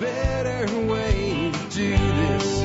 better 0.00 0.78
way 0.86 1.52
to 1.52 1.68
do 1.70 1.90
this. 1.90 2.60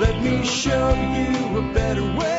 Let 0.00 0.22
me 0.22 0.44
show 0.44 0.90
you 0.94 1.58
a 1.58 1.72
better 1.72 2.02
way. 2.02 2.30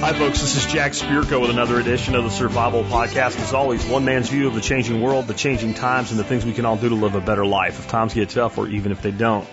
Hi, 0.00 0.12
folks. 0.14 0.40
This 0.40 0.56
is 0.56 0.72
Jack 0.72 0.92
Spirko 0.92 1.40
with 1.40 1.50
another 1.50 1.78
edition 1.78 2.14
of 2.14 2.24
the 2.24 2.30
Survival 2.30 2.82
Podcast. 2.84 3.38
As 3.38 3.52
always, 3.52 3.84
one 3.86 4.04
man's 4.04 4.28
view 4.28 4.48
of 4.48 4.54
the 4.54 4.60
changing 4.60 5.00
world, 5.02 5.26
the 5.26 5.34
changing 5.34 5.74
times, 5.74 6.10
and 6.10 6.18
the 6.18 6.24
things 6.24 6.44
we 6.44 6.52
can 6.52 6.64
all 6.64 6.76
do 6.76 6.88
to 6.88 6.94
live 6.94 7.14
a 7.14 7.20
better 7.20 7.46
life 7.46 7.78
if 7.78 7.88
times 7.88 8.14
get 8.14 8.30
tough 8.30 8.58
or 8.58 8.66
even 8.66 8.92
if 8.92 9.02
they 9.02 9.12
don't. 9.12 9.46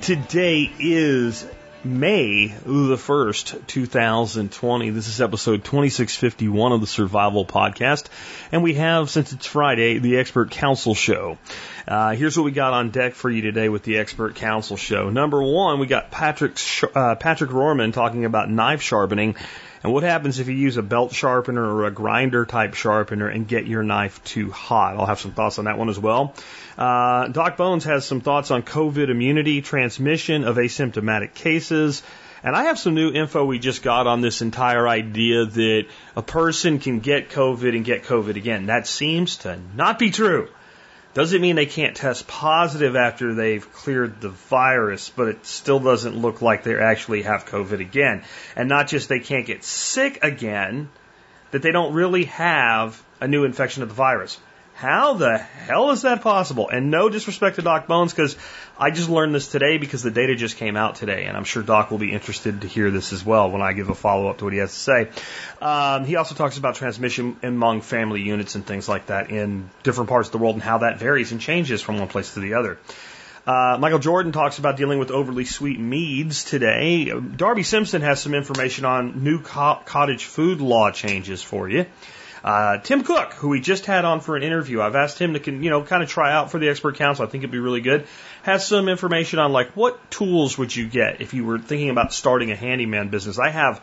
Today 0.00 0.70
is 0.78 1.46
May 1.84 2.46
the 2.46 2.96
1st, 2.96 3.66
2020. 3.66 4.90
This 4.90 5.06
is 5.06 5.20
episode 5.20 5.64
2651 5.64 6.72
of 6.72 6.80
the 6.80 6.86
Survival 6.86 7.44
Podcast. 7.44 8.06
And 8.50 8.62
we 8.62 8.72
have, 8.74 9.10
since 9.10 9.34
it's 9.34 9.44
Friday, 9.44 9.98
the 9.98 10.16
Expert 10.16 10.50
Council 10.50 10.94
Show. 10.94 11.36
Uh, 11.86 12.14
here's 12.14 12.38
what 12.38 12.44
we 12.44 12.52
got 12.52 12.72
on 12.72 12.88
deck 12.88 13.14
for 13.14 13.28
you 13.28 13.42
today 13.42 13.68
with 13.68 13.82
the 13.82 13.98
Expert 13.98 14.36
Council 14.36 14.78
Show. 14.78 15.10
Number 15.10 15.42
one, 15.42 15.78
we 15.78 15.86
got 15.86 16.10
Patrick, 16.10 16.58
uh, 16.94 17.16
Patrick 17.16 17.50
Roehrman 17.50 17.92
talking 17.92 18.24
about 18.24 18.48
knife 18.48 18.80
sharpening 18.80 19.36
and 19.82 19.92
what 19.92 20.02
happens 20.02 20.40
if 20.40 20.48
you 20.48 20.54
use 20.54 20.78
a 20.78 20.82
belt 20.82 21.12
sharpener 21.12 21.62
or 21.62 21.84
a 21.84 21.90
grinder 21.90 22.46
type 22.46 22.72
sharpener 22.72 23.28
and 23.28 23.46
get 23.46 23.66
your 23.66 23.82
knife 23.82 24.24
too 24.24 24.50
hot. 24.50 24.96
I'll 24.96 25.04
have 25.04 25.20
some 25.20 25.32
thoughts 25.32 25.58
on 25.58 25.66
that 25.66 25.76
one 25.76 25.90
as 25.90 25.98
well. 25.98 26.34
Uh, 26.76 27.28
Doc 27.28 27.56
Bones 27.56 27.84
has 27.84 28.04
some 28.04 28.20
thoughts 28.20 28.50
on 28.50 28.62
COVID 28.62 29.08
immunity, 29.08 29.62
transmission 29.62 30.44
of 30.44 30.56
asymptomatic 30.56 31.34
cases. 31.34 32.02
And 32.42 32.54
I 32.54 32.64
have 32.64 32.78
some 32.78 32.94
new 32.94 33.10
info 33.10 33.44
we 33.44 33.58
just 33.58 33.82
got 33.82 34.06
on 34.06 34.20
this 34.20 34.42
entire 34.42 34.86
idea 34.86 35.46
that 35.46 35.86
a 36.14 36.22
person 36.22 36.78
can 36.78 37.00
get 37.00 37.30
COVID 37.30 37.74
and 37.74 37.84
get 37.84 38.04
COVID 38.04 38.36
again. 38.36 38.66
That 38.66 38.86
seems 38.86 39.38
to 39.38 39.58
not 39.74 39.98
be 39.98 40.10
true. 40.10 40.48
Doesn't 41.14 41.40
mean 41.40 41.54
they 41.54 41.64
can't 41.64 41.96
test 41.96 42.26
positive 42.26 42.96
after 42.96 43.34
they've 43.34 43.72
cleared 43.72 44.20
the 44.20 44.30
virus, 44.30 45.10
but 45.10 45.28
it 45.28 45.46
still 45.46 45.78
doesn't 45.78 46.16
look 46.16 46.42
like 46.42 46.64
they 46.64 46.76
actually 46.76 47.22
have 47.22 47.46
COVID 47.46 47.78
again. 47.78 48.24
And 48.56 48.68
not 48.68 48.88
just 48.88 49.08
they 49.08 49.20
can't 49.20 49.46
get 49.46 49.62
sick 49.62 50.24
again, 50.24 50.90
that 51.52 51.62
they 51.62 51.70
don't 51.70 51.94
really 51.94 52.24
have 52.24 53.00
a 53.20 53.28
new 53.28 53.44
infection 53.44 53.84
of 53.84 53.88
the 53.88 53.94
virus. 53.94 54.38
How 54.74 55.14
the 55.14 55.38
hell 55.38 55.92
is 55.92 56.02
that 56.02 56.22
possible? 56.22 56.68
And 56.68 56.90
no 56.90 57.08
disrespect 57.08 57.56
to 57.56 57.62
Doc 57.62 57.86
Bones, 57.86 58.12
because 58.12 58.36
I 58.76 58.90
just 58.90 59.08
learned 59.08 59.32
this 59.32 59.46
today 59.46 59.78
because 59.78 60.02
the 60.02 60.10
data 60.10 60.34
just 60.34 60.56
came 60.56 60.76
out 60.76 60.96
today, 60.96 61.26
and 61.26 61.36
I'm 61.36 61.44
sure 61.44 61.62
Doc 61.62 61.92
will 61.92 61.98
be 61.98 62.12
interested 62.12 62.62
to 62.62 62.66
hear 62.66 62.90
this 62.90 63.12
as 63.12 63.24
well 63.24 63.52
when 63.52 63.62
I 63.62 63.72
give 63.72 63.88
a 63.88 63.94
follow 63.94 64.28
up 64.28 64.38
to 64.38 64.44
what 64.44 64.52
he 64.52 64.58
has 64.58 64.72
to 64.72 64.78
say. 64.78 65.08
Um, 65.62 66.04
he 66.04 66.16
also 66.16 66.34
talks 66.34 66.58
about 66.58 66.74
transmission 66.74 67.36
among 67.44 67.82
family 67.82 68.22
units 68.22 68.56
and 68.56 68.66
things 68.66 68.88
like 68.88 69.06
that 69.06 69.30
in 69.30 69.70
different 69.84 70.10
parts 70.10 70.28
of 70.28 70.32
the 70.32 70.38
world 70.38 70.56
and 70.56 70.62
how 70.62 70.78
that 70.78 70.98
varies 70.98 71.30
and 71.30 71.40
changes 71.40 71.80
from 71.80 72.00
one 72.00 72.08
place 72.08 72.34
to 72.34 72.40
the 72.40 72.54
other. 72.54 72.76
Uh, 73.46 73.76
Michael 73.78 74.00
Jordan 74.00 74.32
talks 74.32 74.58
about 74.58 74.76
dealing 74.76 74.98
with 74.98 75.12
overly 75.12 75.44
sweet 75.44 75.78
meads 75.78 76.42
today. 76.42 77.12
Darby 77.12 77.62
Simpson 77.62 78.02
has 78.02 78.20
some 78.20 78.34
information 78.34 78.86
on 78.86 79.22
new 79.22 79.40
co- 79.40 79.80
cottage 79.84 80.24
food 80.24 80.60
law 80.60 80.90
changes 80.90 81.42
for 81.42 81.68
you. 81.68 81.86
Uh, 82.44 82.76
Tim 82.76 83.04
Cook, 83.04 83.32
who 83.32 83.48
we 83.48 83.60
just 83.60 83.86
had 83.86 84.04
on 84.04 84.20
for 84.20 84.36
an 84.36 84.42
interview, 84.42 84.82
I've 84.82 84.94
asked 84.94 85.18
him 85.18 85.32
to, 85.32 85.50
you 85.50 85.70
know, 85.70 85.82
kind 85.82 86.02
of 86.02 86.10
try 86.10 86.30
out 86.30 86.50
for 86.50 86.58
the 86.58 86.68
expert 86.68 86.96
council. 86.96 87.24
I 87.24 87.28
think 87.28 87.42
it'd 87.42 87.50
be 87.50 87.58
really 87.58 87.80
good. 87.80 88.06
Has 88.42 88.66
some 88.66 88.88
information 88.88 89.38
on 89.38 89.52
like 89.52 89.70
what 89.70 90.10
tools 90.10 90.58
would 90.58 90.76
you 90.76 90.86
get 90.86 91.22
if 91.22 91.32
you 91.32 91.46
were 91.46 91.58
thinking 91.58 91.88
about 91.88 92.12
starting 92.12 92.52
a 92.52 92.56
handyman 92.56 93.08
business. 93.08 93.38
I 93.38 93.48
have 93.48 93.82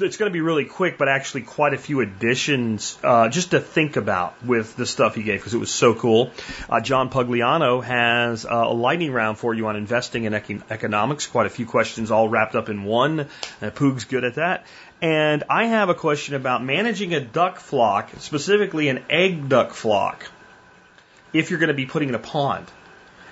it's 0.00 0.16
going 0.16 0.30
to 0.30 0.32
be 0.32 0.40
really 0.40 0.64
quick, 0.64 0.98
but 0.98 1.08
actually 1.08 1.42
quite 1.42 1.74
a 1.74 1.78
few 1.78 2.00
additions 2.00 2.98
uh, 3.02 3.28
just 3.28 3.52
to 3.52 3.60
think 3.60 3.96
about 3.96 4.42
with 4.44 4.76
the 4.76 4.86
stuff 4.86 5.14
he 5.14 5.22
gave 5.22 5.40
because 5.40 5.54
it 5.54 5.58
was 5.58 5.70
so 5.70 5.94
cool. 5.94 6.30
Uh, 6.68 6.80
John 6.80 7.10
Pugliano 7.10 7.82
has 7.82 8.44
uh, 8.44 8.48
a 8.50 8.74
lightning 8.74 9.12
round 9.12 9.38
for 9.38 9.54
you 9.54 9.66
on 9.68 9.76
investing 9.76 10.24
in 10.24 10.32
econ- 10.32 10.62
economics. 10.70 11.26
Quite 11.26 11.46
a 11.46 11.50
few 11.50 11.66
questions 11.66 12.10
all 12.10 12.28
wrapped 12.28 12.54
up 12.54 12.68
in 12.68 12.84
one. 12.84 13.20
Uh, 13.62 13.70
Poog's 13.70 14.04
good 14.04 14.24
at 14.24 14.34
that. 14.34 14.66
And 15.02 15.44
I 15.48 15.66
have 15.66 15.88
a 15.88 15.94
question 15.94 16.34
about 16.34 16.62
managing 16.62 17.14
a 17.14 17.20
duck 17.20 17.58
flock, 17.58 18.10
specifically 18.18 18.88
an 18.88 19.02
egg 19.08 19.48
duck 19.48 19.72
flock, 19.72 20.26
if 21.32 21.50
you're 21.50 21.58
going 21.58 21.68
to 21.68 21.74
be 21.74 21.86
putting 21.86 22.10
in 22.10 22.14
a 22.14 22.20
pond. 22.20 22.66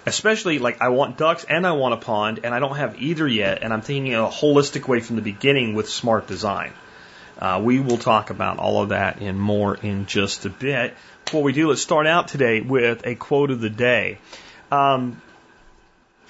Especially 0.06 0.58
like 0.58 0.80
I 0.80 0.88
want 0.88 1.18
ducks 1.18 1.44
and 1.44 1.66
I 1.66 1.72
want 1.72 1.92
a 1.92 1.98
pond 1.98 2.40
and 2.42 2.54
I 2.54 2.60
don't 2.60 2.76
have 2.76 3.02
either 3.02 3.28
yet 3.28 3.62
and 3.62 3.74
I'm 3.74 3.82
thinking 3.82 4.14
a 4.14 4.28
holistic 4.28 4.88
way 4.88 5.00
from 5.00 5.16
the 5.16 5.22
beginning 5.22 5.74
with 5.74 5.90
smart 5.90 6.26
design. 6.26 6.72
Uh, 7.38 7.60
we 7.62 7.78
will 7.78 7.98
talk 7.98 8.30
about 8.30 8.58
all 8.58 8.82
of 8.82 8.88
that 8.88 9.20
and 9.20 9.38
more 9.38 9.74
in 9.74 10.06
just 10.06 10.46
a 10.46 10.50
bit. 10.50 10.96
Before 11.26 11.42
we 11.42 11.52
do, 11.52 11.68
let's 11.68 11.82
start 11.82 12.06
out 12.06 12.28
today 12.28 12.62
with 12.62 13.06
a 13.06 13.14
quote 13.16 13.50
of 13.50 13.60
the 13.60 13.68
day. 13.68 14.18
Um, 14.72 15.20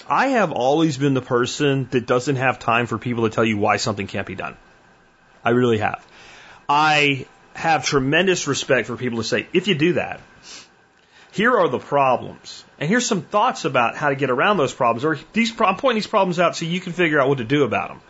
I 0.09 0.29
have 0.29 0.51
always 0.51 0.97
been 0.97 1.15
the 1.15 1.23
person 1.23 1.87
that 1.93 2.07
doesn't 2.07 2.37
have 2.37 2.59
time 2.59 2.87
for 2.87 2.99
people 2.99 3.29
to 3.29 3.31
tell 3.31 3.45
you 3.45 3.59
why 3.59 3.77
something 3.77 4.09
can't 4.09 4.27
be 4.27 4.35
done. 4.35 4.57
I 5.45 5.51
really 5.51 5.79
have. 5.79 6.05
I 6.69 7.27
have 7.55 7.85
tremendous 7.85 8.47
respect 8.47 8.87
for 8.87 8.97
people 8.97 9.19
to 9.19 9.25
say, 9.25 9.49
if 9.53 9.69
you 9.69 9.75
do 9.75 9.95
that, 9.95 10.21
here 11.33 11.57
are 11.59 11.69
the 11.69 11.79
problems. 11.79 12.65
And 12.79 12.89
here's 12.89 13.07
some 13.07 13.23
thoughts 13.23 13.65
about 13.65 13.97
how 13.97 14.11
to 14.11 14.17
get 14.17 14.31
around 14.31 14.57
those 14.57 14.73
problems. 14.73 15.05
Or 15.05 15.19
these, 15.33 15.53
I'm 15.61 15.77
pointing 15.77 15.97
these 15.97 16.07
problems 16.07 16.39
out 16.39 16.57
so 16.57 16.65
you 16.65 16.81
can 16.81 16.93
figure 16.93 17.21
out 17.21 17.29
what 17.29 17.39
to 17.39 17.45
do 17.45 17.65
about 17.65 17.89
them. 17.89 18.01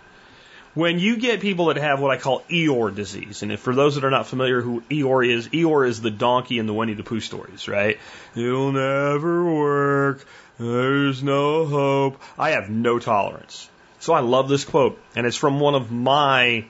When 0.75 0.99
you 0.99 1.17
get 1.17 1.41
people 1.41 1.67
that 1.67 1.77
have 1.77 1.99
what 1.99 2.11
I 2.11 2.19
call 2.19 2.43
Eeyore 2.43 2.95
disease, 2.95 3.43
and 3.43 3.59
for 3.59 3.75
those 3.75 3.97
that 3.97 4.05
are 4.05 4.11
not 4.11 4.27
familiar 4.27 4.61
who 4.61 4.83
Eeyore 4.83 5.29
is, 5.29 5.49
Eeyore 5.49 5.89
is 5.89 6.01
the 6.01 6.11
donkey 6.11 6.59
in 6.59 6.67
the 6.67 6.75
Winnie 6.75 6.95
the 6.95 7.03
Pooh 7.03 7.21
stories, 7.21 7.67
right? 7.67 7.99
It'll 8.37 8.71
never 8.71 9.45
work. 9.53 10.25
There's 10.59 11.23
no 11.23 11.67
hope. 11.67 12.23
I 12.39 12.51
have 12.51 12.69
no 12.71 12.99
tolerance. 12.99 13.69
So 13.99 14.13
I 14.13 14.21
love 14.21 14.49
this 14.49 14.65
quote, 14.65 15.01
and 15.17 15.27
it's 15.27 15.37
from 15.37 15.59
one 15.59 15.75
of 15.75 15.91
my 15.91 16.67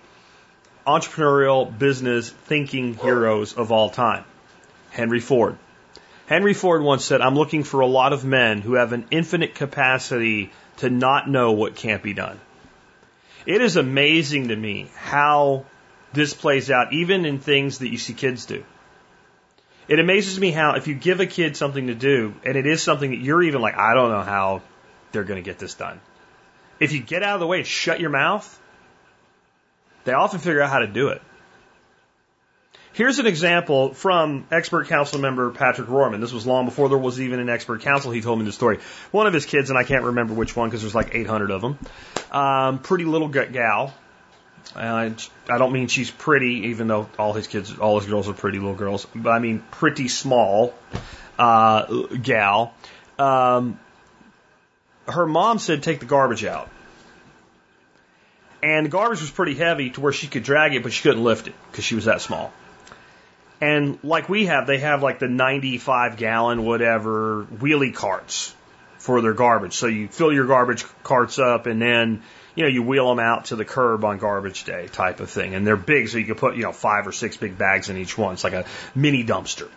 entrepreneurial 0.88 1.78
business 1.78 2.30
thinking 2.30 2.94
heroes 2.94 3.52
of 3.52 3.70
all 3.70 3.90
time, 3.90 4.24
Henry 4.90 5.20
Ford. 5.20 5.58
Henry 6.26 6.54
Ford 6.54 6.82
once 6.82 7.04
said, 7.04 7.20
I'm 7.20 7.34
looking 7.34 7.62
for 7.62 7.80
a 7.80 7.86
lot 7.86 8.14
of 8.14 8.24
men 8.24 8.62
who 8.62 8.74
have 8.74 8.94
an 8.94 9.06
infinite 9.10 9.54
capacity 9.54 10.50
to 10.78 10.88
not 10.88 11.28
know 11.28 11.52
what 11.52 11.76
can't 11.76 12.02
be 12.02 12.14
done. 12.14 12.40
It 13.44 13.60
is 13.60 13.76
amazing 13.76 14.48
to 14.48 14.56
me 14.56 14.90
how 14.96 15.66
this 16.14 16.32
plays 16.32 16.70
out, 16.70 16.94
even 16.94 17.26
in 17.26 17.38
things 17.38 17.78
that 17.78 17.88
you 17.88 17.98
see 17.98 18.14
kids 18.14 18.46
do. 18.46 18.64
It 19.88 19.98
amazes 19.98 20.40
me 20.40 20.52
how 20.52 20.74
if 20.74 20.86
you 20.86 20.94
give 20.94 21.20
a 21.20 21.26
kid 21.26 21.54
something 21.56 21.88
to 21.88 21.94
do, 21.94 22.34
and 22.44 22.56
it 22.56 22.66
is 22.66 22.82
something 22.82 23.10
that 23.10 23.20
you're 23.20 23.42
even 23.42 23.60
like, 23.60 23.76
I 23.76 23.92
don't 23.92 24.10
know 24.10 24.22
how 24.22 24.62
they're 25.12 25.24
going 25.24 25.42
to 25.42 25.50
get 25.50 25.58
this 25.58 25.74
done. 25.74 26.00
If 26.80 26.92
you 26.92 27.00
get 27.00 27.22
out 27.22 27.34
of 27.34 27.40
the 27.40 27.46
way 27.46 27.58
and 27.58 27.66
shut 27.66 28.00
your 28.00 28.10
mouth, 28.10 28.58
they 30.08 30.14
often 30.14 30.40
figure 30.40 30.62
out 30.62 30.70
how 30.70 30.78
to 30.78 30.86
do 30.86 31.08
it. 31.08 31.20
Here's 32.94 33.18
an 33.18 33.26
example 33.26 33.92
from 33.92 34.46
expert 34.50 34.88
council 34.88 35.20
member 35.20 35.50
Patrick 35.50 35.86
Roehrman. 35.86 36.20
This 36.20 36.32
was 36.32 36.46
long 36.46 36.64
before 36.64 36.88
there 36.88 36.98
was 36.98 37.20
even 37.20 37.38
an 37.38 37.48
expert 37.48 37.82
council. 37.82 38.10
He 38.10 38.22
told 38.22 38.38
me 38.38 38.44
the 38.44 38.52
story. 38.52 38.78
One 39.12 39.26
of 39.26 39.34
his 39.34 39.46
kids, 39.46 39.70
and 39.70 39.78
I 39.78 39.84
can't 39.84 40.04
remember 40.04 40.34
which 40.34 40.56
one 40.56 40.68
because 40.68 40.80
there's 40.80 40.94
like 40.94 41.14
800 41.14 41.50
of 41.50 41.60
them, 41.60 41.78
um, 42.32 42.78
pretty 42.78 43.04
little 43.04 43.28
gal. 43.28 43.94
I 44.74 45.14
don't 45.46 45.72
mean 45.72 45.86
she's 45.88 46.10
pretty, 46.10 46.68
even 46.70 46.88
though 46.88 47.08
all 47.18 47.34
his 47.34 47.46
kids, 47.46 47.78
all 47.78 48.00
his 48.00 48.08
girls 48.08 48.28
are 48.28 48.32
pretty 48.34 48.58
little 48.58 48.74
girls, 48.74 49.06
but 49.14 49.30
I 49.30 49.38
mean 49.38 49.62
pretty 49.70 50.08
small 50.08 50.74
uh, 51.38 51.84
gal. 52.22 52.74
Um, 53.18 53.78
her 55.06 55.26
mom 55.26 55.58
said, 55.58 55.82
take 55.82 56.00
the 56.00 56.06
garbage 56.06 56.44
out. 56.44 56.70
And 58.62 58.86
the 58.86 58.90
garbage 58.90 59.20
was 59.20 59.30
pretty 59.30 59.54
heavy 59.54 59.90
to 59.90 60.00
where 60.00 60.12
she 60.12 60.26
could 60.26 60.42
drag 60.42 60.74
it, 60.74 60.82
but 60.82 60.92
she 60.92 61.02
couldn't 61.02 61.22
lift 61.22 61.46
it 61.46 61.54
because 61.70 61.84
she 61.84 61.94
was 61.94 62.06
that 62.06 62.20
small. 62.20 62.52
And 63.60 63.98
like 64.02 64.28
we 64.28 64.46
have, 64.46 64.66
they 64.66 64.78
have 64.78 65.02
like 65.02 65.18
the 65.18 65.28
95 65.28 66.16
gallon, 66.16 66.64
whatever, 66.64 67.46
wheelie 67.46 67.94
carts 67.94 68.54
for 68.98 69.20
their 69.20 69.32
garbage. 69.32 69.74
So 69.74 69.86
you 69.86 70.08
fill 70.08 70.32
your 70.32 70.46
garbage 70.46 70.84
carts 71.02 71.38
up 71.38 71.66
and 71.66 71.80
then, 71.80 72.22
you 72.54 72.64
know, 72.64 72.68
you 72.68 72.82
wheel 72.82 73.08
them 73.08 73.20
out 73.20 73.46
to 73.46 73.56
the 73.56 73.64
curb 73.64 74.04
on 74.04 74.18
garbage 74.18 74.64
day 74.64 74.88
type 74.88 75.20
of 75.20 75.30
thing. 75.30 75.54
And 75.54 75.66
they're 75.66 75.76
big, 75.76 76.08
so 76.08 76.18
you 76.18 76.24
can 76.24 76.34
put, 76.34 76.56
you 76.56 76.62
know, 76.62 76.72
five 76.72 77.06
or 77.06 77.12
six 77.12 77.36
big 77.36 77.56
bags 77.58 77.88
in 77.88 77.96
each 77.96 78.18
one. 78.18 78.34
It's 78.34 78.44
like 78.44 78.52
a 78.52 78.64
mini 78.94 79.24
dumpster. 79.24 79.68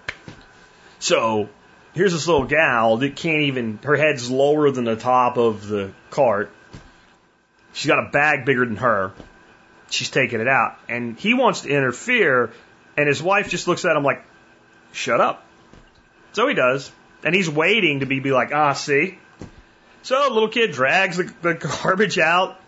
So 0.99 1.49
here's 1.93 2.13
this 2.13 2.27
little 2.27 2.45
gal 2.45 2.97
that 2.97 3.15
can't 3.15 3.43
even, 3.43 3.79
her 3.83 3.95
head's 3.95 4.29
lower 4.29 4.69
than 4.71 4.85
the 4.85 4.95
top 4.95 5.37
of 5.37 5.67
the 5.67 5.91
cart. 6.09 6.51
She's 7.73 7.87
got 7.87 8.05
a 8.05 8.09
bag 8.09 8.45
bigger 8.45 8.65
than 8.65 8.77
her. 8.77 9.13
She's 9.89 10.09
taking 10.09 10.41
it 10.41 10.47
out. 10.47 10.77
And 10.87 11.17
he 11.17 11.33
wants 11.33 11.61
to 11.61 11.69
interfere 11.69 12.51
and 12.97 13.07
his 13.07 13.21
wife 13.21 13.49
just 13.49 13.67
looks 13.67 13.85
at 13.85 13.95
him 13.95 14.03
like, 14.03 14.23
shut 14.91 15.21
up. 15.21 15.45
So 16.33 16.47
he 16.47 16.53
does. 16.53 16.91
And 17.23 17.35
he's 17.35 17.49
waiting 17.49 18.01
to 18.01 18.05
be, 18.05 18.19
be 18.19 18.31
like, 18.31 18.53
ah, 18.53 18.73
see? 18.73 19.19
So 20.03 20.29
little 20.31 20.49
kid 20.49 20.71
drags 20.71 21.17
the, 21.17 21.33
the 21.41 21.53
garbage 21.83 22.17
out, 22.17 22.59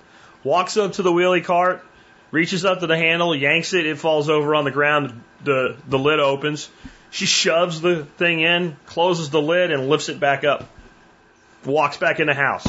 walks 0.44 0.78
up 0.78 0.94
to 0.94 1.02
the 1.02 1.12
wheelie 1.12 1.44
cart, 1.44 1.84
reaches 2.32 2.66
up 2.66 2.80
to 2.82 2.88
the 2.88 2.98
handle, 2.98 3.36
yanks 3.36 3.74
it, 3.74 3.86
it 3.86 3.98
falls 3.98 4.30
over 4.30 4.56
on 4.56 4.66
the 4.66 4.72
ground, 4.72 5.22
the, 5.44 5.76
the 5.88 6.00
lid 6.00 6.20
opens. 6.20 6.70
She 7.10 7.26
shoves 7.26 7.82
the 7.82 8.06
thing 8.06 8.42
in, 8.42 8.76
closes 8.86 9.30
the 9.30 9.42
lid, 9.42 9.72
and 9.72 9.88
lifts 9.88 10.10
it 10.10 10.20
back 10.20 10.44
up. 10.44 10.68
Walks 11.66 11.98
back 11.98 12.20
in 12.20 12.28
the 12.28 12.34
house. 12.34 12.66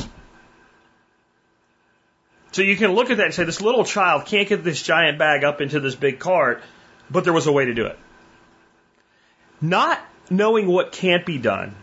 So 2.55 2.63
you 2.63 2.77
can 2.77 2.93
look 2.93 3.11
at 3.11 3.17
that 3.17 3.27
and 3.27 3.35
say, 3.35 3.43
this 3.43 3.61
little 3.61 3.85
child 3.85 4.27
can't 4.27 4.49
get 4.49 4.63
this 4.63 4.81
giant 4.81 5.19
bag 5.19 5.43
up 5.43 5.61
into 5.61 5.81
this 5.81 5.97
big 5.97 6.21
cart, 6.21 6.63
but 7.11 7.25
there 7.25 7.33
was 7.33 7.49
a 7.49 7.53
way 7.53 7.65
to 7.65 7.75
do 7.75 7.87
it. 7.87 7.99
Not 9.61 10.01
knowing 10.31 10.69
what 10.69 10.93
can't 10.93 11.27
be 11.27 11.37
done 11.37 11.75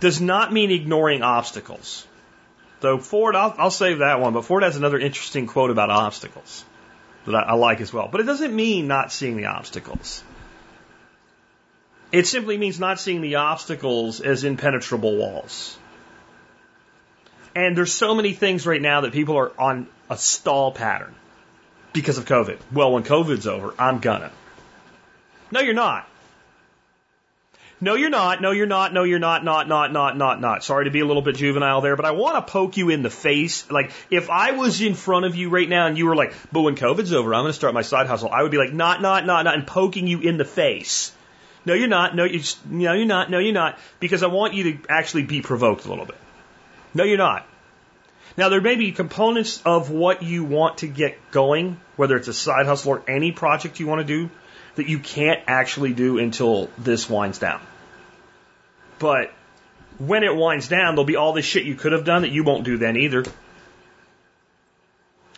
does 0.00 0.22
not 0.22 0.50
mean 0.50 0.70
ignoring 0.70 1.20
obstacles. 1.20 2.06
Though 2.80 2.96
Ford, 2.96 3.36
I'll, 3.36 3.54
I'll 3.58 3.70
save 3.70 3.98
that 3.98 4.18
one, 4.18 4.32
but 4.32 4.46
Ford 4.46 4.62
has 4.62 4.76
another 4.76 4.98
interesting 4.98 5.46
quote 5.46 5.68
about 5.68 5.90
obstacles 5.90 6.64
that 7.26 7.34
I, 7.34 7.40
I 7.42 7.52
like 7.52 7.82
as 7.82 7.92
well. 7.92 8.08
But 8.10 8.22
it 8.22 8.24
doesn't 8.24 8.56
mean 8.56 8.86
not 8.86 9.12
seeing 9.12 9.36
the 9.36 9.46
obstacles. 9.46 10.24
It 12.12 12.26
simply 12.26 12.56
means 12.56 12.80
not 12.80 12.98
seeing 12.98 13.20
the 13.20 13.34
obstacles 13.34 14.22
as 14.22 14.42
impenetrable 14.42 15.16
walls. 15.16 15.76
And 17.54 17.76
there's 17.76 17.92
so 17.92 18.14
many 18.14 18.32
things 18.32 18.66
right 18.66 18.82
now 18.82 19.02
that 19.02 19.12
people 19.12 19.36
are 19.36 19.52
on 19.58 19.86
a 20.10 20.16
stall 20.16 20.72
pattern 20.72 21.14
because 21.92 22.18
of 22.18 22.24
COVID. 22.24 22.58
Well, 22.72 22.92
when 22.92 23.04
COVID's 23.04 23.46
over, 23.46 23.74
I'm 23.78 24.00
gonna. 24.00 24.32
No, 25.50 25.60
you're 25.60 25.74
not. 25.74 26.08
No, 27.80 27.94
you're 27.94 28.10
not. 28.10 28.40
No, 28.40 28.50
you're 28.52 28.66
not. 28.66 28.94
No, 28.94 29.02
you're 29.02 29.18
not. 29.18 29.44
Not, 29.44 29.68
not, 29.68 29.92
not, 29.92 30.16
not, 30.16 30.40
not. 30.40 30.64
Sorry 30.64 30.86
to 30.86 30.90
be 30.90 31.00
a 31.00 31.04
little 31.04 31.22
bit 31.22 31.36
juvenile 31.36 31.80
there, 31.80 31.96
but 31.96 32.06
I 32.06 32.12
want 32.12 32.34
to 32.36 32.50
poke 32.50 32.76
you 32.76 32.88
in 32.88 33.02
the 33.02 33.10
face. 33.10 33.70
Like, 33.70 33.90
if 34.10 34.30
I 34.30 34.52
was 34.52 34.80
in 34.80 34.94
front 34.94 35.26
of 35.26 35.36
you 35.36 35.50
right 35.50 35.68
now 35.68 35.86
and 35.86 35.98
you 35.98 36.06
were 36.06 36.16
like, 36.16 36.32
but 36.50 36.62
when 36.62 36.76
COVID's 36.76 37.12
over, 37.12 37.34
I'm 37.34 37.42
going 37.42 37.50
to 37.50 37.56
start 37.56 37.74
my 37.74 37.82
side 37.82 38.06
hustle, 38.06 38.30
I 38.30 38.42
would 38.42 38.52
be 38.52 38.58
like, 38.58 38.72
not, 38.72 39.02
not, 39.02 39.26
not, 39.26 39.44
not, 39.44 39.54
and 39.54 39.66
poking 39.66 40.06
you 40.06 40.20
in 40.20 40.38
the 40.38 40.44
face. 40.44 41.12
No, 41.66 41.74
you're 41.74 41.88
not. 41.88 42.14
No, 42.16 42.24
you 42.24 42.40
no, 42.64 42.92
you're 42.94 43.06
not. 43.06 43.30
No, 43.30 43.38
you're 43.38 43.52
not. 43.52 43.78
Because 44.00 44.22
I 44.22 44.28
want 44.28 44.54
you 44.54 44.72
to 44.72 44.78
actually 44.88 45.24
be 45.24 45.42
provoked 45.42 45.84
a 45.84 45.88
little 45.88 46.06
bit. 46.06 46.16
No, 46.94 47.04
you're 47.04 47.18
not. 47.18 47.46
Now, 48.36 48.48
there 48.48 48.60
may 48.60 48.76
be 48.76 48.92
components 48.92 49.62
of 49.64 49.90
what 49.90 50.22
you 50.22 50.44
want 50.44 50.78
to 50.78 50.88
get 50.88 51.30
going, 51.30 51.80
whether 51.96 52.16
it's 52.16 52.28
a 52.28 52.34
side 52.34 52.66
hustle 52.66 52.92
or 52.92 53.02
any 53.06 53.32
project 53.32 53.78
you 53.78 53.86
want 53.86 54.00
to 54.00 54.06
do, 54.06 54.30
that 54.76 54.88
you 54.88 54.98
can't 54.98 55.40
actually 55.46 55.92
do 55.92 56.18
until 56.18 56.68
this 56.78 57.08
winds 57.08 57.38
down. 57.38 57.60
But 58.98 59.32
when 59.98 60.24
it 60.24 60.34
winds 60.34 60.68
down, 60.68 60.94
there'll 60.94 61.04
be 61.04 61.16
all 61.16 61.32
this 61.32 61.44
shit 61.44 61.64
you 61.64 61.74
could 61.74 61.92
have 61.92 62.04
done 62.04 62.22
that 62.22 62.30
you 62.30 62.42
won't 62.42 62.64
do 62.64 62.76
then 62.76 62.96
either. 62.96 63.24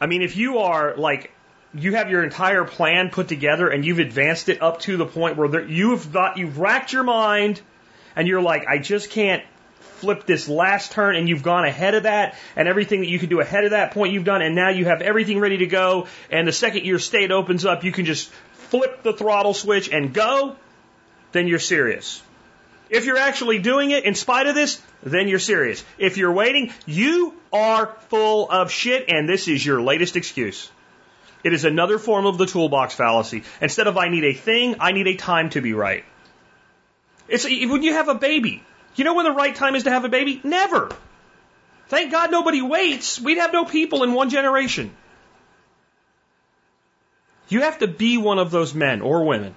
I 0.01 0.07
mean, 0.07 0.23
if 0.23 0.37
you 0.37 0.59
are 0.59 0.95
like, 0.97 1.33
you 1.75 1.97
have 1.97 2.11
your 2.11 2.25
entire 2.25 2.65
plan 2.65 3.11
put 3.11 3.29
together 3.29 3.69
and 3.69 3.85
you've 3.85 3.99
advanced 3.99 4.49
it 4.49 4.63
up 4.63 4.81
to 4.81 4.97
the 4.97 5.07
point 5.07 5.37
where 5.37 5.49
there, 5.49 5.67
you've 5.67 6.03
thought, 6.03 6.39
you've 6.39 6.59
racked 6.59 6.93
your 6.93 7.03
mind 7.03 7.61
and 8.15 8.27
you're 8.27 8.41
like, 8.41 8.67
I 8.67 8.79
just 8.79 9.11
can't 9.11 9.43
flip 9.97 10.27
this 10.27 10.49
last 10.49 10.93
turn 10.93 11.17
and 11.17 11.29
you've 11.29 11.43
gone 11.43 11.65
ahead 11.65 11.95
of 11.95 12.05
that 12.05 12.37
and 12.55 12.69
everything 12.69 13.01
that 13.01 13.09
you 13.09 13.19
can 13.19 13.29
do 13.29 13.41
ahead 13.41 13.65
of 13.65 13.71
that 13.71 13.93
point 13.93 14.13
you've 14.13 14.25
done 14.25 14.43
and 14.43 14.55
now 14.55 14.69
you 14.69 14.85
have 14.85 15.01
everything 15.01 15.39
ready 15.39 15.59
to 15.59 15.67
go 15.67 16.07
and 16.31 16.47
the 16.47 16.53
second 16.53 16.85
your 16.85 16.99
state 16.99 17.31
opens 17.31 17.65
up 17.65 17.85
you 17.85 17.93
can 17.93 18.05
just 18.05 18.31
flip 18.53 19.03
the 19.03 19.13
throttle 19.13 19.55
switch 19.55 19.91
and 19.91 20.13
go 20.13 20.57
then 21.33 21.49
you're 21.49 21.59
serious. 21.59 22.23
If 22.89 23.05
you're 23.05 23.19
actually 23.19 23.59
doing 23.59 23.91
it 23.91 24.05
in 24.05 24.15
spite 24.15 24.47
of 24.47 24.55
this 24.55 24.81
then 25.03 25.29
you're 25.29 25.39
serious. 25.39 25.85
If 25.99 26.17
you're 26.19 26.33
waiting 26.33 26.73
you 26.87 27.35
are 27.53 27.97
full 28.09 28.51
of 28.51 28.71
shit 28.71 29.07
and 29.09 29.29
this 29.29 29.49
is 29.49 29.65
your 29.65 29.81
latest 29.81 30.17
excuse. 30.17 30.71
It 31.43 31.53
is 31.53 31.65
another 31.65 31.99
form 31.99 32.27
of 32.27 32.39
the 32.39 32.47
toolbox 32.47 32.95
fallacy. 32.95 33.45
Instead 33.61 33.87
of 33.87 33.97
i 33.97 34.09
need 34.09 34.25
a 34.25 34.35
thing 34.35 34.77
i 34.81 34.93
need 34.93 35.07
a 35.07 35.17
time 35.17 35.51
to 35.51 35.61
be 35.61 35.73
right. 35.73 36.05
It's 37.29 37.45
when 37.45 37.83
you 37.83 37.95
have 37.95 38.09
a 38.09 38.15
baby 38.15 38.63
you 38.97 39.05
know 39.05 39.15
when 39.15 39.25
the 39.25 39.33
right 39.33 39.55
time 39.55 39.75
is 39.75 39.85
to 39.85 39.91
have 39.91 40.05
a 40.05 40.09
baby? 40.09 40.41
Never. 40.43 40.91
Thank 41.89 42.11
God 42.11 42.31
nobody 42.31 42.63
waits. 42.63 43.21
We'd 43.21 43.39
have 43.39 43.53
no 43.53 43.65
people 43.65 44.03
in 44.03 44.13
one 44.13 44.31
generation. 44.31 44.95
You 47.49 47.63
have 47.63 47.79
to 47.79 47.87
be 47.87 48.19
one 48.19 48.39
of 48.39 48.51
those 48.51 48.75
men 48.75 49.01
or 49.03 49.25
women 49.25 49.55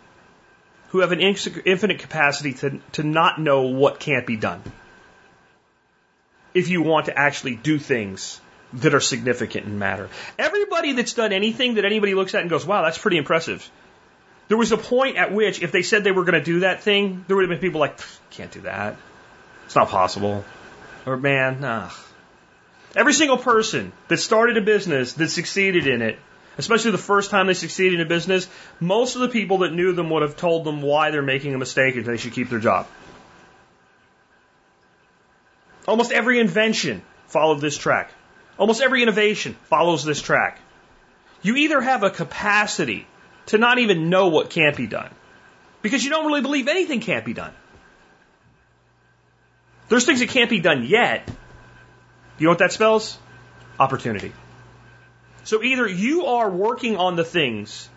who 0.89 0.99
have 0.99 1.11
an 1.11 1.21
infinite 1.21 1.99
capacity 1.99 2.53
to, 2.53 2.79
to 2.93 3.03
not 3.03 3.39
know 3.39 3.63
what 3.63 3.99
can't 3.99 4.27
be 4.27 4.35
done. 4.35 4.61
If 6.53 6.67
you 6.69 6.81
want 6.81 7.07
to 7.07 7.17
actually 7.17 7.55
do 7.55 7.79
things 7.79 8.41
that 8.73 8.93
are 8.93 8.99
significant 8.99 9.65
and 9.65 9.79
matter. 9.79 10.09
Everybody 10.37 10.93
that's 10.93 11.13
done 11.13 11.33
anything 11.33 11.75
that 11.75 11.85
anybody 11.85 12.13
looks 12.13 12.35
at 12.35 12.41
and 12.41 12.49
goes, 12.49 12.65
wow, 12.65 12.83
that's 12.83 12.97
pretty 12.97 13.17
impressive. 13.17 13.69
There 14.47 14.57
was 14.57 14.71
a 14.71 14.77
point 14.77 15.17
at 15.17 15.31
which, 15.31 15.61
if 15.61 15.71
they 15.71 15.83
said 15.83 16.03
they 16.03 16.11
were 16.11 16.23
going 16.23 16.39
to 16.39 16.43
do 16.43 16.61
that 16.61 16.83
thing, 16.83 17.23
there 17.27 17.35
would 17.35 17.43
have 17.43 17.49
been 17.49 17.59
people 17.59 17.79
like, 17.79 17.99
can't 18.31 18.51
do 18.51 18.61
that. 18.61 18.97
It's 19.69 19.75
not 19.75 19.89
possible. 19.89 20.43
Or 21.05 21.15
man, 21.15 21.61
nah. 21.61 21.91
Every 22.95 23.13
single 23.13 23.37
person 23.37 23.91
that 24.07 24.17
started 24.17 24.57
a 24.57 24.61
business 24.61 25.13
that 25.13 25.29
succeeded 25.29 25.85
in 25.85 26.01
it, 26.01 26.17
especially 26.57 26.89
the 26.89 26.97
first 26.97 27.29
time 27.29 27.45
they 27.45 27.53
succeeded 27.53 27.99
in 27.99 28.01
a 28.03 28.09
business, 28.09 28.47
most 28.79 29.13
of 29.13 29.21
the 29.21 29.29
people 29.29 29.59
that 29.59 29.71
knew 29.71 29.93
them 29.93 30.09
would 30.09 30.23
have 30.23 30.35
told 30.35 30.63
them 30.63 30.81
why 30.81 31.11
they're 31.11 31.21
making 31.21 31.53
a 31.53 31.59
mistake 31.59 31.95
and 31.95 32.03
they 32.03 32.17
should 32.17 32.33
keep 32.33 32.49
their 32.49 32.57
job. 32.57 32.87
Almost 35.87 36.11
every 36.13 36.39
invention 36.39 37.03
followed 37.27 37.61
this 37.61 37.77
track. 37.77 38.09
Almost 38.57 38.81
every 38.81 39.03
innovation 39.03 39.55
follows 39.65 40.03
this 40.03 40.19
track. 40.19 40.57
You 41.43 41.57
either 41.57 41.79
have 41.79 42.01
a 42.01 42.09
capacity 42.09 43.05
to 43.45 43.59
not 43.59 43.77
even 43.77 44.09
know 44.09 44.29
what 44.29 44.49
can't 44.49 44.75
be 44.75 44.87
done, 44.87 45.11
because 45.83 46.03
you 46.03 46.09
don't 46.09 46.25
really 46.25 46.41
believe 46.41 46.67
anything 46.67 47.01
can't 47.01 47.23
be 47.23 47.33
done. 47.33 47.53
There's 49.89 50.05
things 50.05 50.19
that 50.19 50.29
can't 50.29 50.49
be 50.49 50.59
done 50.59 50.85
yet. 50.85 51.29
You 52.37 52.45
know 52.45 52.51
what 52.51 52.59
that 52.59 52.71
spells? 52.71 53.17
Opportunity. 53.79 54.31
So 55.43 55.63
either 55.63 55.87
you 55.87 56.27
are 56.27 56.49
working 56.49 56.97
on 56.97 57.15
the 57.15 57.25
things 57.25 57.89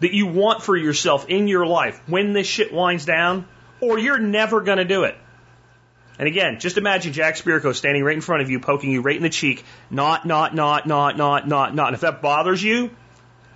that 0.00 0.14
you 0.14 0.26
want 0.26 0.62
for 0.62 0.76
yourself 0.76 1.26
in 1.28 1.48
your 1.48 1.66
life 1.66 2.00
when 2.06 2.32
this 2.32 2.46
shit 2.46 2.72
winds 2.72 3.04
down, 3.04 3.46
or 3.80 3.98
you're 3.98 4.18
never 4.18 4.60
going 4.60 4.78
to 4.78 4.84
do 4.84 5.04
it. 5.04 5.16
And 6.18 6.28
again, 6.28 6.60
just 6.60 6.76
imagine 6.76 7.14
Jack 7.14 7.36
Spirko 7.36 7.74
standing 7.74 8.04
right 8.04 8.14
in 8.14 8.20
front 8.20 8.42
of 8.42 8.50
you, 8.50 8.60
poking 8.60 8.90
you 8.90 9.00
right 9.00 9.16
in 9.16 9.22
the 9.22 9.30
cheek. 9.30 9.64
Not, 9.90 10.26
not, 10.26 10.54
not, 10.54 10.86
not, 10.86 11.16
not, 11.16 11.48
not, 11.48 11.74
not. 11.74 11.86
And 11.88 11.94
if 11.94 12.02
that 12.02 12.20
bothers 12.20 12.62
you, 12.62 12.90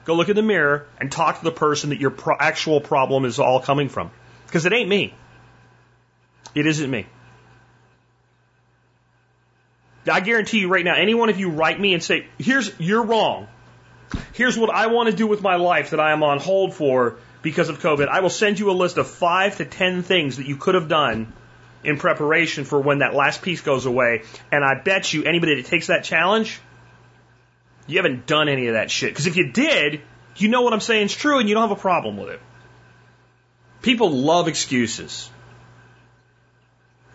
go 0.06 0.14
look 0.14 0.30
in 0.30 0.37
the 0.37 0.42
mirror 0.42 0.87
and 0.98 1.12
talk 1.12 1.38
to 1.38 1.44
the 1.44 1.52
person 1.52 1.90
that 1.90 2.00
your 2.00 2.10
pro- 2.10 2.37
actual 2.38 2.80
problem 2.80 3.26
is 3.26 3.38
all 3.38 3.60
coming 3.60 3.90
from. 3.90 4.10
Because 4.46 4.64
it 4.64 4.72
ain't 4.72 4.88
me. 4.88 5.14
It 6.54 6.66
isn't 6.66 6.90
me. 6.90 7.06
I 10.11 10.20
guarantee 10.20 10.61
you 10.61 10.68
right 10.68 10.84
now, 10.84 10.96
any 10.96 11.14
one 11.14 11.30
of 11.30 11.38
you 11.38 11.50
write 11.50 11.80
me 11.80 11.94
and 11.94 12.02
say, 12.02 12.26
here's, 12.38 12.73
you're 12.78 13.04
wrong. 13.04 13.49
Here's 14.32 14.56
what 14.56 14.70
I 14.70 14.88
want 14.88 15.11
to 15.11 15.16
do 15.16 15.26
with 15.26 15.40
my 15.42 15.56
life 15.56 15.90
that 15.90 16.00
I 16.00 16.12
am 16.12 16.23
on 16.23 16.38
hold 16.38 16.75
for 16.75 17.16
because 17.42 17.68
of 17.68 17.80
COVID. 17.80 18.08
I 18.08 18.20
will 18.20 18.30
send 18.30 18.58
you 18.58 18.70
a 18.70 18.73
list 18.73 18.99
of 18.99 19.08
five 19.08 19.56
to 19.56 19.64
ten 19.64 20.02
things 20.02 20.37
that 20.37 20.46
you 20.46 20.56
could 20.56 20.75
have 20.75 20.88
done 20.88 21.32
in 21.82 21.99
preparation 21.99 22.64
for 22.64 22.80
when 22.80 22.99
that 22.99 23.14
last 23.14 23.42
piece 23.42 23.61
goes 23.61 23.87
away. 23.87 24.23
And 24.50 24.64
I 24.64 24.80
bet 24.82 25.12
you 25.12 25.25
anybody 25.25 25.56
that 25.56 25.66
takes 25.66 25.88
that 25.88 26.04
challenge, 26.04 26.61
you 27.87 27.99
haven't 27.99 28.26
done 28.26 28.49
any 28.49 28.68
of 28.68 28.75
that 28.75 28.90
shit. 28.90 29.11
Because 29.11 29.26
if 29.26 29.37
you 29.37 29.52
did, 29.52 30.00
you 30.37 30.49
know 30.49 30.62
what 30.62 30.73
I'm 30.73 30.80
saying 30.80 31.06
is 31.06 31.14
true 31.14 31.38
and 31.38 31.49
you 31.49 31.54
don't 31.54 31.68
have 31.68 31.76
a 31.76 31.80
problem 31.80 32.16
with 32.16 32.30
it. 32.30 32.40
People 33.82 34.11
love 34.11 34.49
excuses. 34.49 35.30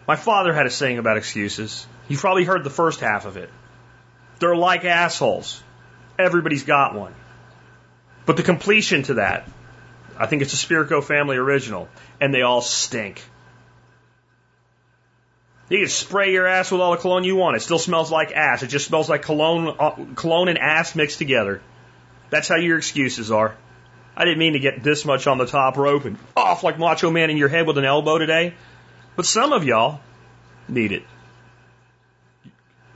My 0.08 0.16
father 0.16 0.54
had 0.54 0.66
a 0.66 0.70
saying 0.70 1.00
about 1.00 1.18
excuses. 1.18 1.88
You've 2.10 2.20
probably 2.20 2.44
heard 2.44 2.66
the 2.66 2.70
first 2.70 3.00
half 3.00 3.26
of 3.26 3.38
it. 3.38 3.50
They're 4.40 4.56
like 4.56 4.84
assholes. 4.84 5.64
Everybody's 6.18 6.64
got 6.64 6.96
one. 6.96 7.14
But 8.26 8.36
the 8.36 8.44
completion 8.44 9.04
to 9.04 9.14
that, 9.16 9.48
I 10.18 10.26
think 10.26 10.42
it's 10.42 10.54
a 10.54 10.58
Spirko 10.58 11.04
family 11.04 11.38
original, 11.38 11.88
and 12.20 12.34
they 12.34 12.42
all 12.42 12.62
stink. 12.62 13.24
You 15.70 15.78
can 15.80 15.88
spray 15.88 16.34
your 16.34 16.48
ass 16.48 16.72
with 16.72 16.82
all 16.82 16.92
the 16.92 16.98
cologne 16.98 17.24
you 17.24 17.36
want. 17.36 17.56
It 17.56 17.62
still 17.62 17.78
smells 17.78 18.12
like 18.12 18.32
ass. 18.32 18.64
It 18.64 18.68
just 18.68 18.88
smells 18.88 19.08
like 19.08 19.22
cologne, 19.22 19.76
uh, 19.80 19.92
cologne 20.16 20.48
and 20.48 20.58
ass 20.58 20.96
mixed 20.96 21.20
together. 21.20 21.62
That's 22.32 22.48
how 22.48 22.56
your 22.56 22.80
excuses 22.80 23.32
are. 23.32 23.56
I 24.18 24.26
didn't 24.26 24.40
mean 24.40 24.54
to 24.54 24.60
get 24.60 24.84
this 24.84 25.06
much 25.06 25.28
on 25.28 25.38
the 25.38 25.46
top 25.46 25.78
rope 25.78 26.06
and 26.06 26.18
off 26.36 26.64
like 26.64 26.80
Macho 26.80 27.12
Man 27.12 27.30
in 27.30 27.38
your 27.38 27.50
head 27.50 27.68
with 27.68 27.78
an 27.78 27.86
elbow 27.86 28.18
today. 28.18 28.56
But 29.16 29.28
some 29.28 29.54
of 29.54 29.64
y'all 29.64 30.02
need 30.68 30.92
it. 30.92 31.04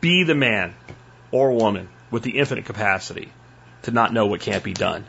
Be 0.04 0.26
the 0.26 0.36
man 0.36 0.76
or 1.32 1.54
woman 1.54 1.88
with 2.12 2.24
the 2.24 2.38
infinite 2.38 2.66
capacity 2.66 3.32
to 3.84 3.92
not 3.92 4.12
know 4.12 4.26
what 4.26 4.42
can't 4.42 4.62
be 4.62 4.74
done. 4.74 5.06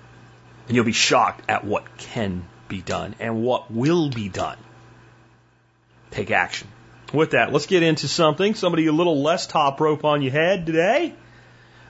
And 0.69 0.77
you'll 0.77 0.85
be 0.85 0.93
shocked 0.93 1.51
at 1.51 1.65
what 1.65 1.97
can 1.99 2.45
be 2.69 2.81
done 2.81 3.17
and 3.19 3.43
what 3.43 3.73
will 3.73 4.09
be 4.09 4.29
done. 4.29 4.57
Take 6.13 6.31
action. 6.31 6.69
With 7.13 7.33
that, 7.33 7.53
let's 7.53 7.67
get 7.67 7.83
into 7.83 8.07
something. 8.07 8.55
Somebody 8.55 8.87
a 8.87 8.93
little 8.93 9.21
less 9.21 9.49
top 9.49 9.81
rope 9.81 10.05
on 10.05 10.23
your 10.23 10.31
head 10.31 10.65
today. 10.65 11.13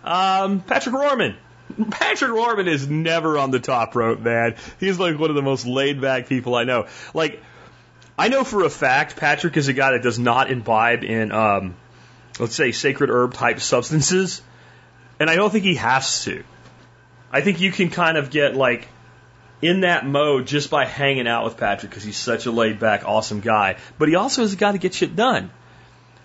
Um, 0.02 0.62
Patrick 0.62 0.94
Roehrman. 0.94 1.36
Patrick 1.90 2.30
Roehrman 2.30 2.68
is 2.68 2.88
never 2.88 3.36
on 3.36 3.50
the 3.50 3.60
top 3.60 3.94
rope, 3.94 4.20
man. 4.20 4.54
He's 4.80 4.98
like 4.98 5.18
one 5.18 5.28
of 5.28 5.36
the 5.36 5.42
most 5.42 5.66
laid 5.66 6.00
back 6.00 6.26
people 6.26 6.54
I 6.54 6.64
know. 6.64 6.86
Like, 7.12 7.42
I 8.16 8.28
know 8.28 8.44
for 8.44 8.64
a 8.64 8.70
fact 8.70 9.16
Patrick 9.16 9.58
is 9.58 9.68
a 9.68 9.74
guy 9.74 9.92
that 9.92 10.02
does 10.02 10.18
not 10.18 10.50
imbibe 10.50 11.04
in, 11.04 11.32
um, 11.32 11.74
let's 12.38 12.54
say, 12.54 12.72
sacred 12.72 13.10
herb 13.10 13.34
type 13.34 13.60
substances, 13.60 14.42
and 15.20 15.30
I 15.30 15.36
don't 15.36 15.50
think 15.50 15.64
he 15.64 15.76
has 15.76 16.24
to. 16.24 16.44
I 17.30 17.40
think 17.40 17.60
you 17.60 17.72
can 17.72 17.90
kind 17.90 18.16
of 18.16 18.30
get 18.30 18.54
like 18.54 18.88
in 19.62 19.80
that 19.80 20.06
mode 20.06 20.46
just 20.46 20.70
by 20.70 20.84
hanging 20.84 21.26
out 21.26 21.44
with 21.44 21.56
Patrick 21.56 21.90
because 21.90 22.04
he's 22.04 22.16
such 22.16 22.46
a 22.46 22.50
laid 22.50 22.78
back, 22.78 23.04
awesome 23.04 23.40
guy. 23.40 23.76
But 23.98 24.08
he 24.08 24.14
also 24.14 24.42
is 24.42 24.52
a 24.52 24.56
guy 24.56 24.72
to 24.72 24.78
get 24.78 24.94
shit 24.94 25.16
done, 25.16 25.50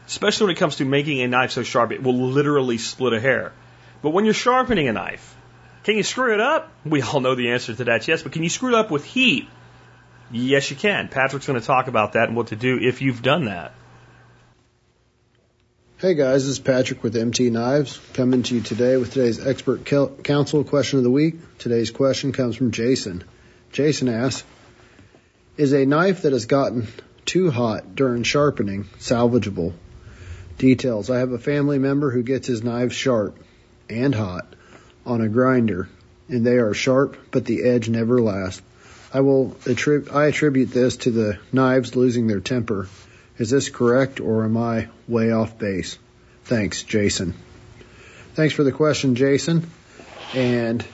especially 0.08 0.48
when 0.48 0.56
it 0.56 0.60
comes 0.60 0.78
to 0.78 0.86
making 0.86 1.22
a 1.22 1.28
knife 1.28 1.52
so 1.52 1.64
sharp 1.64 1.92
it 1.92 2.04
will 2.04 2.18
literally 2.18 2.78
split 2.78 3.14
a 3.14 3.20
hair. 3.20 3.54
But 4.02 4.12
when 4.12 4.26
you're 4.26 4.34
sharpening 4.34 4.88
a 4.88 4.94
knife, 4.94 5.36
can 5.84 5.96
you 5.96 6.04
screw 6.04 6.34
it 6.34 6.40
up? 6.40 6.72
We 6.86 7.02
all 7.02 7.22
know 7.22 7.36
the 7.36 7.52
answer 7.52 7.74
to 7.74 7.84
that, 7.86 8.08
yes. 8.08 8.22
But 8.22 8.34
can 8.34 8.44
you 8.44 8.50
screw 8.50 8.70
it 8.70 8.76
up 8.76 8.92
with 8.92 9.06
heat? 9.06 9.48
Yes, 10.32 10.70
you 10.70 10.76
can. 10.76 11.08
Patrick's 11.08 11.48
going 11.48 11.60
to 11.60 11.66
talk 11.66 11.88
about 11.88 12.14
that 12.14 12.28
and 12.28 12.38
what 12.38 12.48
to 12.48 12.56
do 12.56 12.78
if 12.80 13.02
you've 13.02 13.22
done 13.22 13.46
that. 13.46 13.74
Hey 16.02 16.14
guys, 16.14 16.44
this 16.44 16.52
is 16.52 16.60
Patrick 16.60 17.04
with 17.04 17.18
MT 17.18 17.50
Knives 17.50 18.00
coming 18.14 18.42
to 18.44 18.56
you 18.56 18.62
today 18.62 18.96
with 18.96 19.12
today's 19.12 19.46
expert 19.46 19.84
council 19.84 20.64
question 20.64 20.98
of 21.00 21.04
the 21.04 21.12
week. 21.12 21.36
Today's 21.58 21.92
question 21.92 22.32
comes 22.32 22.56
from 22.56 22.72
Jason. 22.72 23.26
Jason 23.74 24.08
asks, 24.08 24.46
is 25.58 25.74
a 25.74 25.86
knife 25.86 26.22
that 26.22 26.32
has 26.32 26.46
gotten 26.46 26.88
too 27.26 27.52
hot 27.52 27.96
during 27.96 28.24
sharpening 28.24 28.86
salvageable? 29.00 29.74
Details. 30.58 31.10
I 31.10 31.20
have 31.20 31.34
a 31.34 31.38
family 31.38 31.80
member 31.80 32.12
who 32.12 32.24
gets 32.24 32.48
his 32.48 32.64
knives 32.64 32.96
sharp 32.96 33.38
and 33.90 34.16
hot 34.16 34.56
on 35.06 35.20
a 35.20 35.28
grinder 35.28 35.90
and 36.30 36.48
they 36.48 36.60
are 36.60 36.74
sharp 36.74 37.18
but 37.30 37.44
the 37.44 37.64
edge 37.64 37.90
never 37.90 38.22
lasts. 38.22 38.62
I 39.14 39.20
will 39.20 39.58
I 39.68 40.28
attribute 40.28 40.72
this 40.72 40.96
to 40.96 41.12
the 41.12 41.40
knives 41.52 41.98
losing 41.98 42.28
their 42.28 42.40
temper. 42.40 42.88
Is 43.40 43.50
this 43.50 43.70
correct 43.70 44.20
or 44.20 44.44
am 44.44 44.58
I 44.58 44.90
way 45.08 45.32
off 45.32 45.58
base? 45.58 45.98
Thanks, 46.44 46.84
Jason. 46.84 47.34
Thanks 48.34 48.54
for 48.54 48.64
the 48.64 48.74
question, 48.74 49.16
Jason. 49.16 49.70
And 50.36 50.86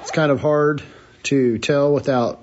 it's 0.00 0.10
kind 0.10 0.32
of 0.32 0.40
hard 0.40 0.82
to 1.24 1.58
tell 1.58 1.92
without, 1.92 2.42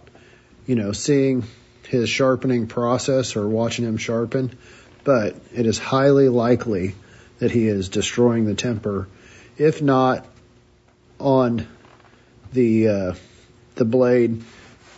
you 0.68 0.76
know, 0.76 0.92
seeing 0.92 1.44
his 1.88 2.08
sharpening 2.08 2.68
process 2.68 3.36
or 3.36 3.48
watching 3.48 3.86
him 3.86 3.98
sharpen, 3.98 4.56
but 5.04 5.36
it 5.54 5.66
is 5.66 5.80
highly 5.80 6.30
likely 6.30 6.94
that 7.40 7.50
he 7.50 7.68
is 7.68 7.90
destroying 7.90 8.46
the 8.46 8.54
temper, 8.54 9.08
if 9.58 9.82
not 9.82 10.28
on 11.20 11.68
the 12.54 12.88
uh, 12.88 13.14
the 13.76 13.86
blade 13.86 14.44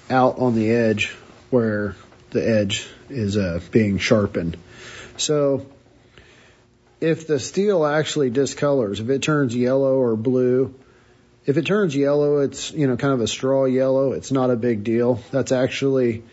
out 0.09 0.39
on 0.39 0.55
the 0.55 0.71
edge 0.71 1.15
where 1.49 1.95
the 2.31 2.45
edge 2.45 2.87
is 3.09 3.37
uh, 3.37 3.59
being 3.71 3.97
sharpened. 3.97 4.57
So 5.17 5.65
if 7.01 7.27
the 7.27 7.39
steel 7.39 7.85
actually 7.85 8.31
discolors, 8.31 8.99
if 8.99 9.09
it 9.09 9.21
turns 9.21 9.55
yellow 9.55 9.95
or 9.95 10.15
blue, 10.15 10.75
if 11.45 11.57
it 11.57 11.65
turns 11.65 11.95
yellow, 11.95 12.39
it's 12.39 12.71
you 12.71 12.87
know 12.87 12.97
kind 12.97 13.13
of 13.13 13.21
a 13.21 13.27
straw 13.27 13.65
yellow. 13.65 14.13
It's 14.13 14.31
not 14.31 14.49
a 14.49 14.55
big 14.55 14.83
deal. 14.83 15.21
That's 15.31 15.51
actually 15.51 16.23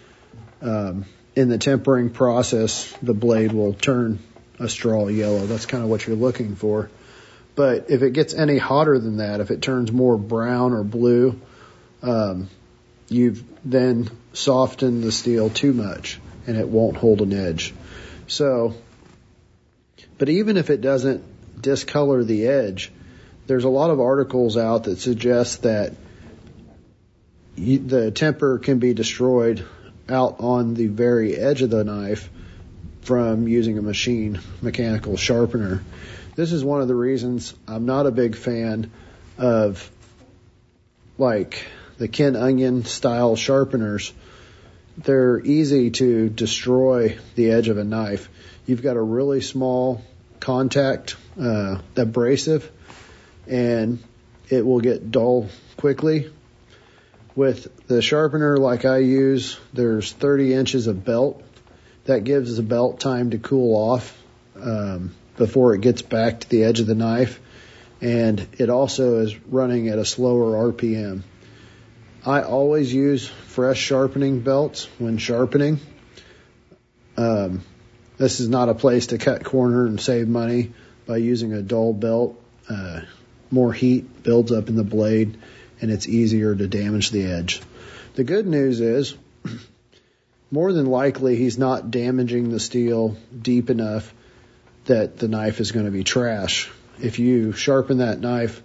um, 0.60 1.04
in 1.34 1.48
the 1.48 1.58
tempering 1.58 2.10
process, 2.10 2.92
the 3.02 3.14
blade 3.14 3.52
will 3.52 3.74
turn 3.74 4.18
a 4.58 4.68
straw 4.68 5.08
yellow. 5.08 5.46
That's 5.46 5.66
kind 5.66 5.82
of 5.82 5.90
what 5.90 6.06
you're 6.06 6.16
looking 6.16 6.56
for. 6.56 6.90
But 7.54 7.90
if 7.90 8.02
it 8.02 8.12
gets 8.12 8.34
any 8.34 8.58
hotter 8.58 8.98
than 8.98 9.18
that, 9.18 9.40
if 9.40 9.50
it 9.50 9.62
turns 9.62 9.90
more 9.90 10.18
brown 10.18 10.72
or 10.72 10.84
blue, 10.84 11.40
um, 12.02 12.48
you've 13.08 13.42
then 13.64 14.10
softened 14.32 15.02
the 15.02 15.12
steel 15.12 15.48
too 15.48 15.72
much 15.72 16.20
and 16.46 16.56
it 16.56 16.68
won't 16.68 16.96
hold 16.96 17.20
an 17.20 17.32
edge. 17.32 17.74
So, 18.26 18.74
but 20.18 20.28
even 20.28 20.56
if 20.56 20.70
it 20.70 20.80
doesn't 20.80 21.24
discolor 21.60 22.24
the 22.24 22.46
edge, 22.46 22.92
there's 23.46 23.64
a 23.64 23.68
lot 23.68 23.90
of 23.90 24.00
articles 24.00 24.56
out 24.56 24.84
that 24.84 24.98
suggest 24.98 25.62
that 25.62 25.94
you, 27.56 27.78
the 27.78 28.10
temper 28.10 28.58
can 28.58 28.78
be 28.78 28.94
destroyed 28.94 29.64
out 30.08 30.40
on 30.40 30.74
the 30.74 30.86
very 30.86 31.36
edge 31.36 31.62
of 31.62 31.70
the 31.70 31.84
knife 31.84 32.28
from 33.02 33.48
using 33.48 33.78
a 33.78 33.82
machine 33.82 34.40
mechanical 34.60 35.16
sharpener. 35.16 35.82
This 36.34 36.52
is 36.52 36.64
one 36.64 36.82
of 36.82 36.88
the 36.88 36.94
reasons 36.94 37.54
I'm 37.66 37.86
not 37.86 38.06
a 38.06 38.10
big 38.10 38.36
fan 38.36 38.90
of 39.38 39.90
like 41.18 41.64
the 41.98 42.08
Ken 42.08 42.36
Onion 42.36 42.84
style 42.84 43.36
sharpeners, 43.36 44.12
they're 44.96 45.40
easy 45.40 45.90
to 45.90 46.28
destroy 46.28 47.18
the 47.34 47.50
edge 47.50 47.68
of 47.68 47.78
a 47.78 47.84
knife. 47.84 48.28
You've 48.66 48.82
got 48.82 48.96
a 48.96 49.02
really 49.02 49.40
small 49.40 50.02
contact 50.40 51.16
uh, 51.40 51.80
abrasive, 51.96 52.70
and 53.46 54.02
it 54.48 54.64
will 54.64 54.80
get 54.80 55.10
dull 55.10 55.48
quickly. 55.76 56.30
With 57.34 57.86
the 57.86 58.00
sharpener 58.00 58.56
like 58.56 58.84
I 58.84 58.98
use, 58.98 59.58
there's 59.72 60.12
30 60.12 60.54
inches 60.54 60.86
of 60.86 61.04
belt. 61.04 61.42
That 62.04 62.24
gives 62.24 62.56
the 62.56 62.62
belt 62.62 63.00
time 63.00 63.30
to 63.30 63.38
cool 63.38 63.76
off 63.76 64.16
um, 64.54 65.14
before 65.36 65.74
it 65.74 65.80
gets 65.80 66.02
back 66.02 66.40
to 66.40 66.48
the 66.48 66.64
edge 66.64 66.80
of 66.80 66.86
the 66.86 66.94
knife. 66.94 67.40
And 68.00 68.46
it 68.58 68.70
also 68.70 69.18
is 69.18 69.36
running 69.46 69.88
at 69.88 69.98
a 69.98 70.04
slower 70.04 70.72
RPM. 70.72 71.22
I 72.26 72.42
always 72.42 72.92
use 72.92 73.28
fresh 73.28 73.78
sharpening 73.78 74.40
belts 74.40 74.88
when 74.98 75.16
sharpening. 75.16 75.78
Um, 77.16 77.62
this 78.18 78.40
is 78.40 78.48
not 78.48 78.68
a 78.68 78.74
place 78.74 79.08
to 79.08 79.18
cut 79.18 79.44
corner 79.44 79.86
and 79.86 80.00
save 80.00 80.26
money 80.26 80.72
by 81.06 81.18
using 81.18 81.52
a 81.52 81.62
dull 81.62 81.92
belt. 81.92 82.42
Uh, 82.68 83.02
more 83.52 83.72
heat 83.72 84.24
builds 84.24 84.50
up 84.50 84.68
in 84.68 84.74
the 84.74 84.82
blade 84.82 85.38
and 85.80 85.92
it's 85.92 86.08
easier 86.08 86.52
to 86.52 86.66
damage 86.66 87.10
the 87.10 87.26
edge. 87.26 87.62
The 88.16 88.24
good 88.24 88.46
news 88.48 88.80
is, 88.80 89.14
more 90.50 90.72
than 90.72 90.86
likely, 90.86 91.36
he's 91.36 91.58
not 91.58 91.92
damaging 91.92 92.50
the 92.50 92.58
steel 92.58 93.16
deep 93.40 93.70
enough 93.70 94.12
that 94.86 95.16
the 95.18 95.28
knife 95.28 95.60
is 95.60 95.70
going 95.70 95.86
to 95.86 95.92
be 95.92 96.02
trash. 96.02 96.70
If 97.00 97.20
you 97.20 97.52
sharpen 97.52 97.98
that 97.98 98.18
knife 98.18 98.62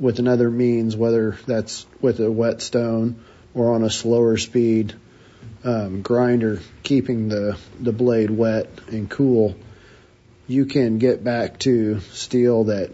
with 0.00 0.18
another 0.18 0.50
means, 0.50 0.96
whether 0.96 1.32
that's 1.46 1.86
with 2.00 2.18
a 2.20 2.32
whetstone 2.32 3.22
or 3.52 3.74
on 3.74 3.84
a 3.84 3.90
slower 3.90 4.38
speed 4.38 4.94
um, 5.62 6.00
grinder, 6.00 6.60
keeping 6.82 7.28
the, 7.28 7.58
the 7.78 7.92
blade 7.92 8.30
wet 8.30 8.68
and 8.88 9.10
cool, 9.10 9.54
you 10.48 10.64
can 10.64 10.98
get 10.98 11.22
back 11.22 11.58
to 11.60 12.00
steel 12.00 12.64
that 12.64 12.92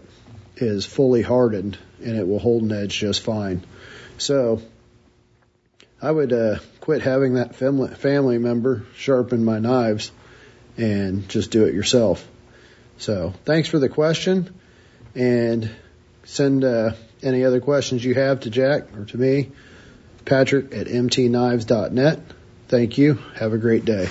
is 0.57 0.85
fully 0.85 1.21
hardened 1.21 1.77
and 2.03 2.17
it 2.17 2.27
will 2.27 2.39
hold 2.39 2.63
an 2.63 2.71
edge 2.73 2.99
just 2.99 3.23
fine. 3.23 3.63
So 4.17 4.61
I 6.01 6.11
would 6.11 6.33
uh, 6.33 6.59
quit 6.81 7.01
having 7.01 7.35
that 7.35 7.55
family, 7.55 7.95
family 7.95 8.37
member 8.37 8.85
sharpen 8.95 9.45
my 9.45 9.59
knives 9.59 10.11
and 10.77 11.27
just 11.29 11.51
do 11.51 11.65
it 11.65 11.73
yourself. 11.73 12.27
So 12.97 13.33
thanks 13.45 13.69
for 13.69 13.79
the 13.79 13.89
question 13.89 14.53
and 15.15 15.71
send 16.27 16.63
uh, 16.63 16.91
any 17.23 17.45
other 17.45 17.61
questions 17.61 18.03
you 18.03 18.13
have 18.13 18.41
to 18.41 18.49
Jack 18.49 18.95
or 18.95 19.05
to 19.05 19.17
me, 19.17 19.49
Patrick 20.25 20.75
at 20.75 20.87
mtknives.net. 20.87 22.19
Thank 22.67 22.97
you. 22.97 23.13
Have 23.35 23.53
a 23.53 23.57
great 23.57 23.85
day. 23.85 24.09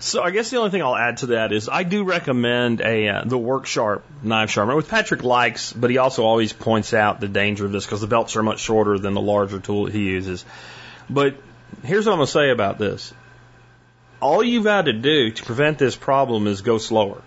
So 0.00 0.22
I 0.22 0.30
guess 0.30 0.48
the 0.48 0.56
only 0.56 0.70
thing 0.70 0.80
I'll 0.82 0.96
add 0.96 1.18
to 1.18 1.26
that 1.26 1.52
is 1.52 1.68
I 1.68 1.82
do 1.82 2.02
recommend 2.02 2.80
a 2.80 3.08
uh, 3.08 3.24
the 3.26 3.36
Work 3.36 3.66
Sharp 3.66 4.06
knife 4.22 4.48
sharpener, 4.48 4.74
which 4.74 4.88
Patrick 4.88 5.22
likes, 5.22 5.74
but 5.74 5.90
he 5.90 5.98
also 5.98 6.24
always 6.24 6.54
points 6.54 6.94
out 6.94 7.20
the 7.20 7.28
danger 7.28 7.66
of 7.66 7.72
this 7.72 7.84
because 7.84 8.00
the 8.00 8.06
belts 8.06 8.34
are 8.36 8.42
much 8.42 8.60
shorter 8.60 8.98
than 8.98 9.12
the 9.12 9.20
larger 9.20 9.60
tool 9.60 9.84
he 9.84 10.04
uses. 10.04 10.46
But 11.10 11.36
here's 11.84 12.06
what 12.06 12.12
I'm 12.12 12.18
going 12.18 12.26
to 12.26 12.32
say 12.32 12.50
about 12.50 12.78
this 12.78 13.12
all 14.20 14.42
you've 14.42 14.66
had 14.66 14.86
to 14.86 14.92
do 14.92 15.30
to 15.30 15.42
prevent 15.44 15.78
this 15.78 15.96
problem 15.96 16.46
is 16.46 16.62
go 16.62 16.78
slower. 16.78 17.22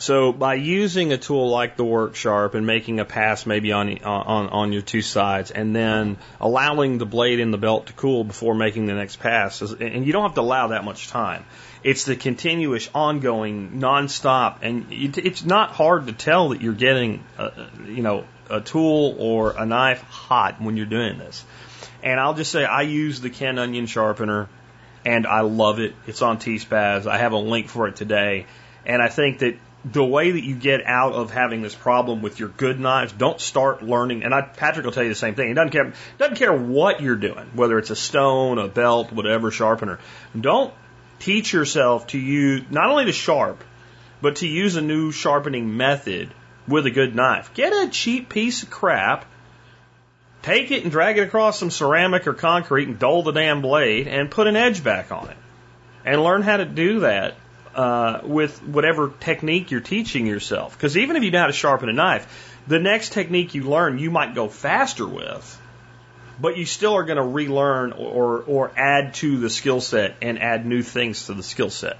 So 0.00 0.32
by 0.32 0.54
using 0.54 1.12
a 1.12 1.18
tool 1.18 1.50
like 1.50 1.76
the 1.76 1.84
Work 1.84 2.14
Sharp 2.14 2.54
and 2.54 2.66
making 2.66 3.00
a 3.00 3.04
pass 3.04 3.44
maybe 3.44 3.72
on, 3.72 3.98
on, 3.98 4.48
on 4.48 4.72
your 4.72 4.80
two 4.80 5.02
sides 5.02 5.50
and 5.50 5.76
then 5.76 6.16
allowing 6.40 6.96
the 6.96 7.04
blade 7.04 7.38
in 7.38 7.50
the 7.50 7.58
belt 7.58 7.88
to 7.88 7.92
cool 7.92 8.24
before 8.24 8.54
making 8.54 8.86
the 8.86 8.94
next 8.94 9.16
pass, 9.16 9.60
and 9.60 10.06
you 10.06 10.12
don't 10.14 10.22
have 10.22 10.36
to 10.36 10.40
allow 10.40 10.68
that 10.68 10.84
much 10.84 11.08
time. 11.08 11.44
It's 11.84 12.04
the 12.04 12.16
continuous, 12.16 12.88
ongoing, 12.94 13.72
nonstop, 13.72 14.60
and 14.62 14.86
it's 14.90 15.44
not 15.44 15.72
hard 15.72 16.06
to 16.06 16.14
tell 16.14 16.48
that 16.50 16.62
you're 16.62 16.72
getting, 16.72 17.22
a, 17.36 17.52
you 17.86 18.02
know, 18.02 18.24
a 18.48 18.62
tool 18.62 19.16
or 19.18 19.50
a 19.50 19.66
knife 19.66 20.00
hot 20.04 20.62
when 20.62 20.78
you're 20.78 20.86
doing 20.86 21.18
this. 21.18 21.44
And 22.02 22.18
I'll 22.18 22.34
just 22.34 22.50
say 22.50 22.64
I 22.64 22.82
use 22.82 23.20
the 23.20 23.28
Ken 23.28 23.58
Onion 23.58 23.84
sharpener 23.84 24.48
and 25.04 25.26
I 25.26 25.40
love 25.40 25.80
it. 25.80 25.94
It's 26.06 26.22
on 26.22 26.38
T-Spaz. 26.38 27.06
I 27.06 27.18
have 27.18 27.32
a 27.32 27.38
link 27.38 27.68
for 27.68 27.88
it 27.88 27.96
today. 27.96 28.46
And 28.84 29.02
I 29.02 29.08
think 29.08 29.40
that 29.40 29.56
the 29.84 30.04
way 30.04 30.30
that 30.30 30.42
you 30.42 30.54
get 30.54 30.84
out 30.84 31.14
of 31.14 31.30
having 31.30 31.62
this 31.62 31.74
problem 31.74 32.20
with 32.20 32.38
your 32.38 32.50
good 32.50 32.78
knives, 32.78 33.12
don't 33.12 33.40
start 33.40 33.82
learning. 33.82 34.24
And 34.24 34.34
I, 34.34 34.42
Patrick 34.42 34.84
will 34.84 34.92
tell 34.92 35.02
you 35.02 35.08
the 35.08 35.14
same 35.14 35.34
thing. 35.34 35.48
He 35.48 35.54
doesn't 35.54 35.70
care, 35.70 35.92
doesn't 36.18 36.36
care 36.36 36.52
what 36.52 37.00
you're 37.00 37.16
doing, 37.16 37.50
whether 37.54 37.78
it's 37.78 37.90
a 37.90 37.96
stone, 37.96 38.58
a 38.58 38.68
belt, 38.68 39.12
whatever 39.12 39.50
sharpener. 39.50 39.98
Don't 40.38 40.74
teach 41.18 41.52
yourself 41.52 42.08
to 42.08 42.18
use 42.18 42.64
not 42.70 42.90
only 42.90 43.06
to 43.06 43.12
sharp, 43.12 43.64
but 44.20 44.36
to 44.36 44.46
use 44.46 44.76
a 44.76 44.82
new 44.82 45.12
sharpening 45.12 45.76
method 45.76 46.30
with 46.68 46.84
a 46.86 46.90
good 46.90 47.14
knife. 47.14 47.54
Get 47.54 47.72
a 47.72 47.88
cheap 47.88 48.28
piece 48.28 48.62
of 48.62 48.70
crap, 48.70 49.24
take 50.42 50.70
it 50.70 50.82
and 50.82 50.90
drag 50.90 51.18
it 51.18 51.22
across 51.22 51.58
some 51.58 51.70
ceramic 51.70 52.26
or 52.26 52.34
concrete 52.34 52.88
and 52.88 52.98
dull 52.98 53.22
the 53.22 53.32
damn 53.32 53.62
blade 53.62 54.08
and 54.08 54.30
put 54.30 54.46
an 54.46 54.56
edge 54.56 54.82
back 54.82 55.12
on 55.12 55.28
it. 55.28 55.36
And 56.04 56.22
learn 56.22 56.42
how 56.42 56.56
to 56.56 56.64
do 56.64 57.00
that 57.00 57.34
uh, 57.74 58.20
with 58.24 58.62
whatever 58.62 59.12
technique 59.20 59.70
you're 59.70 59.80
teaching 59.80 60.26
yourself. 60.26 60.76
Because 60.76 60.96
even 60.96 61.16
if 61.16 61.22
you 61.22 61.30
know 61.30 61.40
how 61.40 61.46
to 61.46 61.52
sharpen 61.52 61.88
a 61.88 61.92
knife, 61.92 62.58
the 62.66 62.78
next 62.78 63.12
technique 63.12 63.54
you 63.54 63.64
learn 63.64 63.98
you 63.98 64.10
might 64.10 64.34
go 64.34 64.48
faster 64.48 65.06
with, 65.06 65.60
but 66.40 66.56
you 66.56 66.64
still 66.64 66.94
are 66.94 67.04
going 67.04 67.18
to 67.18 67.22
relearn 67.22 67.92
or, 67.92 68.38
or 68.38 68.72
add 68.76 69.14
to 69.14 69.38
the 69.38 69.50
skill 69.50 69.80
set 69.80 70.16
and 70.22 70.38
add 70.38 70.64
new 70.64 70.82
things 70.82 71.26
to 71.26 71.34
the 71.34 71.42
skill 71.42 71.70
set. 71.70 71.98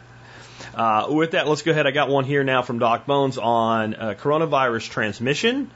Uh, 0.74 1.06
with 1.10 1.32
that, 1.32 1.48
let's 1.48 1.62
go 1.62 1.72
ahead. 1.72 1.86
I 1.86 1.90
got 1.90 2.08
one 2.08 2.24
here 2.24 2.44
now 2.44 2.62
from 2.62 2.78
Doc 2.78 3.06
Bones 3.06 3.38
on 3.38 3.94
uh, 3.94 4.14
coronavirus 4.18 4.88
transmission 4.88 5.70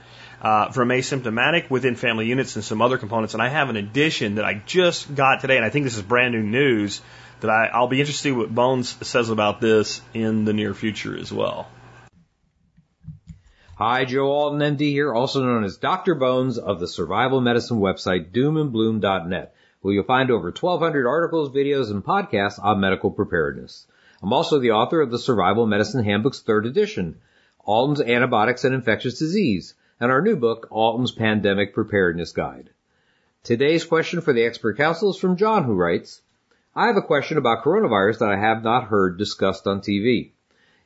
uh, 0.45 0.71
from 0.71 0.91
asymptomatic 0.91 1.71
within 1.71 1.97
family 1.97 2.27
units 2.27 2.55
and 2.55 2.65
some 2.65 2.83
other 2.83 2.99
components. 2.99 3.33
And 3.33 3.43
I 3.43 3.49
have 3.49 3.71
an 3.71 3.77
addition 3.77 4.35
that 4.35 4.45
I 4.45 4.63
just 4.67 5.15
got 5.15 5.41
today, 5.41 5.57
and 5.57 5.65
I 5.65 5.71
think 5.71 5.85
this 5.85 5.97
is 5.97 6.03
brand 6.03 6.35
new 6.35 6.43
news 6.43 7.01
that 7.41 7.49
I, 7.49 7.71
I'll 7.73 7.89
be 7.89 8.01
interested 8.01 8.25
see 8.25 8.33
what 8.33 8.55
Bones 8.55 8.95
says 9.07 9.31
about 9.31 9.63
this 9.63 10.03
in 10.13 10.45
the 10.45 10.53
near 10.53 10.75
future 10.75 11.17
as 11.17 11.33
well. 11.33 11.67
Hi, 13.77 14.05
Joe 14.05 14.27
Alton, 14.27 14.61
MD 14.61 14.91
here, 14.91 15.15
also 15.15 15.43
known 15.43 15.65
as 15.65 15.79
Dr. 15.79 16.15
Bones 16.15 16.59
of 16.59 16.79
the 16.79 16.89
survival 16.89 17.41
medicine 17.41 17.79
website 17.79 18.31
doomandbloom.net, 18.31 19.55
where 19.81 19.95
you'll 19.95 20.05
find 20.05 20.31
over 20.31 20.49
1200 20.51 21.09
articles, 21.09 21.51
videos, 21.51 21.91
and 21.91 22.05
podcasts 22.05 22.63
on 22.63 22.81
medical 22.81 23.11
preparedness. 23.11 23.87
I'm 24.23 24.33
also 24.35 24.59
the 24.59 24.73
author 24.73 25.01
of 25.01 25.11
the 25.11 25.19
Survival 25.19 25.67
Medicine 25.67 26.05
Handbook's 26.05 26.41
third 26.41 26.67
edition, 26.67 27.17
Alton's 27.65 28.03
Antibiotics 28.03 28.65
and 28.65 28.75
Infectious 28.75 29.19
Disease, 29.19 29.75
and 30.01 30.11
our 30.11 30.21
new 30.21 30.37
book, 30.37 30.67
Alton's 30.71 31.13
Pandemic 31.13 31.73
Preparedness 31.73 32.33
Guide. 32.33 32.71
Today's 33.43 33.85
question 33.85 34.21
for 34.21 34.33
the 34.33 34.45
expert 34.45 34.77
council 34.77 35.11
is 35.11 35.19
from 35.19 35.37
John, 35.37 35.65
who 35.65 35.75
writes, 35.75 36.23
I 36.75 36.89
have 36.89 36.97
a 36.97 37.03
question 37.03 37.39
about 37.39 37.63
coronavirus 37.63 38.19
that 38.19 38.31
I 38.31 38.37
have 38.37 38.65
not 38.65 38.89
heard 38.89 39.19
discussed 39.19 39.67
on 39.67 39.81
TV. 39.81 40.33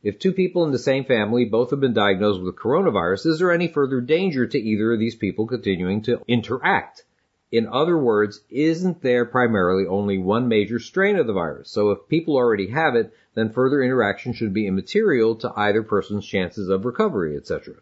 If 0.03 0.19
two 0.19 0.33
people 0.33 0.65
in 0.65 0.71
the 0.71 0.79
same 0.79 1.05
family 1.05 1.45
both 1.45 1.71
have 1.71 1.81
been 1.81 1.95
diagnosed 1.95 2.43
with 2.43 2.57
coronavirus, 2.57 3.27
is 3.27 3.39
there 3.39 3.51
any 3.51 3.69
further 3.69 4.01
danger 4.01 4.47
to 4.47 4.59
either 4.59 4.93
of 4.93 4.99
these 4.99 5.17
people 5.17 5.47
continuing 5.47 6.03
to 6.03 6.21
interact? 6.29 7.05
In 7.51 7.67
other 7.67 7.97
words, 7.97 8.43
isn't 8.51 9.01
there 9.01 9.25
primarily 9.25 9.87
only 9.87 10.19
one 10.19 10.49
major 10.49 10.79
strain 10.79 11.17
of 11.17 11.27
the 11.27 11.33
virus? 11.33 11.71
So 11.71 11.91
if 11.93 12.07
people 12.09 12.37
already 12.37 12.69
have 12.69 12.95
it, 12.95 13.15
then 13.35 13.51
further 13.51 13.83
interaction 13.83 14.35
should 14.35 14.53
be 14.53 14.67
immaterial 14.67 15.35
to 15.37 15.53
either 15.57 15.83
person's 15.83 16.27
chances 16.27 16.69
of 16.69 16.85
recovery, 16.85 17.37
etc. 17.37 17.77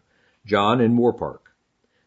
John 0.47 0.79
in 0.79 0.95
Moorpark. 0.95 1.39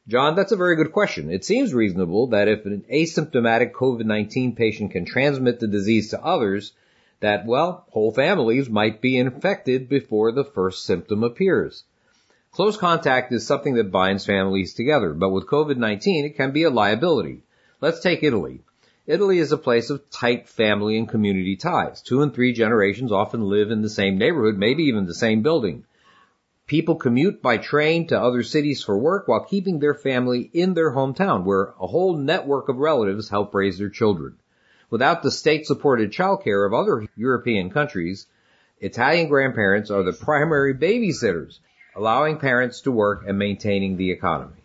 John, 0.08 0.34
that's 0.34 0.50
a 0.50 0.56
very 0.56 0.74
good 0.74 0.92
question. 0.92 1.30
It 1.30 1.44
seems 1.44 1.74
reasonable 1.74 2.28
that 2.28 2.48
if 2.48 2.64
an 2.64 2.86
asymptomatic 2.90 3.72
COVID-19 3.72 4.56
patient 4.56 4.92
can 4.92 5.04
transmit 5.04 5.60
the 5.60 5.68
disease 5.68 6.08
to 6.10 6.24
others, 6.24 6.72
that, 7.20 7.44
well, 7.44 7.84
whole 7.90 8.12
families 8.12 8.70
might 8.70 9.02
be 9.02 9.18
infected 9.18 9.90
before 9.90 10.32
the 10.32 10.42
first 10.42 10.86
symptom 10.86 11.22
appears. 11.22 11.84
Close 12.50 12.78
contact 12.78 13.30
is 13.30 13.46
something 13.46 13.74
that 13.74 13.92
binds 13.92 14.24
families 14.24 14.72
together, 14.72 15.12
but 15.12 15.28
with 15.28 15.46
COVID-19, 15.46 16.24
it 16.24 16.36
can 16.36 16.50
be 16.50 16.62
a 16.62 16.70
liability. 16.70 17.42
Let's 17.82 18.00
take 18.00 18.22
Italy. 18.22 18.62
Italy 19.06 19.38
is 19.38 19.52
a 19.52 19.58
place 19.58 19.90
of 19.90 20.08
tight 20.10 20.48
family 20.48 20.96
and 20.96 21.06
community 21.06 21.56
ties. 21.56 22.00
Two 22.00 22.22
and 22.22 22.32
three 22.32 22.54
generations 22.54 23.12
often 23.12 23.42
live 23.42 23.70
in 23.70 23.82
the 23.82 23.90
same 23.90 24.16
neighborhood, 24.16 24.56
maybe 24.56 24.84
even 24.84 25.04
the 25.04 25.14
same 25.14 25.42
building. 25.42 25.84
People 26.70 26.94
commute 26.94 27.42
by 27.42 27.56
train 27.56 28.06
to 28.06 28.22
other 28.22 28.44
cities 28.44 28.80
for 28.80 28.96
work 28.96 29.26
while 29.26 29.42
keeping 29.42 29.80
their 29.80 29.92
family 29.92 30.48
in 30.52 30.74
their 30.74 30.92
hometown, 30.92 31.42
where 31.42 31.74
a 31.80 31.86
whole 31.88 32.16
network 32.16 32.68
of 32.68 32.76
relatives 32.76 33.28
help 33.28 33.52
raise 33.52 33.76
their 33.76 33.88
children. 33.88 34.36
Without 34.88 35.24
the 35.24 35.32
state-supported 35.32 36.12
childcare 36.12 36.64
of 36.64 36.72
other 36.72 37.08
European 37.16 37.70
countries, 37.70 38.28
Italian 38.78 39.26
grandparents 39.26 39.90
are 39.90 40.04
the 40.04 40.12
primary 40.12 40.72
babysitters, 40.72 41.58
allowing 41.96 42.38
parents 42.38 42.82
to 42.82 42.92
work 42.92 43.24
and 43.26 43.36
maintaining 43.36 43.96
the 43.96 44.12
economy. 44.12 44.62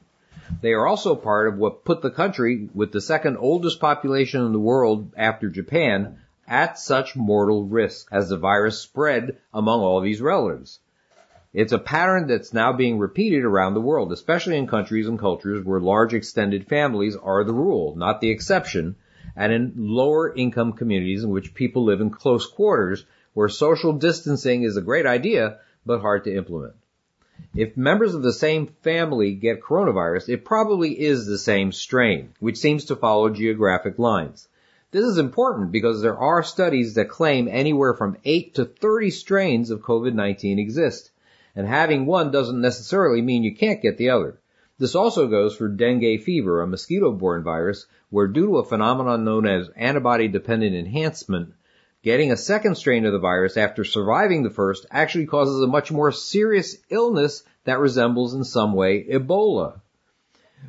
They 0.62 0.74
are 0.74 0.86
also 0.86 1.16
part 1.16 1.48
of 1.48 1.58
what 1.58 1.86
put 1.86 2.04
the 2.04 2.12
country 2.12 2.70
with 2.76 2.92
the 2.92 3.02
second 3.02 3.38
oldest 3.38 3.80
population 3.80 4.46
in 4.46 4.52
the 4.52 4.60
world 4.60 5.12
after 5.18 5.50
Japan 5.50 6.20
at 6.48 6.78
such 6.78 7.16
mortal 7.16 7.64
risk 7.64 8.10
as 8.12 8.30
the 8.30 8.38
virus 8.38 8.78
spread 8.78 9.38
among 9.52 9.80
all 9.80 10.02
these 10.02 10.22
relatives. 10.22 10.78
It's 11.58 11.72
a 11.72 11.80
pattern 11.80 12.28
that's 12.28 12.54
now 12.54 12.74
being 12.74 13.00
repeated 13.00 13.46
around 13.46 13.76
the 13.76 13.80
world, 13.80 14.12
especially 14.12 14.58
in 14.58 14.68
countries 14.68 15.08
and 15.08 15.18
cultures 15.18 15.64
where 15.64 15.80
large 15.80 16.14
extended 16.14 16.68
families 16.68 17.16
are 17.16 17.46
the 17.46 17.54
rule, 17.54 17.96
not 17.96 18.20
the 18.20 18.30
exception, 18.30 18.98
and 19.38 19.54
in 19.54 19.74
lower 19.78 20.36
income 20.36 20.74
communities 20.74 21.24
in 21.24 21.30
which 21.30 21.54
people 21.54 21.86
live 21.86 22.02
in 22.02 22.10
close 22.10 22.46
quarters 22.46 23.06
where 23.34 23.48
social 23.48 23.94
distancing 23.94 24.64
is 24.64 24.76
a 24.76 24.82
great 24.82 25.06
idea, 25.06 25.60
but 25.86 26.02
hard 26.02 26.26
to 26.26 26.36
implement. 26.36 26.74
If 27.56 27.78
members 27.78 28.16
of 28.16 28.22
the 28.22 28.34
same 28.34 28.68
family 28.82 29.34
get 29.34 29.64
coronavirus, 29.64 30.28
it 30.28 30.44
probably 30.44 30.92
is 31.00 31.26
the 31.26 31.38
same 31.38 31.72
strain, 31.72 32.34
which 32.42 32.58
seems 32.58 32.84
to 32.86 32.98
follow 32.98 33.30
geographic 33.30 33.98
lines. 33.98 34.50
This 34.92 35.06
is 35.06 35.18
important 35.18 35.72
because 35.72 36.02
there 36.02 36.18
are 36.18 36.44
studies 36.44 36.96
that 36.96 37.08
claim 37.08 37.48
anywhere 37.48 37.94
from 37.94 38.18
8 38.26 38.56
to 38.56 38.66
30 38.66 39.10
strains 39.12 39.70
of 39.70 39.80
COVID-19 39.80 40.60
exist, 40.60 41.12
and 41.56 41.68
having 41.68 42.06
one 42.06 42.32
doesn't 42.32 42.60
necessarily 42.60 43.22
mean 43.22 43.44
you 43.44 43.56
can't 43.56 43.82
get 43.82 43.98
the 43.98 44.10
other. 44.10 44.40
This 44.78 44.96
also 44.96 45.28
goes 45.28 45.56
for 45.56 45.70
dengue 45.70 46.22
fever, 46.22 46.62
a 46.62 46.68
mosquito-borne 46.68 47.44
virus, 47.44 47.86
where 48.10 48.28
due 48.28 48.48
to 48.48 48.58
a 48.58 48.66
phenomenon 48.66 49.24
known 49.24 49.48
as 49.48 49.70
antibody-dependent 49.70 50.76
enhancement, 50.76 51.54
getting 52.04 52.32
a 52.32 52.38
second 52.38 52.76
strain 52.76 53.06
of 53.06 53.14
the 53.14 53.20
virus 53.20 53.56
after 53.56 53.86
surviving 53.86 54.44
the 54.44 54.50
first 54.50 54.86
actually 54.92 55.26
causes 55.28 55.62
a 55.62 55.68
much 55.68 55.92
more 55.92 56.12
serious 56.12 56.76
illness 56.90 57.44
that 57.64 57.80
resembles 57.80 58.34
in 58.34 58.44
some 58.44 58.74
way 58.74 59.06
Ebola. 59.06 59.80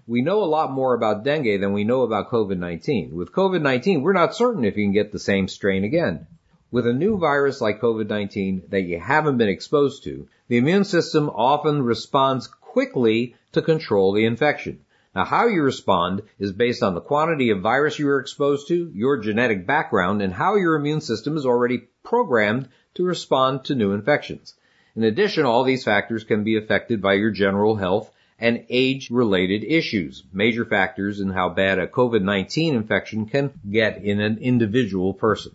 We 0.06 0.22
know 0.22 0.44
a 0.44 0.44
lot 0.44 0.70
more 0.70 0.94
about 0.94 1.24
dengue 1.24 1.60
than 1.60 1.72
we 1.72 1.84
know 1.84 2.02
about 2.02 2.30
COVID-19. 2.30 3.12
With 3.12 3.32
COVID-19, 3.32 4.02
we're 4.02 4.12
not 4.12 4.36
certain 4.36 4.64
if 4.64 4.76
you 4.76 4.84
can 4.84 4.92
get 4.92 5.10
the 5.10 5.18
same 5.18 5.48
strain 5.48 5.84
again. 5.84 6.26
With 6.72 6.84
a 6.84 6.92
new 6.92 7.16
virus 7.16 7.60
like 7.60 7.80
COVID-19 7.80 8.70
that 8.70 8.80
you 8.80 8.98
haven't 8.98 9.38
been 9.38 9.48
exposed 9.48 10.02
to, 10.02 10.26
the 10.48 10.56
immune 10.56 10.82
system 10.82 11.30
often 11.30 11.82
responds 11.82 12.48
quickly 12.48 13.36
to 13.52 13.62
control 13.62 14.12
the 14.12 14.24
infection. 14.24 14.80
Now 15.14 15.24
how 15.24 15.46
you 15.46 15.62
respond 15.62 16.22
is 16.40 16.50
based 16.50 16.82
on 16.82 16.94
the 16.94 17.00
quantity 17.00 17.50
of 17.50 17.60
virus 17.60 18.00
you 18.00 18.08
are 18.08 18.18
exposed 18.18 18.66
to, 18.66 18.90
your 18.92 19.16
genetic 19.18 19.64
background, 19.64 20.20
and 20.22 20.32
how 20.32 20.56
your 20.56 20.74
immune 20.74 21.00
system 21.00 21.36
is 21.36 21.46
already 21.46 21.84
programmed 22.02 22.68
to 22.94 23.04
respond 23.04 23.64
to 23.66 23.76
new 23.76 23.92
infections. 23.92 24.54
In 24.96 25.04
addition, 25.04 25.44
all 25.44 25.62
these 25.62 25.84
factors 25.84 26.24
can 26.24 26.42
be 26.42 26.56
affected 26.56 27.00
by 27.00 27.14
your 27.14 27.30
general 27.30 27.76
health 27.76 28.10
and 28.40 28.66
age-related 28.68 29.62
issues, 29.62 30.24
major 30.32 30.64
factors 30.64 31.20
in 31.20 31.30
how 31.30 31.48
bad 31.48 31.78
a 31.78 31.86
COVID-19 31.86 32.72
infection 32.72 33.26
can 33.26 33.52
get 33.70 34.02
in 34.02 34.20
an 34.20 34.38
individual 34.38 35.14
person. 35.14 35.52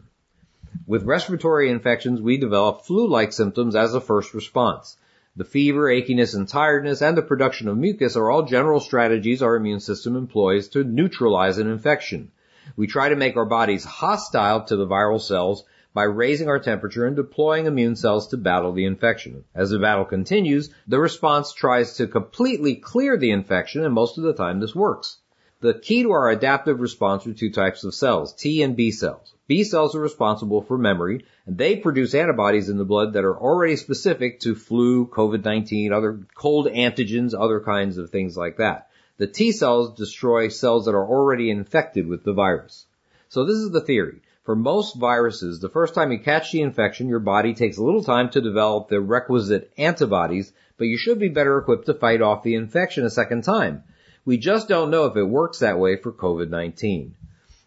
With 0.87 1.03
respiratory 1.03 1.69
infections, 1.69 2.21
we 2.21 2.37
develop 2.37 2.81
flu-like 2.81 3.33
symptoms 3.33 3.75
as 3.75 3.93
a 3.93 4.01
first 4.01 4.33
response. 4.33 4.97
The 5.35 5.45
fever, 5.45 5.85
achiness, 5.85 6.35
and 6.35 6.47
tiredness, 6.47 7.01
and 7.01 7.17
the 7.17 7.21
production 7.21 7.69
of 7.69 7.77
mucus 7.77 8.17
are 8.17 8.29
all 8.29 8.43
general 8.43 8.81
strategies 8.81 9.41
our 9.41 9.55
immune 9.55 9.79
system 9.79 10.17
employs 10.17 10.67
to 10.69 10.83
neutralize 10.83 11.57
an 11.57 11.67
infection. 11.67 12.31
We 12.75 12.87
try 12.87 13.07
to 13.07 13.15
make 13.15 13.37
our 13.37 13.45
bodies 13.45 13.85
hostile 13.85 14.65
to 14.65 14.75
the 14.75 14.85
viral 14.85 15.21
cells 15.21 15.63
by 15.93 16.03
raising 16.03 16.49
our 16.49 16.59
temperature 16.59 17.05
and 17.05 17.15
deploying 17.15 17.65
immune 17.65 17.95
cells 17.95 18.27
to 18.29 18.37
battle 18.37 18.73
the 18.73 18.85
infection. 18.85 19.45
As 19.55 19.69
the 19.69 19.79
battle 19.79 20.05
continues, 20.05 20.69
the 20.87 20.99
response 20.99 21.53
tries 21.53 21.95
to 21.95 22.07
completely 22.07 22.75
clear 22.75 23.17
the 23.17 23.31
infection, 23.31 23.85
and 23.85 23.93
most 23.93 24.17
of 24.17 24.25
the 24.25 24.33
time 24.33 24.59
this 24.59 24.75
works. 24.75 25.17
The 25.61 25.75
key 25.75 26.01
to 26.01 26.11
our 26.11 26.31
adaptive 26.31 26.79
response 26.79 27.27
are 27.27 27.33
two 27.33 27.51
types 27.51 27.83
of 27.83 27.93
cells, 27.93 28.33
T 28.33 28.63
and 28.63 28.75
B 28.75 28.89
cells. 28.89 29.31
B 29.45 29.63
cells 29.63 29.95
are 29.95 29.99
responsible 29.99 30.63
for 30.63 30.75
memory, 30.75 31.23
and 31.45 31.55
they 31.55 31.75
produce 31.75 32.15
antibodies 32.15 32.67
in 32.67 32.79
the 32.79 32.83
blood 32.83 33.13
that 33.13 33.25
are 33.25 33.37
already 33.37 33.75
specific 33.75 34.39
to 34.39 34.55
flu, 34.55 35.05
COVID-19, 35.05 35.91
other 35.91 36.21
cold 36.33 36.65
antigens, 36.65 37.35
other 37.39 37.59
kinds 37.59 37.99
of 37.99 38.09
things 38.09 38.35
like 38.35 38.57
that. 38.57 38.89
The 39.17 39.27
T 39.27 39.51
cells 39.51 39.95
destroy 39.95 40.47
cells 40.47 40.85
that 40.85 40.95
are 40.95 41.07
already 41.07 41.51
infected 41.51 42.07
with 42.07 42.23
the 42.23 42.33
virus. 42.33 42.87
So 43.29 43.45
this 43.45 43.57
is 43.57 43.69
the 43.69 43.81
theory. 43.81 44.23
For 44.43 44.55
most 44.55 44.95
viruses, 44.95 45.59
the 45.59 45.69
first 45.69 45.93
time 45.93 46.11
you 46.11 46.17
catch 46.17 46.51
the 46.51 46.61
infection, 46.61 47.07
your 47.07 47.19
body 47.19 47.53
takes 47.53 47.77
a 47.77 47.83
little 47.83 48.03
time 48.03 48.31
to 48.31 48.41
develop 48.41 48.89
the 48.89 48.99
requisite 48.99 49.71
antibodies, 49.77 50.53
but 50.77 50.87
you 50.87 50.97
should 50.97 51.19
be 51.19 51.29
better 51.29 51.59
equipped 51.59 51.85
to 51.85 51.93
fight 51.93 52.23
off 52.23 52.41
the 52.41 52.55
infection 52.55 53.05
a 53.05 53.11
second 53.11 53.43
time. 53.43 53.83
We 54.23 54.37
just 54.37 54.67
don't 54.67 54.91
know 54.91 55.05
if 55.05 55.17
it 55.17 55.23
works 55.23 55.59
that 55.59 55.79
way 55.79 55.95
for 55.95 56.11
COVID-19. 56.11 57.11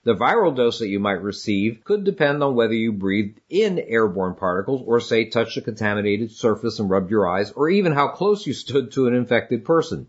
The 0.05 0.15
viral 0.15 0.55
dose 0.55 0.79
that 0.79 0.89
you 0.89 1.01
might 1.01 1.23
receive 1.23 1.83
could 1.83 2.05
depend 2.05 2.45
on 2.45 2.55
whether 2.55 2.75
you 2.75 2.93
breathed 2.93 3.41
in 3.51 3.81
airborne 3.81 4.35
particles 4.35 4.83
or 4.87 5.01
say 5.01 5.25
touched 5.25 5.57
a 5.57 5.63
contaminated 5.63 6.31
surface 6.31 6.79
and 6.79 6.89
rubbed 6.89 7.11
your 7.11 7.27
eyes 7.27 7.51
or 7.53 7.69
even 7.71 7.93
how 7.93 8.09
close 8.09 8.47
you 8.47 8.53
stood 8.53 8.93
to 8.93 9.09
an 9.09 9.15
infected 9.15 9.65
person. 9.65 10.07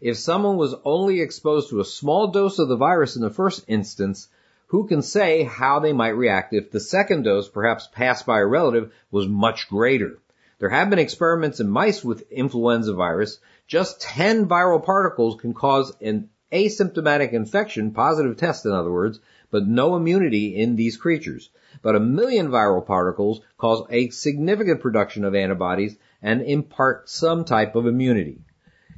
If 0.00 0.16
someone 0.16 0.56
was 0.56 0.74
only 0.84 1.20
exposed 1.20 1.70
to 1.70 1.78
a 1.78 1.84
small 1.84 2.28
dose 2.28 2.58
of 2.58 2.68
the 2.68 2.76
virus 2.76 3.14
in 3.14 3.22
the 3.22 3.30
first 3.30 3.64
instance, 3.68 4.26
who 4.68 4.88
can 4.88 5.02
say 5.02 5.44
how 5.44 5.78
they 5.78 5.92
might 5.92 6.16
react 6.16 6.54
if 6.54 6.72
the 6.72 6.80
second 6.80 7.22
dose, 7.22 7.48
perhaps 7.48 7.86
passed 7.92 8.26
by 8.26 8.40
a 8.40 8.46
relative, 8.46 8.92
was 9.12 9.28
much 9.28 9.68
greater? 9.68 10.18
There 10.58 10.70
have 10.70 10.88
been 10.90 10.98
experiments 10.98 11.60
in 11.60 11.68
mice 11.68 12.02
with 12.02 12.32
influenza 12.32 12.94
virus. 12.94 13.38
Just 13.74 14.00
10 14.02 14.46
viral 14.46 14.84
particles 14.84 15.34
can 15.40 15.52
cause 15.52 15.92
an 16.00 16.28
asymptomatic 16.52 17.32
infection, 17.32 17.90
positive 17.90 18.36
test 18.36 18.66
in 18.66 18.70
other 18.70 18.92
words, 18.92 19.18
but 19.50 19.66
no 19.66 19.96
immunity 19.96 20.54
in 20.54 20.76
these 20.76 20.96
creatures. 20.96 21.50
But 21.82 21.96
a 21.96 21.98
million 21.98 22.50
viral 22.50 22.86
particles 22.86 23.40
cause 23.58 23.84
a 23.90 24.10
significant 24.10 24.80
production 24.80 25.24
of 25.24 25.34
antibodies 25.34 25.96
and 26.22 26.42
impart 26.42 27.10
some 27.10 27.44
type 27.44 27.74
of 27.74 27.88
immunity. 27.88 28.42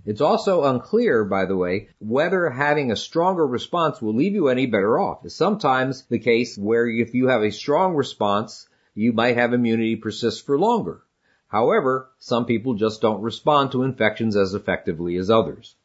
It's 0.05 0.21
also 0.21 0.65
unclear, 0.65 1.25
by 1.25 1.47
the 1.47 1.57
way, 1.57 1.89
whether 1.99 2.51
having 2.51 2.93
a 2.93 2.97
stronger 2.97 3.47
response 3.47 4.03
will 4.03 4.15
leave 4.15 4.35
you 4.35 4.49
any 4.49 4.67
better 4.67 4.99
off. 4.99 5.25
It's 5.25 5.35
sometimes 5.35 6.05
the 6.05 6.19
case 6.19 6.59
where 6.59 6.87
if 6.87 7.15
you 7.15 7.29
have 7.29 7.41
a 7.41 7.51
strong 7.51 7.95
response, 7.95 8.69
you 8.95 9.15
might 9.15 9.39
have 9.39 9.55
immunity 9.55 9.97
persist 9.97 10.45
for 10.45 10.59
longer. 10.59 11.01
However, 11.49 12.11
some 12.19 12.45
people 12.45 12.75
just 12.75 13.01
don't 13.01 13.23
respond 13.23 13.73
to 13.73 13.83
infections 13.83 14.37
as 14.37 14.55
effectively 14.55 15.17
as 15.17 15.31
others. 15.31 15.77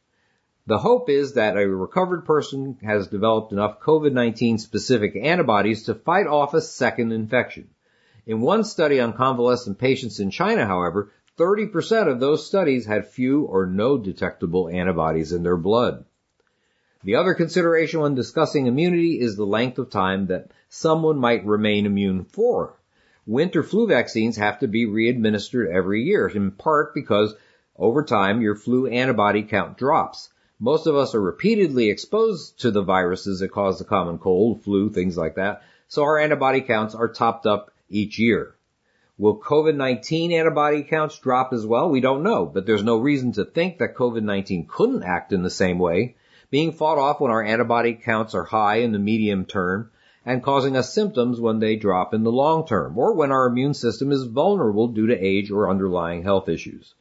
The 0.66 0.78
hope 0.78 1.08
is 1.08 1.34
that 1.34 1.56
a 1.56 1.68
recovered 1.68 2.24
person 2.24 2.78
has 2.82 3.08
developed 3.08 3.52
enough 3.52 3.80
COVID-19 3.80 4.60
specific 4.60 5.16
antibodies 5.16 5.84
to 5.84 5.94
fight 5.94 6.26
off 6.26 6.54
a 6.54 6.60
second 6.60 7.12
infection. 7.12 7.70
In 8.26 8.40
one 8.40 8.62
study 8.62 9.00
on 9.00 9.12
convalescent 9.12 9.78
patients 9.78 10.20
in 10.20 10.30
China, 10.30 10.66
however, 10.66 11.10
30% 11.38 12.06
of 12.06 12.20
those 12.20 12.46
studies 12.46 12.86
had 12.86 13.08
few 13.08 13.42
or 13.42 13.66
no 13.66 13.98
detectable 13.98 14.68
antibodies 14.68 15.32
in 15.32 15.42
their 15.42 15.56
blood. 15.56 16.04
The 17.02 17.16
other 17.16 17.34
consideration 17.34 18.00
when 18.00 18.14
discussing 18.14 18.66
immunity 18.66 19.18
is 19.18 19.34
the 19.34 19.46
length 19.46 19.78
of 19.78 19.90
time 19.90 20.26
that 20.26 20.52
someone 20.68 21.18
might 21.18 21.44
remain 21.44 21.86
immune 21.86 22.24
for. 22.24 22.78
Winter 23.26 23.62
flu 23.62 23.86
vaccines 23.86 24.36
have 24.36 24.58
to 24.58 24.66
be 24.66 24.84
re-administered 24.84 25.70
every 25.70 26.02
year, 26.02 26.26
in 26.26 26.50
part 26.50 26.92
because 26.92 27.36
over 27.76 28.02
time 28.02 28.40
your 28.40 28.56
flu 28.56 28.88
antibody 28.88 29.44
count 29.44 29.78
drops. 29.78 30.28
Most 30.58 30.88
of 30.88 30.96
us 30.96 31.14
are 31.14 31.20
repeatedly 31.20 31.88
exposed 31.88 32.60
to 32.62 32.72
the 32.72 32.82
viruses 32.82 33.38
that 33.38 33.52
cause 33.52 33.78
the 33.78 33.84
common 33.84 34.18
cold, 34.18 34.62
flu, 34.62 34.90
things 34.90 35.16
like 35.16 35.36
that, 35.36 35.62
so 35.86 36.02
our 36.02 36.18
antibody 36.18 36.62
counts 36.62 36.96
are 36.96 37.12
topped 37.12 37.46
up 37.46 37.70
each 37.88 38.18
year. 38.18 38.56
Will 39.18 39.38
COVID-19 39.38 40.32
antibody 40.32 40.82
counts 40.82 41.16
drop 41.20 41.52
as 41.52 41.64
well? 41.64 41.90
We 41.90 42.00
don't 42.00 42.24
know, 42.24 42.44
but 42.44 42.66
there's 42.66 42.82
no 42.82 42.96
reason 42.96 43.30
to 43.34 43.44
think 43.44 43.78
that 43.78 43.94
COVID-19 43.94 44.66
couldn't 44.66 45.04
act 45.04 45.32
in 45.32 45.44
the 45.44 45.50
same 45.50 45.78
way, 45.78 46.16
being 46.50 46.72
fought 46.72 46.98
off 46.98 47.20
when 47.20 47.30
our 47.30 47.42
antibody 47.42 47.94
counts 47.94 48.34
are 48.34 48.42
high 48.42 48.78
in 48.78 48.90
the 48.90 48.98
medium 48.98 49.44
term 49.44 49.92
and 50.24 50.42
causing 50.42 50.76
us 50.76 50.94
symptoms 50.94 51.40
when 51.40 51.58
they 51.58 51.76
drop 51.76 52.14
in 52.14 52.22
the 52.22 52.30
long 52.30 52.66
term, 52.66 52.96
or 52.96 53.14
when 53.14 53.32
our 53.32 53.46
immune 53.46 53.74
system 53.74 54.12
is 54.12 54.24
vulnerable 54.24 54.88
due 54.88 55.08
to 55.08 55.18
age 55.18 55.50
or 55.50 55.68
underlying 55.68 56.22
health 56.22 56.48
issues. 56.48 56.94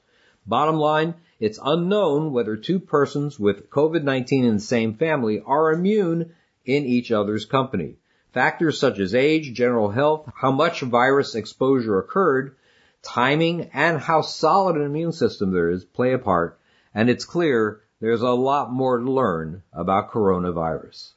Bottom 0.46 0.78
line, 0.78 1.14
it's 1.40 1.60
unknown 1.64 2.34
whether 2.34 2.56
two 2.56 2.80
persons 2.80 3.40
with 3.40 3.70
COVID-19 3.70 4.44
in 4.44 4.54
the 4.56 4.60
same 4.60 4.96
family 4.96 5.42
are 5.46 5.72
immune 5.72 6.34
in 6.66 6.86
each 6.86 7.12
other's 7.12 7.46
company. 7.46 7.96
Factors 8.34 8.80
such 8.80 8.98
as 9.00 9.14
age, 9.14 9.54
general 9.54 9.90
health, 9.90 10.32
how 10.36 10.52
much 10.52 10.82
virus 10.82 11.36
exposure 11.36 12.00
occurred, 12.00 12.56
timing, 13.02 13.70
and 13.74 14.00
how 14.00 14.22
solid 14.22 14.78
an 14.78 14.84
immune 14.84 15.12
system 15.12 15.52
there 15.52 15.70
is 15.70 15.84
play 15.84 16.14
a 16.14 16.18
part, 16.18 16.60
and 16.94 17.10
it's 17.10 17.26
clear 17.26 17.82
there's 18.00 18.22
a 18.22 18.30
lot 18.30 18.72
more 18.72 18.98
to 18.98 19.12
learn 19.12 19.64
about 19.74 20.12
coronavirus. 20.12 21.12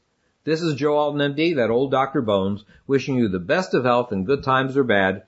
This 0.44 0.60
is 0.60 0.74
Joe 0.74 0.98
Alton 0.98 1.34
MD, 1.34 1.56
that 1.56 1.70
old 1.70 1.90
Dr. 1.90 2.20
Bones, 2.20 2.66
wishing 2.86 3.16
you 3.16 3.28
the 3.28 3.38
best 3.38 3.72
of 3.72 3.84
health 3.84 4.12
in 4.12 4.24
good 4.24 4.44
times 4.44 4.76
or 4.76 4.84
bad. 4.84 5.22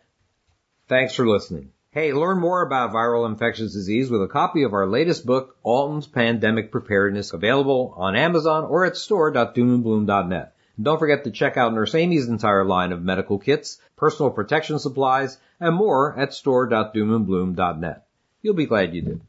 Thanks 0.89 1.15
for 1.15 1.27
listening. 1.27 1.73
Hey, 1.91 2.13
learn 2.13 2.39
more 2.39 2.61
about 2.61 2.93
viral 2.93 3.27
infectious 3.27 3.73
disease 3.73 4.11
with 4.11 4.23
a 4.23 4.29
copy 4.29 4.65
of 4.65 4.75
our 4.75 4.87
latest 4.87 5.25
book, 5.25 5.57
Alton's 5.63 6.07
Pandemic 6.07 6.71
Preparedness, 6.71 7.33
available 7.33 7.95
on 7.97 8.15
Amazon 8.15 8.65
or 8.65 8.85
at 8.85 8.99
store.doomandbloom.net. 8.99 10.55
And 10.77 10.85
don't 10.85 10.99
forget 10.99 11.25
to 11.25 11.31
check 11.31 11.57
out 11.57 11.73
Nurse 11.73 11.95
Amy's 11.95 12.29
entire 12.29 12.67
line 12.67 12.93
of 12.93 13.03
medical 13.03 13.39
kits, 13.39 13.81
personal 13.97 14.31
protection 14.31 14.79
supplies, 14.79 15.39
and 15.59 15.75
more 15.75 16.15
at 16.19 16.35
store.doomandbloom.net. 16.35 18.07
You'll 18.43 18.53
be 18.53 18.67
glad 18.67 18.95
you 18.95 19.01
did. 19.01 19.21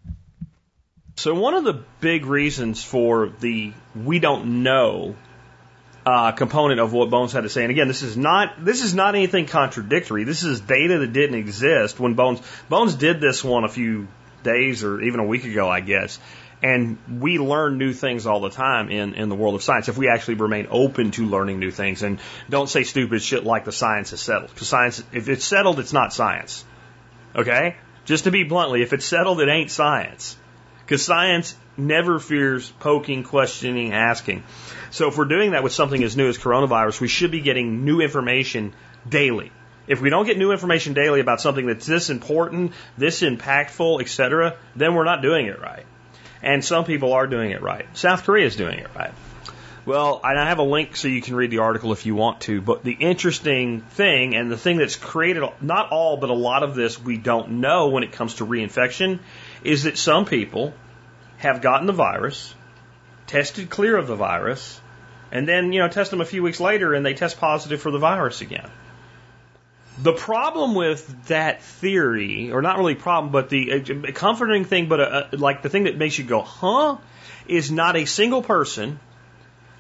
So 1.15 1.33
one 1.33 1.53
of 1.53 1.63
the 1.63 1.81
big 2.01 2.25
reasons 2.25 2.83
for 2.83 3.29
the 3.39 3.71
we 3.95 4.19
don't 4.19 4.63
know 4.63 5.15
uh, 6.07 6.31
component 6.31 6.79
of 6.79 6.93
what 6.93 7.09
Bones 7.09 7.33
had 7.33 7.41
to 7.41 7.49
say. 7.49 7.63
And 7.63 7.71
again, 7.71 7.89
this 7.89 8.01
is 8.01 8.15
not 8.15 8.63
this 8.63 8.81
is 8.81 8.93
not 8.93 9.15
anything 9.15 9.45
contradictory. 9.45 10.23
This 10.23 10.43
is 10.43 10.61
data 10.61 10.99
that 10.99 11.11
didn't 11.11 11.35
exist 11.35 11.99
when 11.99 12.13
Bones 12.13 12.39
Bones 12.69 12.95
did 12.95 13.19
this 13.19 13.43
one 13.43 13.65
a 13.65 13.67
few 13.67 14.07
days 14.41 14.85
or 14.85 15.01
even 15.01 15.19
a 15.19 15.25
week 15.25 15.43
ago, 15.43 15.69
I 15.69 15.81
guess. 15.81 16.17
And 16.63 16.97
we 17.19 17.39
learn 17.39 17.77
new 17.77 17.91
things 17.91 18.25
all 18.25 18.39
the 18.39 18.49
time 18.49 18.89
in, 18.89 19.15
in 19.15 19.27
the 19.27 19.35
world 19.35 19.55
of 19.55 19.63
science 19.63 19.89
if 19.89 19.97
we 19.97 20.07
actually 20.07 20.35
remain 20.35 20.67
open 20.71 21.11
to 21.11 21.25
learning 21.25 21.59
new 21.59 21.71
things 21.71 22.01
and 22.03 22.19
don't 22.49 22.69
say 22.69 22.83
stupid 22.83 23.21
shit 23.21 23.43
like 23.43 23.65
the 23.65 23.73
science 23.73 24.13
is 24.13 24.21
settled. 24.21 24.53
Because 24.53 24.69
science, 24.69 25.03
if 25.11 25.27
it's 25.27 25.43
settled, 25.43 25.77
it's 25.77 25.93
not 25.93 26.13
science. 26.13 26.63
Okay? 27.35 27.75
Just 28.05 28.23
to 28.23 28.31
be 28.31 28.43
bluntly, 28.43 28.81
if 28.81 28.93
it's 28.93 29.05
settled, 29.05 29.41
it 29.41 29.49
ain't 29.49 29.69
science. 29.69 30.37
Because 30.79 31.03
science 31.03 31.53
never 31.77 32.19
fears 32.19 32.71
poking, 32.79 33.23
questioning, 33.23 33.93
asking. 33.93 34.43
So 34.91 35.07
if 35.07 35.17
we're 35.17 35.25
doing 35.25 35.51
that 35.51 35.63
with 35.63 35.73
something 35.73 36.03
as 36.03 36.17
new 36.17 36.27
as 36.27 36.37
coronavirus, 36.37 36.99
we 37.01 37.07
should 37.07 37.31
be 37.31 37.41
getting 37.41 37.85
new 37.85 38.01
information 38.01 38.73
daily. 39.07 39.51
If 39.87 40.01
we 40.01 40.09
don't 40.09 40.25
get 40.25 40.37
new 40.37 40.51
information 40.51 40.93
daily 40.93 41.21
about 41.21 41.39
something 41.39 41.65
that's 41.65 41.85
this 41.85 42.09
important, 42.09 42.73
this 42.97 43.21
impactful, 43.21 44.01
etc., 44.01 44.57
then 44.75 44.95
we're 44.95 45.05
not 45.05 45.21
doing 45.21 45.45
it 45.45 45.61
right. 45.61 45.85
And 46.41 46.63
some 46.63 46.83
people 46.83 47.13
are 47.13 47.25
doing 47.25 47.51
it 47.51 47.61
right. 47.61 47.85
South 47.97 48.23
Korea 48.23 48.45
is 48.45 48.55
doing 48.55 48.79
it 48.79 48.89
right. 48.95 49.13
Well, 49.85 50.19
and 50.21 50.37
I 50.37 50.49
have 50.49 50.59
a 50.59 50.63
link 50.63 50.97
so 50.97 51.07
you 51.07 51.21
can 51.21 51.33
read 51.33 51.49
the 51.49 51.59
article 51.59 51.93
if 51.93 52.05
you 52.05 52.13
want 52.13 52.41
to. 52.41 52.59
But 52.59 52.83
the 52.83 52.91
interesting 52.91 53.79
thing, 53.79 54.35
and 54.35 54.51
the 54.51 54.57
thing 54.57 54.75
that's 54.75 54.97
created 54.97 55.43
not 55.61 55.91
all, 55.91 56.17
but 56.17 56.29
a 56.29 56.33
lot 56.33 56.63
of 56.63 56.75
this 56.75 57.01
we 57.01 57.15
don't 57.15 57.61
know 57.61 57.87
when 57.87 58.03
it 58.03 58.11
comes 58.11 58.35
to 58.35 58.45
reinfection, 58.45 59.19
is 59.63 59.83
that 59.83 59.97
some 59.97 60.25
people 60.25 60.73
have 61.37 61.61
gotten 61.61 61.87
the 61.87 61.93
virus, 61.93 62.53
tested 63.27 63.69
clear 63.69 63.97
of 63.97 64.07
the 64.07 64.15
virus, 64.15 64.81
and 65.31 65.47
then, 65.47 65.73
you 65.73 65.79
know, 65.79 65.87
test 65.87 66.11
them 66.11 66.21
a 66.21 66.25
few 66.25 66.41
weeks 66.41 66.59
later 66.59 66.93
and 66.93 67.05
they 67.05 67.13
test 67.13 67.39
positive 67.39 67.81
for 67.81 67.91
the 67.91 67.99
virus 67.99 68.41
again. 68.41 68.69
The 69.99 70.13
problem 70.13 70.75
with 70.75 71.25
that 71.27 71.63
theory, 71.63 72.51
or 72.51 72.61
not 72.61 72.77
really 72.77 72.95
problem, 72.95 73.31
but 73.31 73.49
the 73.49 73.73
uh, 73.73 74.11
comforting 74.11 74.63
thing, 74.63 74.87
but 74.87 74.99
uh, 74.99 75.03
uh, 75.03 75.27
like 75.31 75.63
the 75.63 75.69
thing 75.69 75.85
that 75.85 75.97
makes 75.97 76.17
you 76.17 76.23
go, 76.23 76.41
huh, 76.41 76.97
is 77.47 77.71
not 77.71 77.95
a 77.95 78.05
single 78.05 78.43
person 78.43 78.99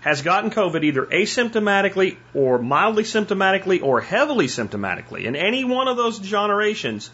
has 0.01 0.21
gotten 0.21 0.49
COVID 0.49 0.83
either 0.83 1.05
asymptomatically 1.05 2.17
or 2.33 2.59
mildly 2.59 3.03
symptomatically 3.03 3.83
or 3.83 3.99
heavily 4.01 4.47
symptomatically. 4.47 5.25
in 5.25 5.35
any 5.35 5.63
one 5.65 5.87
of 5.87 5.97
those 5.97 6.19
generations 6.19 7.09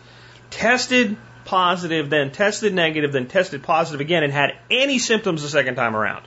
tested 0.50 1.18
positive, 1.54 2.10
then 2.10 2.32
tested 2.32 2.74
negative, 2.74 3.12
then 3.12 3.28
tested 3.28 3.62
positive 3.62 4.02
again, 4.02 4.24
and 4.24 4.34
had 4.34 4.58
any 4.72 4.98
symptoms 4.98 5.44
the 5.44 5.48
second 5.48 5.76
time 5.76 5.96
around. 5.96 6.26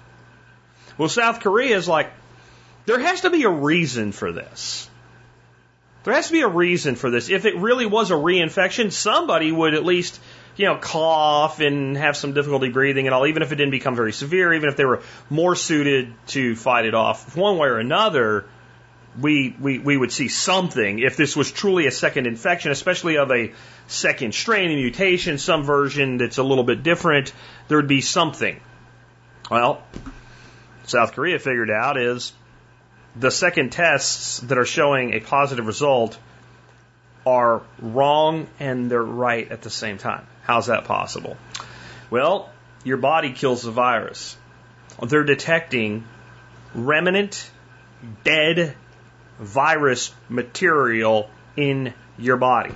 Well, 0.96 1.08
South 1.08 1.40
Korea 1.40 1.76
is 1.76 1.88
like, 1.88 2.12
there 2.84 3.00
has 3.00 3.22
to 3.22 3.30
be 3.30 3.42
a 3.42 3.50
reason 3.50 4.12
for 4.12 4.30
this. 4.30 4.88
There 6.04 6.14
has 6.14 6.28
to 6.28 6.32
be 6.32 6.42
a 6.42 6.48
reason 6.48 6.94
for 6.94 7.10
this. 7.10 7.28
If 7.28 7.44
it 7.44 7.56
really 7.56 7.86
was 7.86 8.12
a 8.12 8.14
reinfection, 8.14 8.92
somebody 8.92 9.50
would 9.50 9.74
at 9.74 9.84
least, 9.84 10.20
you 10.54 10.66
know, 10.66 10.76
cough 10.76 11.58
and 11.58 11.96
have 11.96 12.16
some 12.16 12.32
difficulty 12.32 12.68
breathing 12.68 13.08
and 13.08 13.12
all, 13.14 13.26
even 13.26 13.42
if 13.42 13.50
it 13.50 13.56
didn't 13.56 13.72
become 13.72 13.96
very 13.96 14.12
severe, 14.12 14.54
even 14.54 14.68
if 14.68 14.76
they 14.76 14.84
were 14.84 15.02
more 15.28 15.56
suited 15.56 16.14
to 16.28 16.54
fight 16.54 16.84
it 16.86 16.94
off 16.94 17.36
one 17.36 17.58
way 17.58 17.66
or 17.66 17.80
another, 17.80 18.44
we, 19.20 19.56
we, 19.60 19.78
we 19.78 19.96
would 19.96 20.12
see 20.12 20.28
something 20.28 20.98
if 20.98 21.16
this 21.16 21.36
was 21.36 21.50
truly 21.50 21.86
a 21.86 21.90
second 21.90 22.26
infection, 22.26 22.70
especially 22.70 23.16
of 23.16 23.30
a 23.30 23.52
second 23.86 24.34
strain, 24.34 24.70
a 24.70 24.76
mutation, 24.76 25.38
some 25.38 25.62
version 25.64 26.18
that's 26.18 26.38
a 26.38 26.42
little 26.42 26.64
bit 26.64 26.82
different, 26.82 27.32
there 27.68 27.78
would 27.78 27.88
be 27.88 28.00
something. 28.00 28.60
Well, 29.50 29.82
South 30.84 31.12
Korea 31.12 31.38
figured 31.38 31.70
out 31.70 31.96
is 31.96 32.32
the 33.14 33.30
second 33.30 33.72
tests 33.72 34.40
that 34.40 34.58
are 34.58 34.66
showing 34.66 35.14
a 35.14 35.20
positive 35.20 35.66
result 35.66 36.18
are 37.24 37.62
wrong 37.80 38.46
and 38.60 38.90
they're 38.90 39.02
right 39.02 39.50
at 39.50 39.62
the 39.62 39.70
same 39.70 39.98
time. 39.98 40.26
How's 40.42 40.66
that 40.66 40.84
possible? 40.84 41.36
Well, 42.10 42.50
your 42.84 42.98
body 42.98 43.32
kills 43.32 43.62
the 43.62 43.72
virus. 43.72 44.36
They're 45.02 45.24
detecting 45.24 46.04
remnant, 46.74 47.50
dead 48.22 48.76
virus 49.38 50.12
material 50.28 51.30
in 51.56 51.94
your 52.18 52.36
body. 52.36 52.74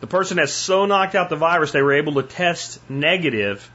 The 0.00 0.06
person 0.06 0.38
has 0.38 0.52
so 0.52 0.86
knocked 0.86 1.14
out 1.14 1.30
the 1.30 1.36
virus 1.36 1.72
they 1.72 1.82
were 1.82 1.94
able 1.94 2.14
to 2.14 2.22
test 2.22 2.78
negative, 2.90 3.70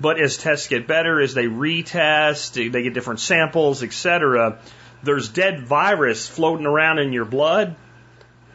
but 0.00 0.18
as 0.18 0.36
tests 0.36 0.68
get 0.68 0.86
better, 0.86 1.20
as 1.20 1.34
they 1.34 1.46
retest, 1.46 2.54
they 2.72 2.82
get 2.82 2.94
different 2.94 3.20
samples, 3.20 3.82
etc., 3.82 4.58
there's 5.02 5.28
dead 5.28 5.60
virus 5.60 6.26
floating 6.26 6.66
around 6.66 6.98
in 6.98 7.12
your 7.12 7.26
blood, 7.26 7.76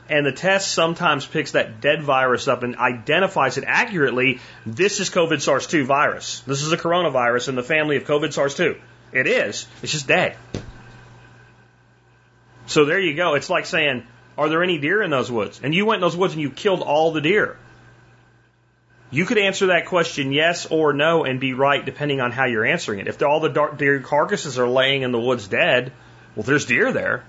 and 0.09 0.25
the 0.25 0.31
test 0.31 0.73
sometimes 0.73 1.25
picks 1.25 1.51
that 1.51 1.79
dead 1.79 2.01
virus 2.01 2.47
up 2.47 2.63
and 2.63 2.75
identifies 2.75 3.57
it 3.57 3.63
accurately. 3.67 4.39
This 4.65 4.99
is 4.99 5.11
COVID 5.11 5.41
SARS 5.41 5.67
2 5.67 5.85
virus. 5.85 6.41
This 6.41 6.63
is 6.63 6.71
a 6.71 6.77
coronavirus 6.77 7.49
in 7.49 7.55
the 7.55 7.63
family 7.63 7.97
of 7.97 8.05
COVID 8.05 8.33
SARS 8.33 8.55
2. 8.55 8.75
It 9.11 9.27
is. 9.27 9.67
It's 9.83 9.91
just 9.91 10.07
dead. 10.07 10.35
So 12.69 12.85
there 12.85 12.99
you 12.99 13.15
go. 13.15 13.33
It's 13.33 13.49
like 13.49 13.65
saying, 13.65 14.05
are 14.37 14.47
there 14.47 14.63
any 14.63 14.77
deer 14.77 15.01
in 15.01 15.09
those 15.09 15.31
woods? 15.31 15.59
And 15.63 15.73
you 15.73 15.87
went 15.87 15.97
in 15.97 16.01
those 16.01 16.15
woods 16.15 16.33
and 16.33 16.41
you 16.41 16.51
killed 16.51 16.81
all 16.81 17.11
the 17.11 17.19
deer. 17.19 17.57
You 19.09 19.25
could 19.25 19.39
answer 19.39 19.67
that 19.67 19.87
question 19.87 20.31
yes 20.31 20.67
or 20.67 20.93
no 20.93 21.23
and 21.23 21.39
be 21.39 21.53
right 21.53 21.83
depending 21.83 22.21
on 22.21 22.31
how 22.31 22.45
you're 22.45 22.65
answering 22.65 22.99
it. 22.99 23.07
If 23.07 23.23
all 23.23 23.39
the 23.39 23.49
dark 23.49 23.79
deer 23.79 23.99
carcasses 24.01 24.59
are 24.59 24.67
laying 24.67 25.01
in 25.01 25.11
the 25.11 25.19
woods 25.19 25.47
dead, 25.47 25.91
well, 26.35 26.43
there's 26.43 26.65
deer 26.65 26.93
there. 26.93 27.25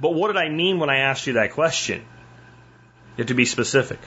But 0.00 0.14
what 0.14 0.28
did 0.28 0.36
I 0.36 0.48
mean 0.48 0.80
when 0.80 0.90
I 0.90 0.98
asked 0.98 1.28
you 1.28 1.34
that 1.34 1.52
question? 1.52 2.00
You 2.00 3.22
have 3.22 3.28
to 3.28 3.34
be 3.34 3.44
specific. 3.44 4.00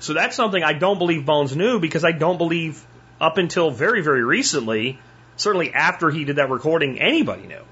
So 0.00 0.12
that's 0.12 0.36
something 0.36 0.62
I 0.62 0.74
don't 0.74 0.98
believe 0.98 1.24
Bones 1.24 1.56
knew 1.56 1.80
because 1.80 2.04
I 2.04 2.12
don't 2.12 2.36
believe 2.36 2.86
up 3.18 3.38
until 3.38 3.70
very, 3.70 4.02
very 4.02 4.22
recently, 4.22 4.98
certainly 5.36 5.72
after 5.72 6.10
he 6.10 6.26
did 6.26 6.36
that 6.36 6.50
recording, 6.50 7.00
anybody 7.00 7.46
knew. 7.46 7.62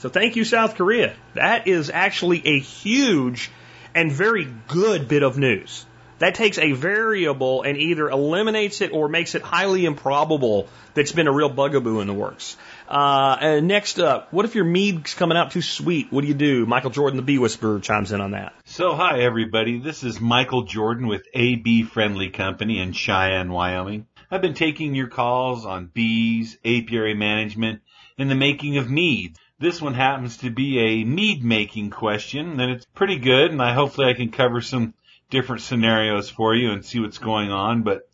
So 0.00 0.08
thank 0.08 0.36
you, 0.36 0.44
South 0.44 0.76
Korea. 0.76 1.14
That 1.34 1.68
is 1.68 1.90
actually 1.90 2.40
a 2.46 2.58
huge 2.58 3.50
and 3.94 4.10
very 4.10 4.48
good 4.66 5.08
bit 5.08 5.22
of 5.22 5.36
news. 5.36 5.84
That 6.20 6.34
takes 6.34 6.56
a 6.56 6.72
variable 6.72 7.62
and 7.62 7.76
either 7.76 8.08
eliminates 8.08 8.80
it 8.80 8.92
or 8.92 9.08
makes 9.08 9.34
it 9.34 9.42
highly 9.42 9.84
improbable 9.84 10.68
that's 10.94 11.12
been 11.12 11.26
a 11.26 11.32
real 11.32 11.50
bugaboo 11.50 12.00
in 12.00 12.06
the 12.06 12.14
works. 12.14 12.56
Uh, 12.88 13.60
next 13.62 13.98
up, 13.98 14.32
what 14.32 14.46
if 14.46 14.54
your 14.54 14.64
mead's 14.64 15.12
coming 15.12 15.36
out 15.36 15.50
too 15.50 15.60
sweet? 15.60 16.10
What 16.10 16.22
do 16.22 16.28
you 16.28 16.34
do? 16.34 16.64
Michael 16.64 16.90
Jordan, 16.90 17.18
the 17.18 17.22
Bee 17.22 17.38
Whisperer, 17.38 17.78
chimes 17.78 18.10
in 18.10 18.22
on 18.22 18.30
that. 18.30 18.54
So, 18.64 18.94
hi 18.94 19.20
everybody. 19.20 19.80
This 19.80 20.02
is 20.02 20.18
Michael 20.18 20.62
Jordan 20.62 21.08
with 21.08 21.26
AB 21.34 21.82
Friendly 21.82 22.30
Company 22.30 22.78
in 22.78 22.92
Cheyenne, 22.92 23.52
Wyoming. 23.52 24.06
I've 24.30 24.42
been 24.42 24.54
taking 24.54 24.94
your 24.94 25.08
calls 25.08 25.66
on 25.66 25.90
bees, 25.92 26.56
apiary 26.64 27.14
management, 27.14 27.82
and 28.16 28.30
the 28.30 28.34
making 28.34 28.78
of 28.78 28.90
mead. 28.90 29.36
This 29.60 29.82
one 29.82 29.92
happens 29.92 30.38
to 30.38 30.48
be 30.48 30.78
a 30.78 31.04
mead 31.04 31.44
making 31.44 31.90
question, 31.90 32.58
and 32.58 32.72
it's 32.72 32.86
pretty 32.86 33.18
good, 33.18 33.50
and 33.50 33.60
I 33.60 33.74
hopefully 33.74 34.08
I 34.08 34.14
can 34.14 34.30
cover 34.30 34.62
some 34.62 34.94
different 35.28 35.60
scenarios 35.60 36.30
for 36.30 36.54
you 36.54 36.72
and 36.72 36.82
see 36.82 36.98
what's 36.98 37.18
going 37.18 37.52
on. 37.52 37.82
But 37.82 38.08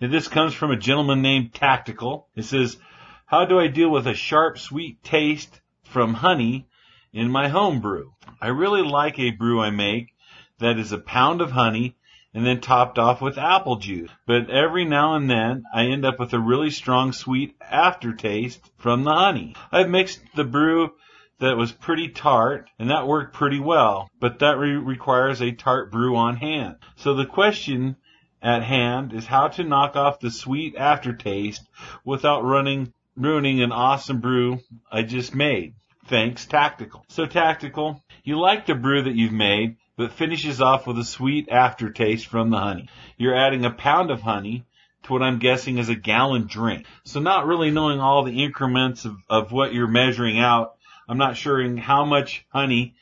this 0.00 0.26
comes 0.26 0.54
from 0.54 0.72
a 0.72 0.76
gentleman 0.76 1.22
named 1.22 1.54
Tactical. 1.54 2.26
It 2.34 2.46
says, 2.46 2.78
how 3.26 3.44
do 3.44 3.60
I 3.60 3.68
deal 3.68 3.90
with 3.90 4.08
a 4.08 4.14
sharp, 4.14 4.58
sweet 4.58 5.04
taste 5.04 5.60
from 5.84 6.14
honey 6.14 6.66
in 7.12 7.30
my 7.30 7.46
home 7.46 7.80
brew? 7.80 8.14
I 8.40 8.48
really 8.48 8.82
like 8.82 9.20
a 9.20 9.30
brew 9.30 9.60
I 9.60 9.70
make 9.70 10.16
that 10.58 10.80
is 10.80 10.90
a 10.90 10.98
pound 10.98 11.40
of 11.40 11.52
honey 11.52 11.94
and 12.34 12.46
then 12.46 12.60
topped 12.60 12.98
off 12.98 13.20
with 13.20 13.38
apple 13.38 13.76
juice. 13.76 14.10
But 14.26 14.50
every 14.50 14.84
now 14.84 15.14
and 15.14 15.30
then 15.30 15.64
I 15.72 15.84
end 15.84 16.04
up 16.04 16.18
with 16.18 16.32
a 16.34 16.40
really 16.40 16.70
strong 16.70 17.12
sweet 17.12 17.56
aftertaste 17.60 18.60
from 18.76 19.04
the 19.04 19.14
honey. 19.14 19.54
I've 19.72 19.88
mixed 19.88 20.20
the 20.34 20.44
brew 20.44 20.92
that 21.40 21.56
was 21.56 21.72
pretty 21.72 22.08
tart, 22.08 22.68
and 22.78 22.90
that 22.90 23.06
worked 23.06 23.34
pretty 23.34 23.60
well, 23.60 24.10
but 24.20 24.40
that 24.40 24.58
re- 24.58 24.76
requires 24.76 25.40
a 25.40 25.52
tart 25.52 25.90
brew 25.90 26.16
on 26.16 26.36
hand. 26.36 26.76
So 26.96 27.14
the 27.14 27.26
question 27.26 27.96
at 28.42 28.62
hand 28.62 29.12
is 29.12 29.26
how 29.26 29.48
to 29.48 29.64
knock 29.64 29.96
off 29.96 30.20
the 30.20 30.30
sweet 30.30 30.76
aftertaste 30.76 31.62
without 32.04 32.44
running, 32.44 32.92
ruining 33.16 33.62
an 33.62 33.72
awesome 33.72 34.20
brew 34.20 34.60
I 34.90 35.02
just 35.02 35.34
made. 35.34 35.74
Thanks, 36.06 36.46
Tactical. 36.46 37.04
So 37.08 37.26
Tactical, 37.26 38.02
you 38.24 38.38
like 38.38 38.66
the 38.66 38.74
brew 38.74 39.02
that 39.02 39.14
you've 39.14 39.32
made, 39.32 39.76
but 39.98 40.12
finishes 40.12 40.62
off 40.62 40.86
with 40.86 40.98
a 40.98 41.04
sweet 41.04 41.50
aftertaste 41.50 42.26
from 42.26 42.48
the 42.48 42.58
honey. 42.58 42.88
You're 43.18 43.36
adding 43.36 43.66
a 43.66 43.70
pound 43.70 44.10
of 44.10 44.22
honey 44.22 44.64
to 45.02 45.12
what 45.12 45.22
I'm 45.22 45.38
guessing 45.38 45.76
is 45.76 45.90
a 45.90 45.94
gallon 45.94 46.46
drink. 46.46 46.86
So 47.04 47.20
not 47.20 47.46
really 47.46 47.70
knowing 47.70 48.00
all 48.00 48.24
the 48.24 48.42
increments 48.42 49.04
of, 49.04 49.16
of 49.28 49.52
what 49.52 49.74
you're 49.74 49.86
measuring 49.86 50.38
out 50.38 50.78
I'm 51.08 51.18
not 51.18 51.38
sure 51.38 51.76
how 51.78 52.04
much 52.04 52.44
honey 52.50 52.94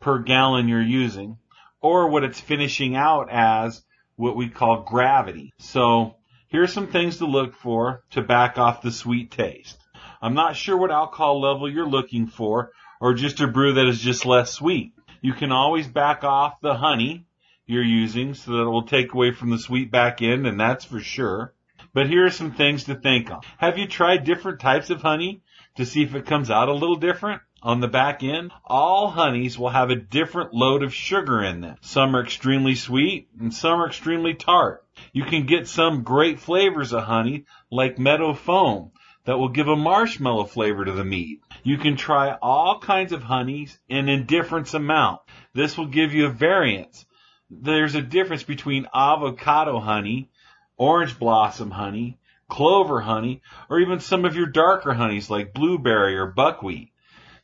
per 0.00 0.18
gallon 0.20 0.66
you're 0.66 0.80
using 0.80 1.36
or 1.82 2.08
what 2.08 2.24
it's 2.24 2.40
finishing 2.40 2.96
out 2.96 3.28
as 3.30 3.82
what 4.16 4.34
we 4.34 4.48
call 4.48 4.82
gravity. 4.82 5.52
So 5.58 6.16
here's 6.48 6.72
some 6.72 6.86
things 6.86 7.18
to 7.18 7.26
look 7.26 7.54
for 7.54 8.02
to 8.12 8.22
back 8.22 8.56
off 8.56 8.80
the 8.80 8.90
sweet 8.90 9.30
taste. 9.30 9.76
I'm 10.22 10.34
not 10.34 10.56
sure 10.56 10.76
what 10.76 10.90
alcohol 10.90 11.40
level 11.40 11.70
you're 11.70 11.86
looking 11.86 12.26
for 12.26 12.72
or 12.98 13.14
just 13.14 13.40
a 13.40 13.46
brew 13.46 13.74
that 13.74 13.86
is 13.86 14.00
just 14.00 14.24
less 14.24 14.52
sweet. 14.52 14.92
You 15.20 15.34
can 15.34 15.52
always 15.52 15.86
back 15.86 16.24
off 16.24 16.60
the 16.60 16.74
honey 16.74 17.26
you're 17.66 17.82
using 17.82 18.34
so 18.34 18.52
that 18.52 18.62
it 18.62 18.70
will 18.70 18.86
take 18.86 19.12
away 19.12 19.32
from 19.32 19.50
the 19.50 19.58
sweet 19.58 19.90
back 19.90 20.22
end 20.22 20.46
and 20.46 20.58
that's 20.58 20.84
for 20.84 21.00
sure. 21.00 21.54
But 21.92 22.08
here 22.08 22.26
are 22.26 22.30
some 22.30 22.52
things 22.52 22.84
to 22.84 22.94
think 22.94 23.30
on. 23.30 23.40
Have 23.58 23.78
you 23.78 23.86
tried 23.86 24.24
different 24.24 24.60
types 24.60 24.90
of 24.90 25.02
honey 25.02 25.42
to 25.76 25.84
see 25.84 26.02
if 26.02 26.14
it 26.14 26.26
comes 26.26 26.50
out 26.50 26.68
a 26.68 26.74
little 26.74 26.96
different? 26.96 27.42
On 27.62 27.80
the 27.80 27.88
back 27.88 28.22
end, 28.22 28.52
all 28.64 29.10
honeys 29.10 29.58
will 29.58 29.68
have 29.68 29.90
a 29.90 29.96
different 29.96 30.54
load 30.54 30.82
of 30.82 30.94
sugar 30.94 31.42
in 31.42 31.60
them. 31.60 31.76
Some 31.82 32.16
are 32.16 32.22
extremely 32.22 32.74
sweet 32.74 33.28
and 33.38 33.52
some 33.52 33.80
are 33.80 33.86
extremely 33.86 34.32
tart. 34.32 34.86
You 35.12 35.24
can 35.24 35.44
get 35.44 35.68
some 35.68 36.02
great 36.02 36.40
flavors 36.40 36.94
of 36.94 37.04
honey 37.04 37.44
like 37.70 37.98
meadow 37.98 38.32
foam 38.32 38.92
that 39.30 39.38
will 39.38 39.48
give 39.48 39.68
a 39.68 39.76
marshmallow 39.76 40.42
flavor 40.42 40.84
to 40.84 40.90
the 40.90 41.04
mead. 41.04 41.38
You 41.62 41.78
can 41.78 41.96
try 41.96 42.36
all 42.42 42.80
kinds 42.80 43.12
of 43.12 43.22
honeys 43.22 43.78
in 43.88 44.08
a 44.08 44.24
different 44.24 44.74
amount. 44.74 45.20
This 45.54 45.78
will 45.78 45.86
give 45.86 46.12
you 46.12 46.26
a 46.26 46.30
variance. 46.30 47.06
There's 47.48 47.94
a 47.94 48.02
difference 48.02 48.42
between 48.42 48.88
avocado 48.92 49.78
honey, 49.78 50.30
orange 50.76 51.16
blossom 51.16 51.70
honey, 51.70 52.18
clover 52.48 53.00
honey, 53.00 53.42
or 53.68 53.78
even 53.78 54.00
some 54.00 54.24
of 54.24 54.34
your 54.34 54.46
darker 54.46 54.94
honeys 54.94 55.30
like 55.30 55.54
blueberry 55.54 56.16
or 56.16 56.26
buckwheat. 56.26 56.90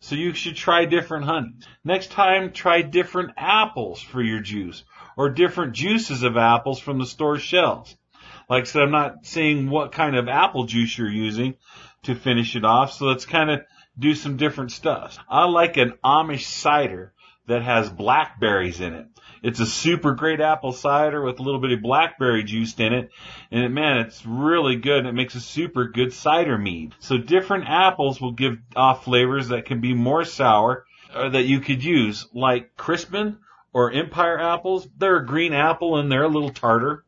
So 0.00 0.16
you 0.16 0.34
should 0.34 0.56
try 0.56 0.86
different 0.86 1.26
honeys. 1.26 1.68
Next 1.84 2.10
time, 2.10 2.50
try 2.50 2.82
different 2.82 3.30
apples 3.36 4.02
for 4.02 4.20
your 4.20 4.40
juice 4.40 4.82
or 5.16 5.30
different 5.30 5.74
juices 5.74 6.24
of 6.24 6.36
apples 6.36 6.80
from 6.80 6.98
the 6.98 7.06
store 7.06 7.38
shelves. 7.38 7.96
Like 8.48 8.62
I 8.62 8.66
said, 8.66 8.82
I'm 8.82 8.90
not 8.90 9.26
saying 9.26 9.70
what 9.70 9.92
kind 9.92 10.16
of 10.16 10.28
apple 10.28 10.64
juice 10.64 10.96
you're 10.96 11.10
using 11.10 11.54
to 12.04 12.14
finish 12.14 12.56
it 12.56 12.64
off. 12.64 12.92
So 12.92 13.06
let's 13.06 13.26
kind 13.26 13.50
of 13.50 13.60
do 13.98 14.14
some 14.14 14.36
different 14.36 14.72
stuff. 14.72 15.18
I 15.28 15.44
like 15.46 15.76
an 15.76 15.94
Amish 16.04 16.44
cider 16.44 17.12
that 17.46 17.62
has 17.62 17.88
blackberries 17.90 18.80
in 18.80 18.94
it. 18.94 19.06
It's 19.42 19.60
a 19.60 19.66
super 19.66 20.14
great 20.14 20.40
apple 20.40 20.72
cider 20.72 21.22
with 21.22 21.38
a 21.38 21.42
little 21.42 21.60
bit 21.60 21.70
of 21.72 21.82
blackberry 21.82 22.42
juice 22.42 22.74
in 22.78 22.92
it. 22.92 23.10
And 23.50 23.64
it, 23.64 23.68
man, 23.68 23.98
it's 23.98 24.24
really 24.26 24.76
good 24.76 25.06
it 25.06 25.12
makes 25.12 25.34
a 25.34 25.40
super 25.40 25.86
good 25.86 26.12
cider 26.12 26.58
mead. 26.58 26.94
So 26.98 27.18
different 27.18 27.68
apples 27.68 28.20
will 28.20 28.32
give 28.32 28.58
off 28.74 29.04
flavors 29.04 29.48
that 29.48 29.66
can 29.66 29.80
be 29.80 29.94
more 29.94 30.24
sour 30.24 30.84
or 31.14 31.26
uh, 31.26 31.28
that 31.30 31.44
you 31.44 31.60
could 31.60 31.84
use 31.84 32.26
like 32.34 32.76
Crispin 32.76 33.38
or 33.72 33.92
Empire 33.92 34.38
apples. 34.38 34.88
They're 34.98 35.18
a 35.18 35.26
green 35.26 35.52
apple 35.52 35.96
and 35.98 36.10
they're 36.10 36.24
a 36.24 36.28
little 36.28 36.50
tartar. 36.50 37.04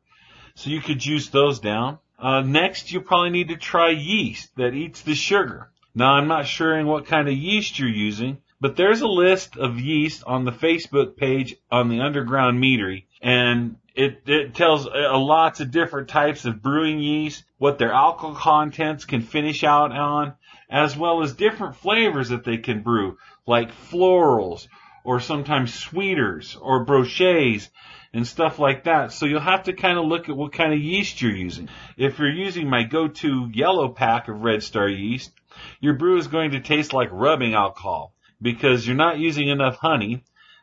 So 0.58 0.70
you 0.70 0.80
could 0.80 0.98
juice 0.98 1.28
those 1.28 1.60
down. 1.60 2.00
Uh, 2.18 2.40
next, 2.40 2.90
you 2.90 3.00
probably 3.00 3.30
need 3.30 3.48
to 3.50 3.56
try 3.56 3.90
yeast 3.90 4.50
that 4.56 4.74
eats 4.74 5.02
the 5.02 5.14
sugar. 5.14 5.70
Now, 5.94 6.14
I'm 6.14 6.26
not 6.26 6.48
sure 6.48 6.84
what 6.84 7.06
kind 7.06 7.28
of 7.28 7.34
yeast 7.34 7.78
you're 7.78 7.88
using, 7.88 8.38
but 8.60 8.74
there's 8.74 9.00
a 9.00 9.06
list 9.06 9.56
of 9.56 9.78
yeast 9.78 10.24
on 10.26 10.44
the 10.44 10.50
Facebook 10.50 11.16
page 11.16 11.54
on 11.70 11.88
the 11.88 12.00
Underground 12.00 12.60
Meadery, 12.60 13.04
and 13.22 13.76
it, 13.94 14.22
it 14.26 14.56
tells 14.56 14.86
a 14.86 15.16
lots 15.16 15.60
of 15.60 15.70
different 15.70 16.08
types 16.08 16.44
of 16.44 16.60
brewing 16.60 16.98
yeast, 16.98 17.44
what 17.58 17.78
their 17.78 17.92
alcohol 17.92 18.34
contents 18.34 19.04
can 19.04 19.22
finish 19.22 19.62
out 19.62 19.92
on, 19.92 20.34
as 20.68 20.96
well 20.96 21.22
as 21.22 21.34
different 21.34 21.76
flavors 21.76 22.30
that 22.30 22.42
they 22.42 22.58
can 22.58 22.82
brew, 22.82 23.16
like 23.46 23.70
florals, 23.70 24.66
or 25.04 25.20
sometimes 25.20 25.74
sweeters, 25.74 26.56
or 26.60 26.84
bochets, 26.84 27.68
and 28.12 28.26
stuff 28.26 28.58
like 28.58 28.84
that. 28.84 29.12
So 29.12 29.26
you'll 29.26 29.40
have 29.40 29.64
to 29.64 29.72
kind 29.72 29.98
of 29.98 30.06
look 30.06 30.28
at 30.28 30.36
what 30.36 30.52
kind 30.52 30.72
of 30.72 30.80
yeast 30.80 31.20
you're 31.20 31.34
using. 31.34 31.68
If 31.96 32.18
you're 32.18 32.30
using 32.30 32.68
my 32.68 32.84
go-to 32.84 33.50
yellow 33.52 33.88
pack 33.88 34.28
of 34.28 34.42
Red 34.42 34.62
Star 34.62 34.88
yeast, 34.88 35.32
your 35.80 35.94
brew 35.94 36.18
is 36.18 36.28
going 36.28 36.52
to 36.52 36.60
taste 36.60 36.92
like 36.92 37.08
rubbing 37.12 37.54
alcohol 37.54 38.14
because 38.40 38.86
you're 38.86 38.96
not 38.96 39.18
using 39.18 39.48
enough 39.48 39.76
honey. 39.76 40.22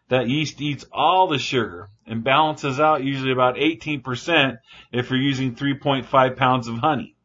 That 0.09 0.29
yeast 0.29 0.61
eats 0.61 0.85
all 0.91 1.27
the 1.27 1.39
sugar 1.39 1.89
and 2.05 2.23
balances 2.23 2.79
out 2.79 3.03
usually 3.03 3.31
about 3.31 3.55
18% 3.55 4.59
if 4.91 5.09
you're 5.09 5.19
using 5.19 5.55
3.5 5.55 6.37
pounds 6.37 6.67
of 6.67 6.77
honey. 6.77 7.15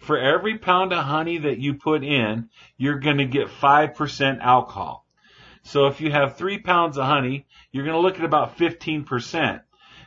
For 0.00 0.18
every 0.18 0.58
pound 0.58 0.92
of 0.92 1.04
honey 1.04 1.38
that 1.38 1.58
you 1.58 1.74
put 1.74 2.02
in, 2.04 2.50
you're 2.76 2.98
going 2.98 3.18
to 3.18 3.24
get 3.24 3.46
5% 3.48 4.40
alcohol. 4.40 5.05
So 5.66 5.86
if 5.86 6.00
you 6.00 6.12
have 6.12 6.36
three 6.36 6.58
pounds 6.58 6.96
of 6.96 7.06
honey, 7.06 7.46
you're 7.72 7.84
going 7.84 7.96
to 7.96 8.00
look 8.00 8.18
at 8.18 8.24
about 8.24 8.56
15%. 8.56 9.62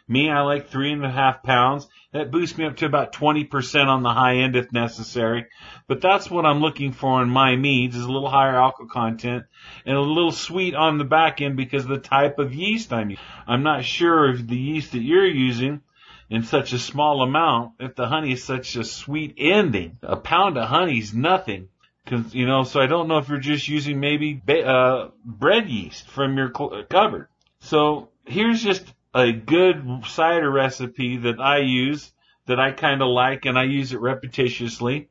Me, 0.08 0.30
I 0.30 0.42
like 0.42 0.70
three 0.70 0.94
and 0.94 1.06
a 1.06 1.12
half 1.12 1.44
pounds. 1.44 1.88
That 2.14 2.32
boosts 2.32 2.58
me 2.58 2.66
up 2.66 2.78
to 2.78 2.86
about 2.86 3.12
20% 3.12 3.88
on 3.88 4.02
the 4.02 4.14
high 4.14 4.38
end 4.38 4.56
if 4.56 4.72
necessary. 4.72 5.48
But 5.86 6.00
that's 6.00 6.32
what 6.32 6.46
I'm 6.46 6.62
looking 6.62 6.94
for 6.94 7.22
in 7.22 7.30
my 7.30 7.58
meads 7.58 7.98
is 7.98 8.06
a 8.06 8.12
little 8.12 8.30
higher 8.30 8.56
alcohol 8.56 8.88
content 8.88 9.44
and 9.86 9.98
a 9.98 10.02
little 10.02 10.32
sweet 10.32 10.76
on 10.76 10.98
the 10.98 11.04
back 11.04 11.42
end 11.42 11.58
because 11.58 11.84
of 11.84 11.90
the 11.90 12.00
type 12.00 12.40
of 12.40 12.56
yeast 12.56 12.94
I'm 12.94 13.10
using. 13.10 13.26
I'm 13.46 13.62
not 13.62 13.84
sure 13.84 14.34
if 14.34 14.48
the 14.48 14.58
yeast 14.58 14.94
that 14.94 15.02
you're 15.02 15.28
using 15.28 15.82
in 16.30 16.44
such 16.44 16.72
a 16.72 16.80
small 16.80 17.22
amount, 17.22 17.74
if 17.80 17.96
the 17.96 18.08
honey 18.08 18.32
is 18.32 18.44
such 18.44 18.78
a 18.78 18.86
sweet 18.86 19.36
ending. 19.38 19.98
A 20.04 20.16
pound 20.16 20.58
of 20.58 20.70
honey 20.70 21.00
is 21.00 21.14
nothing. 21.14 21.68
Cause, 22.10 22.34
you 22.34 22.48
know, 22.48 22.64
so 22.64 22.80
I 22.80 22.88
don't 22.88 23.08
know 23.08 23.20
if 23.20 23.30
you're 23.30 23.38
just 23.38 23.68
using 23.68 24.00
maybe 24.00 24.34
ba- 24.34 24.66
uh, 24.66 25.10
bread 25.24 25.70
yeast 25.70 26.08
from 26.10 26.38
your 26.38 26.52
cl- 26.56 26.84
cupboard. 26.90 27.28
So 27.60 28.10
here's 28.26 28.64
just 28.64 28.84
a 29.14 29.32
good 29.32 30.04
cider 30.08 30.50
recipe 30.50 31.18
that 31.18 31.40
I 31.40 31.60
use 31.60 32.12
that 32.48 32.60
I 32.60 32.72
kind 32.72 33.04
of 33.04 33.10
like 33.10 33.46
and 33.46 33.60
I 33.60 33.66
use 33.66 33.94
it 33.94 34.00
repetitiously 34.00 35.08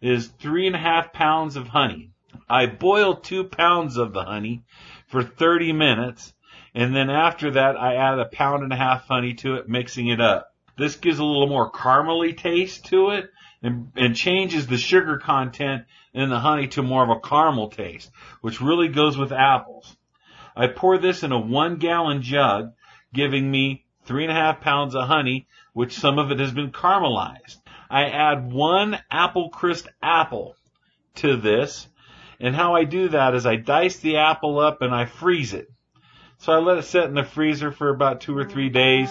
is 0.00 0.28
three 0.28 0.68
and 0.68 0.76
a 0.76 0.78
half 0.78 1.12
pounds 1.12 1.56
of 1.56 1.66
honey. 1.66 2.10
I 2.48 2.66
boil 2.66 3.16
two 3.16 3.42
pounds 3.42 3.96
of 3.96 4.12
the 4.12 4.22
honey 4.22 4.62
for 5.08 5.24
30 5.24 5.72
minutes 5.72 6.32
and 6.72 6.94
then 6.94 7.10
after 7.10 7.50
that 7.52 7.76
I 7.76 7.96
add 7.96 8.20
a 8.20 8.26
pound 8.26 8.62
and 8.62 8.72
a 8.72 8.76
half 8.76 9.08
honey 9.08 9.34
to 9.34 9.56
it, 9.56 9.68
mixing 9.68 10.06
it 10.06 10.20
up. 10.20 10.54
This 10.76 10.94
gives 10.94 11.18
a 11.18 11.24
little 11.24 11.48
more 11.48 11.72
caramely 11.72 12.36
taste 12.36 12.86
to 12.86 13.10
it 13.10 13.30
and, 13.62 13.90
and 13.96 14.14
changes 14.14 14.68
the 14.68 14.76
sugar 14.76 15.18
content 15.18 15.84
in 16.18 16.30
the 16.30 16.40
honey 16.40 16.66
to 16.66 16.82
more 16.82 17.04
of 17.04 17.10
a 17.10 17.20
caramel 17.20 17.68
taste, 17.68 18.10
which 18.40 18.60
really 18.60 18.88
goes 18.88 19.16
with 19.16 19.30
apples. 19.32 19.96
I 20.56 20.66
pour 20.66 20.98
this 20.98 21.22
in 21.22 21.30
a 21.30 21.38
one 21.38 21.76
gallon 21.76 22.22
jug 22.22 22.72
giving 23.14 23.48
me 23.48 23.84
three 24.04 24.24
and 24.24 24.32
a 24.32 24.34
half 24.34 24.60
pounds 24.60 24.96
of 24.96 25.06
honey, 25.06 25.46
which 25.72 25.92
some 25.92 26.18
of 26.18 26.32
it 26.32 26.40
has 26.40 26.50
been 26.50 26.72
caramelized. 26.72 27.58
I 27.88 28.06
add 28.06 28.50
one 28.50 28.98
apple 29.10 29.50
crisp 29.50 29.86
apple 30.02 30.56
to 31.16 31.36
this, 31.36 31.86
and 32.40 32.54
how 32.54 32.74
I 32.74 32.82
do 32.82 33.10
that 33.10 33.34
is 33.34 33.46
I 33.46 33.56
dice 33.56 33.98
the 33.98 34.16
apple 34.16 34.58
up 34.58 34.82
and 34.82 34.92
I 34.92 35.04
freeze 35.04 35.54
it. 35.54 35.70
So 36.38 36.52
I 36.52 36.58
let 36.58 36.78
it 36.78 36.84
sit 36.84 37.04
in 37.04 37.14
the 37.14 37.24
freezer 37.24 37.70
for 37.70 37.90
about 37.90 38.20
two 38.20 38.36
or 38.36 38.44
three 38.44 38.68
days, 38.70 39.10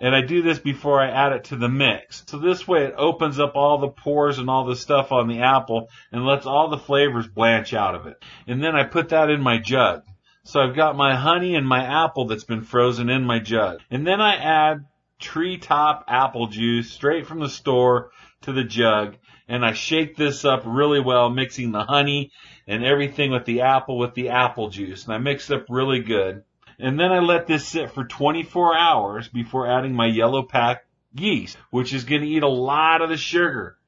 and 0.00 0.14
I 0.14 0.22
do 0.22 0.42
this 0.42 0.58
before 0.58 1.00
I 1.00 1.10
add 1.10 1.32
it 1.32 1.44
to 1.44 1.56
the 1.56 1.68
mix. 1.68 2.22
So 2.26 2.38
this 2.38 2.66
way 2.68 2.84
it 2.84 2.94
opens 2.96 3.40
up 3.40 3.56
all 3.56 3.78
the 3.78 3.88
pores 3.88 4.38
and 4.38 4.48
all 4.48 4.64
the 4.64 4.76
stuff 4.76 5.10
on 5.10 5.28
the 5.28 5.42
apple 5.42 5.88
and 6.12 6.24
lets 6.24 6.46
all 6.46 6.68
the 6.68 6.78
flavors 6.78 7.26
blanch 7.26 7.74
out 7.74 7.94
of 7.94 8.06
it. 8.06 8.22
And 8.46 8.62
then 8.62 8.76
I 8.76 8.84
put 8.84 9.08
that 9.10 9.30
in 9.30 9.40
my 9.40 9.58
jug. 9.58 10.02
So 10.44 10.60
I've 10.60 10.76
got 10.76 10.96
my 10.96 11.16
honey 11.16 11.56
and 11.56 11.66
my 11.66 11.84
apple 12.04 12.26
that's 12.26 12.44
been 12.44 12.62
frozen 12.62 13.10
in 13.10 13.24
my 13.24 13.38
jug. 13.38 13.80
And 13.90 14.06
then 14.06 14.20
I 14.20 14.36
add 14.36 14.84
treetop 15.18 16.04
apple 16.06 16.46
juice 16.46 16.90
straight 16.90 17.26
from 17.26 17.40
the 17.40 17.48
store 17.48 18.10
to 18.42 18.52
the 18.52 18.64
jug. 18.64 19.16
And 19.48 19.64
I 19.64 19.72
shake 19.72 20.16
this 20.16 20.44
up 20.44 20.62
really 20.64 21.00
well, 21.00 21.28
mixing 21.28 21.72
the 21.72 21.84
honey 21.84 22.30
and 22.66 22.84
everything 22.84 23.32
with 23.32 23.46
the 23.46 23.62
apple 23.62 23.98
with 23.98 24.14
the 24.14 24.28
apple 24.28 24.70
juice. 24.70 25.04
And 25.04 25.14
I 25.14 25.18
mix 25.18 25.50
it 25.50 25.56
up 25.56 25.66
really 25.68 26.00
good. 26.00 26.44
And 26.78 26.98
then 26.98 27.10
I 27.10 27.18
let 27.18 27.46
this 27.46 27.66
sit 27.66 27.92
for 27.92 28.04
24 28.04 28.76
hours 28.76 29.28
before 29.28 29.66
adding 29.66 29.94
my 29.94 30.06
yellow 30.06 30.42
pack 30.42 30.84
yeast, 31.12 31.56
which 31.70 31.92
is 31.92 32.04
going 32.04 32.22
to 32.22 32.28
eat 32.28 32.42
a 32.42 32.48
lot 32.48 33.02
of 33.02 33.08
the 33.08 33.16
sugar 33.16 33.78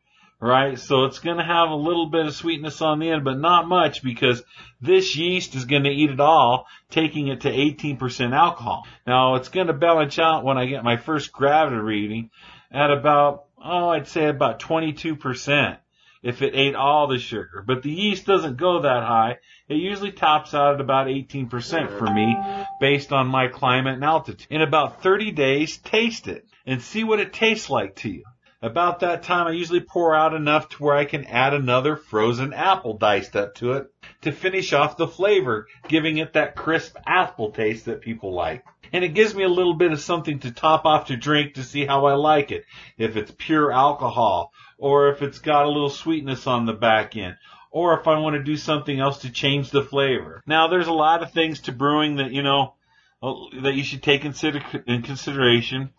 right? 0.41 0.79
So 0.79 1.05
it's 1.05 1.19
going 1.19 1.37
to 1.37 1.45
have 1.45 1.71
a 1.71 1.75
little 1.75 2.07
bit 2.07 2.27
of 2.27 2.35
sweetness 2.35 2.81
on 2.81 2.99
the 2.99 3.11
end, 3.11 3.25
but 3.25 3.39
not 3.39 3.69
much 3.69 4.03
because 4.03 4.43
this 4.81 5.15
yeast 5.15 5.55
is 5.55 5.67
going 5.67 5.85
to 5.85 5.91
eat 5.91 6.11
it 6.11 6.21
all, 6.21 6.67
taking 6.91 7.29
it 7.29 7.43
to 7.43 7.51
18% 7.51 8.35
alcohol. 8.35 8.87
Now 9.07 9.35
it's 9.35 9.51
going 9.51 9.67
to 9.67 9.75
balance 9.75 10.19
out 10.19 10.45
when 10.45 10.59
I 10.59 10.67
get 10.67 10.83
my 10.83 10.97
first 10.97 11.31
gravity 11.31 11.77
reading 11.77 12.31
at 12.73 12.91
about, 12.91 13.45
oh, 13.63 13.91
I'd 13.91 14.09
say 14.09 14.29
about 14.29 14.61
22% 14.61 15.77
if 16.23 16.43
it 16.43 16.55
ate 16.55 16.75
all 16.75 17.07
the 17.07 17.19
sugar. 17.19 17.65
But 17.67 17.83
the 17.83 17.91
yeast 17.91 18.27
doesn't 18.27 18.57
go 18.57 18.83
that 18.83 19.05
high. 19.05 19.39
It 19.69 19.77
usually 19.77 20.13
tops 20.13 20.55
out 20.55 20.75
at 20.75 20.81
about 20.81 21.07
18% 21.07 21.99
for 21.99 22.13
me 22.13 22.37
based 22.81 23.13
on 23.13 23.27
my 23.27 23.49
climate 23.49 23.95
and 23.95 24.05
altitude. 24.05 24.47
In 24.51 24.63
about 24.63 25.03
30 25.03 25.33
days, 25.33 25.79
taste 25.79 26.29
it 26.29 26.47
and 26.67 26.83
see 26.83 27.05
what 27.05 27.21
it 27.21 27.33
tastes 27.33 27.71
like 27.71 27.97
to 27.97 28.11
you. 28.11 28.25
About 28.63 29.01
that 29.01 29.23
time, 29.23 29.47
I 29.47 29.53
usually 29.53 29.81
pour 29.81 30.15
out 30.15 30.35
enough 30.35 30.69
to 30.71 30.83
where 30.83 30.95
I 30.95 31.07
can 31.07 31.25
add 31.25 31.55
another 31.55 31.97
frozen 31.97 32.53
apple 32.53 32.99
diced 32.99 33.35
up 33.35 33.55
to 33.57 33.73
it 33.73 33.87
to 34.23 34.33
finish 34.33 34.73
off 34.73 34.97
the 34.97 35.09
flavor, 35.09 35.67
giving 35.89 36.19
it 36.19 36.35
that 36.35 36.57
crisp 36.57 36.97
apple 37.07 37.51
taste 37.53 37.87
that 37.87 38.01
people 38.01 38.35
like. 38.35 38.65
And 38.93 39.05
it 39.05 39.15
gives 39.15 39.35
me 39.35 39.45
a 39.45 39.49
little 39.49 39.75
bit 39.75 39.93
of 39.93 40.01
something 40.01 40.41
to 40.41 40.51
top 40.51 40.85
off 40.85 41.07
to 41.07 41.17
drink 41.17 41.55
to 41.55 41.65
see 41.65 41.87
how 41.87 42.07
I 42.07 42.15
like 42.15 42.51
it. 42.51 42.65
If 42.99 43.17
it's 43.17 43.33
pure 43.37 43.71
alcohol, 43.73 44.53
or 44.79 45.11
if 45.11 45.23
it's 45.23 45.39
got 45.39 45.65
a 45.65 45.71
little 45.71 45.91
sweetness 45.91 46.47
on 46.47 46.67
the 46.67 46.73
back 46.73 47.17
end, 47.17 47.37
or 47.71 47.99
if 47.99 48.09
I 48.09 48.19
want 48.19 48.35
to 48.35 48.43
do 48.43 48.57
something 48.57 48.99
else 48.99 49.19
to 49.19 49.31
change 49.31 49.71
the 49.71 49.83
flavor. 49.83 50.43
Now, 50.47 50.69
there's 50.69 50.89
a 50.89 50.93
lot 50.93 51.23
of 51.23 51.33
things 51.33 51.61
to 51.63 51.73
brewing 51.73 52.17
that, 52.17 52.33
you 52.33 52.43
know, 52.43 52.75
that 53.23 53.75
you 53.75 53.85
should 53.85 54.03
take 54.03 54.25
in 54.25 55.03
consideration. 55.03 55.91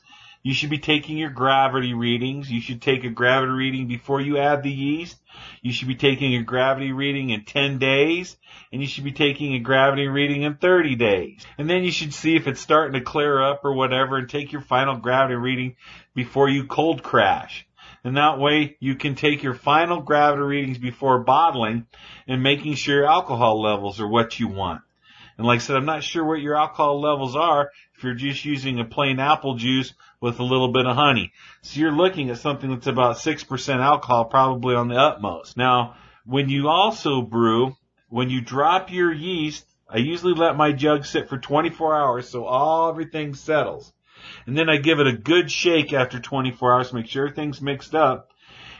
You 0.43 0.53
should 0.53 0.71
be 0.71 0.79
taking 0.79 1.17
your 1.17 1.29
gravity 1.29 1.93
readings. 1.93 2.51
You 2.51 2.61
should 2.61 2.81
take 2.81 3.03
a 3.03 3.09
gravity 3.09 3.51
reading 3.51 3.87
before 3.87 4.21
you 4.21 4.37
add 4.37 4.63
the 4.63 4.71
yeast. 4.71 5.17
You 5.61 5.71
should 5.71 5.87
be 5.87 5.95
taking 5.95 6.35
a 6.35 6.43
gravity 6.43 6.91
reading 6.91 7.29
in 7.29 7.45
10 7.45 7.77
days. 7.77 8.37
And 8.71 8.81
you 8.81 8.87
should 8.87 9.03
be 9.03 9.11
taking 9.11 9.53
a 9.53 9.59
gravity 9.59 10.07
reading 10.07 10.41
in 10.41 10.55
30 10.55 10.95
days. 10.95 11.45
And 11.57 11.69
then 11.69 11.83
you 11.83 11.91
should 11.91 12.13
see 12.13 12.35
if 12.35 12.47
it's 12.47 12.59
starting 12.59 12.93
to 12.93 13.05
clear 13.05 13.41
up 13.41 13.61
or 13.63 13.73
whatever 13.73 14.17
and 14.17 14.27
take 14.27 14.51
your 14.51 14.61
final 14.61 14.97
gravity 14.97 15.35
reading 15.35 15.75
before 16.15 16.49
you 16.49 16.65
cold 16.65 17.03
crash. 17.03 17.67
And 18.03 18.17
that 18.17 18.39
way 18.39 18.77
you 18.79 18.95
can 18.95 19.13
take 19.13 19.43
your 19.43 19.53
final 19.53 20.01
gravity 20.01 20.41
readings 20.41 20.79
before 20.79 21.19
bottling 21.19 21.85
and 22.27 22.41
making 22.41 22.73
sure 22.75 22.95
your 22.95 23.05
alcohol 23.05 23.61
levels 23.61 23.99
are 23.99 24.07
what 24.07 24.39
you 24.39 24.47
want. 24.47 24.81
And 25.37 25.47
like 25.47 25.57
I 25.57 25.63
said, 25.63 25.75
I'm 25.75 25.85
not 25.85 26.03
sure 26.03 26.23
what 26.23 26.41
your 26.41 26.55
alcohol 26.55 27.01
levels 27.01 27.35
are 27.35 27.71
if 27.95 28.03
you're 28.03 28.13
just 28.13 28.45
using 28.45 28.79
a 28.79 28.85
plain 28.85 29.19
apple 29.19 29.55
juice 29.55 29.93
with 30.19 30.39
a 30.39 30.43
little 30.43 30.71
bit 30.71 30.85
of 30.85 30.95
honey. 30.95 31.31
So 31.61 31.79
you're 31.79 31.91
looking 31.91 32.29
at 32.29 32.37
something 32.37 32.69
that's 32.69 32.87
about 32.87 33.17
6% 33.17 33.79
alcohol 33.79 34.25
probably 34.25 34.75
on 34.75 34.87
the 34.87 34.95
utmost. 34.95 35.57
Now, 35.57 35.95
when 36.25 36.49
you 36.49 36.67
also 36.67 37.21
brew, 37.21 37.75
when 38.09 38.29
you 38.29 38.41
drop 38.41 38.91
your 38.91 39.11
yeast, 39.11 39.65
I 39.89 39.97
usually 39.97 40.33
let 40.33 40.55
my 40.55 40.71
jug 40.71 41.05
sit 41.05 41.27
for 41.27 41.37
24 41.37 41.95
hours 41.95 42.29
so 42.29 42.45
all 42.45 42.89
everything 42.89 43.33
settles. 43.33 43.91
And 44.45 44.57
then 44.57 44.69
I 44.69 44.77
give 44.77 44.99
it 44.99 45.07
a 45.07 45.17
good 45.17 45.51
shake 45.51 45.93
after 45.93 46.19
24 46.19 46.73
hours 46.73 46.93
make 46.93 47.07
sure 47.07 47.25
everything's 47.25 47.61
mixed 47.61 47.95
up. 47.95 48.29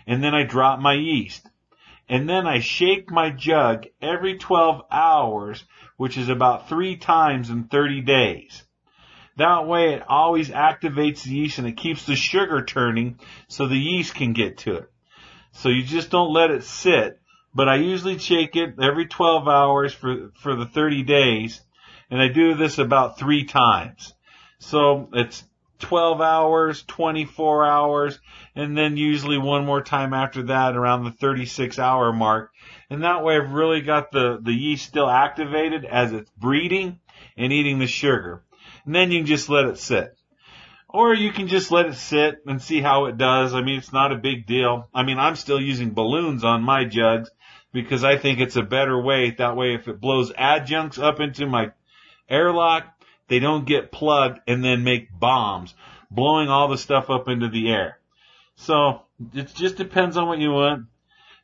And 0.08 0.24
then 0.24 0.34
I 0.34 0.44
drop 0.44 0.80
my 0.80 0.94
yeast. 0.94 1.48
And 2.08 2.28
then 2.28 2.46
I 2.46 2.60
shake 2.60 3.10
my 3.10 3.30
jug 3.30 3.86
every 4.02 4.38
12 4.38 4.84
hours, 4.92 5.64
which 6.02 6.18
is 6.18 6.30
about 6.30 6.68
three 6.68 6.96
times 6.96 7.52
in 7.52 7.66
30 7.66 8.02
days. 8.02 8.64
That 9.38 9.68
way 9.68 9.94
it 9.94 10.04
always 10.10 10.50
activates 10.50 11.22
the 11.22 11.30
yeast 11.30 11.60
and 11.60 11.68
it 11.68 11.78
keeps 11.78 12.08
the 12.08 12.16
sugar 12.16 12.66
turning 12.66 13.20
so 13.48 13.68
the 13.68 13.78
yeast 13.78 14.16
can 14.16 14.34
get 14.34 14.58
to 14.66 14.78
it. 14.78 14.90
So 15.52 15.70
you 15.70 15.84
just 15.84 16.10
don't 16.10 16.34
let 16.34 16.50
it 16.50 16.64
sit. 16.64 17.20
But 17.54 17.70
I 17.70 17.76
usually 17.76 18.18
shake 18.18 18.56
it 18.56 18.78
every 18.82 19.06
12 19.06 19.48
hours 19.48 19.94
for, 19.94 20.32
for 20.42 20.56
the 20.56 20.66
30 20.66 21.04
days. 21.04 21.62
And 22.10 22.20
I 22.20 22.30
do 22.30 22.56
this 22.56 22.80
about 22.80 23.20
three 23.20 23.46
times. 23.46 24.16
So 24.58 25.08
it's 25.14 25.44
12 25.82 26.20
hours, 26.20 26.82
24 26.88 27.64
hours, 27.64 28.20
and 28.56 28.76
then 28.76 28.98
usually 28.98 29.38
one 29.38 29.68
more 29.68 29.84
time 29.84 30.16
after 30.16 30.42
that 30.48 30.76
around 30.76 31.04
the 31.04 31.12
36 31.12 31.78
hour 31.78 32.12
mark. 32.12 32.51
And 32.92 33.06
that 33.06 33.24
way 33.24 33.38
I've 33.38 33.54
really 33.54 33.80
got 33.80 34.12
the, 34.12 34.38
the 34.42 34.52
yeast 34.52 34.86
still 34.86 35.10
activated 35.10 35.86
as 35.86 36.12
it's 36.12 36.30
breeding 36.32 37.00
and 37.38 37.54
eating 37.54 37.80
the 37.80 37.88
sugar. 37.88 38.44
And 38.86 38.94
then 38.94 39.12
you 39.12 39.20
can 39.20 39.28
just 39.28 39.48
let 39.48 39.64
it 39.64 39.78
sit. 39.78 40.14
Or 40.90 41.14
you 41.14 41.32
can 41.32 41.48
just 41.48 41.72
let 41.72 41.86
it 41.86 41.96
sit 41.96 42.40
and 42.46 42.62
see 42.62 42.82
how 42.82 43.06
it 43.06 43.18
does. 43.18 43.54
I 43.54 43.62
mean, 43.62 43.78
it's 43.78 43.94
not 43.94 44.12
a 44.12 44.18
big 44.18 44.46
deal. 44.46 44.90
I 44.94 45.04
mean, 45.04 45.20
I'm 45.20 45.38
still 45.38 45.62
using 45.62 45.94
balloons 45.94 46.44
on 46.44 46.64
my 46.64 46.84
jugs 46.84 47.32
because 47.72 48.04
I 48.04 48.18
think 48.18 48.42
it's 48.42 48.58
a 48.58 48.62
better 48.62 49.02
way. 49.02 49.32
That 49.38 49.56
way, 49.56 49.74
if 49.74 49.88
it 49.88 50.02
blows 50.02 50.34
adjuncts 50.38 51.00
up 51.00 51.22
into 51.22 51.46
my 51.46 51.72
airlock, 52.30 52.88
they 53.30 53.40
don't 53.40 53.66
get 53.66 53.94
plugged 53.94 54.42
and 54.48 54.66
then 54.66 54.84
make 54.84 55.18
bombs, 55.18 55.74
blowing 56.12 56.50
all 56.50 56.68
the 56.68 56.78
stuff 56.78 57.10
up 57.10 57.30
into 57.30 57.48
the 57.48 57.72
air. 57.72 58.00
So 58.58 59.04
it 59.34 59.56
just 59.56 59.78
depends 59.78 60.18
on 60.18 60.28
what 60.28 60.40
you 60.40 60.52
want. 60.52 60.88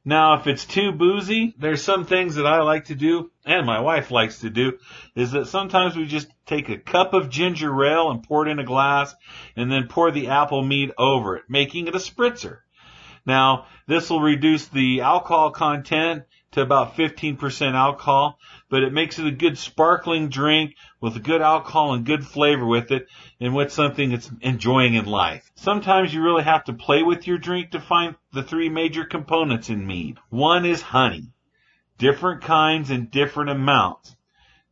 Now, 0.08 0.36
if 0.36 0.48
it's 0.48 0.64
too 0.64 0.94
boozy, 0.94 1.54
there's 1.60 1.84
some 1.84 2.06
things 2.06 2.36
that 2.36 2.48
I 2.48 2.62
like 2.62 2.86
to 2.86 2.96
do, 2.96 3.30
and 3.46 3.66
my 3.66 3.82
wife 3.82 4.10
likes 4.10 4.40
to 4.40 4.50
do, 4.50 4.80
is 5.16 5.34
that 5.34 5.50
sometimes 5.50 5.98
we 5.98 6.06
just 6.06 6.30
take 6.46 6.70
a 6.70 6.78
cup 6.78 7.14
of 7.14 7.30
ginger 7.30 7.84
ale 7.84 8.10
and 8.10 8.24
pour 8.24 8.48
it 8.48 8.50
in 8.50 8.58
a 8.58 8.64
glass, 8.64 9.14
and 9.58 9.70
then 9.70 9.90
pour 9.90 10.12
the 10.12 10.30
apple 10.30 10.64
mead 10.64 10.94
over 10.98 11.36
it, 11.36 11.44
making 11.50 11.88
it 11.88 11.96
a 11.96 11.98
spritzer. 11.98 12.60
Now, 13.26 13.66
this 13.86 14.10
will 14.10 14.22
reduce 14.22 14.70
the 14.70 15.02
alcohol 15.02 15.52
content 15.52 16.24
to 16.52 16.62
about 16.62 16.96
15% 16.96 17.74
alcohol, 17.74 18.40
but 18.70 18.84
it 18.84 18.92
makes 18.92 19.18
it 19.18 19.26
a 19.26 19.32
good 19.32 19.58
sparkling 19.58 20.28
drink 20.28 20.76
with 21.00 21.16
a 21.16 21.22
good 21.22 21.42
alcohol 21.42 21.94
and 21.94 22.06
good 22.06 22.26
flavor 22.26 22.66
with 22.66 22.92
it 22.92 23.08
and 23.40 23.56
with 23.56 23.72
something 23.72 24.10
that's 24.10 24.30
enjoying 24.42 24.96
in 24.96 25.06
life. 25.06 25.50
Sometimes 25.56 26.14
you 26.14 26.22
really 26.22 26.44
have 26.44 26.66
to 26.66 26.74
play 26.74 27.02
with 27.02 27.28
your 27.28 27.38
drink 27.38 27.72
to 27.72 27.80
find 27.80 28.16
the 28.34 28.44
three 28.44 28.68
major 28.68 29.06
components 29.06 29.70
in 29.70 29.88
mead. 29.88 30.18
One 30.30 30.66
is 30.66 30.82
honey. 30.82 31.32
Different 31.98 32.42
kinds 32.42 32.90
and 32.90 33.10
different 33.10 33.50
amounts. 33.50 34.16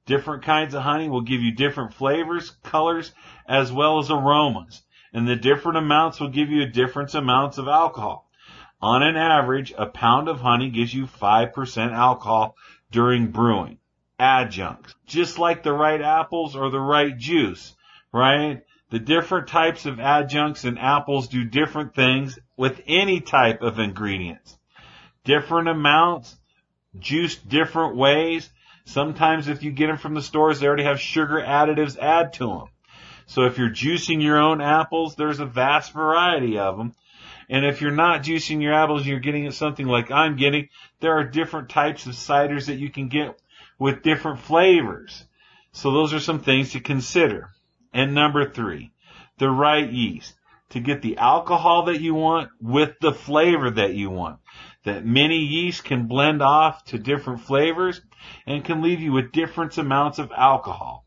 Different 0.06 0.44
kinds 0.44 0.74
of 0.74 0.84
honey 0.84 1.10
will 1.10 1.22
give 1.22 1.42
you 1.42 1.52
different 1.52 1.94
flavors, 1.94 2.52
colors, 2.64 3.14
as 3.48 3.72
well 3.72 4.00
as 4.00 4.12
aromas. 4.12 4.84
And 5.14 5.28
the 5.28 5.38
different 5.38 5.78
amounts 5.78 6.20
will 6.20 6.30
give 6.30 6.50
you 6.50 6.64
a 6.64 6.68
different 6.68 7.16
amounts 7.16 7.58
of 7.58 7.70
alcohol. 7.70 8.30
On 8.82 9.02
an 9.02 9.16
average, 9.16 9.74
a 9.78 9.86
pound 9.86 10.28
of 10.28 10.42
honey 10.42 10.70
gives 10.70 10.94
you 10.94 11.08
5% 11.08 11.92
alcohol 11.94 12.56
during 12.92 13.32
brewing. 13.32 13.80
Adjuncts. 14.20 14.96
Just 15.06 15.38
like 15.40 15.64
the 15.64 15.74
right 15.74 16.02
apples 16.02 16.56
or 16.56 16.70
the 16.70 16.80
right 16.80 17.18
juice, 17.18 17.76
right? 18.14 18.62
The 18.92 19.00
different 19.00 19.48
types 19.48 19.86
of 19.86 20.00
adjuncts 20.00 20.64
and 20.64 20.80
apples 20.80 21.28
do 21.28 21.44
different 21.44 21.96
things 21.96 22.40
with 22.56 22.82
any 22.88 23.20
type 23.20 23.62
of 23.62 23.80
ingredients. 23.80 24.58
Different 25.24 25.68
amounts, 25.68 26.36
juiced 26.98 27.48
different 27.50 27.98
ways. 27.98 28.50
Sometimes 28.86 29.48
if 29.48 29.64
you 29.64 29.72
get 29.72 29.88
them 29.88 29.98
from 29.98 30.14
the 30.14 30.22
stores, 30.22 30.60
they 30.60 30.68
already 30.68 30.84
have 30.84 31.00
sugar 31.00 31.42
additives 31.42 31.98
add 31.98 32.34
to 32.34 32.48
them. 32.48 32.68
So 33.26 33.46
if 33.46 33.58
you're 33.58 33.70
juicing 33.70 34.22
your 34.22 34.38
own 34.38 34.62
apples, 34.62 35.16
there's 35.16 35.40
a 35.40 35.46
vast 35.46 35.92
variety 35.92 36.60
of 36.60 36.78
them. 36.78 36.94
And 37.50 37.66
if 37.66 37.82
you're 37.82 37.92
not 37.92 38.24
juicing 38.24 38.62
your 38.62 38.74
apples 38.74 39.06
you're 39.06 39.20
getting 39.20 39.46
it 39.46 39.54
something 39.54 39.86
like 39.86 40.12
I'm 40.12 40.36
getting, 40.36 40.70
there 41.00 41.18
are 41.18 41.24
different 41.24 41.70
types 41.70 42.06
of 42.06 42.14
ciders 42.14 42.68
that 42.68 42.78
you 42.78 42.90
can 42.90 43.08
get 43.08 43.40
with 43.78 44.04
different 44.04 44.40
flavors. 44.40 45.26
So 45.72 45.92
those 45.92 46.14
are 46.14 46.20
some 46.20 46.40
things 46.40 46.72
to 46.72 46.80
consider. 46.80 47.50
And 47.94 48.14
number 48.14 48.50
three, 48.50 48.92
the 49.38 49.50
right 49.50 49.90
yeast 49.90 50.34
to 50.70 50.80
get 50.80 51.02
the 51.02 51.18
alcohol 51.18 51.86
that 51.86 52.02
you 52.02 52.14
want 52.14 52.50
with 52.62 53.00
the 53.00 53.14
flavor 53.14 53.70
that 53.72 53.94
you 53.94 54.10
want. 54.10 54.40
That 54.84 55.06
many 55.06 55.38
yeast 55.38 55.84
can 55.84 56.08
blend 56.08 56.42
off 56.42 56.84
to 56.86 56.98
different 56.98 57.42
flavors 57.42 58.02
and 58.46 58.66
can 58.66 58.82
leave 58.82 59.00
you 59.00 59.12
with 59.12 59.32
different 59.32 59.78
amounts 59.78 60.20
of 60.20 60.32
alcohol. 60.36 61.06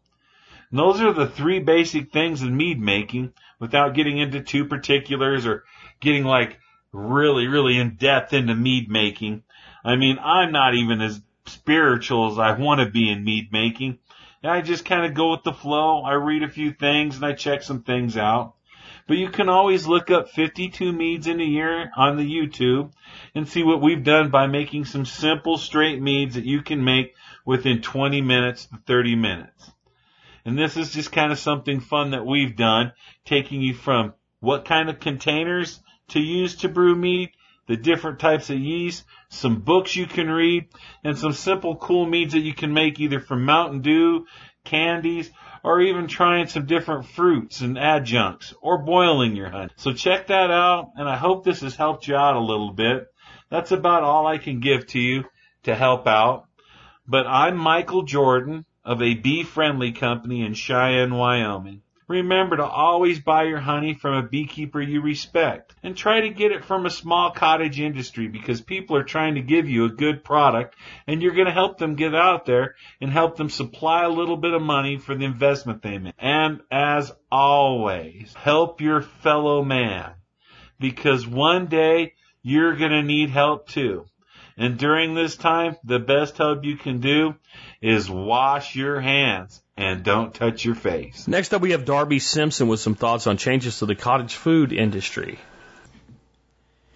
And 0.71 0.79
those 0.79 1.01
are 1.01 1.13
the 1.13 1.27
three 1.27 1.61
basic 1.61 2.13
things 2.13 2.43
in 2.43 2.57
mead 2.57 2.81
making 2.81 3.33
without 3.59 3.95
getting 3.95 4.19
into 4.19 4.41
too 4.41 4.65
particulars 4.65 5.47
or 5.47 5.65
getting 6.01 6.25
like 6.25 6.59
really, 6.93 7.47
really 7.47 7.79
in 7.79 7.97
depth 7.97 8.33
into 8.33 8.55
mead 8.55 8.89
making. 8.89 9.43
I 9.85 9.97
mean, 9.97 10.19
I'm 10.19 10.53
not 10.53 10.75
even 10.75 11.01
as 11.01 11.21
spiritual 11.49 12.33
as 12.33 12.39
I 12.39 12.53
want 12.59 12.81
to 12.81 12.91
be 12.91 13.11
in 13.11 13.25
mead 13.25 13.53
making. 13.53 13.99
And 14.43 14.53
I 14.53 14.61
just 14.61 14.85
kind 14.85 15.05
of 15.05 15.15
go 15.15 15.33
with 15.33 15.43
the 15.43 15.53
flow. 15.53 16.03
I 16.03 16.13
read 16.13 16.43
a 16.43 16.49
few 16.49 16.73
things 16.73 17.17
and 17.17 17.25
I 17.25 17.33
check 17.33 17.63
some 17.63 17.83
things 17.83 18.17
out. 18.17 18.55
But 19.07 19.17
you 19.17 19.31
can 19.31 19.49
always 19.49 19.87
look 19.87 20.11
up 20.11 20.29
52 20.29 20.93
meads 20.93 21.27
in 21.27 21.41
a 21.41 21.45
year 21.45 21.91
on 21.97 22.19
the 22.19 22.31
YouTube 22.31 22.93
and 23.35 23.49
see 23.49 23.63
what 23.63 23.81
we've 23.81 24.05
done 24.05 24.31
by 24.31 24.47
making 24.47 24.85
some 24.85 25.07
simple 25.07 25.57
straight 25.57 26.01
meads 26.01 26.35
that 26.35 26.45
you 26.45 26.61
can 26.63 26.85
make 26.85 27.15
within 27.45 27.81
20 27.81 28.21
minutes 28.21 28.67
to 28.67 28.77
30 28.87 29.17
minutes. 29.17 29.71
And 30.45 30.59
this 30.59 30.77
is 30.77 30.93
just 30.93 31.11
kind 31.11 31.33
of 31.33 31.39
something 31.39 31.81
fun 31.81 32.11
that 32.11 32.27
we've 32.27 32.55
done, 32.55 32.93
taking 33.25 33.63
you 33.63 33.75
from 33.75 34.13
what 34.41 34.67
kind 34.67 34.91
of 34.91 35.01
containers 35.01 35.81
to 36.09 36.21
use 36.21 36.57
to 36.57 36.69
brew 36.69 36.95
mead, 36.95 37.31
the 37.69 37.77
different 37.77 38.19
types 38.19 38.51
of 38.51 38.59
yeast, 38.59 39.05
some 39.29 39.61
books 39.61 39.95
you 39.95 40.07
can 40.07 40.29
read, 40.29 40.69
and 41.05 41.17
some 41.17 41.33
simple 41.33 41.77
cool 41.77 42.07
meads 42.07 42.33
that 42.33 42.41
you 42.41 42.55
can 42.55 42.73
make 42.73 42.99
either 42.99 43.21
from 43.21 43.45
Mountain 43.45 43.83
Dew, 43.83 44.27
candies, 44.65 45.31
or 45.63 45.81
even 45.81 46.09
trying 46.09 46.47
some 46.47 46.67
different 46.67 47.07
fruits 47.07 47.61
and 47.61 47.79
adjuncts, 47.79 48.55
or 48.61 48.79
boiling 48.79 49.37
your 49.37 49.51
honey. 49.51 49.71
So 49.77 49.93
check 49.93 50.29
that 50.29 50.51
out, 50.51 50.93
and 50.97 51.09
I 51.09 51.17
hope 51.17 51.45
this 51.45 51.61
has 51.61 51.77
helped 51.77 52.09
you 52.09 52.17
out 52.17 52.37
a 52.37 52.41
little 52.41 52.73
bit. 52.73 53.07
That's 53.51 53.71
about 53.71 54.03
all 54.03 54.27
I 54.27 54.39
can 54.39 54.61
give 54.61 54.87
to 54.89 54.99
you 54.99 55.25
to 55.65 55.75
help 55.75 56.07
out. 56.07 56.47
But 57.07 57.27
I'm 57.27 57.57
Michael 57.57 58.03
Jordan 58.03 58.65
of 58.85 59.03
a 59.03 59.15
bee 59.15 59.43
friendly 59.43 59.93
company 59.93 60.45
in 60.45 60.55
Cheyenne, 60.55 61.15
Wyoming. 61.15 61.83
Remember 62.09 62.57
to 62.57 62.65
always 62.65 63.21
buy 63.21 63.45
your 63.45 63.61
honey 63.61 63.93
from 63.93 64.15
a 64.15 64.27
beekeeper 64.27 64.81
you 64.81 65.03
respect 65.03 65.75
and 65.83 65.95
try 65.95 66.23
to 66.23 66.31
get 66.31 66.53
it 66.53 66.65
from 66.65 66.87
a 66.87 66.91
small 66.91 67.31
cottage 67.33 67.79
industry 67.79 68.29
because 68.29 68.63
people 68.63 68.97
are 68.97 69.05
trying 69.05 69.35
to 69.35 69.43
give 69.43 69.69
you 69.69 69.85
a 69.85 69.91
good 69.91 70.25
product 70.25 70.75
and 71.07 71.21
you're 71.21 71.35
going 71.35 71.47
to 71.47 71.53
help 71.53 71.77
them 71.77 71.97
get 71.97 72.15
out 72.15 72.47
there 72.47 72.77
and 73.03 73.11
help 73.11 73.37
them 73.37 73.51
supply 73.51 74.05
a 74.05 74.09
little 74.09 74.39
bit 74.39 74.55
of 74.55 74.63
money 74.63 74.97
for 74.97 75.15
the 75.15 75.27
investment 75.27 75.83
they 75.83 75.99
make. 75.99 76.15
And 76.19 76.63
as 76.71 77.13
always, 77.31 78.33
help 78.35 78.81
your 78.81 79.03
fellow 79.03 79.63
man 79.63 80.13
because 80.81 81.27
one 81.27 81.67
day 81.67 82.15
you're 82.43 82.77
going 82.77 82.93
to 82.93 83.03
need 83.03 83.29
help 83.29 83.69
too. 83.69 84.07
And 84.61 84.77
during 84.77 85.15
this 85.15 85.37
time, 85.37 85.77
the 85.85 86.01
best 86.01 86.37
help 86.37 86.65
you 86.65 86.77
can 86.77 86.99
do 86.99 87.37
is 87.81 88.11
wash 88.11 88.75
your 88.75 89.01
hands 89.01 89.63
and 89.77 90.03
don't 90.03 90.35
touch 90.35 90.65
your 90.65 90.75
face. 90.75 91.29
Next 91.29 91.55
up, 91.55 91.63
we 91.63 91.71
have 91.71 91.85
Darby 91.85 92.19
Simpson 92.19 92.67
with 92.67 92.81
some 92.81 92.97
thoughts 92.97 93.29
on 93.29 93.37
changes 93.37 93.79
to 93.79 93.87
the 93.87 93.95
cottage 93.95 94.35
food 94.35 94.73
industry. 94.73 95.39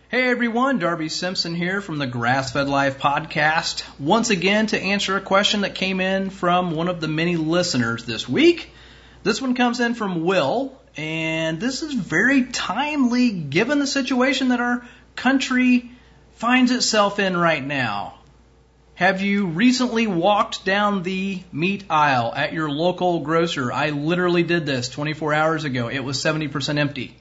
Hey 0.08 0.28
everyone, 0.28 0.80
Darby 0.80 1.08
Simpson 1.08 1.54
here 1.54 1.80
from 1.80 1.98
the 1.98 2.06
Grass 2.06 2.52
Fed 2.52 2.68
Life 2.68 2.98
podcast. 2.98 3.84
Once 3.98 4.30
again 4.30 4.66
to 4.66 4.78
answer 4.78 5.16
a 5.16 5.20
question 5.20 5.60
that 5.60 5.76
came 5.76 6.00
in 6.00 6.30
from 6.30 6.72
one 6.72 6.88
of 6.88 7.00
the 7.00 7.08
many 7.08 7.36
listeners 7.36 8.04
this 8.04 8.28
week. 8.28 8.70
This 9.22 9.40
one 9.40 9.54
comes 9.54 9.78
in 9.78 9.94
from 9.94 10.24
Will, 10.24 10.76
and 10.96 11.60
this 11.60 11.82
is 11.82 11.94
very 11.94 12.44
timely 12.46 13.30
given 13.30 13.78
the 13.78 13.86
situation 13.86 14.48
that 14.48 14.60
our 14.60 14.84
country 15.14 15.91
finds 16.42 16.72
itself 16.72 17.20
in 17.20 17.36
right 17.36 17.64
now. 17.64 18.14
Have 18.96 19.22
you 19.22 19.46
recently 19.46 20.08
walked 20.08 20.64
down 20.64 21.04
the 21.04 21.40
meat 21.52 21.84
aisle 21.88 22.32
at 22.34 22.52
your 22.52 22.68
local 22.68 23.20
grocer? 23.20 23.70
I 23.70 23.90
literally 23.90 24.42
did 24.42 24.66
this 24.66 24.88
24 24.88 25.34
hours 25.34 25.62
ago. 25.62 25.88
It 25.88 26.00
was 26.00 26.18
70% 26.18 26.78
empty. 26.78 27.14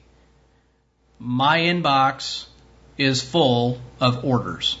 My 1.20 1.58
inbox 1.58 2.46
is 2.98 3.22
full 3.22 3.78
of 4.00 4.24
orders. 4.24 4.76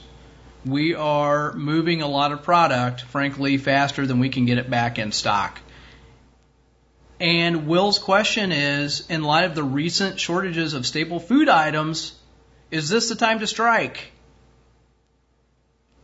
We 0.66 0.96
are 0.96 1.52
moving 1.52 2.02
a 2.02 2.08
lot 2.08 2.32
of 2.32 2.42
product, 2.42 3.02
frankly, 3.02 3.58
faster 3.58 4.08
than 4.08 4.18
we 4.18 4.28
can 4.28 4.44
get 4.44 4.58
it 4.58 4.68
back 4.68 4.98
in 4.98 5.12
stock. 5.12 5.60
And 7.20 7.68
Will's 7.68 8.00
question 8.00 8.50
is 8.50 9.06
in 9.08 9.22
light 9.22 9.44
of 9.44 9.54
the 9.54 9.62
recent 9.62 10.18
shortages 10.18 10.74
of 10.74 10.84
staple 10.84 11.20
food 11.20 11.48
items, 11.48 12.12
is 12.72 12.88
this 12.88 13.08
the 13.08 13.14
time 13.14 13.38
to 13.38 13.46
strike? 13.46 14.11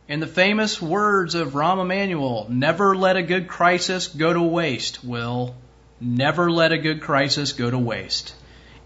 In 0.09 0.19
the 0.19 0.25
famous 0.25 0.81
words 0.81 1.35
of 1.35 1.53
Rahm 1.53 1.79
Emanuel, 1.79 2.47
never 2.49 2.95
let 2.95 3.15
a 3.15 3.21
good 3.21 3.47
crisis 3.47 4.07
go 4.07 4.33
to 4.33 4.41
waste, 4.41 5.03
Will. 5.03 5.55
Never 6.01 6.49
let 6.49 6.71
a 6.71 6.79
good 6.79 6.99
crisis 6.99 7.51
go 7.51 7.69
to 7.69 7.77
waste. 7.77 8.33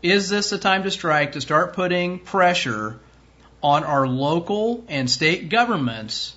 Is 0.02 0.28
this 0.28 0.50
the 0.50 0.58
time 0.58 0.84
to 0.84 0.92
strike 0.92 1.32
to 1.32 1.40
start 1.40 1.76
putting 1.76 2.20
pressure 2.20 3.00
on 3.62 3.86
our 3.86 4.06
local 4.06 4.84
and 4.90 5.10
state 5.10 5.48
governments 5.48 6.36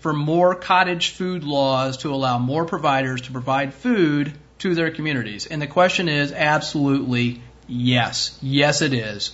for 0.00 0.12
more 0.12 0.54
cottage 0.54 1.14
food 1.14 1.42
laws 1.42 1.96
to 1.98 2.12
allow 2.12 2.38
more 2.38 2.66
providers 2.66 3.22
to 3.22 3.32
provide 3.32 3.72
food 3.72 4.34
to 4.58 4.74
their 4.74 4.90
communities? 4.90 5.46
And 5.46 5.62
the 5.62 5.66
question 5.66 6.10
is 6.10 6.30
absolutely 6.30 7.40
yes. 7.66 8.38
Yes, 8.42 8.82
it 8.82 8.92
is. 8.92 9.32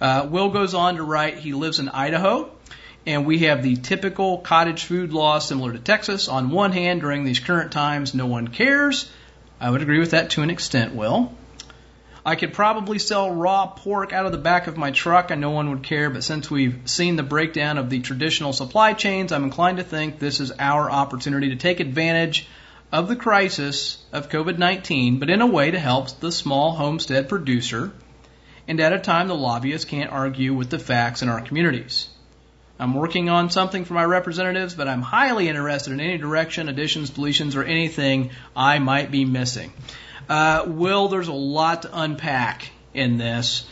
Uh, 0.00 0.26
Will 0.28 0.50
goes 0.50 0.74
on 0.74 0.96
to 0.96 1.04
write 1.04 1.38
he 1.38 1.54
lives 1.54 1.78
in 1.78 1.88
Idaho 1.88 2.50
and 3.06 3.26
we 3.26 3.40
have 3.40 3.62
the 3.62 3.76
typical 3.76 4.38
cottage 4.38 4.84
food 4.84 5.12
law 5.12 5.38
similar 5.38 5.72
to 5.72 5.78
Texas. 5.78 6.28
On 6.28 6.50
one 6.50 6.72
hand, 6.72 7.00
during 7.00 7.24
these 7.24 7.40
current 7.40 7.72
times, 7.72 8.14
no 8.14 8.26
one 8.26 8.48
cares. 8.48 9.10
I 9.60 9.70
would 9.70 9.82
agree 9.82 9.98
with 9.98 10.12
that 10.12 10.30
to 10.30 10.42
an 10.42 10.50
extent, 10.50 10.94
Will. 10.94 11.32
I 12.26 12.36
could 12.36 12.54
probably 12.54 12.98
sell 12.98 13.30
raw 13.30 13.66
pork 13.66 14.14
out 14.14 14.24
of 14.24 14.32
the 14.32 14.38
back 14.38 14.66
of 14.66 14.78
my 14.78 14.90
truck 14.90 15.30
and 15.30 15.42
no 15.42 15.50
one 15.50 15.68
would 15.68 15.82
care, 15.82 16.08
but 16.08 16.24
since 16.24 16.50
we've 16.50 16.80
seen 16.86 17.16
the 17.16 17.22
breakdown 17.22 17.76
of 17.76 17.90
the 17.90 18.00
traditional 18.00 18.54
supply 18.54 18.94
chains, 18.94 19.30
I'm 19.30 19.44
inclined 19.44 19.76
to 19.76 19.84
think 19.84 20.18
this 20.18 20.40
is 20.40 20.50
our 20.58 20.90
opportunity 20.90 21.50
to 21.50 21.56
take 21.56 21.80
advantage 21.80 22.48
of 22.90 23.08
the 23.08 23.16
crisis 23.16 24.02
of 24.10 24.30
COVID 24.30 24.56
19, 24.56 25.18
but 25.18 25.28
in 25.28 25.42
a 25.42 25.46
way 25.46 25.70
to 25.70 25.78
help 25.78 26.08
the 26.20 26.32
small 26.32 26.72
homestead 26.72 27.28
producer 27.28 27.92
and 28.66 28.80
at 28.80 28.94
a 28.94 28.98
time 28.98 29.28
the 29.28 29.34
lobbyists 29.34 29.84
can't 29.84 30.10
argue 30.10 30.54
with 30.54 30.70
the 30.70 30.78
facts 30.78 31.20
in 31.20 31.28
our 31.28 31.42
communities. 31.42 32.08
I'm 32.78 32.94
working 32.94 33.28
on 33.28 33.50
something 33.50 33.84
for 33.84 33.94
my 33.94 34.04
representatives, 34.04 34.74
but 34.74 34.88
I'm 34.88 35.02
highly 35.02 35.48
interested 35.48 35.92
in 35.92 36.00
any 36.00 36.18
direction, 36.18 36.68
additions, 36.68 37.10
deletions, 37.10 37.56
or 37.56 37.62
anything 37.62 38.30
I 38.56 38.80
might 38.80 39.10
be 39.12 39.24
missing. 39.24 39.72
Uh, 40.28 40.64
Will, 40.66 41.08
there's 41.08 41.28
a 41.28 41.32
lot 41.32 41.82
to 41.82 41.90
unpack 41.92 42.70
in 42.92 43.16
this. 43.16 43.68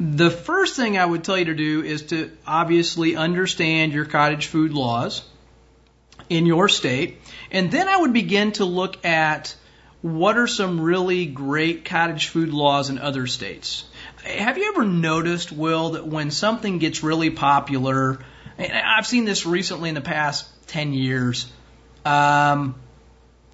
The 0.00 0.30
first 0.30 0.74
thing 0.74 0.98
I 0.98 1.06
would 1.06 1.22
tell 1.22 1.38
you 1.38 1.44
to 1.46 1.54
do 1.54 1.82
is 1.82 2.02
to 2.06 2.32
obviously 2.46 3.14
understand 3.14 3.92
your 3.92 4.06
cottage 4.06 4.46
food 4.46 4.72
laws 4.72 5.22
in 6.28 6.46
your 6.46 6.68
state. 6.68 7.20
And 7.52 7.70
then 7.70 7.88
I 7.88 7.98
would 7.98 8.12
begin 8.12 8.52
to 8.52 8.64
look 8.64 9.04
at 9.04 9.54
what 10.02 10.36
are 10.36 10.48
some 10.48 10.80
really 10.80 11.26
great 11.26 11.84
cottage 11.84 12.28
food 12.28 12.50
laws 12.50 12.90
in 12.90 12.98
other 12.98 13.26
states. 13.26 13.84
Have 14.24 14.56
you 14.56 14.72
ever 14.72 14.84
noticed, 14.84 15.52
Will, 15.52 15.90
that 15.90 16.06
when 16.06 16.30
something 16.30 16.78
gets 16.78 17.02
really 17.02 17.30
popular, 17.30 18.18
and 18.56 18.72
I've 18.72 19.06
seen 19.06 19.26
this 19.26 19.44
recently 19.44 19.90
in 19.90 19.94
the 19.94 20.00
past 20.00 20.48
10 20.68 20.94
years, 20.94 21.50
um, 22.04 22.74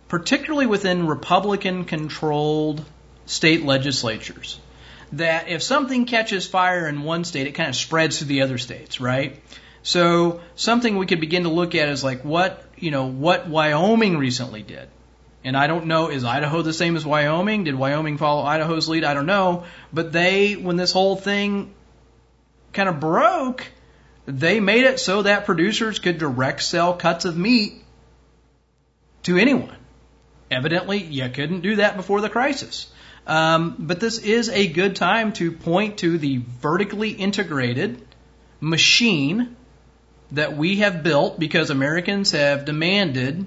particularly 0.09 0.67
within 0.67 1.07
Republican 1.07 1.85
controlled 1.85 2.85
state 3.27 3.65
legislatures, 3.65 4.61
that 5.13 5.49
if 5.49 5.63
something 5.63 6.05
catches 6.05 6.47
fire 6.47 6.87
in 6.87 7.03
one 7.03 7.25
state, 7.25 7.49
it 7.49 7.53
kind 7.53 7.69
of 7.69 7.77
spreads 7.77 8.19
to 8.19 8.25
the 8.25 8.43
other 8.43 8.59
states, 8.59 9.01
right? 9.01 9.43
So 9.83 10.41
something 10.55 10.99
we 10.99 11.07
could 11.07 11.21
begin 11.21 11.45
to 11.45 11.49
look 11.49 11.75
at 11.75 11.89
is 11.89 12.05
like 12.05 12.25
what, 12.25 12.65
you 12.77 12.93
know, 12.93 13.07
what 13.07 13.49
Wyoming 13.49 14.19
recently 14.19 14.63
did. 14.63 14.89
And 15.43 15.57
I 15.57 15.67
don't 15.67 15.87
know, 15.87 16.11
is 16.11 16.25
Idaho 16.25 16.63
the 16.63 16.73
same 16.73 16.97
as 16.97 17.07
Wyoming? 17.07 17.65
Did 17.65 17.75
Wyoming 17.75 18.19
follow 18.19 18.43
Idaho's 18.43 18.89
lead? 18.89 19.05
I 19.05 19.15
don't 19.15 19.27
know. 19.27 19.65
But 19.93 20.13
they, 20.13 20.55
when 20.55 20.77
this 20.77 20.93
whole 20.93 21.17
thing 21.17 21.73
kind 22.73 22.89
of 22.89 23.01
broke, 23.01 23.67
they 24.27 24.61
made 24.61 24.85
it 24.85 25.01
so 25.01 25.23
that 25.23 25.47
producers 25.47 25.99
could 25.99 26.19
direct 26.19 26.63
sell 26.63 26.95
cuts 26.95 27.25
of 27.25 27.37
meat 27.39 27.83
to 29.23 29.39
anyone. 29.39 29.77
Evidently, 30.51 30.99
you 30.99 31.29
couldn't 31.31 31.61
do 31.61 31.77
that 31.77 31.97
before 31.97 32.21
the 32.21 32.29
crisis. 32.29 32.91
Um, 33.27 33.77
but 33.79 34.01
this 34.01 34.19
is 34.19 34.49
a 34.49 34.67
good 34.67 34.97
time 34.97 35.33
to 35.35 35.53
point 35.53 35.99
to 35.99 36.19
the 36.19 36.39
vertically 36.39 37.11
integrated 37.11 38.03
machine 38.61 39.57
that 40.33 40.57
we 40.57 40.77
have 40.77 41.03
built 41.03 41.39
because 41.39 41.71
Americans 41.71 42.33
have 42.33 42.65
demanded 42.65 43.47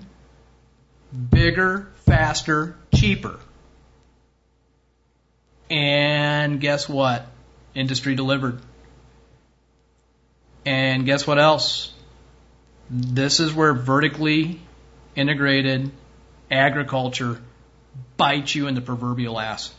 bigger, 1.14 1.92
faster, 2.06 2.76
cheaper. 2.94 3.40
And 5.70 6.60
guess 6.60 6.90
what? 6.90 7.28
Industry 7.76 8.16
delivered. 8.16 8.60
And 10.66 11.06
guess 11.06 11.26
what 11.28 11.40
else? 11.40 11.94
This 12.90 13.40
is 13.40 13.54
where 13.54 13.74
vertically 13.74 14.62
integrated 15.16 15.92
agriculture 16.52 17.42
bites 18.18 18.56
you 18.56 18.68
in 18.68 18.76
the 18.76 18.82
proverbial 18.82 19.40
ass. 19.40 19.74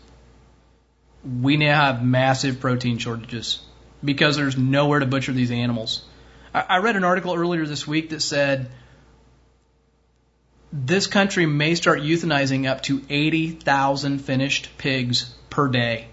We 1.24 1.56
now 1.56 1.74
have 1.74 2.04
massive 2.04 2.60
protein 2.60 2.98
shortages 2.98 3.60
because 4.04 4.36
there's 4.36 4.58
nowhere 4.58 5.00
to 5.00 5.06
butcher 5.06 5.32
these 5.32 5.50
animals. 5.50 6.04
I 6.52 6.78
read 6.78 6.96
an 6.96 7.04
article 7.04 7.34
earlier 7.34 7.66
this 7.66 7.86
week 7.86 8.10
that 8.10 8.20
said 8.20 8.70
this 10.76 11.06
country 11.06 11.46
may 11.46 11.76
start 11.76 12.00
euthanizing 12.00 12.68
up 12.68 12.82
to 12.82 13.00
80,000 13.08 14.18
finished 14.18 14.76
pigs 14.76 15.32
per 15.48 15.68
day 15.68 16.08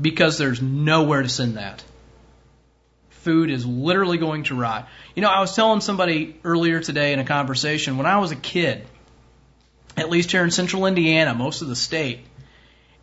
because 0.00 0.38
there's 0.38 0.62
nowhere 0.62 1.22
to 1.22 1.28
send 1.28 1.56
that. 1.56 1.82
Food 3.10 3.50
is 3.50 3.66
literally 3.66 4.18
going 4.18 4.44
to 4.44 4.54
rot. 4.54 4.88
You 5.16 5.22
know, 5.22 5.28
I 5.28 5.40
was 5.40 5.56
telling 5.56 5.80
somebody 5.80 6.38
earlier 6.44 6.78
today 6.78 7.12
in 7.12 7.18
a 7.18 7.24
conversation, 7.24 7.96
when 7.96 8.06
I 8.06 8.18
was 8.18 8.30
a 8.30 8.36
kid, 8.36 8.86
at 9.96 10.10
least 10.10 10.30
here 10.30 10.44
in 10.44 10.52
central 10.52 10.86
Indiana, 10.86 11.34
most 11.34 11.60
of 11.60 11.68
the 11.68 11.76
state, 11.76 12.20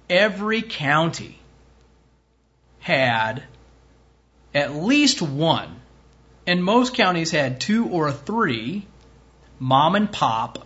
every 0.10 0.62
county 0.62 1.38
had 2.80 3.44
at 4.56 4.74
least 4.74 5.22
one, 5.22 5.82
and 6.48 6.64
most 6.64 6.94
counties 6.94 7.32
had 7.32 7.60
two 7.60 7.86
or 7.90 8.14
three 8.14 8.88
mom 9.60 9.96
and 9.96 10.10
pop 10.10 10.66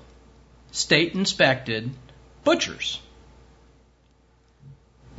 state 0.74 1.14
inspected 1.14 1.92
butchers. 2.44 3.00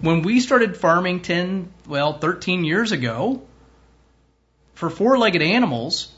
When 0.00 0.22
we 0.22 0.40
started 0.40 0.76
farming 0.76 1.22
10, 1.22 1.72
well, 1.86 2.18
13 2.18 2.64
years 2.64 2.92
ago, 2.92 3.42
for 4.74 4.90
four 4.90 5.16
legged 5.16 5.40
animals, 5.40 6.12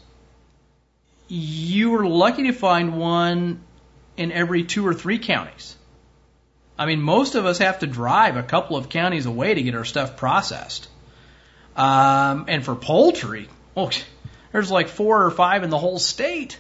you 1.29 1.91
were 1.91 2.07
lucky 2.07 2.45
to 2.45 2.53
find 2.53 2.99
one 2.99 3.61
in 4.17 4.33
every 4.33 4.65
two 4.65 4.87
or 4.87 4.95
three 4.95 5.19
counties. 5.19 5.77
I 6.79 6.87
mean, 6.87 7.03
most 7.03 7.35
of 7.35 7.45
us 7.45 7.59
have 7.59 7.81
to 7.81 7.87
drive 7.87 8.37
a 8.37 8.43
couple 8.43 8.77
of 8.77 8.89
counties 8.89 9.27
away 9.27 9.55
to 9.55 9.63
get 9.63 9.75
our 9.75 9.85
stuff 9.85 10.17
processed. 10.17 10.89
Um, 11.77 12.47
and 12.49 12.65
for 12.65 12.75
poultry, 12.75 13.51
oh, 13.77 13.91
there's 14.53 14.71
like 14.71 14.89
four 14.89 15.25
or 15.25 15.31
five 15.31 15.63
in 15.63 15.69
the 15.69 15.79
whole 15.79 15.99
state. 15.99 16.59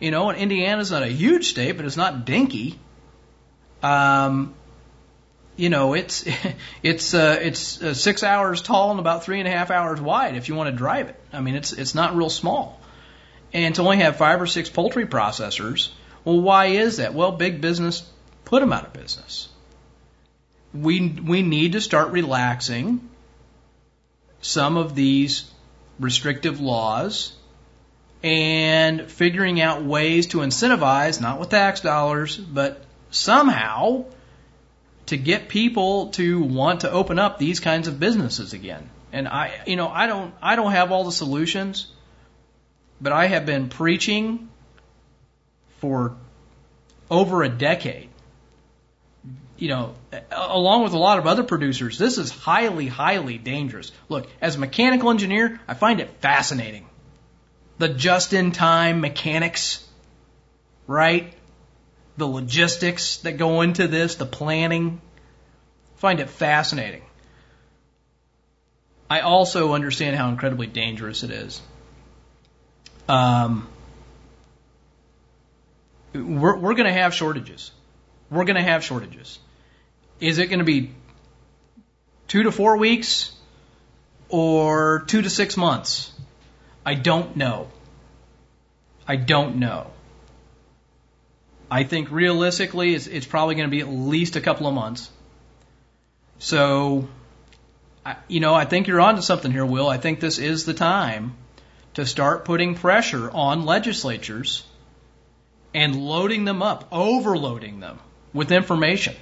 You 0.00 0.10
know, 0.10 0.30
and 0.30 0.38
Indiana's 0.38 0.90
not 0.90 1.02
a 1.02 1.08
huge 1.08 1.48
state, 1.48 1.72
but 1.76 1.84
it's 1.84 1.96
not 1.96 2.24
dinky. 2.24 2.78
Um, 3.82 4.54
you 5.56 5.68
know, 5.68 5.92
it's 5.92 6.26
it's 6.82 7.14
uh, 7.14 7.38
it's 7.40 7.82
uh, 7.82 7.94
six 7.94 8.22
hours 8.22 8.62
tall 8.62 8.90
and 8.90 8.98
about 8.98 9.24
three 9.24 9.38
and 9.38 9.46
a 9.46 9.50
half 9.50 9.70
hours 9.70 10.00
wide 10.00 10.36
if 10.36 10.48
you 10.48 10.54
want 10.54 10.70
to 10.70 10.76
drive 10.76 11.08
it. 11.10 11.20
I 11.32 11.40
mean, 11.40 11.54
it's 11.54 11.72
it's 11.72 11.94
not 11.94 12.16
real 12.16 12.30
small. 12.30 12.80
And 13.52 13.74
to 13.74 13.82
only 13.82 13.98
have 13.98 14.16
five 14.16 14.40
or 14.40 14.46
six 14.46 14.70
poultry 14.70 15.06
processors, 15.06 15.90
well, 16.24 16.40
why 16.40 16.66
is 16.66 16.96
that? 16.96 17.14
Well, 17.14 17.32
big 17.32 17.60
business 17.60 18.08
put 18.44 18.60
them 18.60 18.72
out 18.72 18.86
of 18.86 18.92
business. 18.92 19.48
We 20.72 21.08
we 21.08 21.42
need 21.42 21.72
to 21.72 21.80
start 21.80 22.12
relaxing 22.12 23.08
some 24.40 24.78
of 24.78 24.94
these 24.94 25.50
restrictive 25.98 26.60
laws 26.60 27.34
and 28.22 29.10
figuring 29.10 29.60
out 29.60 29.82
ways 29.84 30.28
to 30.28 30.38
incentivize, 30.38 31.20
not 31.20 31.40
with 31.40 31.50
tax 31.50 31.80
dollars, 31.80 32.36
but 32.36 32.84
somehow 33.10 34.04
to 35.06 35.16
get 35.16 35.48
people 35.48 36.08
to 36.10 36.42
want 36.42 36.82
to 36.82 36.90
open 36.90 37.18
up 37.18 37.38
these 37.38 37.60
kinds 37.60 37.88
of 37.88 37.98
businesses 37.98 38.52
again. 38.52 38.88
And 39.12 39.26
I, 39.26 39.62
you 39.66 39.76
know, 39.76 39.88
I 39.88 40.06
don't, 40.06 40.34
I 40.40 40.56
don't 40.56 40.72
have 40.72 40.92
all 40.92 41.04
the 41.04 41.12
solutions, 41.12 41.88
but 43.00 43.12
I 43.12 43.26
have 43.26 43.46
been 43.46 43.68
preaching 43.68 44.48
for 45.78 46.14
over 47.10 47.42
a 47.42 47.48
decade. 47.48 48.08
You 49.56 49.68
know, 49.68 49.94
along 50.30 50.84
with 50.84 50.92
a 50.92 50.98
lot 50.98 51.18
of 51.18 51.26
other 51.26 51.42
producers, 51.42 51.98
this 51.98 52.18
is 52.18 52.30
highly, 52.30 52.86
highly 52.86 53.36
dangerous. 53.36 53.92
Look, 54.08 54.28
as 54.40 54.56
a 54.56 54.58
mechanical 54.58 55.10
engineer, 55.10 55.60
I 55.66 55.74
find 55.74 56.00
it 56.00 56.08
fascinating 56.20 56.86
the 57.80 57.88
just 57.88 58.34
in 58.34 58.52
time 58.52 59.00
mechanics, 59.00 59.82
right? 60.86 61.32
The 62.18 62.26
logistics 62.26 63.16
that 63.18 63.38
go 63.38 63.62
into 63.62 63.88
this, 63.88 64.16
the 64.16 64.26
planning. 64.26 65.00
find 65.96 66.20
it 66.20 66.28
fascinating. 66.28 67.02
I 69.08 69.20
also 69.20 69.72
understand 69.72 70.14
how 70.14 70.28
incredibly 70.28 70.66
dangerous 70.66 71.22
it 71.22 71.30
is. 71.30 71.62
Um, 73.08 73.66
we're 76.12 76.56
we're 76.58 76.74
going 76.74 76.86
to 76.86 77.00
have 77.00 77.14
shortages. 77.14 77.70
We're 78.30 78.44
going 78.44 78.56
to 78.56 78.68
have 78.70 78.84
shortages. 78.84 79.38
Is 80.20 80.38
it 80.38 80.48
going 80.48 80.58
to 80.58 80.66
be 80.66 80.90
two 82.28 82.42
to 82.42 82.52
four 82.52 82.76
weeks 82.76 83.32
or 84.28 85.02
two 85.06 85.22
to 85.22 85.30
six 85.30 85.56
months? 85.56 86.12
I 86.84 86.94
don't 86.94 87.36
know. 87.36 87.68
I 89.06 89.16
don't 89.16 89.56
know. 89.56 89.90
I 91.70 91.84
think 91.84 92.10
realistically, 92.10 92.94
it's, 92.94 93.06
it's 93.06 93.26
probably 93.26 93.54
going 93.54 93.68
to 93.68 93.70
be 93.70 93.80
at 93.80 93.88
least 93.88 94.36
a 94.36 94.40
couple 94.40 94.66
of 94.66 94.74
months. 94.74 95.10
So, 96.38 97.08
I, 98.04 98.16
you 98.28 98.40
know, 98.40 98.54
I 98.54 98.64
think 98.64 98.86
you're 98.86 99.00
onto 99.00 99.22
something 99.22 99.52
here, 99.52 99.66
Will. 99.66 99.88
I 99.88 99.98
think 99.98 100.20
this 100.20 100.38
is 100.38 100.64
the 100.64 100.74
time 100.74 101.34
to 101.94 102.06
start 102.06 102.44
putting 102.44 102.74
pressure 102.74 103.30
on 103.30 103.66
legislatures 103.66 104.64
and 105.74 105.94
loading 105.94 106.44
them 106.44 106.62
up, 106.62 106.88
overloading 106.90 107.78
them 107.78 107.98
with 108.32 108.50
information 108.52 109.14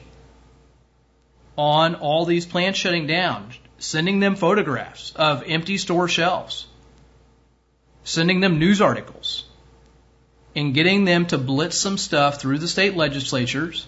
on 1.57 1.97
all 1.97 2.25
these 2.25 2.47
plants 2.47 2.79
shutting 2.79 3.09
down, 3.09 3.51
sending 3.79 4.21
them 4.21 4.37
photographs 4.37 5.13
of 5.17 5.43
empty 5.45 5.77
store 5.77 6.07
shelves, 6.07 6.68
sending 8.09 8.41
them 8.41 8.59
news 8.59 8.81
articles, 8.81 9.45
and 10.57 10.75
getting 10.75 11.05
them 11.05 11.27
to 11.27 11.39
blitz 11.39 11.77
some 11.77 11.99
stuff 11.99 12.41
through 12.41 12.59
the 12.59 12.69
state 12.69 12.97
legislatures 12.97 13.87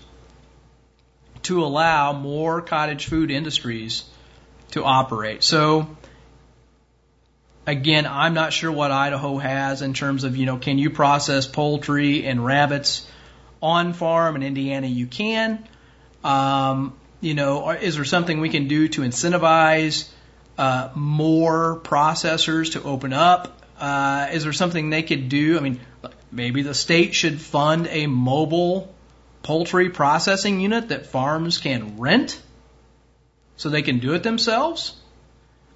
to 1.43 1.65
allow 1.65 2.13
more 2.13 2.61
cottage 2.61 3.07
food 3.07 3.31
industries 3.31 4.05
to 4.73 4.85
operate. 4.85 5.43
So, 5.43 5.97
Again, 7.67 8.07
I'm 8.07 8.35
not 8.35 8.53
sure 8.53 8.73
what 8.73 8.91
Idaho 8.91 9.37
has 9.37 9.81
in 9.81 9.93
terms 9.93 10.25
of, 10.25 10.37
you 10.37 10.45
know, 10.45 10.57
can 10.57 10.79
you 10.79 10.91
process 10.91 11.47
poultry 11.47 12.27
and 12.27 12.45
rabbits 12.45 13.07
on 13.63 13.93
farm? 13.93 14.35
In 14.35 14.43
Indiana, 14.43 14.87
you 14.87 15.07
can. 15.07 15.65
Um, 16.25 16.95
you 17.21 17.35
know, 17.35 17.71
is 17.71 17.97
there 17.97 18.05
something 18.05 18.41
we 18.41 18.49
can 18.49 18.67
do 18.67 18.89
to 18.89 19.03
incentivize 19.03 20.09
uh, 20.57 20.89
more 20.95 21.79
processors 21.85 22.73
to 22.73 22.83
open 22.83 23.13
up? 23.13 23.60
Uh, 23.81 24.29
is 24.33 24.45
there 24.45 24.53
something 24.53 24.91
they 24.91 25.03
could 25.03 25.29
do? 25.29 25.57
I 25.57 25.61
mean, 25.61 25.81
maybe 26.31 26.63
the 26.63 26.75
state 26.75 27.15
should 27.15 27.41
fund 27.41 27.89
a 27.91 28.07
mobile 28.07 28.95
poultry 29.43 29.89
processing 29.89 30.61
unit 30.61 30.91
that 30.91 31.07
farms 31.07 31.59
can 31.59 31.99
rent 31.99 32.41
so 33.57 33.71
they 33.71 33.83
can 33.83 33.99
do 33.99 34.13
it 34.15 34.23
themselves. 34.23 34.95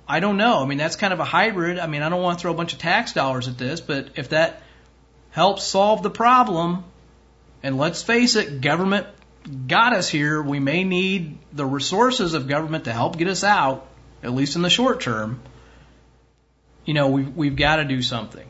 I 0.07 0.21
don't 0.21 0.37
know. 0.37 0.63
I 0.63 0.67
mean, 0.67 0.79
that's 0.79 0.97
kind 0.97 1.15
of 1.15 1.21
a 1.21 1.25
hybrid. 1.25 1.79
I 1.79 1.87
mean, 1.87 2.03
I 2.03 2.11
don't 2.11 2.23
want 2.23 2.39
to 2.39 2.43
throw 2.43 2.53
a 2.53 2.57
bunch 2.57 2.75
of 2.75 2.79
tax 2.79 3.15
dollars 3.15 3.49
at 3.49 3.57
this, 3.57 3.81
but 3.81 4.11
if 4.17 4.29
that 4.31 4.63
helps 5.31 5.65
solve 5.65 6.03
the 6.03 6.11
problem, 6.11 6.85
and 7.63 7.79
let's 7.79 8.03
face 8.03 8.37
it, 8.37 8.61
government 8.61 9.07
got 9.67 9.95
us 9.95 10.09
here. 10.09 10.43
We 10.43 10.61
may 10.61 10.85
need 10.85 11.39
the 11.53 11.65
resources 11.65 12.35
of 12.35 12.49
government 12.49 12.85
to 12.85 12.93
help 12.93 13.17
get 13.17 13.29
us 13.29 13.45
out, 13.45 13.87
at 14.23 14.33
least 14.33 14.57
in 14.57 14.63
the 14.63 14.71
short 14.71 15.01
term. 15.01 15.41
You 16.85 16.95
know, 16.95 17.09
we've, 17.09 17.35
we've 17.35 17.57
got 17.57 17.77
to 17.77 17.85
do 17.85 18.03
something. 18.03 18.47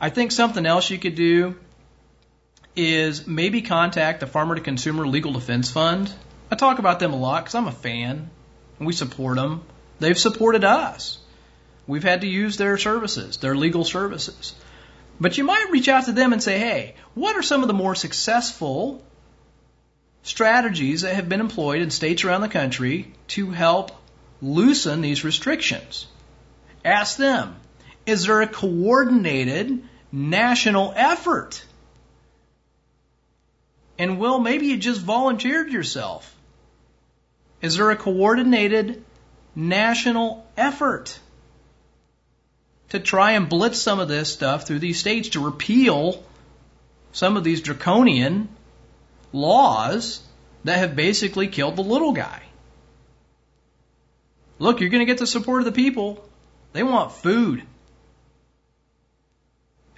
I 0.00 0.10
think 0.10 0.32
something 0.32 0.66
else 0.66 0.90
you 0.90 0.98
could 0.98 1.14
do 1.14 1.56
is 2.74 3.26
maybe 3.26 3.62
contact 3.62 4.20
the 4.20 4.26
Farmer 4.26 4.54
to 4.54 4.60
Consumer 4.60 5.06
Legal 5.06 5.32
Defense 5.32 5.70
Fund. 5.70 6.12
I 6.50 6.56
talk 6.56 6.78
about 6.78 7.00
them 7.00 7.12
a 7.12 7.16
lot 7.16 7.44
because 7.44 7.54
I'm 7.54 7.68
a 7.68 7.72
fan 7.72 8.30
and 8.78 8.86
we 8.86 8.92
support 8.92 9.36
them. 9.36 9.62
They've 9.98 10.18
supported 10.18 10.64
us. 10.64 11.18
We've 11.86 12.02
had 12.02 12.20
to 12.22 12.26
use 12.26 12.56
their 12.56 12.76
services, 12.76 13.38
their 13.38 13.54
legal 13.54 13.84
services. 13.84 14.54
But 15.18 15.38
you 15.38 15.44
might 15.44 15.70
reach 15.70 15.88
out 15.88 16.04
to 16.04 16.12
them 16.12 16.32
and 16.32 16.42
say, 16.42 16.58
hey, 16.58 16.94
what 17.14 17.36
are 17.36 17.42
some 17.42 17.62
of 17.62 17.68
the 17.68 17.74
more 17.74 17.94
successful 17.94 19.02
strategies 20.22 21.02
that 21.02 21.14
have 21.14 21.28
been 21.28 21.40
employed 21.40 21.80
in 21.80 21.90
states 21.90 22.24
around 22.24 22.42
the 22.42 22.48
country 22.48 23.14
to 23.28 23.50
help 23.50 23.92
loosen 24.42 25.00
these 25.00 25.24
restrictions? 25.24 26.06
Ask 26.84 27.16
them, 27.16 27.56
is 28.06 28.24
there 28.24 28.40
a 28.40 28.46
coordinated 28.46 29.82
national 30.12 30.92
effort? 30.96 31.64
And 33.98 34.18
Will, 34.18 34.38
maybe 34.38 34.66
you 34.66 34.76
just 34.76 35.00
volunteered 35.00 35.70
yourself. 35.70 36.32
Is 37.60 37.76
there 37.76 37.90
a 37.90 37.96
coordinated 37.96 39.02
national 39.54 40.46
effort 40.56 41.18
to 42.90 43.00
try 43.00 43.32
and 43.32 43.48
blitz 43.48 43.80
some 43.80 43.98
of 43.98 44.08
this 44.08 44.32
stuff 44.32 44.66
through 44.66 44.78
these 44.78 45.00
states 45.00 45.30
to 45.30 45.44
repeal 45.44 46.22
some 47.12 47.36
of 47.36 47.42
these 47.42 47.62
draconian 47.62 48.48
laws 49.32 50.20
that 50.64 50.78
have 50.78 50.94
basically 50.94 51.48
killed 51.48 51.76
the 51.76 51.82
little 51.82 52.12
guy? 52.12 52.42
Look, 54.58 54.80
you're 54.80 54.90
going 54.90 55.04
to 55.04 55.10
get 55.10 55.18
the 55.18 55.26
support 55.26 55.60
of 55.60 55.64
the 55.64 55.72
people. 55.72 56.24
They 56.72 56.82
want 56.82 57.12
food. 57.12 57.62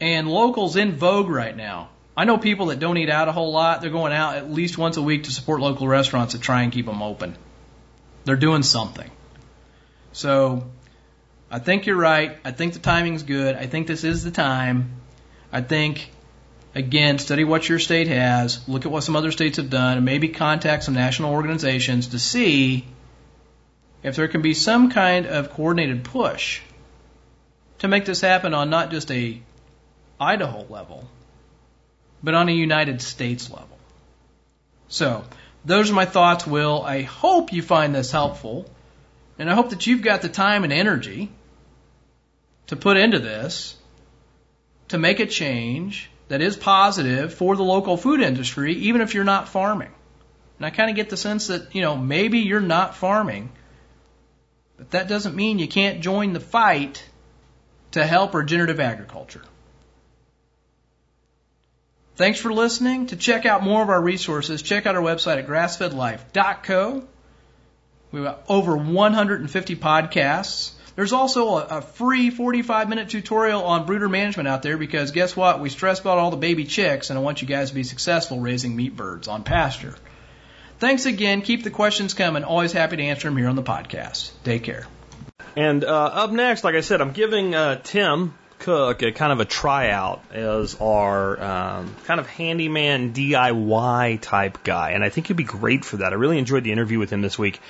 And 0.00 0.28
locals 0.28 0.76
in 0.76 0.92
vogue 0.92 1.28
right 1.28 1.56
now. 1.56 1.90
I 2.16 2.24
know 2.24 2.38
people 2.38 2.66
that 2.66 2.80
don't 2.80 2.98
eat 2.98 3.10
out 3.10 3.28
a 3.28 3.32
whole 3.32 3.52
lot. 3.52 3.80
They're 3.80 3.90
going 3.90 4.12
out 4.12 4.36
at 4.36 4.50
least 4.50 4.76
once 4.76 4.96
a 4.96 5.02
week 5.02 5.24
to 5.24 5.30
support 5.30 5.60
local 5.60 5.86
restaurants 5.86 6.32
to 6.32 6.40
try 6.40 6.62
and 6.62 6.72
keep 6.72 6.86
them 6.86 7.02
open. 7.02 7.36
They're 8.24 8.36
doing 8.36 8.62
something. 8.62 9.10
So 10.12 10.68
I 11.50 11.60
think 11.60 11.86
you're 11.86 11.96
right. 11.96 12.36
I 12.44 12.50
think 12.50 12.72
the 12.74 12.80
timing's 12.80 13.22
good. 13.22 13.54
I 13.54 13.66
think 13.66 13.86
this 13.86 14.04
is 14.04 14.24
the 14.24 14.30
time. 14.30 15.00
I 15.52 15.60
think, 15.60 16.10
again, 16.74 17.18
study 17.18 17.44
what 17.44 17.68
your 17.68 17.78
state 17.78 18.08
has, 18.08 18.68
look 18.68 18.84
at 18.84 18.92
what 18.92 19.02
some 19.02 19.16
other 19.16 19.30
states 19.30 19.56
have 19.56 19.70
done, 19.70 19.96
and 19.96 20.04
maybe 20.04 20.28
contact 20.28 20.84
some 20.84 20.94
national 20.94 21.32
organizations 21.32 22.08
to 22.08 22.18
see 22.18 22.84
if 24.02 24.16
there 24.16 24.28
can 24.28 24.42
be 24.42 24.54
some 24.54 24.90
kind 24.90 25.26
of 25.26 25.50
coordinated 25.50 26.04
push 26.04 26.60
to 27.78 27.88
make 27.88 28.04
this 28.04 28.20
happen 28.20 28.54
on 28.54 28.70
not 28.70 28.90
just 28.90 29.10
a 29.10 29.40
Idaho 30.20 30.66
level, 30.68 31.08
but 32.22 32.34
on 32.34 32.48
a 32.48 32.52
United 32.52 33.00
States 33.02 33.50
level. 33.50 33.78
So, 34.88 35.24
those 35.64 35.90
are 35.90 35.94
my 35.94 36.06
thoughts, 36.06 36.46
Will. 36.46 36.82
I 36.82 37.02
hope 37.02 37.52
you 37.52 37.62
find 37.62 37.94
this 37.94 38.10
helpful. 38.10 38.66
And 39.38 39.48
I 39.48 39.54
hope 39.54 39.70
that 39.70 39.86
you've 39.86 40.02
got 40.02 40.22
the 40.22 40.28
time 40.28 40.64
and 40.64 40.72
energy 40.72 41.30
to 42.66 42.76
put 42.76 42.96
into 42.96 43.18
this 43.18 43.76
to 44.88 44.98
make 44.98 45.20
a 45.20 45.26
change 45.26 46.10
that 46.28 46.40
is 46.40 46.56
positive 46.56 47.32
for 47.34 47.56
the 47.56 47.62
local 47.62 47.96
food 47.96 48.20
industry, 48.20 48.74
even 48.74 49.00
if 49.00 49.14
you're 49.14 49.24
not 49.24 49.48
farming. 49.48 49.92
And 50.58 50.66
I 50.66 50.70
kind 50.70 50.90
of 50.90 50.96
get 50.96 51.08
the 51.08 51.16
sense 51.16 51.46
that, 51.48 51.74
you 51.74 51.82
know, 51.82 51.96
maybe 51.96 52.40
you're 52.40 52.60
not 52.60 52.96
farming, 52.96 53.50
but 54.76 54.90
that 54.90 55.08
doesn't 55.08 55.36
mean 55.36 55.58
you 55.58 55.68
can't 55.68 56.00
join 56.00 56.32
the 56.32 56.40
fight 56.40 57.04
to 57.92 58.04
help 58.04 58.34
regenerative 58.34 58.80
agriculture. 58.80 59.42
Thanks 62.18 62.40
for 62.40 62.52
listening. 62.52 63.06
To 63.06 63.16
check 63.16 63.46
out 63.46 63.62
more 63.62 63.80
of 63.80 63.90
our 63.90 64.02
resources, 64.02 64.60
check 64.60 64.86
out 64.86 64.96
our 64.96 65.02
website 65.02 65.38
at 65.38 65.46
grassfedlife.co. 65.46 67.04
We've 68.10 68.24
got 68.24 68.42
over 68.48 68.76
150 68.76 69.76
podcasts. 69.76 70.72
There's 70.96 71.12
also 71.12 71.58
a, 71.58 71.78
a 71.78 71.80
free 71.80 72.30
45 72.30 72.88
minute 72.88 73.08
tutorial 73.08 73.62
on 73.62 73.86
brooder 73.86 74.08
management 74.08 74.48
out 74.48 74.62
there 74.62 74.76
because 74.76 75.12
guess 75.12 75.36
what? 75.36 75.60
We 75.60 75.68
stress 75.68 76.00
about 76.00 76.18
all 76.18 76.32
the 76.32 76.36
baby 76.36 76.64
chicks 76.64 77.10
and 77.10 77.18
I 77.20 77.22
want 77.22 77.40
you 77.40 77.46
guys 77.46 77.68
to 77.68 77.76
be 77.76 77.84
successful 77.84 78.40
raising 78.40 78.74
meat 78.74 78.96
birds 78.96 79.28
on 79.28 79.44
pasture. 79.44 79.94
Thanks 80.80 81.06
again. 81.06 81.42
Keep 81.42 81.62
the 81.62 81.70
questions 81.70 82.14
coming. 82.14 82.42
Always 82.42 82.72
happy 82.72 82.96
to 82.96 83.02
answer 83.04 83.28
them 83.28 83.36
here 83.36 83.46
on 83.46 83.54
the 83.54 83.62
podcast. 83.62 84.32
Take 84.42 84.64
care. 84.64 84.88
And 85.54 85.84
uh, 85.84 86.06
up 86.06 86.32
next, 86.32 86.64
like 86.64 86.74
I 86.74 86.80
said, 86.80 87.00
I'm 87.00 87.12
giving 87.12 87.54
uh, 87.54 87.76
Tim 87.76 88.34
Cook 88.58 89.02
a 89.02 89.12
kind 89.12 89.32
of 89.32 89.40
a 89.40 89.44
tryout 89.44 90.22
as 90.32 90.76
our 90.80 91.40
um, 91.40 91.94
kind 92.04 92.20
of 92.20 92.26
handyman 92.26 93.12
DIY 93.12 94.20
type 94.20 94.64
guy, 94.64 94.90
and 94.90 95.04
I 95.04 95.08
think 95.10 95.28
he'd 95.28 95.36
be 95.36 95.44
great 95.44 95.84
for 95.84 95.98
that. 95.98 96.12
I 96.12 96.16
really 96.16 96.38
enjoyed 96.38 96.64
the 96.64 96.72
interview 96.72 96.98
with 96.98 97.10
him 97.10 97.22
this 97.22 97.38
week. 97.38 97.60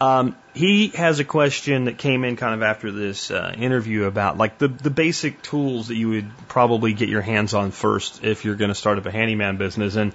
Um, 0.00 0.36
he 0.54 0.88
has 0.88 1.18
a 1.18 1.24
question 1.24 1.86
that 1.86 1.98
came 1.98 2.24
in 2.24 2.36
kind 2.36 2.54
of 2.54 2.62
after 2.62 2.92
this 2.92 3.30
uh, 3.32 3.52
interview 3.56 4.04
about 4.04 4.38
like 4.38 4.58
the 4.58 4.68
the 4.68 4.90
basic 4.90 5.42
tools 5.42 5.88
that 5.88 5.96
you 5.96 6.10
would 6.10 6.30
probably 6.48 6.92
get 6.92 7.08
your 7.08 7.22
hands 7.22 7.52
on 7.52 7.72
first 7.72 8.22
if 8.22 8.44
you're 8.44 8.54
going 8.54 8.68
to 8.68 8.76
start 8.76 8.98
up 8.98 9.06
a 9.06 9.10
handyman 9.10 9.56
business. 9.56 9.96
And 9.96 10.12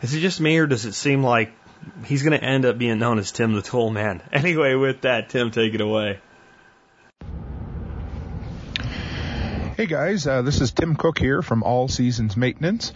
is 0.00 0.14
it 0.14 0.20
just 0.20 0.40
me 0.40 0.56
or 0.58 0.66
does 0.66 0.86
it 0.86 0.94
seem 0.94 1.22
like 1.22 1.52
he's 2.04 2.22
going 2.22 2.38
to 2.38 2.42
end 2.42 2.64
up 2.64 2.78
being 2.78 2.98
known 2.98 3.18
as 3.18 3.30
Tim 3.30 3.52
the 3.52 3.62
Tool 3.62 3.90
Man? 3.90 4.22
Anyway, 4.32 4.74
with 4.74 5.02
that, 5.02 5.28
Tim, 5.28 5.50
take 5.50 5.74
it 5.74 5.82
away. 5.82 6.18
Hey 9.76 9.84
guys, 9.84 10.26
uh, 10.26 10.40
this 10.40 10.62
is 10.62 10.72
Tim 10.72 10.96
Cook 10.96 11.18
here 11.18 11.42
from 11.42 11.62
All 11.62 11.86
Seasons 11.86 12.34
Maintenance. 12.34 12.94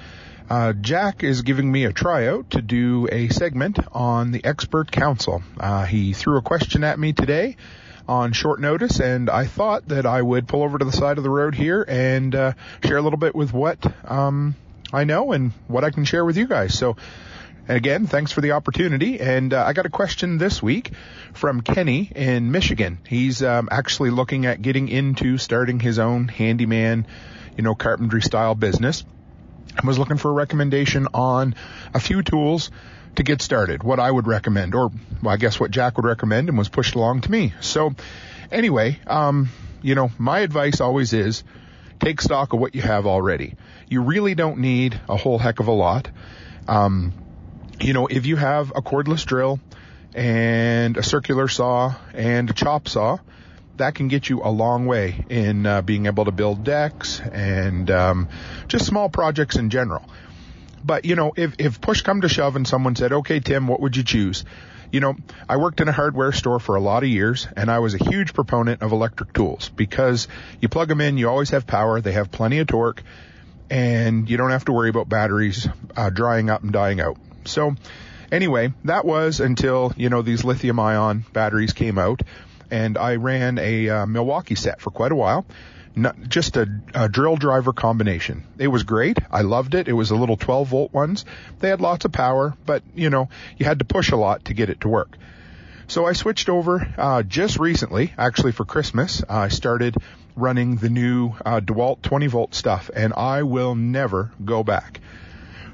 Uh, 0.48 0.72
Jack 0.72 1.22
is 1.22 1.42
giving 1.42 1.70
me 1.70 1.84
a 1.84 1.92
tryout 1.92 2.52
to 2.52 2.62
do 2.62 3.06
a 3.12 3.28
segment 3.28 3.78
on 3.92 4.32
the 4.32 4.42
expert 4.42 4.90
council. 4.90 5.42
Uh, 5.58 5.84
he 5.84 6.14
threw 6.14 6.38
a 6.38 6.40
question 6.40 6.82
at 6.82 6.98
me 6.98 7.12
today 7.12 7.58
on 8.08 8.32
short 8.32 8.62
notice, 8.62 8.98
and 8.98 9.28
I 9.28 9.44
thought 9.44 9.88
that 9.88 10.06
I 10.06 10.22
would 10.22 10.48
pull 10.48 10.62
over 10.62 10.78
to 10.78 10.84
the 10.86 10.90
side 10.90 11.18
of 11.18 11.22
the 11.22 11.28
road 11.28 11.54
here 11.54 11.84
and 11.86 12.34
uh, 12.34 12.52
share 12.82 12.96
a 12.96 13.02
little 13.02 13.18
bit 13.18 13.34
with 13.34 13.52
what 13.52 13.76
um, 14.10 14.56
I 14.90 15.04
know 15.04 15.32
and 15.32 15.52
what 15.68 15.84
I 15.84 15.90
can 15.90 16.06
share 16.06 16.24
with 16.24 16.38
you 16.38 16.46
guys. 16.46 16.78
So 16.78 16.96
again, 17.70 18.06
thanks 18.06 18.32
for 18.32 18.40
the 18.40 18.52
opportunity. 18.52 19.20
And 19.20 19.54
uh, 19.54 19.64
I 19.64 19.72
got 19.72 19.86
a 19.86 19.90
question 19.90 20.38
this 20.38 20.62
week 20.62 20.90
from 21.32 21.60
Kenny 21.60 22.10
in 22.14 22.50
Michigan. 22.50 22.98
He's 23.06 23.42
um, 23.42 23.68
actually 23.70 24.10
looking 24.10 24.46
at 24.46 24.60
getting 24.60 24.88
into 24.88 25.38
starting 25.38 25.80
his 25.80 25.98
own 25.98 26.28
handyman, 26.28 27.06
you 27.56 27.62
know, 27.62 27.74
carpentry 27.74 28.22
style 28.22 28.54
business. 28.54 29.04
I 29.82 29.86
was 29.86 29.98
looking 29.98 30.16
for 30.16 30.30
a 30.30 30.34
recommendation 30.34 31.06
on 31.14 31.54
a 31.94 32.00
few 32.00 32.22
tools 32.22 32.70
to 33.16 33.22
get 33.22 33.42
started, 33.42 33.82
what 33.82 34.00
I 34.00 34.10
would 34.10 34.26
recommend, 34.26 34.74
or 34.74 34.90
well, 35.22 35.34
I 35.34 35.36
guess 35.36 35.58
what 35.58 35.70
Jack 35.70 35.96
would 35.96 36.06
recommend 36.06 36.48
and 36.48 36.58
was 36.58 36.68
pushed 36.68 36.94
along 36.94 37.22
to 37.22 37.30
me. 37.30 37.54
So 37.60 37.94
anyway, 38.50 38.98
um, 39.06 39.48
you 39.82 39.94
know, 39.94 40.10
my 40.18 40.40
advice 40.40 40.80
always 40.80 41.12
is 41.12 41.44
take 41.98 42.20
stock 42.20 42.52
of 42.52 42.60
what 42.60 42.74
you 42.74 42.82
have 42.82 43.06
already. 43.06 43.54
You 43.88 44.02
really 44.02 44.34
don't 44.34 44.58
need 44.58 45.00
a 45.08 45.16
whole 45.16 45.38
heck 45.38 45.60
of 45.60 45.68
a 45.68 45.72
lot. 45.72 46.08
Um, 46.68 47.12
you 47.82 47.92
know, 47.92 48.06
if 48.06 48.26
you 48.26 48.36
have 48.36 48.70
a 48.70 48.82
cordless 48.82 49.24
drill 49.24 49.60
and 50.14 50.96
a 50.96 51.02
circular 51.02 51.48
saw 51.48 51.94
and 52.14 52.50
a 52.50 52.52
chop 52.52 52.88
saw, 52.88 53.18
that 53.76 53.94
can 53.94 54.08
get 54.08 54.28
you 54.28 54.42
a 54.42 54.50
long 54.50 54.86
way 54.86 55.24
in 55.28 55.66
uh, 55.66 55.82
being 55.82 56.06
able 56.06 56.26
to 56.26 56.30
build 56.32 56.64
decks 56.64 57.20
and 57.20 57.90
um, 57.90 58.28
just 58.68 58.86
small 58.86 59.08
projects 59.08 59.56
in 59.56 59.70
general. 59.70 60.04
But 60.84 61.04
you 61.04 61.16
know, 61.16 61.32
if 61.36 61.54
if 61.58 61.80
push 61.80 62.02
come 62.02 62.22
to 62.22 62.28
shove 62.28 62.56
and 62.56 62.66
someone 62.66 62.96
said, 62.96 63.12
"Okay, 63.12 63.40
Tim, 63.40 63.66
what 63.66 63.80
would 63.80 63.96
you 63.96 64.02
choose?" 64.02 64.44
You 64.92 65.00
know, 65.00 65.16
I 65.48 65.56
worked 65.56 65.80
in 65.80 65.88
a 65.88 65.92
hardware 65.92 66.32
store 66.32 66.58
for 66.58 66.74
a 66.74 66.80
lot 66.80 67.04
of 67.04 67.08
years 67.08 67.46
and 67.56 67.70
I 67.70 67.78
was 67.78 67.94
a 67.94 68.04
huge 68.10 68.34
proponent 68.34 68.82
of 68.82 68.90
electric 68.90 69.32
tools 69.32 69.68
because 69.68 70.26
you 70.60 70.68
plug 70.68 70.88
them 70.88 71.00
in, 71.00 71.16
you 71.16 71.28
always 71.28 71.50
have 71.50 71.64
power, 71.64 72.00
they 72.00 72.12
have 72.12 72.32
plenty 72.32 72.58
of 72.58 72.66
torque, 72.66 73.04
and 73.70 74.28
you 74.28 74.36
don't 74.36 74.50
have 74.50 74.64
to 74.64 74.72
worry 74.72 74.90
about 74.90 75.08
batteries 75.08 75.68
uh, 75.96 76.10
drying 76.10 76.50
up 76.50 76.64
and 76.64 76.72
dying 76.72 77.00
out. 77.00 77.18
So 77.44 77.74
anyway, 78.30 78.72
that 78.84 79.04
was 79.04 79.40
until, 79.40 79.92
you 79.96 80.08
know, 80.08 80.22
these 80.22 80.44
lithium 80.44 80.78
ion 80.78 81.24
batteries 81.32 81.72
came 81.72 81.98
out 81.98 82.22
and 82.70 82.96
I 82.96 83.16
ran 83.16 83.58
a 83.58 83.88
uh, 83.88 84.06
Milwaukee 84.06 84.54
set 84.54 84.80
for 84.80 84.90
quite 84.90 85.12
a 85.12 85.16
while. 85.16 85.44
Not, 85.96 86.20
just 86.28 86.56
a, 86.56 86.68
a 86.94 87.08
drill 87.08 87.36
driver 87.36 87.72
combination. 87.72 88.44
It 88.58 88.68
was 88.68 88.84
great. 88.84 89.18
I 89.30 89.42
loved 89.42 89.74
it. 89.74 89.88
It 89.88 89.92
was 89.92 90.12
a 90.12 90.16
little 90.16 90.36
12 90.36 90.68
volt 90.68 90.92
ones. 90.92 91.24
They 91.58 91.68
had 91.68 91.80
lots 91.80 92.04
of 92.04 92.12
power, 92.12 92.54
but 92.64 92.84
you 92.94 93.10
know, 93.10 93.28
you 93.58 93.66
had 93.66 93.80
to 93.80 93.84
push 93.84 94.12
a 94.12 94.16
lot 94.16 94.44
to 94.46 94.54
get 94.54 94.70
it 94.70 94.82
to 94.82 94.88
work. 94.88 95.16
So 95.88 96.06
I 96.06 96.12
switched 96.12 96.48
over 96.48 96.86
uh, 96.96 97.24
just 97.24 97.58
recently, 97.58 98.14
actually 98.16 98.52
for 98.52 98.64
Christmas. 98.64 99.24
I 99.28 99.48
started 99.48 99.96
running 100.36 100.76
the 100.76 100.88
new 100.88 101.34
uh, 101.44 101.58
DeWalt 101.58 102.02
20 102.02 102.28
volt 102.28 102.54
stuff, 102.54 102.90
and 102.94 103.12
I 103.12 103.42
will 103.42 103.74
never 103.74 104.30
go 104.44 104.62
back. 104.62 105.00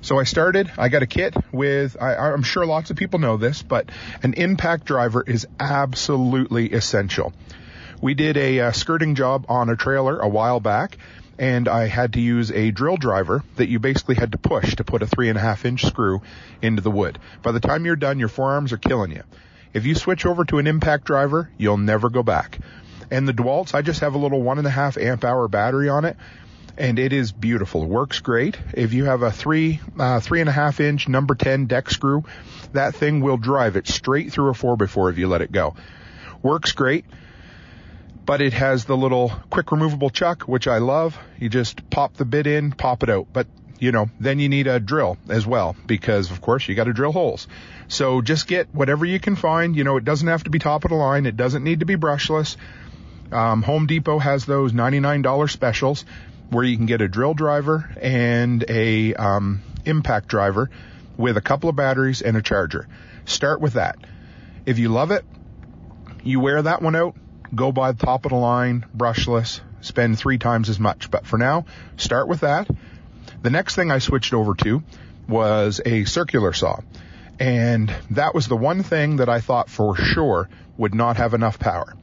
So 0.07 0.21
I 0.21 0.23
started, 0.23 0.71
I 0.79 0.89
got 0.89 1.03
a 1.03 1.07
kit 1.09 1.35
with, 1.51 1.97
I, 2.01 2.15
I'm 2.15 2.45
sure 2.45 2.65
lots 2.65 2.93
of 2.93 2.97
people 2.97 3.19
know 3.19 3.37
this, 3.39 3.63
but 3.63 3.91
an 4.23 4.35
impact 4.35 4.85
driver 4.85 5.25
is 5.27 5.49
absolutely 5.59 6.71
essential. 6.71 7.33
We 8.01 8.15
did 8.15 8.37
a 8.37 8.61
uh, 8.61 8.71
skirting 8.71 9.17
job 9.17 9.47
on 9.49 9.69
a 9.69 9.75
trailer 9.75 10.21
a 10.21 10.29
while 10.29 10.61
back, 10.61 10.99
and 11.41 11.67
I 11.67 11.89
had 11.89 12.13
to 12.13 12.21
use 12.21 12.53
a 12.53 12.71
drill 12.71 12.97
driver 12.97 13.43
that 13.57 13.69
you 13.69 13.81
basically 13.81 14.15
had 14.15 14.31
to 14.31 14.39
push 14.39 14.77
to 14.77 14.85
put 14.85 15.03
a 15.03 15.09
three 15.09 15.29
and 15.29 15.37
a 15.37 15.41
half 15.41 15.65
inch 15.65 15.85
screw 15.85 16.23
into 16.63 16.83
the 16.83 16.91
wood. 16.93 17.19
By 17.43 17.51
the 17.51 17.59
time 17.59 17.85
you're 17.85 17.97
done, 17.97 18.21
your 18.21 18.29
forearms 18.29 18.73
are 18.73 18.79
killing 18.79 19.11
you. 19.11 19.25
If 19.75 19.87
you 19.87 19.97
switch 19.97 20.25
over 20.25 20.45
to 20.45 20.59
an 20.59 20.69
impact 20.69 21.07
driver, 21.07 21.51
you'll 21.59 21.79
never 21.79 22.11
go 22.11 22.23
back. 22.23 22.61
And 23.11 23.27
the 23.27 23.33
DeWalt's, 23.33 23.75
I 23.75 23.83
just 23.83 24.01
have 24.01 24.15
a 24.15 24.19
little 24.19 24.41
one 24.41 24.59
and 24.59 24.69
a 24.69 24.71
half 24.71 24.97
amp 24.97 25.25
hour 25.25 25.49
battery 25.49 25.89
on 25.89 26.05
it, 26.05 26.17
and 26.79 26.99
it 26.99 27.13
is 27.13 27.33
beautiful. 27.33 27.85
Works 27.87 28.21
great. 28.21 28.57
If 28.75 28.93
you 28.93 29.05
have 29.05 29.23
a 29.23 29.31
three, 29.31 29.81
uh, 29.99 30.21
three 30.21 30.41
and 30.41 30.49
a 30.49 30.53
half 30.53 30.81
inch 30.81 31.09
number 31.09 31.35
10 31.35 31.67
deck 31.67 31.91
screw, 31.91 32.25
that 32.73 32.95
thing 32.95 33.21
will 33.21 33.37
drive 33.37 33.77
it 33.77 33.89
straight 33.89 34.33
through 34.33 34.51
a 34.51 34.55
4x4 34.55 35.11
if 35.11 35.19
you 35.19 35.29
let 35.29 35.43
it 35.43 35.53
go. 35.53 35.75
Works 36.43 36.73
great 36.73 37.05
but 38.27 38.43
it 38.43 38.53
has 38.53 38.85
the 38.85 38.97
little 38.97 39.33
quick 39.51 39.71
removable 39.71 40.11
chuck, 40.11 40.43
which 40.43 40.67
I 40.67 40.79
love. 40.79 41.17
You 41.39 41.49
just 41.49 41.89
pop 41.89 42.15
the 42.15 42.25
bit 42.25 42.49
in, 42.49 42.73
pop 42.73 43.05
it 43.05 43.09
out. 43.09 43.29
But, 43.33 43.47
you 43.79 43.93
know, 43.93 44.11
then 44.19 44.41
you 44.41 44.49
need 44.49 44.67
a 44.67 44.81
drill 44.81 45.17
as 45.29 45.47
well 45.47 45.77
because 45.87 46.33
of 46.33 46.41
course 46.41 46.69
you 46.69 46.75
got 46.75 46.85
to 46.85 46.93
drill 46.93 47.13
holes. 47.13 47.47
So 47.87 48.21
just 48.21 48.49
get 48.49 48.75
whatever 48.75 49.07
you 49.07 49.21
can 49.21 49.37
find. 49.37 49.77
You 49.77 49.85
know, 49.85 49.97
it 49.97 50.05
doesn't 50.05 50.27
have 50.27 50.43
to 50.45 50.51
be 50.51 50.59
top 50.59 50.85
of 50.85 50.91
the 50.91 50.97
line. 50.97 51.25
It 51.25 51.37
doesn't 51.37 51.63
need 51.63 51.81
to 51.81 51.87
be 51.87 51.95
brushless. 51.95 52.57
Um, 53.31 53.63
Home 53.63 53.87
Depot 53.87 54.19
has 54.19 54.45
those 54.45 54.73
$99 54.73 55.51
specials 55.51 56.05
where 56.51 56.65
you 56.65 56.77
can 56.77 56.87
get 56.87 57.01
a 57.01 57.09
drill 57.09 57.35
driver 57.35 57.91
and 58.01 58.65
a 58.69 59.15
um, 59.15 59.63
impact 59.85 60.29
driver 60.29 60.71
with 61.17 61.37
a 61.37 61.41
couple 61.41 61.69
of 61.69 61.77
batteries 61.77 62.23
and 62.23 62.37
a 62.37 62.43
charger. 62.43 62.89
Start 63.25 63.61
with 63.61 63.75
that. 63.75 63.97
If 64.65 64.79
you 64.79 64.89
love 64.89 65.11
it, 65.11 65.25
you 66.23 66.41
wear 66.41 66.63
that 66.63 66.83
one 66.83 66.97
out, 66.97 67.17
go 67.55 67.73
buy 67.73 67.93
the 67.93 68.05
top 68.05 68.25
of 68.25 68.31
the 68.31 68.37
line, 68.37 68.85
brushless, 68.97 69.61
spend 69.81 70.19
three 70.19 70.39
times 70.39 70.69
as 70.69 70.79
much. 70.79 71.11
But 71.11 71.27
for 71.27 71.39
now, 71.39 71.67
start 71.97 72.29
with 72.29 72.41
that. 72.41 72.69
The 73.43 73.51
next 73.51 73.75
thing 73.77 73.91
I 73.91 73.99
switched 73.99 74.35
over 74.35 74.55
to 74.55 74.83
was 75.29 75.81
a 75.85 76.05
circular 76.05 76.53
saw. 76.53 76.81
And 77.39 77.95
that 78.11 78.35
was 78.35 78.49
the 78.49 78.57
one 78.57 78.83
thing 78.83 79.17
that 79.17 79.29
I 79.29 79.41
thought 79.41 79.69
for 79.69 79.95
sure 79.97 80.49
would 80.77 80.95
not 80.95 81.17
have 81.17 81.35
enough 81.35 81.59
power. 81.59 81.95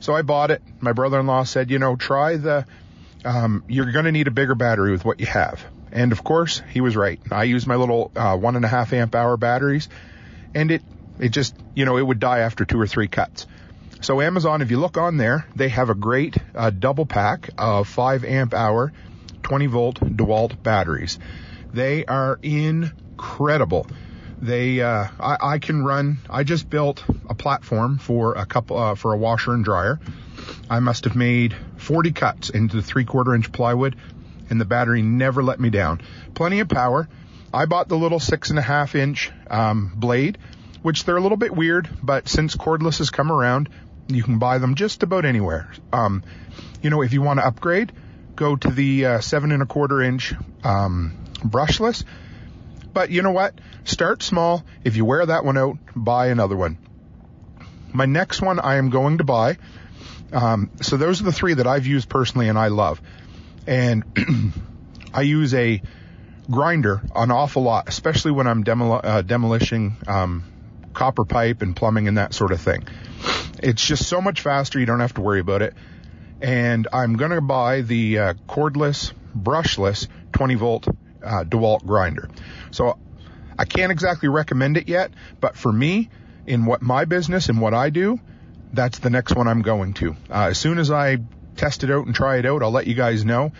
So 0.00 0.14
I 0.14 0.22
bought 0.22 0.50
it. 0.50 0.62
My 0.80 0.92
brother-in-law 0.92 1.44
said, 1.44 1.70
you 1.70 1.78
know, 1.78 1.96
try 1.96 2.36
the, 2.36 2.66
um, 3.26 3.64
you're 3.68 3.90
going 3.92 4.04
to 4.04 4.12
need 4.12 4.28
a 4.28 4.30
bigger 4.30 4.54
battery 4.54 4.92
with 4.92 5.04
what 5.04 5.20
you 5.20 5.26
have. 5.26 5.64
And 5.92 6.12
of 6.12 6.22
course, 6.24 6.62
he 6.70 6.80
was 6.80 6.96
right. 6.96 7.20
I 7.30 7.44
used 7.44 7.66
my 7.66 7.76
little, 7.76 8.10
uh, 8.14 8.36
one 8.36 8.56
and 8.56 8.64
a 8.64 8.68
half 8.68 8.92
amp 8.92 9.14
hour 9.14 9.36
batteries 9.36 9.88
and 10.54 10.70
it, 10.70 10.82
it 11.18 11.30
just, 11.30 11.54
you 11.74 11.84
know, 11.84 11.96
it 11.96 12.06
would 12.06 12.20
die 12.20 12.40
after 12.40 12.64
two 12.64 12.80
or 12.80 12.86
three 12.86 13.08
cuts. 13.08 13.46
So 14.00 14.20
Amazon, 14.20 14.62
if 14.62 14.70
you 14.70 14.78
look 14.78 14.98
on 14.98 15.16
there, 15.16 15.46
they 15.56 15.68
have 15.70 15.90
a 15.90 15.94
great 15.94 16.36
uh, 16.54 16.70
double 16.70 17.06
pack 17.06 17.50
of 17.58 17.88
5 17.88 18.24
amp 18.24 18.54
hour, 18.54 18.92
20 19.42 19.66
volt 19.66 20.00
DeWalt 20.00 20.62
batteries. 20.62 21.18
They 21.72 22.04
are 22.04 22.38
incredible. 22.42 23.86
They, 24.38 24.80
uh, 24.80 25.08
I, 25.18 25.36
I 25.40 25.58
can 25.58 25.84
run. 25.84 26.18
I 26.28 26.44
just 26.44 26.68
built 26.68 27.04
a 27.28 27.34
platform 27.34 27.98
for 27.98 28.34
a 28.34 28.46
couple 28.46 28.76
uh, 28.76 28.94
for 28.94 29.12
a 29.12 29.16
washer 29.16 29.54
and 29.54 29.64
dryer. 29.64 29.98
I 30.68 30.80
must 30.80 31.04
have 31.04 31.16
made 31.16 31.54
40 31.78 32.12
cuts 32.12 32.50
into 32.50 32.76
the 32.76 32.82
three 32.82 33.04
quarter 33.04 33.34
inch 33.34 33.50
plywood, 33.50 33.96
and 34.50 34.60
the 34.60 34.64
battery 34.64 35.02
never 35.02 35.42
let 35.42 35.58
me 35.58 35.70
down. 35.70 36.02
Plenty 36.34 36.60
of 36.60 36.68
power. 36.68 37.08
I 37.52 37.64
bought 37.66 37.88
the 37.88 37.96
little 37.96 38.20
six 38.20 38.50
and 38.50 38.58
a 38.58 38.62
half 38.62 38.94
inch 38.94 39.30
um, 39.48 39.92
blade, 39.94 40.38
which 40.82 41.04
they're 41.04 41.16
a 41.16 41.20
little 41.20 41.38
bit 41.38 41.54
weird, 41.54 41.88
but 42.02 42.28
since 42.28 42.54
cordless 42.56 42.98
has 42.98 43.10
come 43.10 43.32
around, 43.32 43.70
you 44.08 44.22
can 44.22 44.38
buy 44.38 44.58
them 44.58 44.74
just 44.74 45.02
about 45.02 45.24
anywhere. 45.24 45.70
Um, 45.92 46.22
you 46.82 46.90
know, 46.90 47.02
if 47.02 47.12
you 47.12 47.22
want 47.22 47.40
to 47.40 47.46
upgrade, 47.46 47.92
go 48.34 48.56
to 48.56 48.68
the 48.68 49.06
uh, 49.06 49.20
seven 49.20 49.52
and 49.52 49.62
a 49.62 49.66
quarter 49.66 50.02
inch 50.02 50.34
um, 50.62 51.16
brushless. 51.40 52.04
But 52.96 53.10
you 53.10 53.20
know 53.20 53.32
what? 53.32 53.52
Start 53.84 54.22
small. 54.22 54.64
If 54.82 54.96
you 54.96 55.04
wear 55.04 55.26
that 55.26 55.44
one 55.44 55.58
out, 55.58 55.76
buy 55.94 56.28
another 56.28 56.56
one. 56.56 56.78
My 57.92 58.06
next 58.06 58.40
one 58.40 58.58
I 58.58 58.76
am 58.76 58.88
going 58.88 59.18
to 59.18 59.24
buy. 59.24 59.58
Um, 60.32 60.70
so 60.80 60.96
those 60.96 61.20
are 61.20 61.24
the 61.24 61.32
three 61.32 61.52
that 61.52 61.66
I've 61.66 61.86
used 61.86 62.08
personally 62.08 62.48
and 62.48 62.58
I 62.58 62.68
love. 62.68 63.02
And 63.66 64.02
I 65.12 65.20
use 65.20 65.52
a 65.52 65.82
grinder 66.50 67.02
an 67.14 67.30
awful 67.30 67.64
lot, 67.64 67.86
especially 67.86 68.32
when 68.32 68.46
I'm 68.46 68.64
demol- 68.64 69.04
uh, 69.04 69.20
demolishing 69.20 69.98
um, 70.06 70.44
copper 70.94 71.26
pipe 71.26 71.60
and 71.60 71.76
plumbing 71.76 72.08
and 72.08 72.16
that 72.16 72.32
sort 72.32 72.50
of 72.50 72.62
thing. 72.62 72.88
It's 73.62 73.84
just 73.84 74.08
so 74.08 74.22
much 74.22 74.40
faster. 74.40 74.80
You 74.80 74.86
don't 74.86 75.00
have 75.00 75.12
to 75.16 75.20
worry 75.20 75.40
about 75.40 75.60
it. 75.60 75.74
And 76.40 76.88
I'm 76.94 77.18
going 77.18 77.32
to 77.32 77.42
buy 77.42 77.82
the 77.82 78.18
uh, 78.18 78.34
cordless, 78.48 79.12
brushless 79.36 80.08
20 80.32 80.54
volt 80.54 80.88
uh, 81.26 81.44
DeWalt 81.44 81.84
grinder. 81.84 82.28
So 82.70 82.98
I 83.58 83.64
can't 83.64 83.92
exactly 83.92 84.28
recommend 84.28 84.76
it 84.76 84.88
yet, 84.88 85.10
but 85.40 85.56
for 85.56 85.72
me, 85.72 86.08
in 86.46 86.64
what 86.64 86.82
my 86.82 87.04
business 87.04 87.48
and 87.48 87.60
what 87.60 87.74
I 87.74 87.90
do, 87.90 88.20
that's 88.72 88.98
the 88.98 89.10
next 89.10 89.34
one 89.34 89.48
I'm 89.48 89.62
going 89.62 89.94
to. 89.94 90.12
Uh, 90.30 90.48
as 90.50 90.58
soon 90.58 90.78
as 90.78 90.90
I 90.90 91.18
test 91.56 91.84
it 91.84 91.90
out 91.90 92.06
and 92.06 92.14
try 92.14 92.36
it 92.36 92.46
out, 92.46 92.62
I'll 92.62 92.70
let 92.70 92.86
you 92.86 92.94
guys 92.94 93.24
know. 93.24 93.52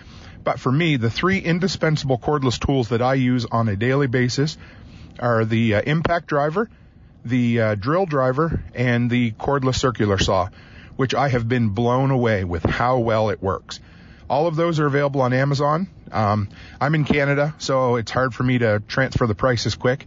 But 0.44 0.60
for 0.60 0.70
me, 0.70 0.96
the 0.96 1.10
three 1.10 1.38
indispensable 1.38 2.18
cordless 2.18 2.64
tools 2.64 2.90
that 2.90 3.02
I 3.02 3.14
use 3.14 3.46
on 3.46 3.68
a 3.68 3.76
daily 3.76 4.06
basis 4.06 4.56
are 5.18 5.44
the 5.44 5.76
uh, 5.76 5.82
impact 5.82 6.26
driver, 6.26 6.70
the 7.24 7.60
uh, 7.60 7.74
drill 7.74 8.06
driver 8.06 8.62
and 8.74 9.10
the 9.10 9.32
cordless 9.32 9.76
circular 9.76 10.18
saw, 10.18 10.48
which 10.94 11.14
I 11.14 11.28
have 11.28 11.48
been 11.48 11.70
blown 11.70 12.12
away 12.12 12.44
with 12.44 12.62
how 12.62 12.98
well 12.98 13.30
it 13.30 13.42
works. 13.42 13.80
All 14.28 14.46
of 14.46 14.56
those 14.56 14.80
are 14.80 14.86
available 14.86 15.20
on 15.20 15.32
Amazon. 15.32 15.88
Um, 16.10 16.48
I'm 16.80 16.94
in 16.94 17.04
Canada, 17.04 17.54
so 17.58 17.96
it's 17.96 18.10
hard 18.10 18.34
for 18.34 18.42
me 18.42 18.58
to 18.58 18.80
transfer 18.88 19.26
the 19.26 19.34
prices 19.34 19.74
quick. 19.74 20.06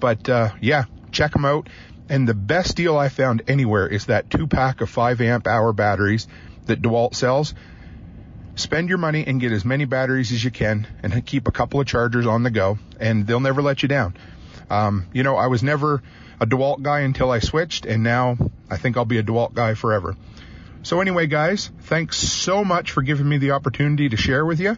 But 0.00 0.28
uh, 0.28 0.50
yeah, 0.60 0.84
check 1.12 1.32
them 1.32 1.44
out. 1.44 1.68
And 2.08 2.26
the 2.26 2.34
best 2.34 2.76
deal 2.76 2.96
I 2.96 3.10
found 3.10 3.42
anywhere 3.48 3.86
is 3.86 4.06
that 4.06 4.30
two 4.30 4.46
pack 4.46 4.80
of 4.80 4.88
five 4.88 5.20
amp 5.20 5.46
hour 5.46 5.72
batteries 5.72 6.26
that 6.66 6.80
DeWalt 6.80 7.14
sells. 7.14 7.54
Spend 8.54 8.88
your 8.88 8.98
money 8.98 9.24
and 9.26 9.40
get 9.40 9.52
as 9.52 9.64
many 9.64 9.84
batteries 9.84 10.32
as 10.32 10.42
you 10.42 10.50
can, 10.50 10.86
and 11.02 11.24
keep 11.24 11.46
a 11.46 11.52
couple 11.52 11.80
of 11.80 11.86
chargers 11.86 12.26
on 12.26 12.42
the 12.42 12.50
go, 12.50 12.78
and 12.98 13.26
they'll 13.26 13.38
never 13.38 13.62
let 13.62 13.82
you 13.82 13.88
down. 13.88 14.16
Um, 14.70 15.06
you 15.12 15.22
know, 15.22 15.36
I 15.36 15.46
was 15.46 15.62
never 15.62 16.02
a 16.40 16.46
DeWalt 16.46 16.82
guy 16.82 17.00
until 17.00 17.30
I 17.30 17.38
switched, 17.38 17.86
and 17.86 18.02
now 18.02 18.36
I 18.70 18.76
think 18.76 18.96
I'll 18.96 19.04
be 19.04 19.18
a 19.18 19.22
DeWalt 19.22 19.54
guy 19.54 19.74
forever. 19.74 20.16
So 20.88 21.02
anyway, 21.02 21.26
guys, 21.26 21.70
thanks 21.82 22.16
so 22.16 22.64
much 22.64 22.92
for 22.92 23.02
giving 23.02 23.28
me 23.28 23.36
the 23.36 23.50
opportunity 23.50 24.08
to 24.08 24.16
share 24.16 24.46
with 24.46 24.58
you. 24.58 24.74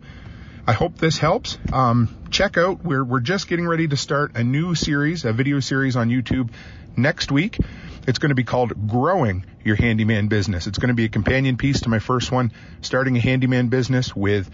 I 0.66 0.72
hope 0.72 0.98
this 0.98 1.18
helps. 1.18 1.56
Um, 1.72 2.18
check 2.30 2.58
out, 2.58 2.84
we're, 2.84 3.04
we're 3.04 3.20
just 3.20 3.46
getting 3.46 3.64
ready 3.64 3.86
to 3.86 3.96
start 3.96 4.32
a 4.34 4.42
new 4.42 4.74
series, 4.74 5.24
a 5.24 5.32
video 5.32 5.60
series 5.60 5.94
on 5.94 6.08
YouTube 6.08 6.50
next 6.96 7.30
week. 7.30 7.58
It's 8.08 8.18
going 8.18 8.30
to 8.30 8.34
be 8.34 8.42
called 8.42 8.88
Growing 8.88 9.46
Your 9.62 9.76
Handyman 9.76 10.26
Business. 10.26 10.66
It's 10.66 10.78
going 10.78 10.88
to 10.88 10.94
be 10.94 11.04
a 11.04 11.08
companion 11.08 11.56
piece 11.56 11.82
to 11.82 11.88
my 11.88 12.00
first 12.00 12.32
one, 12.32 12.50
starting 12.80 13.16
a 13.16 13.20
handyman 13.20 13.68
business 13.68 14.12
with 14.12 14.50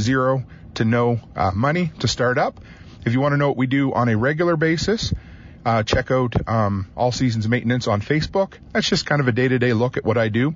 zero 0.00 0.42
to 0.76 0.86
no 0.86 1.20
uh, 1.36 1.50
money 1.50 1.92
to 1.98 2.08
start 2.08 2.38
up. 2.38 2.62
If 3.04 3.12
you 3.12 3.20
want 3.20 3.34
to 3.34 3.36
know 3.36 3.48
what 3.48 3.58
we 3.58 3.66
do 3.66 3.92
on 3.92 4.08
a 4.08 4.16
regular 4.16 4.56
basis, 4.56 5.12
uh, 5.66 5.82
check 5.82 6.10
out 6.10 6.48
um, 6.48 6.86
All 6.96 7.12
Seasons 7.12 7.46
Maintenance 7.46 7.88
on 7.88 8.00
Facebook. 8.00 8.54
That's 8.72 8.88
just 8.88 9.04
kind 9.04 9.20
of 9.20 9.28
a 9.28 9.32
day-to-day 9.32 9.74
look 9.74 9.98
at 9.98 10.04
what 10.06 10.16
I 10.16 10.30
do. 10.30 10.54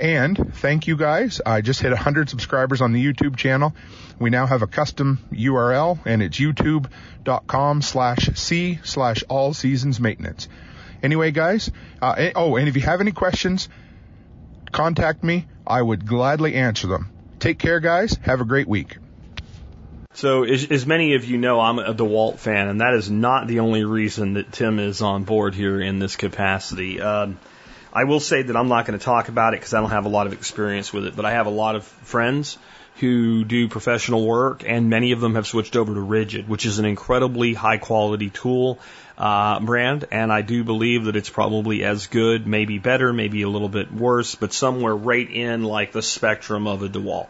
And 0.00 0.54
thank 0.56 0.86
you 0.86 0.96
guys. 0.96 1.40
I 1.44 1.60
just 1.60 1.80
hit 1.80 1.90
100 1.90 2.28
subscribers 2.28 2.80
on 2.80 2.92
the 2.92 3.04
YouTube 3.04 3.36
channel. 3.36 3.74
We 4.18 4.30
now 4.30 4.46
have 4.46 4.62
a 4.62 4.66
custom 4.66 5.18
URL 5.32 5.98
and 6.04 6.22
it's 6.22 6.38
youtube.com 6.38 7.82
slash 7.82 8.30
C 8.34 8.78
slash 8.84 9.24
all 9.28 9.54
seasons 9.54 9.98
maintenance. 10.00 10.48
Anyway, 11.02 11.30
guys, 11.30 11.70
uh, 12.02 12.14
eh, 12.16 12.32
oh, 12.34 12.56
and 12.56 12.68
if 12.68 12.76
you 12.76 12.82
have 12.82 13.00
any 13.00 13.12
questions, 13.12 13.68
contact 14.72 15.22
me. 15.22 15.46
I 15.66 15.80
would 15.80 16.06
gladly 16.06 16.54
answer 16.54 16.86
them. 16.86 17.10
Take 17.38 17.58
care, 17.58 17.78
guys. 17.78 18.18
Have 18.22 18.40
a 18.40 18.44
great 18.44 18.66
week. 18.66 18.96
So, 20.14 20.42
as, 20.42 20.68
as 20.70 20.86
many 20.86 21.14
of 21.14 21.24
you 21.24 21.38
know, 21.38 21.60
I'm 21.60 21.78
a 21.78 21.94
DeWalt 21.94 22.38
fan, 22.38 22.66
and 22.66 22.80
that 22.80 22.94
is 22.94 23.08
not 23.08 23.46
the 23.46 23.60
only 23.60 23.84
reason 23.84 24.34
that 24.34 24.50
Tim 24.50 24.80
is 24.80 25.02
on 25.02 25.22
board 25.22 25.54
here 25.54 25.80
in 25.80 26.00
this 26.00 26.16
capacity. 26.16 27.00
Um, 27.00 27.38
I 27.92 28.04
will 28.04 28.20
say 28.20 28.42
that 28.42 28.56
I'm 28.56 28.68
not 28.68 28.86
going 28.86 28.98
to 28.98 29.04
talk 29.04 29.28
about 29.28 29.54
it 29.54 29.60
because 29.60 29.74
I 29.74 29.80
don't 29.80 29.90
have 29.90 30.04
a 30.04 30.10
lot 30.10 30.26
of 30.26 30.32
experience 30.32 30.92
with 30.92 31.06
it, 31.06 31.16
but 31.16 31.24
I 31.24 31.32
have 31.32 31.46
a 31.46 31.50
lot 31.50 31.74
of 31.74 31.84
friends 31.84 32.58
who 32.96 33.44
do 33.44 33.68
professional 33.68 34.26
work, 34.26 34.64
and 34.66 34.90
many 34.90 35.12
of 35.12 35.20
them 35.20 35.36
have 35.36 35.46
switched 35.46 35.76
over 35.76 35.94
to 35.94 36.00
Ridgid, 36.00 36.48
which 36.48 36.66
is 36.66 36.78
an 36.78 36.84
incredibly 36.84 37.54
high 37.54 37.78
quality 37.78 38.28
tool 38.28 38.78
uh, 39.16 39.60
brand, 39.60 40.06
and 40.10 40.32
I 40.32 40.42
do 40.42 40.64
believe 40.64 41.04
that 41.04 41.16
it's 41.16 41.30
probably 41.30 41.84
as 41.84 42.08
good, 42.08 42.46
maybe 42.46 42.78
better, 42.78 43.12
maybe 43.12 43.42
a 43.42 43.48
little 43.48 43.68
bit 43.68 43.92
worse, 43.92 44.34
but 44.34 44.52
somewhere 44.52 44.94
right 44.94 45.28
in 45.30 45.62
like 45.62 45.92
the 45.92 46.02
spectrum 46.02 46.66
of 46.66 46.82
a 46.82 46.88
DeWalt. 46.88 47.28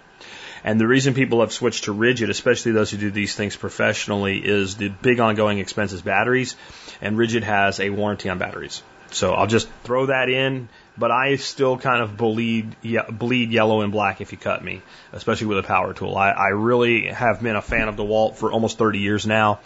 And 0.65 0.81
the 0.81 0.87
reason 0.87 1.15
people 1.15 1.41
have 1.41 1.53
switched 1.53 1.85
to 1.85 1.95
Ridgid, 1.95 2.31
especially 2.31 2.73
those 2.73 2.91
who 2.91 2.97
do 2.97 3.11
these 3.11 3.35
things 3.35 3.55
professionally, 3.55 4.39
is 4.39 4.77
the 4.77 4.89
big 4.89 5.21
ongoing 5.21 5.59
expense 5.59 5.93
is 5.93 6.03
batteries, 6.03 6.57
and 7.01 7.17
Ridgid 7.17 7.43
has 7.43 7.79
a 7.79 7.91
warranty 7.91 8.29
on 8.29 8.39
batteries. 8.39 8.83
So 9.11 9.33
I'll 9.33 9.47
just 9.47 9.69
throw 9.85 10.07
that 10.07 10.29
in, 10.29 10.69
but 10.97 11.11
I 11.11 11.37
still 11.37 11.79
kind 11.79 12.03
of 12.03 12.17
bleed 12.17 12.77
bleed 13.11 13.51
yellow 13.51 13.81
and 13.81 13.93
black 13.93 14.21
if 14.21 14.33
you 14.33 14.39
cut 14.39 14.63
me, 14.63 14.83
especially 15.13 15.47
with 15.47 15.59
a 15.59 15.63
power 15.63 15.95
tool. 15.95 16.17
I, 16.17 16.31
I 16.31 16.49
really 16.49 17.07
have 17.07 17.43
been 17.43 17.57
a 17.57 17.63
fan 17.63 17.89
of 17.89 17.97
DeWalt 17.97 18.37
for 18.37 18.53
almost 18.53 18.79
30 18.79 18.99
years 18.99 19.27
now, 19.27 19.61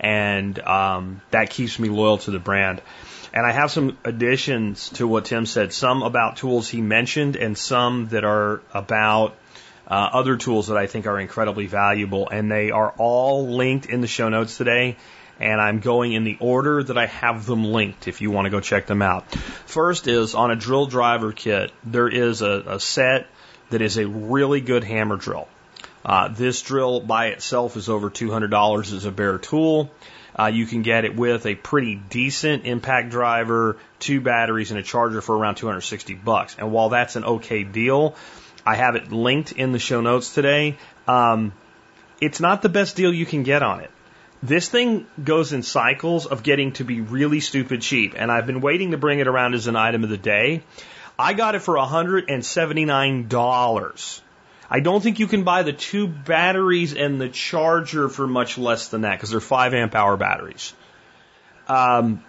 and 0.00 0.58
um, 0.60 1.20
that 1.30 1.50
keeps 1.50 1.78
me 1.78 1.88
loyal 1.88 2.18
to 2.18 2.30
the 2.30 2.38
brand. 2.38 2.80
And 3.34 3.44
I 3.44 3.52
have 3.52 3.70
some 3.70 3.98
additions 4.02 4.88
to 4.90 5.06
what 5.06 5.26
Tim 5.26 5.44
said, 5.44 5.74
some 5.74 6.02
about 6.02 6.36
tools 6.36 6.68
he 6.68 6.80
mentioned, 6.80 7.36
and 7.36 7.58
some 7.58 8.08
that 8.08 8.24
are 8.24 8.62
about 8.72 9.36
uh, 9.86 10.08
other 10.12 10.36
tools 10.36 10.68
that 10.68 10.78
I 10.78 10.86
think 10.86 11.06
are 11.06 11.20
incredibly 11.20 11.66
valuable, 11.66 12.28
and 12.30 12.50
they 12.50 12.70
are 12.70 12.94
all 12.96 13.48
linked 13.48 13.86
in 13.86 14.00
the 14.00 14.06
show 14.06 14.28
notes 14.30 14.56
today. 14.56 14.96
And 15.38 15.60
I'm 15.60 15.80
going 15.80 16.12
in 16.12 16.24
the 16.24 16.38
order 16.40 16.82
that 16.82 16.96
I 16.96 17.06
have 17.06 17.44
them 17.46 17.64
linked 17.64 18.08
if 18.08 18.20
you 18.20 18.30
want 18.30 18.46
to 18.46 18.50
go 18.50 18.60
check 18.60 18.86
them 18.86 19.02
out. 19.02 19.30
First 19.66 20.08
is 20.08 20.34
on 20.34 20.50
a 20.50 20.56
drill 20.56 20.86
driver 20.86 21.32
kit, 21.32 21.72
there 21.84 22.08
is 22.08 22.42
a, 22.42 22.62
a 22.66 22.80
set 22.80 23.26
that 23.70 23.82
is 23.82 23.98
a 23.98 24.06
really 24.06 24.60
good 24.60 24.84
hammer 24.84 25.16
drill. 25.16 25.48
Uh, 26.04 26.28
this 26.28 26.62
drill 26.62 27.00
by 27.00 27.28
itself 27.28 27.76
is 27.76 27.88
over 27.88 28.10
$200 28.10 28.92
as 28.92 29.04
a 29.04 29.10
bare 29.10 29.38
tool. 29.38 29.90
Uh, 30.38 30.46
you 30.46 30.66
can 30.66 30.82
get 30.82 31.04
it 31.04 31.16
with 31.16 31.46
a 31.46 31.54
pretty 31.54 31.94
decent 31.94 32.66
impact 32.66 33.10
driver, 33.10 33.78
two 33.98 34.20
batteries, 34.20 34.70
and 34.70 34.78
a 34.78 34.82
charger 34.82 35.20
for 35.20 35.36
around 35.36 35.56
260 35.56 36.14
bucks. 36.14 36.56
And 36.58 36.70
while 36.70 36.90
that's 36.90 37.16
an 37.16 37.24
okay 37.24 37.64
deal, 37.64 38.14
I 38.64 38.76
have 38.76 38.96
it 38.96 39.10
linked 39.10 39.52
in 39.52 39.72
the 39.72 39.78
show 39.78 40.00
notes 40.00 40.34
today. 40.34 40.76
Um, 41.08 41.52
it's 42.20 42.40
not 42.40 42.62
the 42.62 42.68
best 42.68 42.96
deal 42.96 43.12
you 43.12 43.26
can 43.26 43.42
get 43.42 43.62
on 43.62 43.80
it. 43.80 43.90
This 44.42 44.68
thing 44.68 45.06
goes 45.22 45.52
in 45.52 45.62
cycles 45.62 46.26
of 46.26 46.42
getting 46.42 46.72
to 46.72 46.84
be 46.84 47.00
really 47.00 47.38
stupid 47.40 47.80
cheap, 47.80 48.14
and 48.16 48.30
I've 48.30 48.46
been 48.46 48.60
waiting 48.60 48.90
to 48.90 48.98
bring 48.98 49.20
it 49.20 49.28
around 49.28 49.54
as 49.54 49.66
an 49.66 49.76
item 49.76 50.04
of 50.04 50.10
the 50.10 50.18
day. 50.18 50.62
I 51.18 51.32
got 51.32 51.54
it 51.54 51.60
for 51.60 51.76
$179. 51.76 54.20
I 54.68 54.80
don't 54.80 55.00
think 55.00 55.20
you 55.20 55.26
can 55.26 55.44
buy 55.44 55.62
the 55.62 55.72
two 55.72 56.06
batteries 56.06 56.94
and 56.94 57.20
the 57.20 57.28
charger 57.28 58.08
for 58.08 58.26
much 58.26 58.58
less 58.58 58.88
than 58.88 59.02
that 59.02 59.12
because 59.12 59.30
they're 59.30 59.40
5 59.40 59.74
amp 59.74 59.94
hour 59.94 60.16
batteries. 60.16 60.74
Um, 61.68 62.24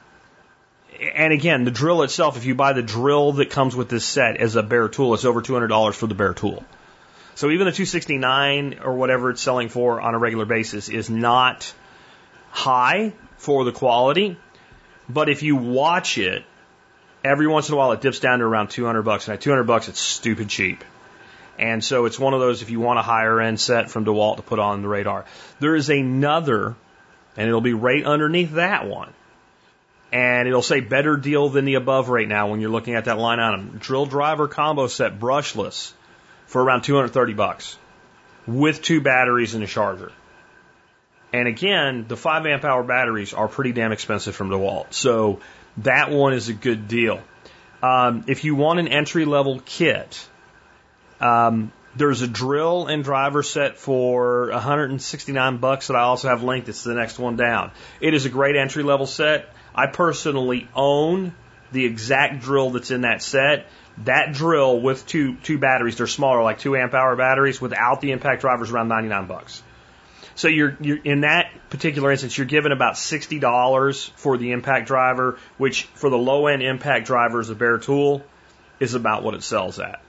and 1.16 1.34
again, 1.34 1.66
the 1.66 1.72
drill 1.72 2.04
itself, 2.04 2.38
if 2.38 2.46
you 2.46 2.56
buy 2.56 2.74
the 2.74 2.82
drill 2.82 3.34
that 3.34 3.50
comes 3.50 3.76
with 3.76 3.90
this 3.90 4.06
set 4.06 4.38
as 4.38 4.56
a 4.56 4.64
bare 4.64 4.88
tool, 4.88 5.14
it's 5.14 5.26
over 5.26 5.42
$200 5.42 5.94
for 5.94 6.08
the 6.08 6.16
bare 6.16 6.34
tool. 6.34 6.64
So 7.36 7.52
even 7.52 7.66
the 7.66 7.72
269 7.72 8.80
or 8.84 8.96
whatever 8.96 9.30
it's 9.30 9.42
selling 9.42 9.70
for 9.70 10.02
on 10.02 10.16
a 10.16 10.18
regular 10.18 10.46
basis 10.46 10.90
is 10.90 11.10
not 11.10 11.72
high 12.52 13.14
for 13.38 13.64
the 13.64 13.72
quality. 13.72 14.38
But 15.10 15.30
if 15.30 15.44
you 15.44 15.56
watch 15.56 16.18
it, 16.18 16.44
every 17.24 17.48
once 17.48 17.70
in 17.70 17.76
a 17.76 17.78
while 17.78 17.92
it 17.92 18.02
dips 18.02 18.20
down 18.20 18.40
to 18.40 18.46
around 18.46 18.70
200 18.70 19.04
bucks. 19.04 19.28
And 19.28 19.36
at 19.36 19.42
200 19.42 19.64
bucks, 19.64 19.88
it's 19.88 20.00
stupid 20.00 20.50
cheap. 20.50 20.84
And 21.60 21.84
so 21.84 22.06
it's 22.06 22.20
one 22.20 22.34
of 22.34 22.40
those 22.40 22.62
if 22.62 22.70
you 22.70 22.80
want 22.80 23.00
a 23.00 23.02
higher 23.02 23.42
end 23.42 23.60
set 23.60 23.90
from 23.90 24.06
DeWalt 24.06 24.38
to 24.38 24.42
put 24.44 24.60
on 24.60 24.82
the 24.82 24.88
radar. 24.88 25.26
There 25.60 25.76
is 25.76 25.90
another, 25.90 26.76
and 27.36 27.48
it'll 27.48 27.62
be 27.62 27.74
right 27.74 28.04
underneath 28.04 28.54
that 28.54 28.88
one. 28.88 29.14
And 30.12 30.48
it'll 30.48 30.62
say 30.62 30.80
better 30.80 31.18
deal 31.18 31.50
than 31.50 31.66
the 31.66 31.76
above 31.76 32.10
right 32.10 32.28
now 32.28 32.50
when 32.50 32.62
you're 32.62 32.70
looking 32.70 32.96
at 32.96 33.06
that 33.06 33.18
line 33.18 33.40
item. 33.40 33.78
Drill 33.80 34.06
driver 34.06 34.48
combo 34.48 34.88
set 34.88 35.20
brushless 35.20 35.92
for 36.46 36.64
around 36.64 36.84
230 36.84 37.34
bucks 37.34 37.78
with 38.46 38.82
two 38.82 39.02
batteries 39.02 39.54
and 39.54 39.64
a 39.64 39.68
charger. 39.68 40.12
And 41.34 41.48
again, 41.48 42.06
the 42.08 42.16
5 42.16 42.46
amp 42.46 42.64
hour 42.64 42.84
batteries 42.84 43.34
are 43.34 43.48
pretty 43.48 43.74
damn 43.74 43.92
expensive 43.92 44.36
from 44.36 44.50
DeWalt. 44.50 44.94
So 44.94 45.40
that 45.78 46.10
one 46.10 46.34
is 46.34 46.50
a 46.50 46.54
good 46.54 46.88
deal. 46.88 47.22
Um, 47.84 48.26
if 48.28 48.44
you 48.44 48.56
want 48.56 48.80
an 48.80 48.88
entry 48.88 49.26
level 49.26 49.62
kit, 49.64 50.28
um, 51.20 51.72
there's 51.96 52.22
a 52.22 52.28
drill 52.28 52.88
and 52.88 53.04
driver 53.04 53.44
set 53.44 53.78
for 53.78 54.50
169 54.52 55.58
bucks 55.58 55.88
that 55.88 55.96
I 55.96 56.02
also 56.02 56.30
have 56.30 56.44
linked. 56.44 56.70
It's 56.70 56.84
the 56.84 56.94
next 56.94 57.20
one 57.20 57.36
down. 57.36 57.72
It 58.00 58.14
is 58.14 58.26
a 58.26 58.30
great 58.30 58.56
entry 58.56 58.84
level 58.84 59.06
set. 59.06 59.50
I 59.76 59.88
personally 59.88 60.68
own 60.76 61.36
the 61.72 61.86
exact 61.86 62.42
drill 62.42 62.72
that's 62.72 62.92
in 62.92 63.02
that 63.02 63.22
set. 63.22 63.68
That 64.04 64.34
drill 64.34 64.80
with 64.80 65.06
two 65.08 65.36
two 65.38 65.58
batteries, 65.58 65.98
they're 65.98 66.08
smaller, 66.08 66.44
like 66.44 66.60
two 66.60 66.76
amp 66.76 66.94
hour 66.94 67.16
batteries, 67.16 67.60
without 67.60 68.00
the 68.00 68.12
impact 68.12 68.42
drivers, 68.42 68.72
around 68.72 68.90
99 68.90 69.26
bucks. 69.26 69.64
So 70.38 70.50
you're, 70.50 70.78
you're 70.80 70.98
in 71.04 71.22
that 71.22 71.50
particular 71.72 72.12
instance, 72.12 72.38
you're 72.38 72.46
given 72.46 72.72
about 72.72 72.96
sixty 72.96 73.40
dollars 73.40 74.06
for 74.16 74.38
the 74.38 74.52
impact 74.52 74.88
driver, 74.88 75.40
which 75.58 75.84
for 75.96 76.12
the 76.12 76.18
low 76.18 76.46
end 76.46 76.62
impact 76.62 77.08
driver 77.08 77.40
is 77.40 77.50
a 77.50 77.56
bare 77.56 77.80
tool, 77.80 78.24
is 78.80 78.94
about 78.94 79.24
what 79.24 79.34
it 79.34 79.42
sells 79.42 79.80
at. 79.80 80.00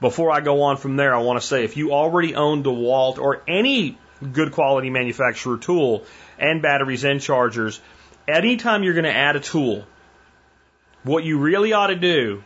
Before 0.00 0.32
I 0.32 0.40
go 0.40 0.62
on 0.62 0.76
from 0.76 0.96
there, 0.96 1.14
I 1.14 1.18
want 1.18 1.40
to 1.40 1.46
say 1.46 1.62
if 1.62 1.76
you 1.76 1.92
already 1.92 2.34
own 2.34 2.64
DeWalt 2.64 3.18
or 3.18 3.42
any 3.46 3.96
good 4.32 4.50
quality 4.50 4.90
manufacturer 4.90 5.56
tool 5.56 6.04
and 6.36 6.60
batteries 6.60 7.04
and 7.04 7.20
chargers, 7.20 7.80
anytime 8.26 8.82
you're 8.82 8.94
going 8.94 9.04
to 9.04 9.14
add 9.14 9.36
a 9.36 9.40
tool, 9.40 9.86
what 11.04 11.22
you 11.22 11.38
really 11.38 11.72
ought 11.72 11.86
to 11.86 11.96
do 11.96 12.42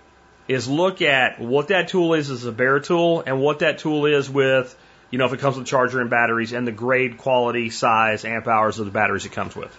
is 0.46 0.68
look 0.68 1.00
at 1.00 1.40
what 1.40 1.68
that 1.68 1.88
tool 1.88 2.12
is 2.12 2.28
as 2.28 2.44
a 2.44 2.52
bare 2.52 2.80
tool 2.80 3.22
and 3.24 3.40
what 3.40 3.60
that 3.60 3.78
tool 3.78 4.04
is 4.04 4.28
with, 4.28 4.76
you 5.10 5.18
know, 5.18 5.26
if 5.26 5.32
it 5.32 5.40
comes 5.40 5.56
with 5.56 5.66
charger 5.66 6.00
and 6.00 6.10
batteries 6.10 6.52
and 6.52 6.66
the 6.66 6.72
grade, 6.72 7.18
quality, 7.18 7.70
size, 7.70 8.24
amp 8.24 8.46
hours 8.46 8.78
of 8.78 8.86
the 8.86 8.92
batteries 8.92 9.26
it 9.26 9.32
comes 9.32 9.56
with. 9.56 9.76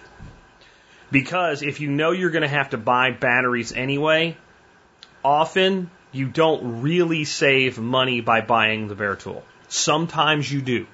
Because 1.10 1.62
if 1.62 1.80
you 1.80 1.90
know 1.90 2.12
you're 2.12 2.30
going 2.30 2.42
to 2.42 2.48
have 2.48 2.70
to 2.70 2.78
buy 2.78 3.10
batteries 3.10 3.72
anyway, 3.72 4.36
often 5.24 5.90
you 6.10 6.26
don't 6.26 6.82
really 6.82 7.24
save 7.24 7.78
money 7.78 8.20
by 8.20 8.40
buying 8.40 8.88
the 8.88 8.94
bare 8.94 9.16
tool. 9.16 9.42
Sometimes 9.68 10.50
you 10.50 10.60
do. 10.60 10.86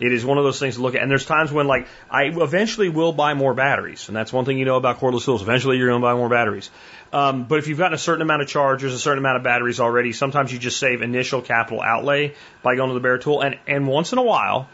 It 0.00 0.12
is 0.12 0.24
one 0.24 0.38
of 0.38 0.44
those 0.44 0.60
things 0.60 0.76
to 0.76 0.82
look 0.82 0.94
at. 0.94 1.02
And 1.02 1.10
there's 1.10 1.26
times 1.26 1.50
when, 1.50 1.66
like, 1.66 1.88
I 2.10 2.24
eventually 2.26 2.88
will 2.88 3.12
buy 3.12 3.34
more 3.34 3.52
batteries. 3.52 4.08
And 4.08 4.16
that's 4.16 4.32
one 4.32 4.44
thing 4.44 4.58
you 4.58 4.64
know 4.64 4.76
about 4.76 5.00
cordless 5.00 5.24
tools. 5.24 5.42
Eventually 5.42 5.76
you're 5.76 5.88
going 5.88 6.00
to 6.00 6.06
buy 6.06 6.14
more 6.14 6.28
batteries. 6.28 6.70
Um, 7.12 7.44
but 7.44 7.58
if 7.58 7.68
you've 7.68 7.78
gotten 7.78 7.94
a 7.94 7.98
certain 7.98 8.22
amount 8.22 8.42
of 8.42 8.48
chargers, 8.48 8.92
a 8.92 8.98
certain 8.98 9.18
amount 9.18 9.38
of 9.38 9.42
batteries 9.42 9.80
already, 9.80 10.12
sometimes 10.12 10.52
you 10.52 10.58
just 10.58 10.78
save 10.78 11.02
initial 11.02 11.40
capital 11.40 11.80
outlay 11.80 12.34
by 12.62 12.76
going 12.76 12.88
to 12.88 12.94
the 12.94 13.00
bare 13.00 13.18
tool. 13.18 13.40
And, 13.40 13.58
and 13.66 13.86
once 13.86 14.12
in 14.12 14.18
a 14.18 14.22
while, 14.22 14.68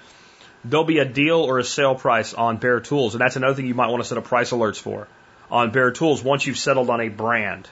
there'll 0.64 0.84
be 0.84 0.98
a 0.98 1.04
deal 1.04 1.40
or 1.40 1.58
a 1.58 1.64
sale 1.64 1.94
price 1.94 2.34
on 2.34 2.56
bare 2.56 2.80
tools. 2.80 3.14
And 3.14 3.20
that's 3.20 3.36
another 3.36 3.54
thing 3.54 3.66
you 3.66 3.74
might 3.74 3.88
want 3.88 4.02
to 4.02 4.08
set 4.08 4.18
up 4.18 4.24
price 4.24 4.50
alerts 4.50 4.80
for 4.80 5.06
on 5.50 5.70
bare 5.70 5.92
tools 5.92 6.22
once 6.22 6.46
you've 6.46 6.58
settled 6.58 6.90
on 6.90 7.00
a 7.00 7.08
brand 7.08 7.68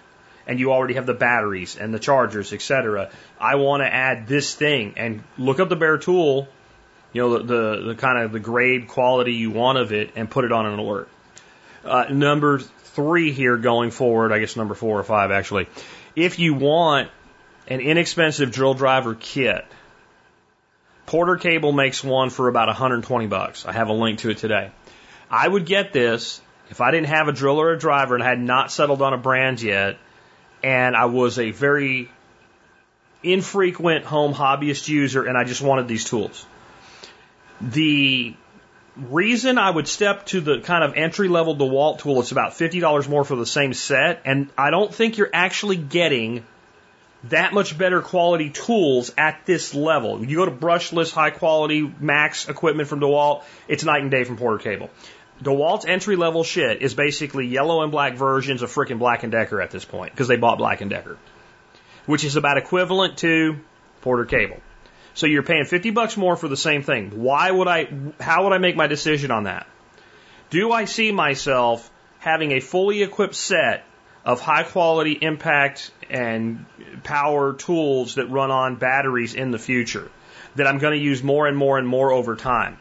and 0.47 0.59
you 0.59 0.73
already 0.73 0.95
have 0.95 1.07
the 1.07 1.15
batteries 1.15 1.77
and 1.77 1.93
the 1.95 1.99
chargers, 1.99 2.53
etc. 2.53 3.11
I 3.41 3.57
want 3.57 3.83
to 3.83 3.93
add 3.93 4.27
this 4.27 4.55
thing 4.55 4.95
and 4.97 5.23
look 5.39 5.61
up 5.61 5.69
the 5.69 5.77
bare 5.77 5.99
tool, 5.99 6.49
you 7.13 7.23
know, 7.23 7.39
the, 7.39 7.45
the, 7.45 7.83
the 7.89 7.95
kind 7.95 8.23
of 8.23 8.33
the 8.33 8.41
grade 8.41 8.89
quality 8.89 9.33
you 9.33 9.51
want 9.51 9.79
of 9.79 9.93
it 9.93 10.11
and 10.17 10.31
put 10.31 10.45
it 10.45 10.53
on 10.53 10.67
an 10.67 10.79
alert. 10.79 11.09
Uh, 11.85 12.07
number 12.11 12.61
three 12.95 13.33
here 13.33 13.57
going 13.57 13.91
forward, 13.91 14.33
I 14.33 14.39
guess 14.39 14.57
number 14.57 14.75
four 14.75 14.99
or 14.99 15.05
five 15.05 15.31
actually. 15.31 15.69
If 16.15 16.39
you 16.39 16.55
want 16.55 17.11
an 17.69 17.81
inexpensive 17.81 18.53
drill 18.53 18.75
driver 18.75 19.15
kit, 19.15 19.65
Porter 21.07 21.37
Cable 21.37 21.73
makes 21.73 22.03
one 22.03 22.31
for 22.31 22.49
about 22.49 22.69
120 22.69 23.27
bucks. 23.27 23.67
I 23.67 23.73
have 23.73 23.89
a 23.89 23.93
link 23.93 24.21
to 24.21 24.31
it 24.31 24.39
today. 24.39 24.71
I 25.31 25.47
would 25.49 25.67
get 25.67 25.93
this 25.93 26.41
if 26.71 26.81
I 26.81 26.91
didn't 26.91 27.09
have 27.09 27.29
a 27.29 27.33
drill 27.33 27.61
or 27.61 27.73
a 27.73 27.79
driver 27.79 28.15
and 28.15 28.23
I 28.23 28.29
had 28.29 28.41
not 28.41 28.71
settled 28.71 29.03
on 29.03 29.13
a 29.13 29.19
brand 29.19 29.61
yet, 29.61 29.99
and 30.63 30.97
I 30.97 31.07
was 31.07 31.39
a 31.39 31.51
very 31.51 32.11
infrequent 33.23 34.05
home 34.05 34.35
hobbyist 34.35 34.89
user 34.89 35.25
and 35.25 35.37
I 35.37 35.45
just 35.45 35.63
wanted 35.63 35.89
these 35.89 36.05
tools. 36.05 36.47
The 37.61 38.35
reason 38.97 39.59
I 39.59 39.71
would 39.71 39.89
step 39.89 40.27
to 40.27 40.41
the 40.41 40.61
kind 40.61 40.85
of 40.85 40.95
entry 40.95 41.29
level 41.29 41.57
DeWalt 41.57 42.01
tool, 42.01 42.21
it's 42.21 42.33
about 42.33 42.53
$50 42.53 43.09
more 43.09 43.25
for 43.25 43.37
the 43.37 43.47
same 43.47 43.73
set. 43.73 44.23
And 44.25 44.51
I 44.57 44.71
don't 44.71 44.95
think 44.95 45.19
you're 45.19 45.31
actually 45.33 45.77
getting 45.77 46.45
that 47.25 47.53
much 47.53 47.79
better 47.79 48.03
quality 48.03 48.51
tools 48.51 49.13
at 49.17 49.47
this 49.47 49.75
level. 49.75 50.25
You 50.25 50.37
go 50.37 50.45
to 50.45 50.51
brushless, 50.51 51.13
high 51.13 51.31
quality 51.31 51.93
max 52.01 52.49
equipment 52.49 52.89
from 52.89 53.01
DeWalt, 53.01 53.45
it's 53.69 53.85
night 53.85 54.03
and 54.03 54.11
day 54.11 54.25
from 54.25 54.37
Porter 54.37 54.59
Cable. 54.59 54.91
DeWalt's 55.43 55.87
entry 55.87 56.17
level 56.17 56.45
shit 56.45 56.83
is 56.83 56.95
basically 56.95 57.47
yellow 57.47 57.83
and 57.83 57.91
black 57.91 58.15
versions 58.15 58.63
of 58.63 58.71
frickin' 58.71 58.99
Black 58.99 59.23
and 59.23 59.33
Decker 59.33 59.61
at 59.61 59.71
this 59.71 59.85
point 59.85 60.13
because 60.13 60.29
they 60.29 60.37
bought 60.37 60.59
Black 60.59 60.81
and 60.81 60.91
Decker, 60.91 61.17
which 62.07 62.25
is 62.25 62.37
about 62.37 62.59
equivalent 62.59 63.19
to 63.19 63.59
Porter 64.03 64.25
Cable. 64.25 64.61
So 65.15 65.27
you're 65.27 65.43
paying 65.43 65.65
50 65.65 65.91
bucks 65.91 66.17
more 66.17 66.37
for 66.37 66.49
the 66.49 66.57
same 66.57 66.83
thing. 66.83 67.23
Why 67.23 67.51
would 67.51 67.69
I, 67.69 67.89
how 68.21 68.45
would 68.45 68.53
I 68.53 68.59
make 68.59 68.77
my 68.77 68.87
decision 68.87 69.31
on 69.31 69.45
that? 69.45 69.67
Do 70.51 70.73
I 70.73 70.87
see 70.87 71.13
myself 71.13 71.91
having 72.19 72.53
a 72.53 72.61
fully 72.61 73.03
equipped 73.03 73.35
set 73.35 73.85
of 74.25 74.41
high 74.41 74.63
quality 74.63 75.13
impact 75.13 75.91
and 76.09 76.65
power 77.03 77.53
tools 77.55 78.15
that 78.15 78.27
run 78.27 78.51
on 78.51 78.77
batteries 78.77 79.35
in 79.35 79.51
the 79.51 79.59
future 79.59 80.11
that 80.55 80.67
I'm 80.67 80.79
going 80.79 80.99
to 80.99 81.05
use 81.05 81.23
more 81.23 81.47
and 81.47 81.57
more 81.57 81.79
and 81.79 81.89
more 81.89 82.13
over 82.13 82.37
time? 82.37 82.79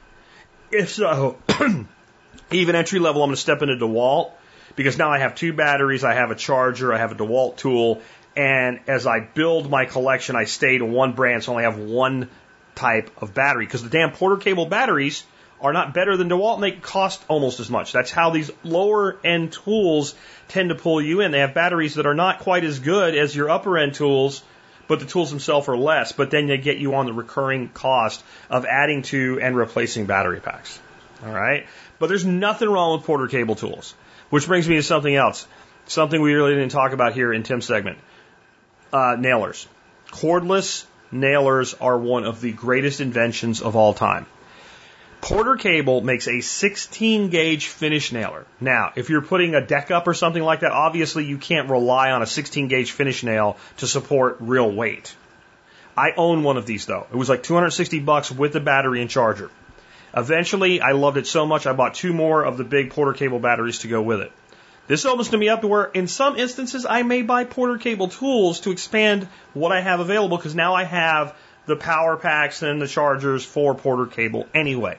If 0.72 0.92
so, 0.92 1.38
even 2.52 2.76
entry 2.76 3.00
level, 3.00 3.24
I'm 3.24 3.30
going 3.30 3.36
to 3.36 3.42
step 3.42 3.62
into 3.62 3.76
DeWalt 3.76 4.32
because 4.76 4.98
now 4.98 5.10
I 5.10 5.20
have 5.20 5.36
two 5.36 5.54
batteries, 5.54 6.04
I 6.04 6.14
have 6.14 6.32
a 6.32 6.36
charger, 6.36 6.94
I 6.94 6.98
have 6.98 7.12
a 7.12 7.16
DeWalt 7.16 7.58
tool, 7.58 8.02
and 8.36 8.80
as 8.88 9.06
I 9.08 9.20
build 9.20 9.70
my 9.70 9.86
collection, 9.86 10.36
I 10.36 10.46
stay 10.46 10.78
to 10.78 10.86
one 10.86 11.14
brand, 11.14 11.44
so 11.44 11.52
I 11.52 11.54
only 11.54 11.64
have 11.64 11.90
one 11.92 12.30
type 12.76 13.12
of 13.22 13.34
battery 13.34 13.66
because 13.66 13.84
the 13.84 13.90
damn 13.90 14.12
Porter 14.12 14.38
cable 14.38 14.66
batteries 14.66 15.24
are 15.60 15.74
not 15.74 15.94
better 15.94 16.18
than 16.18 16.30
DeWalt 16.30 16.56
and 16.56 16.64
they 16.64 16.72
cost 16.72 17.24
almost 17.28 17.60
as 17.60 17.70
much. 17.70 17.92
That's 17.92 18.10
how 18.10 18.32
these 18.32 18.50
lower 18.64 19.18
end 19.24 19.52
tools 19.52 20.16
tend 20.48 20.70
to 20.70 20.76
pull 20.76 21.02
you 21.02 21.22
in. 21.22 21.32
They 21.32 21.40
have 21.40 21.54
batteries 21.54 21.96
that 21.96 22.06
are 22.06 22.16
not 22.16 22.40
quite 22.40 22.64
as 22.64 22.80
good 22.80 23.16
as 23.16 23.36
your 23.36 23.50
upper 23.50 23.78
end 23.78 23.94
tools, 23.94 24.42
but 24.88 25.00
the 25.00 25.06
tools 25.06 25.30
themselves 25.30 25.68
are 25.68 25.78
less. 25.78 26.14
But 26.14 26.32
then 26.32 26.48
they 26.48 26.58
get 26.58 26.78
you 26.78 26.96
on 26.96 27.06
the 27.06 27.14
recurring 27.14 27.70
cost 27.70 28.24
of 28.50 28.66
adding 28.66 29.04
to 29.04 29.40
and 29.42 29.56
replacing 29.56 30.08
battery 30.08 30.40
packs. 30.40 30.80
All 31.24 31.32
right. 31.32 31.68
But 32.00 32.08
there's 32.08 32.26
nothing 32.26 32.70
wrong 32.70 32.98
with 32.98 33.06
Porter 33.06 33.28
cable 33.28 33.56
tools, 33.56 33.94
which 34.32 34.48
brings 34.48 34.68
me 34.68 34.78
to 34.78 34.84
something 34.84 35.16
else. 35.16 35.48
Something 35.86 36.22
we 36.22 36.34
really 36.34 36.56
didn't 36.56 36.72
talk 36.72 36.94
about 36.94 37.14
here 37.14 37.32
in 37.32 37.44
Tim's 37.44 37.66
segment. 37.66 38.00
Uh, 38.94 39.16
nailers. 39.18 39.68
Cordless 40.12 40.86
nailers 41.12 41.74
are 41.76 41.98
one 41.98 42.26
of 42.26 42.42
the 42.42 42.52
greatest 42.52 43.02
inventions 43.02 43.62
of 43.62 43.76
all 43.76 43.94
time. 43.94 44.26
Porter 45.22 45.56
Cable 45.56 46.02
makes 46.02 46.28
a 46.28 46.42
16 46.42 47.30
gauge 47.30 47.68
finish 47.68 48.12
nailer. 48.12 48.46
Now, 48.60 48.92
if 48.96 49.10
you're 49.10 49.22
putting 49.22 49.54
a 49.54 49.66
deck 49.66 49.92
up 49.92 50.08
or 50.08 50.16
something 50.16 50.42
like 50.42 50.62
that, 50.62 50.72
obviously 50.72 51.26
you 51.26 51.38
can't 51.38 51.70
rely 51.70 52.12
on 52.12 52.24
a 52.24 52.26
16 52.26 52.68
gauge 52.68 52.92
finish 52.92 53.24
nail 53.24 53.58
to 53.78 53.88
support 53.88 54.38
real 54.40 54.70
weight. 54.72 55.16
I 55.96 56.14
own 56.18 56.44
one 56.44 56.58
of 56.58 56.66
these 56.66 56.88
though. 56.88 57.06
It 57.12 57.16
was 57.16 57.30
like 57.30 57.44
260 57.44 58.00
bucks 58.00 58.32
with 58.32 58.54
the 58.54 58.60
battery 58.60 59.02
and 59.02 59.10
charger. 59.10 59.52
Eventually, 60.16 60.82
I 60.82 60.92
loved 60.92 61.18
it 61.18 61.28
so 61.28 61.46
much 61.46 61.68
I 61.68 61.74
bought 61.74 61.94
two 61.94 62.14
more 62.14 62.44
of 62.44 62.58
the 62.58 62.64
big 62.64 62.90
Porter 62.90 63.14
Cable 63.14 63.40
batteries 63.40 63.80
to 63.80 63.88
go 63.88 64.02
with 64.02 64.22
it. 64.22 64.32
This 64.92 65.06
opens 65.06 65.30
to 65.30 65.38
me 65.38 65.48
up 65.48 65.62
to 65.62 65.70
where, 65.70 65.86
in 65.86 66.08
some 66.08 66.36
instances, 66.36 66.86
I 66.86 67.04
may 67.04 67.22
buy 67.22 67.46
Porter 67.46 67.78
Cable 67.78 68.10
tools 68.10 68.60
to 68.60 68.72
expand 68.72 69.26
what 69.54 69.72
I 69.72 69.80
have 69.80 70.02
available 70.02 70.36
because 70.36 70.54
now 70.54 70.74
I 70.74 70.84
have 70.84 71.34
the 71.66 71.78
power 71.78 72.18
packs 72.18 72.62
and 72.62 72.82
the 72.82 72.90
chargers 72.90 73.46
for 73.46 73.74
Porter 73.74 74.06
Cable 74.06 74.48
anyway. 74.54 74.98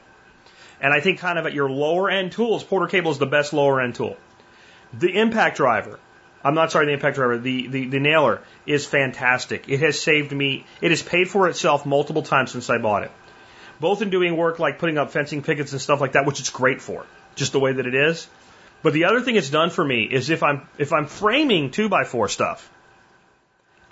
And 0.80 0.94
I 0.94 1.00
think 1.00 1.18
kind 1.18 1.38
of 1.38 1.44
at 1.44 1.52
your 1.52 1.68
lower 1.68 2.08
end 2.08 2.32
tools, 2.32 2.64
Porter 2.64 2.86
Cable 2.86 3.10
is 3.10 3.18
the 3.18 3.26
best 3.26 3.52
lower 3.52 3.82
end 3.82 3.96
tool. 3.96 4.16
The 4.98 5.14
impact 5.14 5.58
driver, 5.58 6.00
I'm 6.42 6.54
not 6.54 6.72
sorry, 6.72 6.86
the 6.86 6.92
impact 6.92 7.16
driver, 7.16 7.36
the, 7.36 7.66
the, 7.66 7.84
the 7.84 8.00
nailer 8.00 8.40
is 8.64 8.86
fantastic. 8.86 9.68
It 9.68 9.80
has 9.80 10.00
saved 10.00 10.32
me, 10.32 10.64
it 10.80 10.90
has 10.90 11.02
paid 11.02 11.28
for 11.28 11.48
itself 11.48 11.84
multiple 11.84 12.22
times 12.22 12.50
since 12.50 12.70
I 12.70 12.78
bought 12.78 13.02
it. 13.02 13.10
Both 13.78 14.00
in 14.00 14.08
doing 14.08 14.38
work 14.38 14.58
like 14.58 14.78
putting 14.78 14.96
up 14.96 15.10
fencing 15.10 15.42
pickets 15.42 15.72
and 15.72 15.82
stuff 15.82 16.00
like 16.00 16.12
that, 16.12 16.24
which 16.24 16.40
it's 16.40 16.48
great 16.48 16.80
for, 16.80 17.04
just 17.34 17.52
the 17.52 17.60
way 17.60 17.74
that 17.74 17.86
it 17.86 17.94
is. 17.94 18.26
But 18.82 18.92
the 18.92 19.04
other 19.04 19.20
thing 19.20 19.36
it's 19.36 19.50
done 19.50 19.70
for 19.70 19.84
me 19.84 20.04
is 20.04 20.30
if 20.30 20.42
I'm, 20.42 20.68
if 20.78 20.92
I'm 20.92 21.06
framing 21.06 21.70
two 21.70 21.88
by 21.88 22.04
four 22.04 22.28
stuff, 22.28 22.68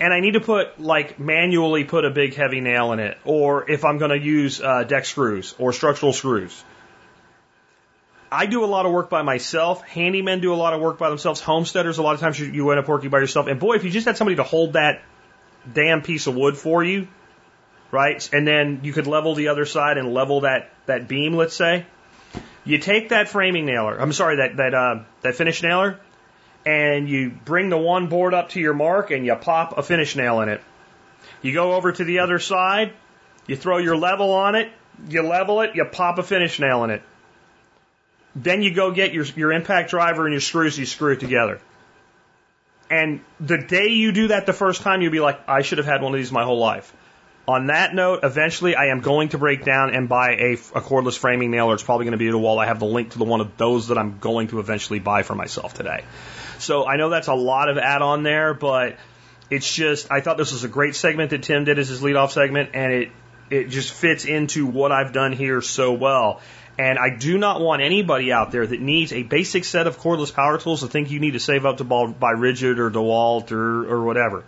and 0.01 0.11
I 0.11 0.19
need 0.19 0.33
to 0.33 0.39
put 0.41 0.79
like 0.79 1.19
manually 1.19 1.83
put 1.83 2.05
a 2.05 2.09
big 2.09 2.33
heavy 2.33 2.59
nail 2.59 2.91
in 2.91 2.99
it, 2.99 3.17
or 3.23 3.69
if 3.69 3.85
I'm 3.85 3.99
going 3.99 4.09
to 4.09 4.19
use 4.19 4.59
uh, 4.59 4.83
deck 4.83 5.05
screws 5.05 5.53
or 5.59 5.73
structural 5.73 6.11
screws, 6.11 6.63
I 8.31 8.47
do 8.47 8.63
a 8.63 8.65
lot 8.65 8.85
of 8.85 8.91
work 8.91 9.09
by 9.09 9.21
myself. 9.21 9.85
Handymen 9.85 10.41
do 10.41 10.53
a 10.53 10.55
lot 10.55 10.73
of 10.73 10.81
work 10.81 10.97
by 10.97 11.09
themselves. 11.09 11.39
Homesteaders, 11.41 11.97
a 11.97 12.01
lot 12.01 12.15
of 12.15 12.21
times 12.21 12.39
you, 12.39 12.47
you 12.47 12.69
end 12.71 12.79
up 12.79 12.87
working 12.87 13.09
by 13.09 13.19
yourself. 13.19 13.47
And 13.47 13.59
boy, 13.59 13.75
if 13.75 13.83
you 13.83 13.91
just 13.91 14.07
had 14.07 14.17
somebody 14.17 14.37
to 14.37 14.43
hold 14.43 14.73
that 14.73 15.03
damn 15.71 16.01
piece 16.01 16.27
of 16.27 16.35
wood 16.35 16.57
for 16.57 16.83
you, 16.83 17.07
right? 17.91 18.27
And 18.33 18.47
then 18.47 18.79
you 18.83 18.93
could 18.93 19.05
level 19.05 19.35
the 19.35 19.49
other 19.49 19.65
side 19.65 19.97
and 19.97 20.13
level 20.13 20.41
that, 20.41 20.71
that 20.85 21.07
beam, 21.07 21.33
let's 21.35 21.55
say. 21.55 21.85
You 22.63 22.77
take 22.77 23.09
that 23.09 23.27
framing 23.27 23.65
nailer, 23.65 23.99
I'm 23.99 24.13
sorry, 24.13 24.37
that, 24.37 24.57
that, 24.57 24.73
uh, 24.73 24.99
that 25.21 25.35
finish 25.35 25.63
nailer, 25.63 25.99
and 26.65 27.09
you 27.09 27.31
bring 27.31 27.69
the 27.69 27.77
one 27.77 28.07
board 28.07 28.33
up 28.33 28.49
to 28.49 28.59
your 28.59 28.73
mark 28.73 29.09
and 29.09 29.25
you 29.25 29.33
pop 29.35 29.77
a 29.77 29.83
finish 29.83 30.15
nail 30.15 30.41
in 30.41 30.49
it. 30.49 30.61
You 31.41 31.53
go 31.53 31.73
over 31.73 31.91
to 31.91 32.03
the 32.03 32.19
other 32.19 32.37
side, 32.37 32.93
you 33.47 33.55
throw 33.55 33.79
your 33.79 33.97
level 33.97 34.31
on 34.33 34.55
it, 34.55 34.71
you 35.09 35.23
level 35.23 35.61
it, 35.61 35.75
you 35.75 35.85
pop 35.85 36.19
a 36.19 36.23
finish 36.23 36.59
nail 36.59 36.83
in 36.83 36.91
it. 36.91 37.01
Then 38.35 38.61
you 38.61 38.73
go 38.73 38.91
get 38.91 39.13
your, 39.13 39.25
your 39.35 39.51
impact 39.51 39.89
driver 39.89 40.25
and 40.25 40.33
your 40.33 40.41
screws, 40.41 40.77
you 40.77 40.85
screw 40.85 41.13
it 41.13 41.19
together. 41.19 41.59
And 42.89 43.21
the 43.39 43.57
day 43.57 43.87
you 43.87 44.11
do 44.11 44.27
that 44.27 44.45
the 44.45 44.53
first 44.53 44.81
time, 44.81 45.01
you'll 45.01 45.11
be 45.11 45.19
like, 45.19 45.39
I 45.47 45.61
should 45.61 45.77
have 45.77 45.87
had 45.87 46.01
one 46.01 46.13
of 46.13 46.19
these 46.19 46.31
my 46.31 46.43
whole 46.43 46.59
life. 46.59 46.93
On 47.51 47.67
that 47.67 47.93
note, 47.93 48.21
eventually 48.23 48.77
I 48.77 48.85
am 48.85 49.01
going 49.01 49.27
to 49.29 49.37
break 49.37 49.65
down 49.65 49.93
and 49.93 50.07
buy 50.07 50.35
a, 50.35 50.53
a 50.53 50.79
cordless 50.79 51.17
framing 51.17 51.51
nailer. 51.51 51.73
It's 51.73 51.83
probably 51.83 52.05
going 52.05 52.13
to 52.13 52.17
be 52.17 52.29
a 52.29 52.31
DeWalt. 52.31 52.63
I 52.63 52.65
have 52.65 52.79
the 52.79 52.85
link 52.85 53.11
to 53.11 53.17
the 53.17 53.25
one 53.25 53.41
of 53.41 53.57
those 53.57 53.89
that 53.89 53.97
I'm 53.97 54.19
going 54.19 54.47
to 54.47 54.59
eventually 54.59 54.99
buy 54.99 55.23
for 55.23 55.35
myself 55.35 55.73
today. 55.73 56.05
So 56.59 56.87
I 56.87 56.95
know 56.95 57.09
that's 57.09 57.27
a 57.27 57.33
lot 57.33 57.67
of 57.67 57.77
add 57.77 58.01
on 58.01 58.23
there, 58.23 58.53
but 58.53 58.97
it's 59.49 59.75
just, 59.75 60.09
I 60.09 60.21
thought 60.21 60.37
this 60.37 60.53
was 60.53 60.63
a 60.63 60.69
great 60.69 60.95
segment 60.95 61.31
that 61.31 61.43
Tim 61.43 61.65
did 61.65 61.77
as 61.77 61.89
his 61.89 62.01
lead 62.01 62.15
off 62.15 62.31
segment, 62.31 62.69
and 62.73 62.93
it, 62.93 63.11
it 63.49 63.67
just 63.67 63.91
fits 63.91 64.23
into 64.23 64.65
what 64.65 64.93
I've 64.93 65.11
done 65.11 65.33
here 65.33 65.61
so 65.61 65.91
well. 65.91 66.39
And 66.79 66.97
I 66.97 67.17
do 67.17 67.37
not 67.37 67.59
want 67.59 67.81
anybody 67.81 68.31
out 68.31 68.53
there 68.53 68.65
that 68.65 68.79
needs 68.79 69.11
a 69.11 69.23
basic 69.23 69.65
set 69.65 69.87
of 69.87 69.99
cordless 69.99 70.33
power 70.33 70.57
tools 70.57 70.79
to 70.81 70.87
think 70.87 71.11
you 71.11 71.19
need 71.19 71.31
to 71.31 71.41
save 71.41 71.65
up 71.65 71.79
to 71.79 71.83
buy 71.83 72.31
Ridgid 72.31 72.77
or 72.77 72.89
DeWalt 72.89 73.51
or, 73.51 73.91
or 73.91 74.05
whatever. 74.05 74.45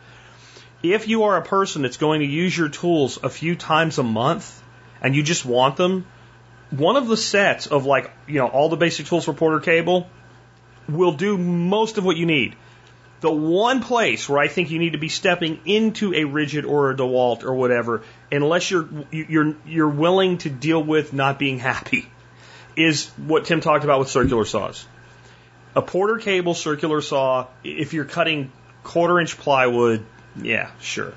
If 0.83 1.07
you 1.07 1.23
are 1.23 1.37
a 1.37 1.41
person 1.41 1.81
that's 1.81 1.97
going 1.97 2.19
to 2.19 2.25
use 2.25 2.55
your 2.55 2.69
tools 2.69 3.17
a 3.23 3.29
few 3.29 3.55
times 3.55 3.97
a 3.97 4.03
month 4.03 4.61
and 5.01 5.15
you 5.15 5.23
just 5.23 5.45
want 5.45 5.77
them, 5.77 6.05
one 6.71 6.97
of 6.97 7.07
the 7.07 7.17
sets 7.17 7.67
of 7.67 7.85
like, 7.85 8.11
you 8.27 8.39
know, 8.39 8.47
all 8.47 8.67
the 8.67 8.75
basic 8.75 9.05
tools 9.05 9.25
for 9.25 9.33
Porter 9.33 9.61
Cable 9.61 10.09
will 10.89 11.13
do 11.13 11.37
most 11.37 11.97
of 11.97 12.03
what 12.03 12.17
you 12.17 12.25
need. 12.25 12.55
The 13.21 13.31
one 13.31 13.81
place 13.81 14.27
where 14.27 14.39
I 14.39 14.49
think 14.49 14.69
you 14.69 14.79
need 14.79 14.91
to 14.91 14.97
be 14.97 15.07
stepping 15.07 15.61
into 15.65 16.13
a 16.13 16.25
Ridgid 16.25 16.67
or 16.67 16.91
a 16.91 16.95
DeWalt 16.95 17.45
or 17.45 17.53
whatever, 17.53 18.03
unless 18.29 18.69
you're 18.69 18.89
you're 19.11 19.55
you're 19.65 19.87
willing 19.87 20.39
to 20.39 20.49
deal 20.49 20.83
with 20.83 21.13
not 21.13 21.39
being 21.39 21.59
happy, 21.59 22.05
is 22.75 23.07
what 23.11 23.45
Tim 23.45 23.61
talked 23.61 23.85
about 23.85 23.99
with 23.99 24.09
circular 24.09 24.43
saws. 24.43 24.85
A 25.73 25.81
Porter 25.81 26.17
cable 26.17 26.53
circular 26.53 26.99
saw, 26.99 27.47
if 27.63 27.93
you're 27.93 28.03
cutting 28.03 28.51
quarter 28.83 29.21
inch 29.21 29.37
plywood, 29.37 30.05
yeah, 30.41 30.71
sure. 30.79 31.13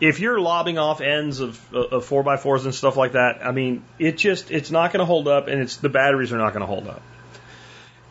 If 0.00 0.18
you're 0.18 0.40
lobbing 0.40 0.78
off 0.78 1.00
ends 1.00 1.40
of, 1.40 1.74
uh, 1.74 1.78
of 1.78 2.04
four 2.04 2.22
by 2.22 2.36
fours 2.36 2.64
and 2.64 2.74
stuff 2.74 2.96
like 2.96 3.12
that, 3.12 3.44
I 3.44 3.52
mean, 3.52 3.84
it 3.98 4.18
just 4.18 4.50
it's 4.50 4.70
not 4.70 4.92
going 4.92 4.98
to 4.98 5.06
hold 5.06 5.28
up, 5.28 5.48
and 5.48 5.60
it's 5.60 5.76
the 5.76 5.88
batteries 5.88 6.32
are 6.32 6.38
not 6.38 6.52
going 6.52 6.60
to 6.62 6.66
hold 6.66 6.88
up. 6.88 7.02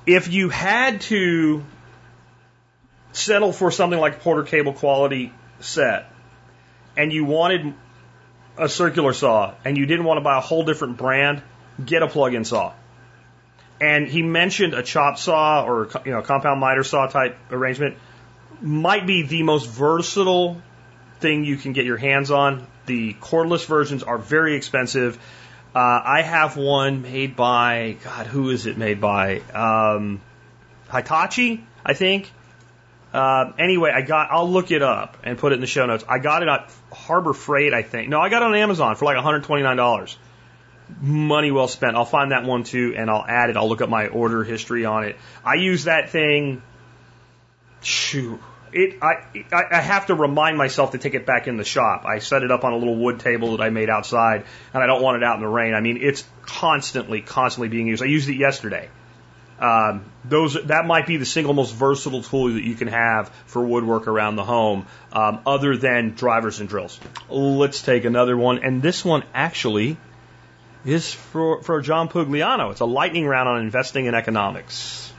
If 0.05 0.31
you 0.31 0.49
had 0.49 1.01
to 1.01 1.63
settle 3.11 3.51
for 3.51 3.71
something 3.71 3.99
like 3.99 4.21
Porter 4.21 4.43
cable 4.43 4.73
quality 4.73 5.33
set, 5.59 6.11
and 6.95 7.11
you 7.11 7.25
wanted 7.25 7.73
a 8.57 8.69
circular 8.69 9.13
saw, 9.13 9.53
and 9.65 9.77
you 9.77 9.85
didn't 9.85 10.05
want 10.05 10.17
to 10.17 10.21
buy 10.21 10.37
a 10.37 10.41
whole 10.41 10.63
different 10.63 10.97
brand, 10.97 11.41
get 11.83 12.03
a 12.03 12.07
plug-in 12.07 12.45
saw. 12.45 12.73
And 13.79 14.07
he 14.07 14.21
mentioned 14.21 14.73
a 14.73 14.83
chop 14.83 15.17
saw 15.17 15.65
or 15.65 15.89
you 16.05 16.11
know 16.11 16.21
compound 16.21 16.59
miter 16.59 16.83
saw 16.83 17.07
type 17.07 17.37
arrangement 17.49 17.97
might 18.61 19.05
be 19.07 19.23
the 19.23 19.43
most 19.43 19.69
versatile 19.69 20.61
thing 21.19 21.45
you 21.45 21.57
can 21.57 21.73
get 21.73 21.85
your 21.85 21.97
hands 21.97 22.31
on. 22.31 22.67
The 22.85 23.13
cordless 23.15 23.65
versions 23.65 24.03
are 24.03 24.17
very 24.17 24.55
expensive. 24.55 25.17
Uh, 25.73 25.79
I 25.79 26.21
have 26.21 26.57
one 26.57 27.01
made 27.01 27.35
by 27.35 27.97
God, 28.03 28.27
who 28.27 28.49
is 28.49 28.65
it 28.65 28.77
made 28.77 28.99
by? 28.99 29.39
Um, 29.53 30.19
Hitachi, 30.91 31.63
I 31.85 31.93
think. 31.93 32.31
Uh, 33.13 33.51
anyway, 33.59 33.91
I 33.93 34.01
got. 34.01 34.29
I'll 34.31 34.49
look 34.49 34.71
it 34.71 34.81
up 34.81 35.17
and 35.23 35.37
put 35.37 35.51
it 35.51 35.55
in 35.55 35.61
the 35.61 35.67
show 35.67 35.85
notes. 35.85 36.03
I 36.07 36.19
got 36.19 36.43
it 36.43 36.49
at 36.49 36.71
Harbor 36.91 37.33
Freight, 37.33 37.73
I 37.73 37.83
think. 37.83 38.09
No, 38.09 38.19
I 38.19 38.29
got 38.29 38.41
it 38.41 38.45
on 38.45 38.55
Amazon 38.55 38.95
for 38.95 39.05
like 39.05 39.15
129 39.15 39.77
dollars. 39.77 40.17
money 41.01 41.51
well 41.51 41.67
spent. 41.67 41.95
I'll 41.95 42.05
find 42.05 42.31
that 42.31 42.43
one 42.45 42.63
too, 42.63 42.93
and 42.97 43.09
I'll 43.09 43.25
add 43.25 43.49
it. 43.49 43.57
I'll 43.57 43.67
look 43.69 43.81
up 43.81 43.89
my 43.89 44.07
order 44.07 44.43
history 44.43 44.85
on 44.85 45.03
it. 45.05 45.17
I 45.45 45.55
use 45.55 45.85
that 45.85 46.09
thing. 46.09 46.61
Shoot, 47.81 48.39
it. 48.73 49.01
I 49.01 49.43
I 49.51 49.81
have 49.81 50.07
to 50.07 50.15
remind 50.15 50.57
myself 50.57 50.91
to 50.91 50.97
take 50.97 51.13
it 51.13 51.25
back 51.25 51.47
in 51.47 51.57
the 51.57 51.63
shop. 51.63 52.05
I 52.05 52.19
set 52.19 52.43
it 52.43 52.51
up 52.51 52.63
on 52.63 52.73
a 52.73 52.77
little 52.77 52.95
wood 52.95 53.19
table 53.19 53.57
that 53.57 53.63
I 53.63 53.69
made 53.69 53.89
outside, 53.89 54.45
and 54.73 54.83
I 54.83 54.87
don't 54.87 55.01
want 55.01 55.17
it 55.17 55.23
out 55.23 55.35
in 55.35 55.41
the 55.41 55.47
rain. 55.47 55.73
I 55.73 55.81
mean, 55.81 55.97
it's 56.01 56.23
constantly, 56.41 57.21
constantly 57.21 57.69
being 57.69 57.87
used. 57.87 58.03
I 58.03 58.07
used 58.07 58.29
it 58.29 58.35
yesterday. 58.35 58.89
Um, 59.59 60.05
those 60.25 60.55
that 60.65 60.85
might 60.85 61.05
be 61.05 61.17
the 61.17 61.25
single 61.25 61.53
most 61.53 61.75
versatile 61.75 62.23
tool 62.23 62.53
that 62.53 62.63
you 62.63 62.73
can 62.73 62.87
have 62.87 63.29
for 63.45 63.63
woodwork 63.63 64.07
around 64.07 64.35
the 64.35 64.43
home, 64.43 64.87
um, 65.13 65.41
other 65.45 65.77
than 65.77 66.15
drivers 66.15 66.59
and 66.59 66.67
drills. 66.67 66.99
Let's 67.29 67.83
take 67.83 68.05
another 68.05 68.35
one, 68.35 68.63
and 68.63 68.81
this 68.81 69.05
one 69.05 69.23
actually 69.35 69.97
is 70.83 71.13
for 71.13 71.61
for 71.61 71.79
John 71.81 72.09
Pugliano. 72.09 72.71
It's 72.71 72.79
a 72.79 72.85
lightning 72.85 73.27
round 73.27 73.47
on 73.49 73.61
investing 73.61 74.05
in 74.05 74.15
economics. 74.15 75.10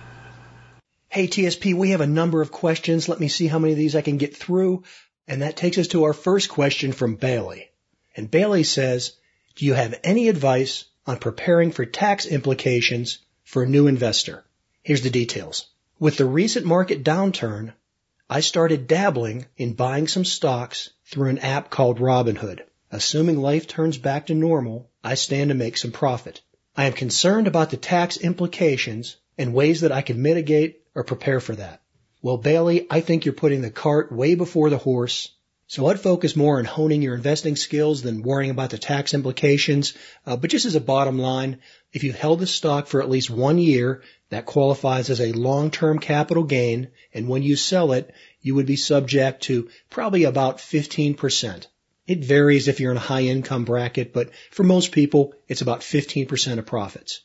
Hey 1.13 1.29
TSP, 1.29 1.75
we 1.75 1.91
have 1.91 2.01
a 2.01 2.07
number 2.07 2.41
of 2.41 2.51
questions. 2.51 3.07
Let 3.07 3.21
me 3.21 3.29
see 3.29 3.47
how 3.47 3.59
many 3.59 3.75
of 3.75 3.79
these 3.79 3.95
I 3.95 4.01
can 4.01 4.17
get 4.17 4.35
through. 4.35 4.85
And 5.29 5.43
that 5.43 5.57
takes 5.57 5.77
us 5.77 5.89
to 5.89 6.05
our 6.05 6.15
first 6.15 6.49
question 6.49 6.93
from 6.93 7.17
Bailey. 7.17 7.71
And 8.17 8.31
Bailey 8.31 8.63
says, 8.63 9.13
do 9.55 9.67
you 9.67 9.75
have 9.75 10.01
any 10.05 10.31
advice 10.31 10.87
on 11.07 11.19
preparing 11.19 11.71
for 11.71 11.85
tax 11.85 12.25
implications 12.25 13.19
for 13.45 13.63
a 13.63 13.69
new 13.69 13.89
investor? 13.89 14.43
Here's 14.83 15.03
the 15.03 15.11
details. 15.11 15.67
With 15.99 16.17
the 16.17 16.25
recent 16.25 16.65
market 16.65 17.05
downturn, 17.05 17.75
I 18.31 18.41
started 18.41 18.87
dabbling 18.87 19.45
in 19.59 19.75
buying 19.75 20.09
some 20.09 20.25
stocks 20.25 20.89
through 21.05 21.29
an 21.29 21.41
app 21.41 21.69
called 21.69 21.99
Robinhood. 21.99 22.61
Assuming 22.91 23.37
life 23.37 23.67
turns 23.67 23.99
back 23.99 24.29
to 24.29 24.35
normal, 24.35 24.89
I 25.05 25.17
stand 25.17 25.51
to 25.51 25.55
make 25.55 25.77
some 25.77 25.93
profit. 25.93 26.41
I 26.75 26.87
am 26.87 26.95
concerned 26.95 27.49
about 27.49 27.69
the 27.69 27.77
tax 27.77 28.17
implications 28.17 29.19
and 29.37 29.53
ways 29.53 29.83
that 29.83 29.93
I 29.93 30.01
can 30.01 30.23
mitigate 30.23 30.82
or 30.95 31.05
prepare 31.05 31.41
for 31.41 31.55
that. 31.57 31.81
Well, 32.23 32.37
Bailey, 32.37 32.87
I 32.89 33.01
think 33.01 33.25
you're 33.25 33.35
putting 33.35 33.63
the 33.63 33.71
cart 33.71 34.13
way 34.13 34.35
before 34.35 34.71
the 34.71 34.79
horse. 34.79 35.31
So 35.67 35.87
I'd 35.87 35.99
focus 35.99 36.37
more 36.37 36.59
on 36.59 36.67
honing 36.67 37.03
your 37.03 37.15
investing 37.15 37.57
skills 37.57 38.03
than 38.03 38.23
worrying 38.23 38.51
about 38.51 38.71
the 38.71 38.79
tax 38.79 39.15
implications. 39.15 39.95
Uh, 40.27 40.37
but 40.37 40.51
just 40.51 40.67
as 40.67 40.75
a 40.75 40.81
bottom 40.81 41.19
line, 41.19 41.61
if 41.93 42.05
you've 42.05 42.15
held 42.15 42.41
the 42.41 42.47
stock 42.47 42.87
for 42.87 43.03
at 43.03 43.11
least 43.11 43.31
one 43.31 43.59
year, 43.59 44.03
that 44.29 44.47
qualifies 44.47 45.09
as 45.09 45.21
a 45.21 45.33
long-term 45.33 45.99
capital 45.99 46.45
gain. 46.45 46.89
And 47.15 47.29
when 47.29 47.43
you 47.43 47.57
sell 47.57 47.93
it, 47.93 48.15
you 48.41 48.55
would 48.55 48.67
be 48.67 48.77
subject 48.77 49.45
to 49.45 49.71
probably 49.89 50.25
about 50.25 50.59
15%. 50.59 51.67
It 52.07 52.25
varies 52.25 52.69
if 52.69 52.79
you're 52.79 52.91
in 52.91 52.97
a 52.97 53.01
high 53.01 53.23
income 53.23 53.65
bracket, 53.65 54.13
but 54.13 54.31
for 54.51 54.65
most 54.65 54.93
people, 54.93 55.35
it's 55.49 55.63
about 55.63 55.81
15% 55.81 56.59
of 56.59 56.67
profits. 56.67 57.21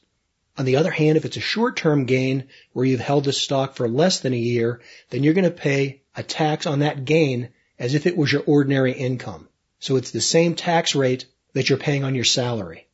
On 0.57 0.65
the 0.65 0.77
other 0.77 0.89
hand, 0.89 1.17
if 1.17 1.25
it's 1.25 1.37
a 1.37 1.41
short-term 1.41 2.05
gain 2.05 2.47
where 2.73 2.85
you've 2.85 2.99
held 2.99 3.25
the 3.25 3.33
stock 3.33 3.75
for 3.75 3.87
less 3.87 4.21
than 4.21 4.33
a 4.33 4.37
year, 4.37 4.81
then 5.11 5.23
you're 5.23 5.35
going 5.35 5.43
to 5.43 5.51
pay 5.51 6.01
a 6.15 6.23
tax 6.23 6.65
on 6.65 6.79
that 6.79 7.05
gain 7.05 7.49
as 7.77 7.93
if 7.93 8.07
it 8.07 8.17
was 8.17 8.31
your 8.31 8.41
ordinary 8.47 8.91
income. 8.91 9.47
So 9.79 9.97
it's 9.97 10.09
the 10.09 10.21
same 10.21 10.55
tax 10.55 10.95
rate 10.95 11.25
that 11.53 11.69
you're 11.69 11.77
paying 11.77 12.03
on 12.03 12.15
your 12.15 12.23
salary. 12.23 12.87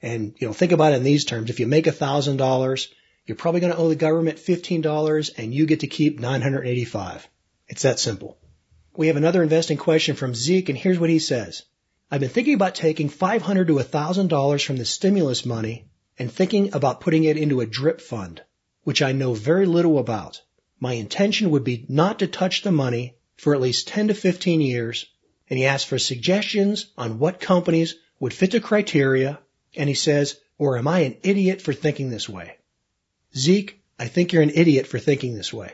And, 0.00 0.34
you 0.38 0.46
know, 0.46 0.54
think 0.54 0.72
about 0.72 0.94
it 0.94 0.96
in 0.96 1.02
these 1.02 1.26
terms. 1.26 1.50
If 1.50 1.60
you 1.60 1.66
make 1.66 1.84
$1,000, 1.84 2.88
you're 3.26 3.36
probably 3.36 3.60
going 3.60 3.72
to 3.74 3.78
owe 3.78 3.90
the 3.90 3.96
government 3.96 4.38
$15 4.38 5.30
and 5.36 5.54
you 5.54 5.66
get 5.66 5.80
to 5.80 5.86
keep 5.88 6.18
985. 6.18 7.28
It's 7.68 7.82
that 7.82 7.98
simple. 7.98 8.38
We 8.96 9.08
have 9.08 9.16
another 9.16 9.42
investing 9.42 9.76
question 9.76 10.16
from 10.16 10.34
Zeke 10.34 10.70
and 10.70 10.78
here's 10.78 10.98
what 10.98 11.10
he 11.10 11.18
says. 11.18 11.64
I've 12.10 12.20
been 12.20 12.30
thinking 12.30 12.54
about 12.54 12.74
taking 12.74 13.10
500 13.10 13.66
to 13.68 13.74
$1,000 13.74 14.64
from 14.64 14.76
the 14.78 14.84
stimulus 14.86 15.44
money 15.44 15.89
and 16.20 16.30
thinking 16.30 16.74
about 16.74 17.00
putting 17.00 17.24
it 17.24 17.38
into 17.38 17.62
a 17.62 17.66
drip 17.66 17.98
fund, 17.98 18.42
which 18.84 19.00
I 19.00 19.12
know 19.12 19.32
very 19.32 19.64
little 19.64 19.98
about. 19.98 20.42
My 20.78 20.92
intention 20.92 21.48
would 21.50 21.64
be 21.64 21.86
not 21.88 22.18
to 22.18 22.26
touch 22.26 22.60
the 22.60 22.70
money 22.70 23.16
for 23.36 23.54
at 23.54 23.60
least 23.62 23.88
10 23.88 24.08
to 24.08 24.14
15 24.14 24.60
years, 24.60 25.06
and 25.48 25.58
he 25.58 25.64
asks 25.64 25.88
for 25.88 25.98
suggestions 25.98 26.92
on 26.98 27.18
what 27.18 27.40
companies 27.40 27.94
would 28.18 28.34
fit 28.34 28.50
the 28.50 28.60
criteria, 28.60 29.40
and 29.74 29.88
he 29.88 29.94
says, 29.94 30.36
or 30.58 30.76
am 30.76 30.86
I 30.88 31.00
an 31.00 31.16
idiot 31.22 31.62
for 31.62 31.72
thinking 31.72 32.10
this 32.10 32.28
way? 32.28 32.58
Zeke, 33.34 33.80
I 33.98 34.06
think 34.06 34.34
you're 34.34 34.42
an 34.42 34.52
idiot 34.54 34.86
for 34.86 34.98
thinking 34.98 35.34
this 35.34 35.54
way. 35.54 35.72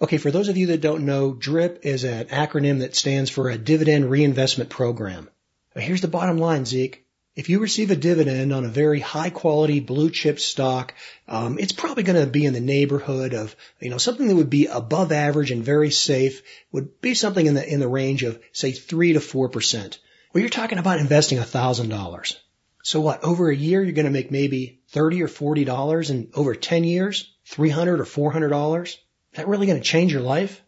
Okay, 0.00 0.16
for 0.16 0.30
those 0.30 0.48
of 0.48 0.56
you 0.56 0.68
that 0.68 0.80
don't 0.80 1.04
know, 1.04 1.34
DRIP 1.34 1.84
is 1.84 2.04
an 2.04 2.28
acronym 2.28 2.78
that 2.78 2.96
stands 2.96 3.28
for 3.28 3.50
a 3.50 3.58
dividend 3.58 4.10
reinvestment 4.10 4.70
program. 4.70 5.28
Here's 5.76 6.00
the 6.00 6.08
bottom 6.08 6.38
line, 6.38 6.64
Zeke. 6.64 7.04
If 7.36 7.48
you 7.48 7.60
receive 7.60 7.90
a 7.90 7.96
dividend 7.96 8.52
on 8.52 8.64
a 8.64 8.68
very 8.68 8.98
high 8.98 9.30
quality 9.30 9.78
blue 9.78 10.10
chip 10.10 10.40
stock, 10.40 10.94
um, 11.28 11.58
it's 11.58 11.72
probably 11.72 12.02
going 12.02 12.20
to 12.20 12.30
be 12.30 12.44
in 12.44 12.52
the 12.52 12.60
neighborhood 12.60 13.34
of, 13.34 13.54
you 13.80 13.88
know, 13.88 13.98
something 13.98 14.26
that 14.26 14.34
would 14.34 14.50
be 14.50 14.66
above 14.66 15.12
average 15.12 15.52
and 15.52 15.64
very 15.64 15.90
safe 15.90 16.42
would 16.72 17.00
be 17.00 17.14
something 17.14 17.46
in 17.46 17.54
the, 17.54 17.66
in 17.66 17.78
the 17.78 17.88
range 17.88 18.24
of 18.24 18.40
say 18.52 18.72
three 18.72 19.12
to 19.12 19.20
four 19.20 19.48
percent. 19.48 20.00
Well, 20.32 20.40
you're 20.40 20.50
talking 20.50 20.78
about 20.78 20.98
investing 20.98 21.38
a 21.38 21.44
thousand 21.44 21.88
dollars. 21.88 22.36
So 22.82 23.00
what? 23.00 23.22
Over 23.22 23.50
a 23.50 23.56
year, 23.56 23.82
you're 23.82 23.92
going 23.92 24.06
to 24.06 24.10
make 24.10 24.30
maybe 24.30 24.80
30 24.88 25.22
or 25.22 25.28
40 25.28 25.64
dollars 25.64 26.10
and 26.10 26.30
over 26.34 26.54
10 26.54 26.84
years, 26.84 27.32
300 27.46 28.00
or 28.00 28.04
400 28.04 28.48
dollars. 28.48 28.90
Is 29.32 29.36
that 29.36 29.48
really 29.48 29.66
going 29.66 29.78
to 29.78 29.84
change 29.84 30.12
your 30.12 30.22
life? 30.22 30.60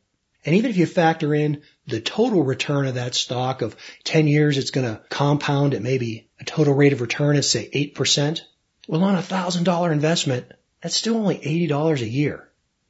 And 0.45 0.55
even 0.55 0.71
if 0.71 0.77
you 0.77 0.87
factor 0.87 1.35
in 1.35 1.63
the 1.93 2.01
total 2.01 2.43
return 2.43 2.87
of 2.87 2.95
that 2.95 3.15
stock 3.15 3.63
of 3.63 3.77
10 4.05 4.27
years, 4.27 4.59
it's 4.59 4.71
going 4.71 4.87
to 4.87 5.01
compound 5.09 5.75
at 5.75 5.83
maybe 5.83 6.29
a 6.41 6.45
total 6.45 6.75
rate 6.75 6.93
of 6.93 7.01
return 7.01 7.37
of 7.37 7.45
say 7.45 7.71
8%. 7.71 8.41
Well, 8.89 9.05
on 9.05 9.15
a 9.15 9.23
thousand 9.23 9.65
dollar 9.65 9.93
investment, 9.93 10.51
that's 10.81 10.97
still 10.97 11.17
only 11.17 11.39
$80 11.39 12.01
a 12.01 12.09
year. 12.09 12.49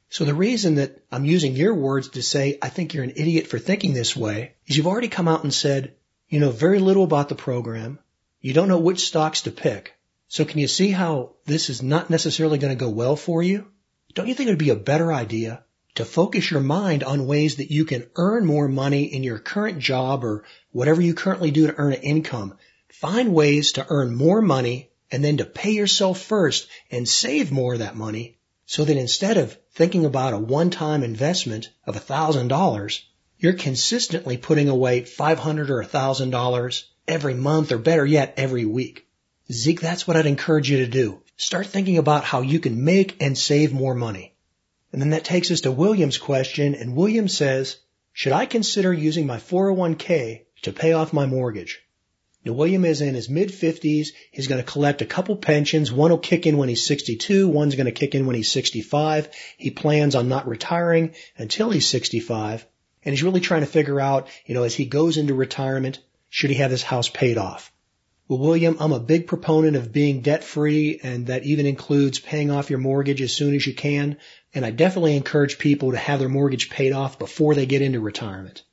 So 0.09 0.25
the 0.25 0.33
reason 0.33 0.75
that 0.75 1.03
I'm 1.11 1.25
using 1.25 1.55
your 1.55 1.73
words 1.73 2.09
to 2.09 2.23
say 2.23 2.57
I 2.61 2.69
think 2.69 2.93
you're 2.93 3.03
an 3.03 3.13
idiot 3.15 3.47
for 3.47 3.59
thinking 3.59 3.93
this 3.93 4.15
way 4.15 4.53
is 4.67 4.77
you've 4.77 4.87
already 4.87 5.07
come 5.07 5.27
out 5.27 5.43
and 5.43 5.53
said 5.53 5.95
you 6.29 6.39
know 6.39 6.51
very 6.51 6.79
little 6.79 7.03
about 7.03 7.29
the 7.29 7.35
program. 7.35 7.99
You 8.39 8.53
don't 8.53 8.67
know 8.67 8.79
which 8.79 9.07
stocks 9.07 9.41
to 9.41 9.51
pick. 9.51 9.93
So 10.27 10.45
can 10.45 10.59
you 10.59 10.67
see 10.67 10.91
how 10.91 11.33
this 11.45 11.69
is 11.69 11.83
not 11.83 12.09
necessarily 12.09 12.57
going 12.57 12.77
to 12.77 12.85
go 12.85 12.89
well 12.89 13.15
for 13.15 13.43
you? 13.43 13.67
Don't 14.13 14.27
you 14.27 14.35
think 14.35 14.47
it 14.47 14.51
would 14.51 14.59
be 14.59 14.69
a 14.69 14.75
better 14.75 15.11
idea 15.11 15.63
to 15.95 16.05
focus 16.05 16.49
your 16.49 16.61
mind 16.61 17.03
on 17.03 17.27
ways 17.27 17.57
that 17.57 17.71
you 17.71 17.85
can 17.85 18.07
earn 18.15 18.45
more 18.45 18.67
money 18.67 19.03
in 19.03 19.23
your 19.23 19.39
current 19.39 19.79
job 19.79 20.23
or 20.23 20.43
whatever 20.71 21.01
you 21.01 21.13
currently 21.13 21.51
do 21.51 21.67
to 21.67 21.75
earn 21.77 21.93
an 21.93 22.01
income. 22.01 22.57
Find 22.89 23.33
ways 23.33 23.73
to 23.73 23.85
earn 23.89 24.15
more 24.15 24.41
money 24.41 24.89
and 25.11 25.23
then 25.23 25.37
to 25.37 25.45
pay 25.45 25.71
yourself 25.71 26.19
first 26.19 26.67
and 26.89 27.07
save 27.07 27.51
more 27.51 27.73
of 27.73 27.79
that 27.79 27.95
money 27.95 28.39
so 28.65 28.83
that 28.85 28.97
instead 28.97 29.37
of 29.37 29.57
thinking 29.73 30.05
about 30.05 30.33
a 30.33 30.39
one-time 30.39 31.03
investment 31.03 31.69
of 31.85 31.95
$1,000, 31.95 32.99
you're 33.37 33.53
consistently 33.53 34.37
putting 34.37 34.69
away 34.69 35.01
$500 35.01 35.69
or 35.69 35.83
$1,000 35.83 36.83
every 37.07 37.33
month 37.33 37.71
or 37.71 37.77
better 37.77 38.05
yet 38.05 38.33
every 38.37 38.65
week. 38.65 39.05
Zeke, 39.51 39.81
that's 39.81 40.07
what 40.07 40.17
I'd 40.17 40.25
encourage 40.25 40.69
you 40.71 40.77
to 40.77 40.87
do. 40.87 41.21
Start 41.35 41.67
thinking 41.67 41.97
about 41.97 42.23
how 42.23 42.41
you 42.41 42.59
can 42.59 42.83
make 42.83 43.21
and 43.21 43.37
save 43.37 43.73
more 43.73 43.93
money. 43.93 44.32
And 44.93 45.01
then 45.01 45.09
that 45.09 45.25
takes 45.25 45.49
us 45.49 45.61
to 45.61 45.71
William's 45.71 46.19
question, 46.19 46.75
and 46.75 46.95
William 46.95 47.27
says, 47.27 47.77
should 48.13 48.31
I 48.31 48.45
consider 48.45 48.93
using 48.93 49.25
my 49.25 49.37
401k 49.37 50.43
to 50.61 50.71
pay 50.71 50.93
off 50.93 51.11
my 51.11 51.25
mortgage? 51.25 51.81
Now, 52.45 52.53
William 52.53 52.85
is 52.85 53.01
in 53.01 53.15
his 53.15 53.27
mid 53.27 53.49
50s. 53.49 54.09
He's 54.29 54.47
going 54.47 54.63
to 54.63 54.71
collect 54.71 55.01
a 55.01 55.05
couple 55.05 55.35
pensions. 55.35 55.91
One 55.91 56.11
will 56.11 56.19
kick 56.19 56.45
in 56.45 56.57
when 56.57 56.69
he's 56.69 56.85
62. 56.85 57.47
One's 57.47 57.75
going 57.75 57.85
to 57.85 57.91
kick 57.91 58.13
in 58.13 58.27
when 58.27 58.35
he's 58.35 58.51
65. 58.51 59.29
He 59.57 59.71
plans 59.71 60.13
on 60.13 60.29
not 60.29 60.47
retiring 60.47 61.15
until 61.37 61.71
he's 61.71 61.87
65. 61.87 62.63
And 63.03 63.13
he's 63.13 63.23
really 63.23 63.39
trying 63.39 63.61
to 63.61 63.67
figure 63.67 63.99
out, 63.99 64.27
you 64.45 64.53
know, 64.53 64.63
as 64.63 64.75
he 64.75 64.85
goes 64.85 65.17
into 65.17 65.33
retirement, 65.33 65.99
should 66.29 66.51
he 66.51 66.57
have 66.57 66.71
his 66.71 66.83
house 66.83 67.09
paid 67.09 67.39
off? 67.39 67.71
Well, 68.27 68.39
William, 68.39 68.77
I'm 68.79 68.93
a 68.93 68.99
big 68.99 69.27
proponent 69.27 69.75
of 69.75 69.91
being 69.91 70.21
debt 70.21 70.43
free 70.43 70.99
and 71.01 71.27
that 71.27 71.43
even 71.43 71.65
includes 71.65 72.19
paying 72.19 72.51
off 72.51 72.69
your 72.69 72.79
mortgage 72.79 73.21
as 73.21 73.33
soon 73.33 73.53
as 73.55 73.65
you 73.65 73.73
can. 73.73 74.17
And 74.53 74.65
I 74.65 74.71
definitely 74.71 75.17
encourage 75.17 75.57
people 75.57 75.91
to 75.91 75.97
have 75.97 76.19
their 76.19 76.29
mortgage 76.29 76.69
paid 76.69 76.93
off 76.93 77.17
before 77.17 77.55
they 77.55 77.65
get 77.65 77.81
into 77.81 77.99
retirement. 77.99 78.63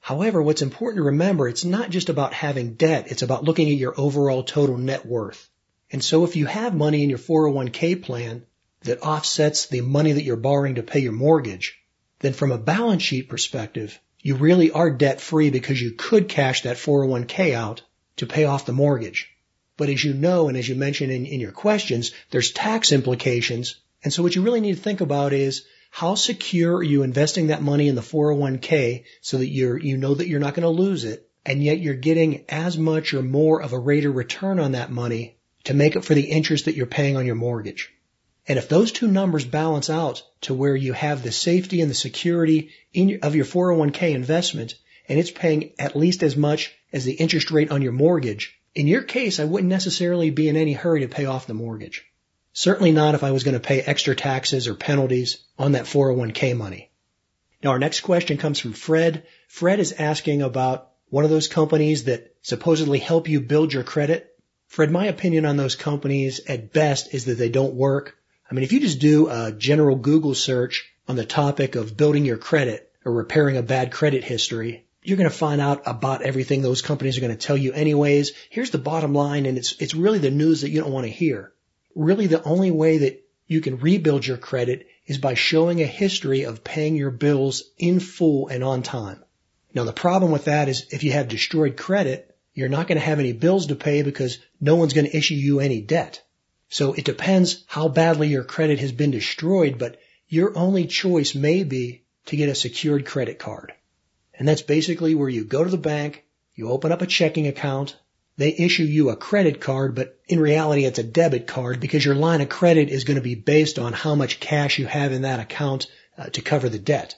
However, 0.00 0.40
what's 0.40 0.62
important 0.62 0.98
to 0.98 1.06
remember, 1.06 1.48
it's 1.48 1.64
not 1.64 1.90
just 1.90 2.08
about 2.08 2.32
having 2.32 2.74
debt. 2.74 3.08
It's 3.10 3.22
about 3.22 3.44
looking 3.44 3.68
at 3.68 3.76
your 3.76 3.98
overall 4.00 4.44
total 4.44 4.78
net 4.78 5.04
worth. 5.04 5.48
And 5.90 6.02
so 6.02 6.24
if 6.24 6.36
you 6.36 6.46
have 6.46 6.74
money 6.74 7.02
in 7.02 7.10
your 7.10 7.18
401k 7.18 8.02
plan 8.02 8.46
that 8.82 9.02
offsets 9.02 9.66
the 9.66 9.80
money 9.80 10.12
that 10.12 10.22
you're 10.22 10.36
borrowing 10.36 10.76
to 10.76 10.82
pay 10.82 11.00
your 11.00 11.12
mortgage, 11.12 11.78
then 12.20 12.32
from 12.32 12.52
a 12.52 12.58
balance 12.58 13.02
sheet 13.02 13.28
perspective, 13.28 13.98
you 14.20 14.36
really 14.36 14.70
are 14.70 14.90
debt 14.90 15.20
free 15.20 15.50
because 15.50 15.80
you 15.80 15.92
could 15.92 16.28
cash 16.28 16.62
that 16.62 16.76
401k 16.76 17.52
out 17.52 17.82
to 18.16 18.26
pay 18.26 18.44
off 18.44 18.66
the 18.66 18.72
mortgage. 18.72 19.30
But 19.76 19.88
as 19.90 20.02
you 20.02 20.14
know, 20.14 20.48
and 20.48 20.56
as 20.56 20.68
you 20.68 20.74
mentioned 20.74 21.12
in, 21.12 21.26
in 21.26 21.40
your 21.40 21.52
questions, 21.52 22.12
there's 22.30 22.52
tax 22.52 22.92
implications 22.92 23.76
and 24.06 24.12
so 24.12 24.22
what 24.22 24.36
you 24.36 24.42
really 24.42 24.60
need 24.60 24.76
to 24.76 24.80
think 24.80 25.00
about 25.00 25.32
is 25.32 25.64
how 25.90 26.14
secure 26.14 26.76
are 26.76 26.82
you 26.84 27.02
investing 27.02 27.48
that 27.48 27.60
money 27.60 27.88
in 27.88 27.96
the 27.96 28.02
401k 28.02 29.02
so 29.20 29.38
that 29.38 29.48
you're, 29.48 29.76
you 29.76 29.96
know 29.96 30.14
that 30.14 30.28
you're 30.28 30.38
not 30.38 30.54
going 30.54 30.62
to 30.62 30.68
lose 30.68 31.02
it 31.02 31.28
and 31.44 31.60
yet 31.60 31.80
you're 31.80 31.94
getting 31.94 32.44
as 32.48 32.78
much 32.78 33.14
or 33.14 33.22
more 33.22 33.60
of 33.60 33.72
a 33.72 33.78
rate 33.80 34.04
of 34.04 34.14
return 34.14 34.60
on 34.60 34.70
that 34.72 34.92
money 34.92 35.38
to 35.64 35.74
make 35.74 35.96
up 35.96 36.04
for 36.04 36.14
the 36.14 36.30
interest 36.30 36.66
that 36.66 36.76
you're 36.76 36.86
paying 36.86 37.16
on 37.16 37.26
your 37.26 37.34
mortgage. 37.34 37.92
And 38.46 38.60
if 38.60 38.68
those 38.68 38.92
two 38.92 39.08
numbers 39.08 39.44
balance 39.44 39.90
out 39.90 40.22
to 40.42 40.54
where 40.54 40.76
you 40.76 40.92
have 40.92 41.24
the 41.24 41.32
safety 41.32 41.80
and 41.80 41.90
the 41.90 41.94
security 41.96 42.70
in, 42.92 43.18
of 43.24 43.34
your 43.34 43.44
401k 43.44 44.14
investment 44.14 44.76
and 45.08 45.18
it's 45.18 45.32
paying 45.32 45.72
at 45.80 45.96
least 45.96 46.22
as 46.22 46.36
much 46.36 46.72
as 46.92 47.04
the 47.04 47.14
interest 47.14 47.50
rate 47.50 47.72
on 47.72 47.82
your 47.82 47.90
mortgage, 47.90 48.56
in 48.72 48.86
your 48.86 49.02
case, 49.02 49.40
I 49.40 49.46
wouldn't 49.46 49.68
necessarily 49.68 50.30
be 50.30 50.48
in 50.48 50.54
any 50.54 50.74
hurry 50.74 51.00
to 51.00 51.08
pay 51.08 51.24
off 51.24 51.48
the 51.48 51.54
mortgage. 51.54 52.04
Certainly 52.58 52.92
not 52.92 53.14
if 53.14 53.22
I 53.22 53.32
was 53.32 53.44
going 53.44 53.52
to 53.52 53.60
pay 53.60 53.82
extra 53.82 54.16
taxes 54.16 54.66
or 54.66 54.74
penalties 54.74 55.36
on 55.58 55.72
that 55.72 55.84
401k 55.84 56.56
money. 56.56 56.90
Now 57.62 57.72
our 57.72 57.78
next 57.78 58.00
question 58.00 58.38
comes 58.38 58.58
from 58.58 58.72
Fred. 58.72 59.24
Fred 59.46 59.78
is 59.78 59.92
asking 59.92 60.40
about 60.40 60.88
one 61.10 61.24
of 61.24 61.30
those 61.30 61.48
companies 61.48 62.04
that 62.04 62.34
supposedly 62.40 62.98
help 62.98 63.28
you 63.28 63.42
build 63.42 63.74
your 63.74 63.82
credit. 63.82 64.34
Fred, 64.68 64.90
my 64.90 65.04
opinion 65.04 65.44
on 65.44 65.58
those 65.58 65.74
companies 65.74 66.40
at 66.48 66.72
best 66.72 67.12
is 67.12 67.26
that 67.26 67.34
they 67.34 67.50
don't 67.50 67.74
work. 67.74 68.16
I 68.50 68.54
mean, 68.54 68.64
if 68.64 68.72
you 68.72 68.80
just 68.80 69.00
do 69.00 69.28
a 69.28 69.52
general 69.52 69.96
Google 69.96 70.34
search 70.34 70.90
on 71.06 71.16
the 71.16 71.26
topic 71.26 71.74
of 71.74 71.94
building 71.94 72.24
your 72.24 72.38
credit 72.38 72.90
or 73.04 73.12
repairing 73.12 73.58
a 73.58 73.62
bad 73.62 73.92
credit 73.92 74.24
history, 74.24 74.86
you're 75.02 75.18
going 75.18 75.28
to 75.28 75.36
find 75.36 75.60
out 75.60 75.82
about 75.84 76.22
everything 76.22 76.62
those 76.62 76.80
companies 76.80 77.18
are 77.18 77.20
going 77.20 77.36
to 77.36 77.46
tell 77.46 77.58
you 77.58 77.74
anyways. 77.74 78.32
Here's 78.48 78.70
the 78.70 78.78
bottom 78.78 79.12
line, 79.12 79.44
and 79.44 79.58
it's, 79.58 79.74
it's 79.78 79.94
really 79.94 80.20
the 80.20 80.30
news 80.30 80.62
that 80.62 80.70
you 80.70 80.80
don't 80.80 80.90
want 80.90 81.04
to 81.04 81.12
hear. 81.12 81.52
Really 81.96 82.26
the 82.26 82.42
only 82.42 82.70
way 82.70 82.98
that 82.98 83.24
you 83.46 83.62
can 83.62 83.78
rebuild 83.78 84.26
your 84.26 84.36
credit 84.36 84.86
is 85.06 85.16
by 85.16 85.32
showing 85.32 85.80
a 85.80 85.86
history 85.86 86.42
of 86.42 86.62
paying 86.62 86.94
your 86.94 87.10
bills 87.10 87.62
in 87.78 88.00
full 88.00 88.48
and 88.48 88.62
on 88.62 88.82
time. 88.82 89.24
Now 89.72 89.84
the 89.84 89.94
problem 89.94 90.30
with 90.30 90.44
that 90.44 90.68
is 90.68 90.86
if 90.90 91.04
you 91.04 91.12
have 91.12 91.28
destroyed 91.28 91.78
credit, 91.78 92.36
you're 92.52 92.68
not 92.68 92.86
going 92.86 92.98
to 92.98 93.04
have 93.04 93.18
any 93.18 93.32
bills 93.32 93.68
to 93.68 93.76
pay 93.76 94.02
because 94.02 94.38
no 94.60 94.76
one's 94.76 94.92
going 94.92 95.06
to 95.06 95.16
issue 95.16 95.36
you 95.36 95.60
any 95.60 95.80
debt. 95.80 96.22
So 96.68 96.92
it 96.92 97.06
depends 97.06 97.64
how 97.66 97.88
badly 97.88 98.28
your 98.28 98.44
credit 98.44 98.78
has 98.80 98.92
been 98.92 99.10
destroyed, 99.10 99.78
but 99.78 99.98
your 100.28 100.54
only 100.54 100.86
choice 100.86 101.34
may 101.34 101.64
be 101.64 102.04
to 102.26 102.36
get 102.36 102.50
a 102.50 102.54
secured 102.54 103.06
credit 103.06 103.38
card. 103.38 103.72
And 104.34 104.46
that's 104.46 104.60
basically 104.60 105.14
where 105.14 105.30
you 105.30 105.44
go 105.44 105.64
to 105.64 105.70
the 105.70 105.78
bank, 105.78 106.24
you 106.54 106.68
open 106.68 106.92
up 106.92 107.00
a 107.00 107.06
checking 107.06 107.46
account, 107.46 107.96
they 108.38 108.54
issue 108.54 108.84
you 108.84 109.08
a 109.08 109.16
credit 109.16 109.60
card, 109.60 109.94
but 109.94 110.18
in 110.28 110.40
reality 110.40 110.84
it's 110.84 110.98
a 110.98 111.02
debit 111.02 111.46
card 111.46 111.80
because 111.80 112.04
your 112.04 112.14
line 112.14 112.40
of 112.40 112.48
credit 112.48 112.90
is 112.90 113.04
going 113.04 113.16
to 113.16 113.22
be 113.22 113.34
based 113.34 113.78
on 113.78 113.92
how 113.92 114.14
much 114.14 114.40
cash 114.40 114.78
you 114.78 114.86
have 114.86 115.12
in 115.12 115.22
that 115.22 115.40
account 115.40 115.86
uh, 116.18 116.26
to 116.26 116.42
cover 116.42 116.68
the 116.68 116.78
debt. 116.78 117.16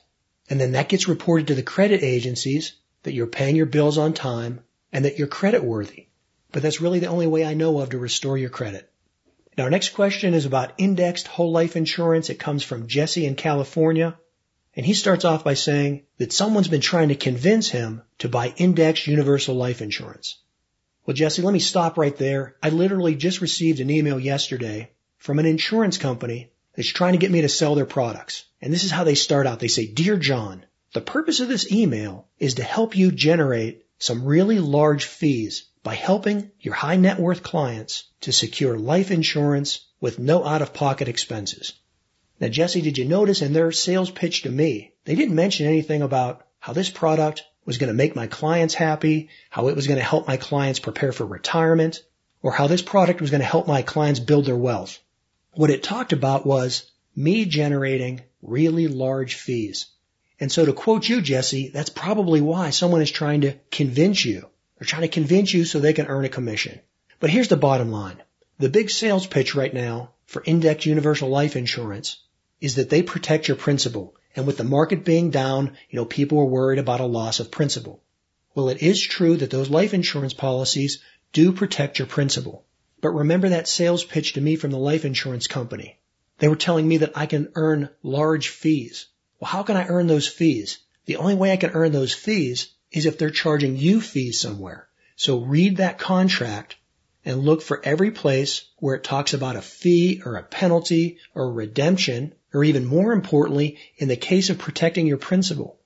And 0.49 0.61
then 0.61 0.73
that 0.73 0.89
gets 0.89 1.09
reported 1.09 1.49
to 1.49 1.55
the 1.55 1.63
credit 1.63 2.03
agencies 2.03 2.75
that 3.03 3.15
you're 3.15 3.27
paying 3.27 3.57
your 3.57 3.67
bills 3.67 3.99
on 3.99 4.13
time 4.13 4.61
and 4.93 5.05
that 5.05 5.19
you're 5.19 5.29
credit 5.29 5.63
worthy. 5.63 6.07
But 6.53 6.63
that's 6.63 6.81
really 6.81 7.01
the 7.01 7.09
only 7.09 7.27
way 7.27 7.45
I 7.45 7.55
know 7.55 7.81
of 7.81 7.91
to 7.91 7.99
restore 7.99 8.39
your 8.39 8.51
credit. 8.51 8.91
Now 9.57 9.65
our 9.65 9.71
next 9.71 9.91
question 9.91 10.35
is 10.35 10.47
about 10.47 10.75
indexed 10.79 11.27
whole 11.27 11.51
life 11.51 11.75
insurance. 11.75 12.31
It 12.31 12.39
comes 12.39 12.63
from 12.63 12.87
Jesse 12.87 13.27
in 13.27 13.35
California. 13.35 14.17
And 14.77 14.87
he 14.87 14.95
starts 14.95 15.25
off 15.25 15.43
by 15.43 15.55
saying 15.55 16.05
that 16.19 16.33
someone's 16.33 16.69
been 16.69 16.81
trying 16.81 17.09
to 17.09 17.17
convince 17.17 17.69
him 17.69 18.03
to 18.19 18.29
buy 18.29 18.55
indexed 18.57 19.09
universal 19.09 19.57
life 19.57 19.83
insurance. 19.83 20.37
Well, 21.09 21.15
Jesse, 21.15 21.41
let 21.41 21.55
me 21.55 21.59
stop 21.59 21.97
right 21.97 22.15
there. 22.15 22.57
I 22.63 22.69
literally 22.69 23.15
just 23.15 23.41
received 23.41 23.81
an 23.81 23.89
email 23.89 24.21
yesterday 24.21 24.91
from 25.17 25.39
an 25.39 25.47
insurance 25.47 25.97
company 25.97 26.51
that's 26.77 26.91
trying 26.91 27.15
to 27.15 27.19
get 27.19 27.31
me 27.31 27.41
to 27.41 27.49
sell 27.49 27.75
their 27.75 27.87
products. 27.87 28.45
And 28.61 28.71
this 28.71 28.85
is 28.85 28.91
how 28.91 29.05
they 29.05 29.15
start 29.15 29.47
out. 29.47 29.59
They 29.59 29.69
say, 29.69 29.87
Dear 29.87 30.19
John, 30.19 30.67
the 30.93 31.01
purpose 31.01 31.41
of 31.41 31.49
this 31.49 31.73
email 31.73 32.29
is 32.39 32.57
to 32.57 32.63
help 32.63 32.95
you 32.95 33.11
generate 33.11 33.87
some 33.99 34.27
really 34.27 34.59
large 34.59 35.07
fees 35.07 35.65
by 35.83 35.95
helping 35.95 36.51
your 36.61 36.75
high 36.75 36.97
net 36.97 37.19
worth 37.19 37.43
clients 37.43 38.05
to 38.21 38.31
secure 38.31 38.77
life 38.79 39.11
insurance 39.11 39.87
with 40.03 40.19
no 40.19 40.45
out 40.45 40.61
of 40.61 40.75
pocket 40.75 41.09
expenses. 41.09 41.73
Now, 42.39 42.49
Jesse, 42.49 42.83
did 42.83 42.99
you 42.99 43.07
notice 43.07 43.41
in 43.41 43.55
their 43.55 43.73
sales 43.73 44.11
pitch 44.11 44.43
to 44.43 44.51
me, 44.51 44.93
they 45.07 45.15
didn't 45.15 45.35
mention 45.35 45.67
anything 45.67 46.03
about 46.03 46.47
how 46.59 46.75
this 46.75 46.91
product 46.91 47.45
was 47.69 47.77
going 47.77 47.89
to 47.89 47.95
make 47.95 48.17
my 48.17 48.27
clients 48.27 48.73
happy, 48.73 49.29
how 49.51 49.69
it 49.69 49.77
was 49.77 49.87
going 49.87 49.99
to 49.99 50.05
help 50.05 50.27
my 50.27 50.39
clients 50.39 50.79
prepare 50.79 51.13
for 51.13 51.27
retirement, 51.27 52.03
or 52.41 52.51
how 52.51 52.67
this 52.67 52.81
product 52.81 53.21
was 53.21 53.31
going 53.31 53.43
to 53.43 53.47
help 53.47 53.69
my 53.69 53.83
clients 53.83 54.21
build 54.21 54.47
their 54.47 54.57
wealth. 54.57 54.99
What 55.53 55.69
it 55.69 55.83
talked 55.83 56.15
about 56.15 56.47
was 56.47 56.91
me 57.15 57.45
generating 57.45 58.23
really 58.41 58.89
large 58.89 59.35
fees. 59.35 59.89
And 60.41 60.51
so 60.51 60.65
to 60.65 60.73
quote 60.73 61.11
you, 61.11 61.21
Jesse, 61.21 61.69
that's 61.69 61.91
probably 61.91 62.41
why 62.41 62.71
someone 62.71 63.03
is 63.03 63.11
trying 63.11 63.43
to 63.43 63.57
convince 63.71 64.25
you. 64.25 64.49
They're 64.79 64.87
trying 64.87 65.03
to 65.03 65.09
convince 65.09 65.53
you 65.53 65.67
so 65.67 65.79
they 65.79 65.93
can 65.93 66.07
earn 66.07 66.25
a 66.25 66.31
commission. 66.31 66.81
But 67.21 67.29
here's 67.29 67.49
the 67.49 67.59
bottom 67.59 67.93
line. 67.93 68.23
The 68.59 68.71
big 68.71 68.89
sales 68.89 69.27
pitch 69.27 69.55
right 69.55 69.75
now 69.75 70.13
for 70.25 70.43
index 70.43 70.87
universal 70.87 71.29
life 71.29 71.55
insurance 71.55 72.17
is 72.63 72.77
that 72.77 72.89
they 72.89 73.03
protect 73.03 73.47
your 73.47 73.59
principal. 73.59 74.15
And 74.37 74.47
with 74.47 74.57
the 74.57 74.65
market 74.65 75.05
being 75.05 75.31
down, 75.31 75.77
you 75.91 75.97
know, 75.97 76.05
people 76.05 76.39
are 76.39 76.45
worried 76.45 76.79
about 76.79 77.01
a 77.01 77.07
loss 77.07 77.41
of 77.41 77.51
principal. 77.51 78.03
Well, 78.55 78.69
it 78.69 78.83
is 78.83 79.01
true 79.01 79.37
that 79.37 79.51
those 79.51 79.71
life 79.71 79.95
insurance 79.95 80.35
policies 80.35 81.01
do 81.33 81.53
protect 81.53 81.99
your 81.99 82.07
principal. 82.07 82.65
But 83.01 83.11
remember 83.11 83.51
that 83.51 83.69
sales 83.69 84.05
pitch 84.05 84.33
to 84.33 84.41
me 84.41 84.57
from 84.57 84.71
the 84.71 84.79
life 84.79 85.05
insurance 85.05 85.47
company. 85.47 85.99
They 86.39 86.49
were 86.49 86.57
telling 86.57 86.87
me 86.87 86.99
that 86.99 87.17
I 87.17 87.27
can 87.27 87.53
earn 87.55 87.91
large 88.03 88.49
fees. 88.49 89.07
Well, 89.41 89.51
how 89.51 89.63
can 89.63 89.77
I 89.77 89.87
earn 89.87 90.07
those 90.07 90.29
fees? 90.29 90.79
The 91.07 91.17
only 91.17 91.35
way 91.35 91.53
I 91.53 91.57
can 91.57 91.71
earn 91.71 91.93
those 91.93 92.13
fees 92.13 92.71
is 92.91 93.07
if 93.07 93.19
they're 93.19 93.31
charging 93.31 93.77
you 93.77 94.01
fees 94.01 94.41
somewhere. 94.41 94.89
So 95.17 95.41
read 95.41 95.77
that 95.79 95.99
contract 95.99 96.77
and 97.25 97.45
look 97.45 97.63
for 97.63 97.81
every 97.85 98.11
place 98.11 98.65
where 98.79 98.95
it 98.95 99.05
talks 99.05 99.35
about 99.35 99.57
a 99.57 99.63
fee 99.63 100.23
or 100.25 100.37
a 100.37 100.43
penalty 100.43 101.19
or 101.35 101.53
redemption 101.53 102.35
or 102.53 102.65
even 102.65 102.87
more 102.87 103.13
importantly, 103.13 103.77
in 103.97 104.09
the 104.09 104.17
case 104.17 104.51
of 104.51 104.59
protecting 104.59 105.07
your 105.07 105.19
principal. 105.19 105.79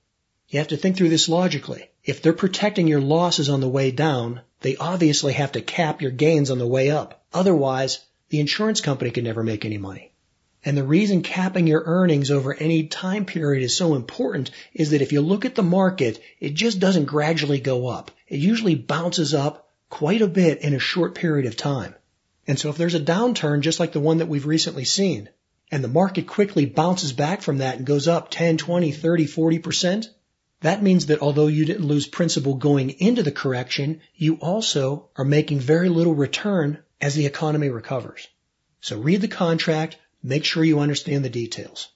You 0.49 0.59
have 0.59 0.69
to 0.69 0.77
think 0.77 0.97
through 0.97 1.09
this 1.09 1.27
logically. 1.29 1.89
If 2.03 2.21
they're 2.21 2.33
protecting 2.33 2.87
your 2.87 3.01
losses 3.01 3.49
on 3.49 3.61
the 3.61 3.69
way 3.69 3.91
down, 3.91 4.41
they 4.61 4.77
obviously 4.77 5.33
have 5.33 5.53
to 5.53 5.61
cap 5.61 6.01
your 6.01 6.11
gains 6.11 6.51
on 6.51 6.59
the 6.59 6.67
way 6.67 6.91
up. 6.91 7.25
Otherwise, 7.33 7.99
the 8.29 8.39
insurance 8.39 8.81
company 8.81 9.11
could 9.11 9.23
never 9.23 9.43
make 9.43 9.65
any 9.65 9.77
money. 9.77 10.11
And 10.65 10.77
the 10.77 10.83
reason 10.83 11.23
capping 11.23 11.67
your 11.67 11.83
earnings 11.85 12.31
over 12.31 12.53
any 12.53 12.87
time 12.87 13.25
period 13.25 13.63
is 13.63 13.75
so 13.75 13.95
important 13.95 14.51
is 14.73 14.91
that 14.91 15.01
if 15.01 15.11
you 15.11 15.21
look 15.21 15.43
at 15.43 15.55
the 15.55 15.63
market, 15.63 16.21
it 16.39 16.53
just 16.53 16.79
doesn't 16.79 17.05
gradually 17.05 17.59
go 17.59 17.87
up. 17.87 18.11
It 18.27 18.39
usually 18.39 18.75
bounces 18.75 19.33
up 19.33 19.69
quite 19.89 20.21
a 20.21 20.27
bit 20.27 20.61
in 20.61 20.73
a 20.73 20.79
short 20.79 21.15
period 21.15 21.45
of 21.45 21.57
time. 21.57 21.95
And 22.47 22.57
so 22.57 22.69
if 22.69 22.77
there's 22.77 22.95
a 22.95 22.99
downturn 22.99 23.61
just 23.61 23.79
like 23.79 23.91
the 23.91 23.99
one 23.99 24.19
that 24.19 24.27
we've 24.27 24.45
recently 24.45 24.85
seen, 24.85 25.29
and 25.73 25.83
the 25.83 25.87
market 25.87 26.27
quickly 26.27 26.67
bounces 26.67 27.13
back 27.13 27.41
from 27.41 27.57
that 27.57 27.77
and 27.77 27.85
goes 27.87 28.07
up 28.07 28.29
10, 28.29 28.57
20, 28.57 28.91
30, 28.91 29.25
40%, 29.25 30.07
that 30.61 30.83
means 30.83 31.07
that 31.07 31.19
although 31.19 31.47
you 31.47 31.65
didn't 31.65 31.87
lose 31.87 32.05
principal 32.05 32.53
going 32.53 32.91
into 32.91 33.23
the 33.23 33.31
correction, 33.31 33.99
you 34.15 34.35
also 34.35 35.09
are 35.15 35.25
making 35.25 35.59
very 35.59 35.89
little 35.89 36.13
return 36.13 36.77
as 37.01 37.15
the 37.15 37.25
economy 37.25 37.69
recovers. 37.69 38.27
So 38.81 38.99
read 38.99 39.21
the 39.21 39.27
contract, 39.27 39.97
make 40.21 40.45
sure 40.45 40.63
you 40.63 40.79
understand 40.79 41.25
the 41.25 41.29
details. 41.31 41.87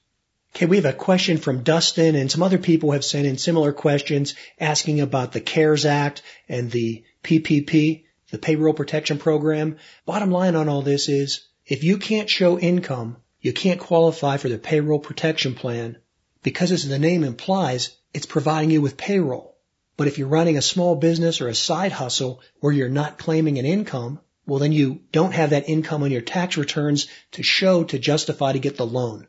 Okay, 0.56 0.66
we 0.66 0.78
have 0.78 0.86
a 0.86 0.94
question 0.94 1.38
from 1.38 1.62
Dustin 1.62 2.16
and 2.16 2.32
some 2.32 2.42
other 2.42 2.58
people 2.58 2.94
have 2.94 3.06
sent 3.06 3.28
in 3.28 3.38
similar 3.38 3.74
questions 3.74 4.34
asking 4.60 5.02
about 5.02 5.34
the 5.34 5.40
CARES 5.40 5.86
Act 5.86 6.24
and 6.50 6.72
the 6.72 7.04
PPP, 7.24 8.06
the 8.32 8.40
Payroll 8.40 8.74
Protection 8.74 9.20
Program. 9.20 9.78
Bottom 10.08 10.32
line 10.32 10.56
on 10.56 10.68
all 10.68 10.82
this 10.82 11.10
is 11.10 11.48
if 11.68 11.84
you 11.84 12.00
can't 12.00 12.28
show 12.28 12.58
income 12.58 13.18
you 13.48 13.54
can't 13.54 13.80
qualify 13.80 14.36
for 14.36 14.50
the 14.50 14.58
payroll 14.58 15.00
protection 15.00 15.56
plan 15.56 15.98
because 16.44 16.74
as 16.74 16.86
the 16.86 17.00
name 17.00 17.24
implies, 17.24 17.96
it's 18.14 18.26
providing 18.26 18.72
you 18.72 18.82
with 18.82 18.98
payroll. 18.98 19.56
But 19.96 20.10
if 20.10 20.18
you're 20.18 20.28
running 20.28 20.58
a 20.58 20.62
small 20.62 20.98
business 20.98 21.40
or 21.40 21.48
a 21.48 21.56
side 21.56 21.94
hustle 21.94 22.42
where 22.60 22.74
you're 22.74 22.90
not 22.90 23.18
claiming 23.18 23.58
an 23.58 23.66
income, 23.66 24.20
well 24.46 24.60
then 24.60 24.74
you 24.74 25.00
don't 25.14 25.32
have 25.32 25.52
that 25.52 25.70
income 25.70 26.04
on 26.04 26.12
your 26.12 26.20
tax 26.20 26.58
returns 26.58 27.08
to 27.32 27.42
show 27.42 27.86
to 27.86 27.98
justify 27.98 28.52
to 28.52 28.60
get 28.60 28.76
the 28.76 28.86
loan. 28.86 29.28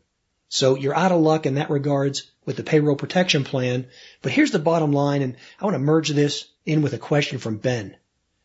So 0.48 0.74
you're 0.74 0.96
out 0.96 1.12
of 1.12 1.20
luck 1.20 1.46
in 1.46 1.54
that 1.54 1.70
regards 1.70 2.28
with 2.44 2.56
the 2.56 2.64
payroll 2.64 2.96
protection 2.96 3.44
plan. 3.44 3.86
But 4.20 4.32
here's 4.32 4.50
the 4.50 4.58
bottom 4.58 4.90
line, 4.90 5.22
and 5.22 5.36
I 5.60 5.64
want 5.64 5.76
to 5.76 5.78
merge 5.78 6.08
this 6.08 6.46
in 6.66 6.82
with 6.82 6.92
a 6.92 6.98
question 6.98 7.38
from 7.38 7.58
Ben. 7.58 7.96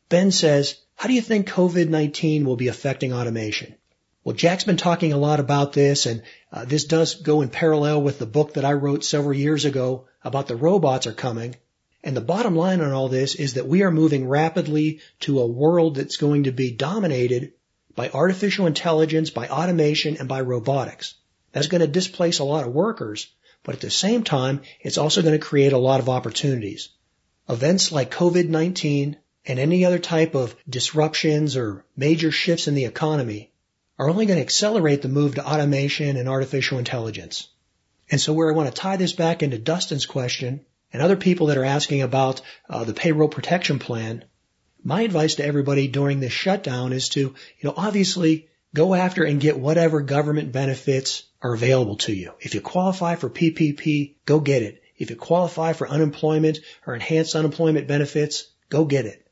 Ben 0.08 0.30
says, 0.30 0.76
how 0.94 1.08
do 1.08 1.16
you 1.16 1.22
think 1.22 1.50
COVID-19 1.50 2.46
will 2.46 2.58
be 2.58 2.68
affecting 2.68 3.12
automation? 3.12 3.74
Well, 4.26 4.36
Jack's 4.36 4.64
been 4.64 4.78
talking 4.78 5.12
a 5.12 5.18
lot 5.18 5.42
about 5.42 5.74
this, 5.74 6.06
and 6.06 6.24
uh, 6.50 6.64
this 6.64 6.86
does 6.86 7.16
go 7.16 7.42
in 7.42 7.50
parallel 7.50 8.02
with 8.02 8.20
the 8.20 8.26
book 8.26 8.54
that 8.54 8.64
I 8.64 8.72
wrote 8.72 9.04
several 9.04 9.34
years 9.34 9.66
ago 9.66 10.06
about 10.24 10.48
the 10.48 10.56
robots 10.56 11.08
are 11.08 11.14
coming. 11.14 11.58
And 12.06 12.16
the 12.16 12.22
bottom 12.22 12.56
line 12.56 12.80
on 12.80 12.94
all 12.94 13.10
this 13.10 13.36
is 13.36 13.56
that 13.56 13.68
we 13.68 13.84
are 13.84 13.92
moving 13.92 14.30
rapidly 14.30 15.02
to 15.22 15.42
a 15.42 15.46
world 15.46 15.96
that's 15.96 16.16
going 16.16 16.44
to 16.44 16.54
be 16.54 16.72
dominated 16.72 17.52
by 17.96 18.10
artificial 18.12 18.66
intelligence, 18.66 19.30
by 19.30 19.50
automation, 19.50 20.16
and 20.16 20.30
by 20.30 20.40
robotics. 20.40 21.16
That's 21.52 21.68
going 21.68 21.82
to 21.82 21.88
displace 21.88 22.40
a 22.40 22.46
lot 22.46 22.66
of 22.66 22.74
workers, 22.74 23.28
but 23.62 23.76
at 23.76 23.82
the 23.82 23.90
same 23.90 24.24
time, 24.24 24.62
it's 24.80 24.98
also 24.98 25.22
going 25.22 25.38
to 25.38 25.46
create 25.46 25.74
a 25.74 25.78
lot 25.78 26.00
of 26.00 26.08
opportunities. 26.08 26.90
Events 27.50 27.92
like 27.92 28.12
COVID-19 28.12 29.18
and 29.46 29.60
any 29.60 29.84
other 29.84 30.00
type 30.00 30.34
of 30.34 30.56
disruptions 30.70 31.58
or 31.58 31.86
major 31.98 32.32
shifts 32.32 32.70
in 32.70 32.76
the 32.76 32.86
economy 32.86 33.52
are 33.98 34.10
only 34.10 34.26
going 34.26 34.38
to 34.38 34.44
accelerate 34.44 35.02
the 35.02 35.10
move 35.10 35.36
to 35.36 35.46
automation 35.46 36.18
and 36.18 36.28
artificial 36.28 36.80
intelligence. 36.80 37.48
And 38.10 38.20
so 38.20 38.34
where 38.34 38.50
I 38.52 38.56
want 38.56 38.74
to 38.74 38.82
tie 38.82 38.98
this 38.98 39.14
back 39.14 39.44
into 39.44 39.58
Dustin's 39.58 40.06
question 40.06 40.66
and 40.92 41.02
other 41.02 41.16
people 41.16 41.48
that 41.48 41.58
are 41.58 41.66
asking 41.66 42.02
about 42.02 42.42
uh, 42.70 42.84
the 42.84 42.94
payroll 42.94 43.28
protection 43.28 43.80
plan, 43.80 44.26
my 44.84 45.02
advice 45.02 45.36
to 45.36 45.46
everybody 45.46 45.88
during 45.88 46.20
this 46.20 46.34
shutdown 46.34 46.94
is 46.94 47.10
to, 47.10 47.20
you 47.20 47.36
know, 47.64 47.74
obviously 47.76 48.50
go 48.76 48.94
after 48.94 49.24
and 49.24 49.40
get 49.40 49.60
whatever 49.60 50.02
government 50.02 50.52
benefits 50.52 51.24
are 51.42 51.54
available 51.54 51.98
to 51.98 52.14
you. 52.14 52.34
If 52.40 52.56
you 52.56 52.62
qualify 52.62 53.16
for 53.16 53.30
PPP, 53.30 54.16
go 54.26 54.40
get 54.40 54.64
it. 54.64 54.82
If 54.98 55.10
you 55.10 55.16
qualify 55.16 55.74
for 55.74 55.88
unemployment 55.88 56.60
or 56.86 56.94
enhanced 56.96 57.36
unemployment 57.36 57.88
benefits, 57.88 58.48
go 58.70 58.86
get 58.86 59.06
it. 59.06 59.23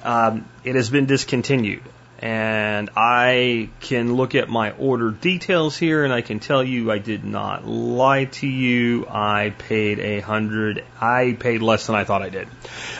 Um, 0.03 0.49
it 0.65 0.75
has 0.75 0.89
been 0.89 1.05
discontinued 1.05 1.83
and 2.23 2.89
I 2.95 3.69
can 3.81 4.15
look 4.15 4.33
at 4.33 4.47
my 4.47 4.71
order 4.71 5.11
details 5.11 5.75
here 5.75 6.05
and 6.05 6.13
I 6.13 6.21
can 6.21 6.39
tell 6.39 6.63
you 6.63 6.89
I 6.89 6.99
did 6.99 7.25
not 7.25 7.67
lie 7.67 8.23
to 8.25 8.47
you. 8.47 9.05
I 9.09 9.49
paid 9.49 9.99
a 9.99 10.21
hundred, 10.21 10.85
I 11.01 11.35
paid 11.37 11.61
less 11.61 11.87
than 11.87 11.97
I 11.97 12.05
thought 12.05 12.21
I 12.21 12.29
did. 12.29 12.47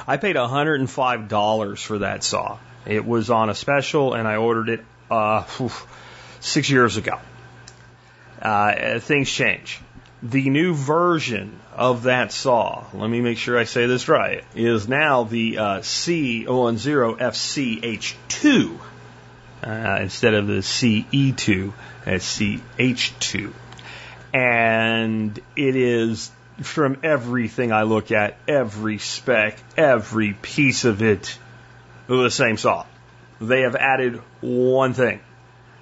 I 0.05 0.17
paid 0.17 0.35
hundred 0.35 0.81
and 0.81 0.89
five 0.89 1.29
dollars 1.29 1.81
for 1.81 1.99
that 1.99 2.25
saw. 2.25 2.57
It 2.85 3.05
was 3.05 3.29
on 3.29 3.49
a 3.49 3.55
special 3.55 4.13
and 4.13 4.27
I 4.27 4.35
ordered 4.35 4.67
it, 4.67 4.83
uh, 5.09 5.45
six 6.41 6.69
years 6.69 6.97
ago. 6.97 7.17
Uh, 8.41 8.99
things 8.99 9.31
change. 9.31 9.79
The 10.21 10.49
new 10.49 10.73
version 10.73 11.61
of 11.73 12.03
that 12.03 12.33
saw, 12.33 12.83
let 12.93 13.09
me 13.09 13.21
make 13.21 13.37
sure 13.37 13.57
I 13.57 13.63
say 13.63 13.85
this 13.85 14.09
right, 14.09 14.43
is 14.53 14.89
now 14.89 15.23
the 15.23 15.59
uh, 15.59 15.79
C10FCH2 15.79 18.79
uh, 19.63 19.99
instead 20.01 20.33
of 20.33 20.47
the 20.47 20.59
CE2 20.59 21.73
as 22.05 22.23
CH2. 22.23 23.53
And 24.33 25.39
it 25.55 25.75
is 25.75 26.31
from 26.61 26.97
everything 27.03 27.71
I 27.71 27.83
look 27.83 28.11
at, 28.11 28.37
every 28.47 28.97
spec, 28.97 29.57
every 29.77 30.33
piece 30.33 30.85
of 30.85 31.01
it, 31.01 31.37
the 32.07 32.29
same 32.29 32.57
saw. 32.57 32.85
They 33.39 33.61
have 33.61 33.75
added 33.75 34.21
one 34.41 34.93
thing. 34.93 35.19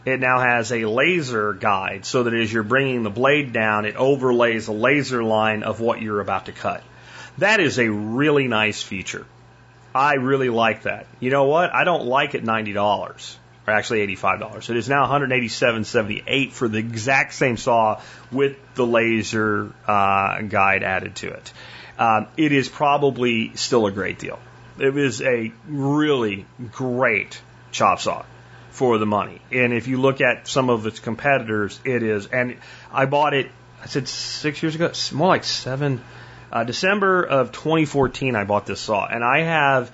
It 0.04 0.20
now 0.20 0.40
has 0.40 0.72
a 0.72 0.86
laser 0.86 1.54
guide 1.54 2.06
so 2.06 2.24
that 2.24 2.34
as 2.34 2.52
you're 2.52 2.64
bringing 2.64 3.04
the 3.04 3.12
blade 3.12 3.54
down, 3.54 3.86
it 3.86 3.96
overlays 3.96 4.68
a 4.68 4.72
laser 4.72 5.24
line 5.24 5.64
of 5.64 5.80
what 5.80 6.02
you're 6.02 6.22
about 6.22 6.48
to 6.48 6.52
cut. 6.52 6.84
That 7.38 7.60
is 7.60 7.78
a 7.78 7.90
really 7.90 8.48
nice 8.48 8.82
feature. 8.82 9.26
I 9.94 10.16
really 10.16 10.50
like 10.50 10.84
that. 10.84 11.06
You 11.20 11.30
know 11.30 11.46
what? 11.46 11.74
I 11.74 11.84
don't 11.84 12.06
like 12.06 12.34
it 12.34 12.44
$90 12.44 13.36
or 13.72 13.76
actually 13.76 14.06
$85. 14.16 14.70
It 14.70 14.78
is 14.78 14.90
now 14.90 15.08
$187.78 15.08 16.52
for 16.52 16.68
the 16.68 16.78
exact 16.78 17.34
same 17.34 17.58
saw 17.58 18.02
with 18.32 18.58
the 18.76 18.86
laser 18.86 19.72
uh, 19.88 20.42
guide 20.42 20.84
added 20.84 21.16
to 21.18 21.30
it. 21.30 21.54
Um, 21.98 22.28
it 22.38 22.52
is 22.52 22.70
probably 22.70 23.56
still 23.56 23.86
a 23.86 23.92
great 23.92 24.20
deal. 24.20 24.40
It 24.80 24.96
is 24.98 25.22
a 25.22 25.52
really 25.68 26.46
great 26.72 27.42
chop 27.72 28.00
saw 28.00 28.26
for 28.72 28.98
the 28.98 29.06
money. 29.06 29.42
And 29.52 29.74
if 29.74 29.88
you 29.88 30.00
look 30.00 30.22
at 30.22 30.48
some 30.48 30.70
of 30.70 30.86
its 30.88 31.00
competitors, 31.00 31.80
it 31.86 32.04
is. 32.04 32.28
And 32.28 32.58
I 32.92 33.06
bought 33.06 33.34
it, 33.34 33.52
I 33.82 33.88
said 33.88 34.08
six 34.08 34.64
years 34.64 34.76
ago, 34.76 34.92
more 35.14 35.28
like 35.28 35.44
seven. 35.44 36.02
Uh, 36.52 36.64
December 36.66 37.24
of 37.24 37.52
2014, 37.52 38.36
I 38.36 38.44
bought 38.44 38.66
this 38.66 38.82
saw, 38.82 39.06
and 39.06 39.24
I 39.24 39.42
have 39.42 39.92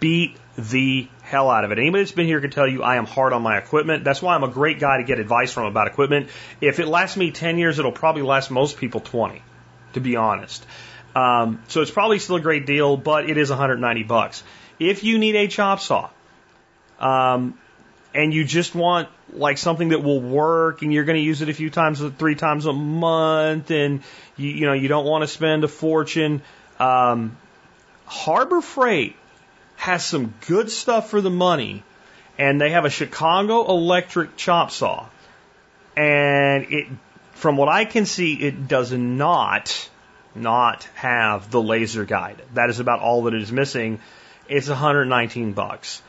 beat 0.00 0.36
the 0.56 1.08
hell 1.32 1.50
out 1.50 1.64
of 1.64 1.72
it. 1.72 1.78
Anybody 1.78 2.04
that's 2.04 2.12
been 2.12 2.26
here 2.26 2.42
can 2.42 2.50
tell 2.50 2.68
you 2.68 2.82
I 2.82 2.96
am 2.96 3.06
hard 3.06 3.32
on 3.32 3.40
my 3.40 3.56
equipment. 3.56 4.04
That's 4.04 4.20
why 4.20 4.34
I'm 4.34 4.44
a 4.44 4.48
great 4.48 4.78
guy 4.78 4.98
to 4.98 5.02
get 5.02 5.18
advice 5.18 5.50
from 5.50 5.64
about 5.64 5.86
equipment. 5.86 6.28
If 6.60 6.78
it 6.78 6.86
lasts 6.86 7.16
me 7.16 7.30
10 7.30 7.56
years, 7.56 7.78
it'll 7.78 7.90
probably 7.90 8.20
last 8.20 8.50
most 8.50 8.76
people 8.76 9.00
20, 9.00 9.42
to 9.94 10.00
be 10.00 10.16
honest. 10.16 10.64
Um, 11.16 11.62
so 11.68 11.80
it's 11.80 11.90
probably 11.90 12.18
still 12.18 12.36
a 12.36 12.40
great 12.40 12.66
deal, 12.66 12.98
but 12.98 13.30
it 13.30 13.38
is 13.38 13.48
190 13.48 14.02
bucks. 14.02 14.42
If 14.78 15.04
you 15.04 15.18
need 15.18 15.34
a 15.34 15.48
chop 15.48 15.80
saw, 15.80 16.10
um, 17.00 17.58
and 18.14 18.34
you 18.34 18.44
just 18.44 18.74
want 18.74 19.08
like 19.32 19.56
something 19.56 19.88
that 19.88 20.02
will 20.02 20.20
work 20.20 20.82
and 20.82 20.92
you're 20.92 21.04
going 21.04 21.16
to 21.16 21.24
use 21.24 21.40
it 21.40 21.48
a 21.48 21.54
few 21.54 21.70
times, 21.70 22.02
three 22.18 22.34
times 22.34 22.66
a 22.66 22.74
month 22.74 23.70
and 23.70 24.02
you, 24.36 24.50
you 24.50 24.66
know, 24.66 24.74
you 24.74 24.88
don't 24.88 25.06
want 25.06 25.22
to 25.22 25.28
spend 25.28 25.64
a 25.64 25.68
fortune, 25.68 26.42
um, 26.78 27.38
Harbor 28.04 28.60
Freight 28.60 29.16
has 29.82 30.04
some 30.04 30.32
good 30.46 30.70
stuff 30.70 31.10
for 31.10 31.20
the 31.20 31.28
money, 31.28 31.82
and 32.38 32.60
they 32.60 32.70
have 32.70 32.84
a 32.84 32.90
Chicago 32.90 33.68
electric 33.68 34.36
chop 34.36 34.70
saw. 34.70 35.06
And 35.96 36.66
it, 36.70 36.86
from 37.32 37.56
what 37.56 37.68
I 37.68 37.84
can 37.84 38.06
see, 38.06 38.34
it 38.34 38.68
does 38.68 38.92
not, 38.92 39.90
not 40.36 40.84
have 40.94 41.50
the 41.50 41.60
laser 41.60 42.04
guide. 42.04 42.40
That 42.54 42.70
is 42.70 42.78
about 42.78 43.00
all 43.00 43.24
that 43.24 43.34
it 43.34 43.42
is 43.42 43.50
missing. 43.50 43.98
It's 44.48 44.68
119 44.68 45.52
bucks. 45.52 46.00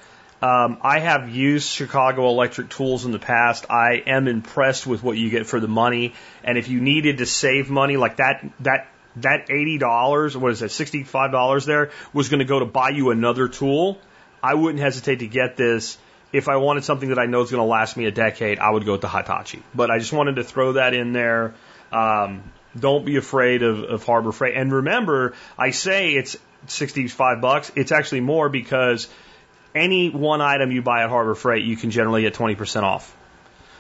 Um, 0.43 0.77
I 0.83 0.99
have 0.99 1.29
used 1.29 1.67
Chicago 1.67 2.27
Electric 2.27 2.69
tools 2.69 3.05
in 3.05 3.11
the 3.11 3.17
past. 3.17 3.65
I 3.71 4.03
am 4.05 4.27
impressed 4.27 4.85
with 4.85 5.01
what 5.01 5.17
you 5.17 5.31
get 5.31 5.47
for 5.47 5.59
the 5.59 5.67
money. 5.67 6.13
And 6.43 6.59
if 6.59 6.67
you 6.67 6.79
needed 6.79 7.17
to 7.17 7.25
save 7.25 7.71
money, 7.71 7.97
like 7.97 8.17
that, 8.17 8.45
that 8.59 8.92
that 9.17 9.47
$80, 9.47 10.35
what 10.35 10.51
is 10.51 10.59
that, 10.59 10.69
$65 10.69 11.65
there, 11.65 11.91
was 12.13 12.29
going 12.29 12.39
to 12.39 12.45
go 12.45 12.59
to 12.59 12.65
buy 12.65 12.89
you 12.89 13.11
another 13.11 13.47
tool, 13.47 13.99
I 14.41 14.55
wouldn't 14.55 14.81
hesitate 14.81 15.19
to 15.19 15.27
get 15.27 15.55
this. 15.55 15.97
If 16.31 16.49
I 16.49 16.57
wanted 16.57 16.83
something 16.83 17.09
that 17.09 17.19
I 17.19 17.27
know 17.27 17.41
is 17.41 17.51
going 17.51 17.61
to 17.61 17.69
last 17.69 17.95
me 17.95 18.05
a 18.05 18.11
decade, 18.11 18.59
I 18.59 18.69
would 18.71 18.85
go 18.85 18.93
with 18.93 19.01
the 19.01 19.09
Hitachi. 19.09 19.61
But 19.73 19.91
I 19.91 19.99
just 19.99 20.11
wanted 20.11 20.37
to 20.37 20.43
throw 20.43 20.73
that 20.73 20.93
in 20.93 21.13
there. 21.13 21.53
Um, 21.91 22.43
don't 22.77 23.05
be 23.05 23.17
afraid 23.17 23.61
of, 23.61 23.83
of 23.83 24.03
Harbor 24.03 24.31
Freight. 24.31 24.57
And 24.57 24.73
remember, 24.73 25.35
I 25.57 25.69
say 25.69 26.13
it's 26.13 26.35
65 26.67 27.39
bucks. 27.39 27.71
It's 27.75 27.91
actually 27.91 28.21
more 28.21 28.49
because 28.49 29.07
any 29.75 30.09
one 30.09 30.41
item 30.41 30.71
you 30.71 30.81
buy 30.81 31.03
at 31.03 31.09
Harbor 31.09 31.35
Freight, 31.35 31.63
you 31.65 31.77
can 31.77 31.91
generally 31.91 32.23
get 32.23 32.33
20% 32.33 32.83
off. 32.83 33.15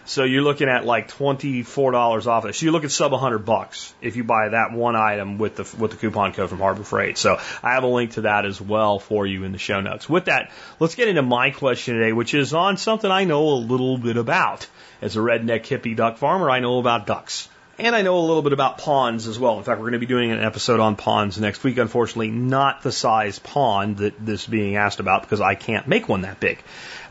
So 0.05 0.25
you're 0.25 0.41
looking 0.41 0.67
at 0.67 0.85
like 0.85 1.09
$24 1.09 2.27
off 2.27 2.45
it. 2.45 2.55
So 2.55 2.65
you 2.65 2.71
look 2.71 2.83
at 2.83 2.91
sub 2.91 3.11
100 3.13 3.39
bucks 3.39 3.93
if 4.01 4.15
you 4.17 4.23
buy 4.23 4.49
that 4.49 4.73
one 4.73 4.95
item 4.95 5.37
with 5.37 5.55
the, 5.55 5.77
with 5.77 5.91
the 5.91 5.97
coupon 5.97 6.33
code 6.33 6.49
from 6.49 6.59
Harbor 6.59 6.83
Freight. 6.83 7.17
So 7.17 7.39
I 7.61 7.73
have 7.73 7.83
a 7.83 7.87
link 7.87 8.11
to 8.13 8.21
that 8.21 8.45
as 8.45 8.59
well 8.59 8.99
for 8.99 9.25
you 9.25 9.45
in 9.45 9.53
the 9.53 9.57
show 9.57 9.79
notes. 9.79 10.09
With 10.09 10.25
that, 10.25 10.51
let's 10.79 10.95
get 10.95 11.07
into 11.07 11.21
my 11.21 11.51
question 11.51 11.95
today, 11.95 12.11
which 12.11 12.33
is 12.33 12.53
on 12.53 12.77
something 12.77 13.09
I 13.09 13.23
know 13.23 13.49
a 13.49 13.55
little 13.55 13.97
bit 13.97 14.17
about. 14.17 14.67
As 15.01 15.17
a 15.17 15.19
redneck 15.19 15.63
hippie 15.63 15.95
duck 15.95 16.17
farmer, 16.17 16.49
I 16.49 16.59
know 16.59 16.79
about 16.79 17.07
ducks. 17.07 17.49
And 17.79 17.95
I 17.95 18.03
know 18.03 18.19
a 18.19 18.21
little 18.21 18.43
bit 18.43 18.53
about 18.53 18.77
ponds 18.77 19.27
as 19.27 19.39
well. 19.39 19.57
In 19.57 19.63
fact, 19.63 19.79
we're 19.79 19.89
going 19.89 19.93
to 19.93 19.99
be 19.99 20.05
doing 20.05 20.31
an 20.31 20.39
episode 20.39 20.79
on 20.79 20.95
ponds 20.95 21.39
next 21.39 21.63
week. 21.63 21.77
Unfortunately, 21.77 22.29
not 22.29 22.83
the 22.83 22.91
size 22.91 23.39
pond 23.39 23.97
that 23.97 24.23
this 24.23 24.43
is 24.43 24.47
being 24.47 24.75
asked 24.75 24.99
about 24.99 25.23
because 25.23 25.41
I 25.41 25.55
can't 25.55 25.87
make 25.87 26.07
one 26.07 26.21
that 26.21 26.39
big. 26.39 26.59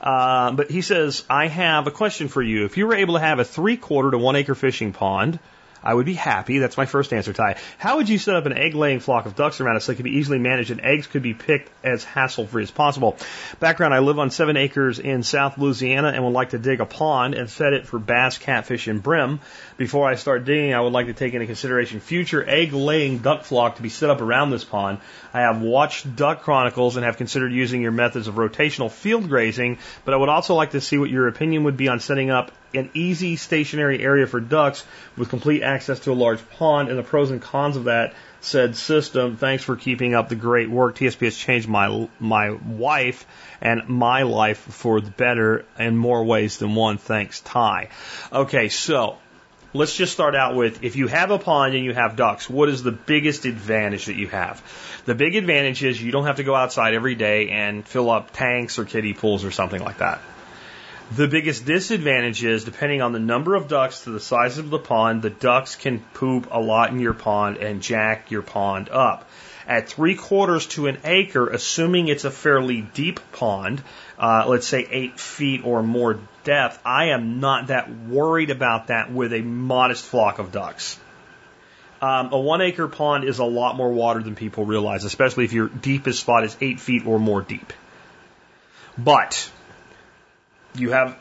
Uh, 0.03 0.51
but 0.53 0.71
he 0.71 0.83
says, 0.83 1.25
I 1.31 1.47
have 1.47 1.87
a 1.87 1.93
question 1.93 2.29
for 2.29 2.43
you. 2.43 2.65
If 2.65 2.77
you 2.77 2.87
were 2.87 2.95
able 2.95 3.15
to 3.15 3.21
have 3.21 3.39
a 3.39 3.45
three 3.45 3.77
quarter 3.77 4.11
to 4.11 4.19
one 4.19 4.35
acre 4.35 4.55
fishing 4.55 4.93
pond, 4.93 5.39
I 5.85 5.95
would 5.95 6.07
be 6.07 6.15
happy. 6.15 6.59
That's 6.59 6.77
my 6.77 6.87
first 6.87 7.13
answer, 7.13 7.33
Ty. 7.33 7.57
How 7.79 7.97
would 7.97 8.09
you 8.09 8.19
set 8.19 8.37
up 8.37 8.47
an 8.47 8.53
egg 8.53 8.75
laying 8.75 9.01
flock 9.01 9.27
of 9.27 9.35
ducks 9.35 9.61
around 9.61 9.77
it 9.77 9.81
so 9.81 9.93
it 9.93 9.97
could 9.97 10.05
be 10.05 10.19
easily 10.19 10.39
managed 10.39 10.71
and 10.71 10.81
eggs 10.81 11.07
could 11.07 11.23
be 11.23 11.35
picked 11.35 11.71
as 11.85 12.05
hassle 12.05 12.47
free 12.47 12.63
as 12.63 12.71
possible? 12.71 13.17
Background 13.59 13.93
I 13.93 13.99
live 13.99 14.19
on 14.19 14.31
seven 14.31 14.57
acres 14.57 14.99
in 14.99 15.23
South 15.23 15.59
Louisiana 15.59 16.09
and 16.09 16.25
would 16.25 16.33
like 16.33 16.51
to 16.51 16.59
dig 16.59 16.81
a 16.81 16.87
pond 16.87 17.35
and 17.35 17.51
set 17.51 17.73
it 17.73 17.87
for 17.87 17.99
bass, 17.99 18.39
catfish, 18.39 18.87
and 18.87 19.03
brim. 19.03 19.41
Before 19.77 20.09
I 20.09 20.15
start 20.15 20.45
digging, 20.45 20.73
I 20.73 20.81
would 20.81 20.93
like 20.93 21.07
to 21.07 21.15
take 21.15 21.35
into 21.35 21.47
consideration 21.47 21.99
future 21.99 22.49
egg 22.49 22.73
laying 22.73 23.19
duck 23.19 23.45
flock 23.45 23.77
to 23.77 23.83
be 23.83 23.89
set 23.89 24.11
up 24.11 24.21
around 24.21 24.51
this 24.51 24.65
pond. 24.65 24.99
I 25.35 25.41
have 25.41 25.63
watched 25.63 26.15
Duck 26.15 26.43
Chronicles 26.43 26.97
and 26.97 27.05
have 27.05 27.17
considered 27.17 27.53
using 27.53 27.83
your 27.83 27.93
methods 27.93 28.29
of 28.29 28.35
rotational 28.35 28.91
field 28.91 29.29
grazing, 29.29 29.79
but 30.05 30.15
I 30.15 30.17
would 30.17 30.29
also 30.29 30.55
like 30.55 30.73
to 30.73 30.81
see 30.81 30.99
what 30.99 31.11
your 31.11 31.29
opinion 31.29 31.65
would 31.65 31.77
be 31.77 31.89
on 31.89 32.01
setting 32.01 32.31
up 32.31 32.53
an 32.75 32.91
easy 32.95 33.37
stationary 33.37 34.03
area 34.03 34.27
for 34.27 34.41
ducks 34.41 34.85
with 35.17 35.29
complete 35.29 35.63
access 35.63 36.01
to 36.01 36.13
a 36.13 36.15
large 36.15 36.41
pond 36.51 36.89
and 36.89 36.99
the 36.99 37.03
pros 37.03 37.31
and 37.31 37.41
cons 37.41 37.77
of 37.77 37.85
that 37.85 38.15
said 38.41 38.77
system. 38.77 39.37
Thanks 39.37 39.63
for 39.63 39.77
keeping 39.77 40.15
up 40.15 40.29
the 40.29 40.35
great 40.35 40.71
work. 40.71 40.97
TSP 40.97 41.25
has 41.25 41.37
changed 41.37 41.69
my 41.69 42.09
my 42.19 42.51
wife 42.51 43.27
and 43.61 43.89
my 43.89 44.23
life 44.23 44.59
for 44.59 45.01
the 45.01 45.11
better 45.11 45.65
in 45.79 45.97
more 45.97 46.25
ways 46.25 46.59
than 46.59 46.75
one. 46.75 46.99
Thanks, 46.99 47.41
Ty. 47.41 47.89
Okay, 48.33 48.69
so 48.69 49.19
let's 49.75 49.95
just 49.95 50.13
start 50.13 50.35
out 50.35 50.55
with 50.55 50.83
if 50.85 50.97
you 50.97 51.07
have 51.07 51.31
a 51.31 51.39
pond 51.39 51.75
and 51.75 51.85
you 51.85 51.95
have 51.95 52.17
ducks, 52.17 52.49
what 52.49 52.69
is 52.69 52.83
the 52.83 52.93
biggest 52.93 53.45
advantage 53.45 54.07
that 54.07 54.17
you 54.17 54.29
have? 54.29 54.63
The 55.05 55.15
big 55.15 55.35
advantage 55.35 55.83
is 55.83 56.03
you 56.03 56.13
don't 56.13 56.27
have 56.27 56.37
to 56.37 56.45
go 56.45 56.55
outside 56.55 56.95
every 56.95 57.15
day 57.15 57.49
and 57.51 57.87
fill 57.87 58.11
up 58.11 58.33
tanks 58.33 58.79
or 58.79 58.85
kiddie 58.85 59.15
pools 59.15 59.45
or 59.45 59.51
something 59.51 59.83
like 59.83 59.99
that. 59.99 60.21
The 61.17 61.29
biggest 61.29 61.67
disadvantage 61.67 62.43
is 62.43 62.65
depending 62.65 63.03
on 63.03 63.13
the 63.13 63.19
number 63.19 63.55
of 63.55 63.69
ducks 63.69 64.05
to 64.05 64.11
the 64.11 64.21
size 64.21 64.59
of 64.59 64.71
the 64.71 64.79
pond, 64.79 65.21
the 65.21 65.31
ducks 65.31 65.77
can 65.77 66.01
poop 66.15 66.49
a 66.51 66.61
lot 66.61 66.91
in 66.91 67.01
your 67.01 67.13
pond 67.13 67.59
and 67.59 67.83
jack 67.83 68.31
your 68.31 68.43
pond 68.43 68.89
up. 68.89 69.29
At 69.67 69.89
three 69.89 70.17
quarters 70.17 70.67
to 70.69 70.87
an 70.87 70.99
acre, 71.05 71.49
assuming 71.49 72.09
it's 72.09 72.25
a 72.25 72.31
fairly 72.31 72.81
deep 72.81 73.21
pond, 73.33 73.83
uh, 74.19 74.45
let's 74.49 74.67
say 74.67 74.87
eight 74.91 75.21
feet 75.21 75.65
or 75.65 75.83
more 75.83 76.19
depth, 76.45 76.81
I 76.85 77.07
am 77.07 77.41
not 77.41 77.69
that 77.69 77.91
worried 77.91 78.51
about 78.51 78.89
that 78.89 79.13
with 79.13 79.33
a 79.33 79.43
modest 79.43 80.05
flock 80.05 80.39
of 80.39 80.53
ducks. 80.53 80.99
Um, 82.01 82.33
a 82.33 82.39
one 82.39 82.61
acre 82.61 82.89
pond 82.89 83.25
is 83.25 83.39
a 83.39 83.45
lot 83.45 83.77
more 83.77 83.93
water 83.93 84.23
than 84.23 84.35
people 84.35 84.65
realize, 84.65 85.05
especially 85.05 85.45
if 85.45 85.53
your 85.53 85.69
deepest 85.69 86.21
spot 86.21 86.45
is 86.45 86.57
eight 86.61 86.81
feet 86.81 87.07
or 87.07 87.21
more 87.21 87.43
deep. 87.43 87.73
But 88.99 89.51
you 90.75 90.91
have 90.91 91.17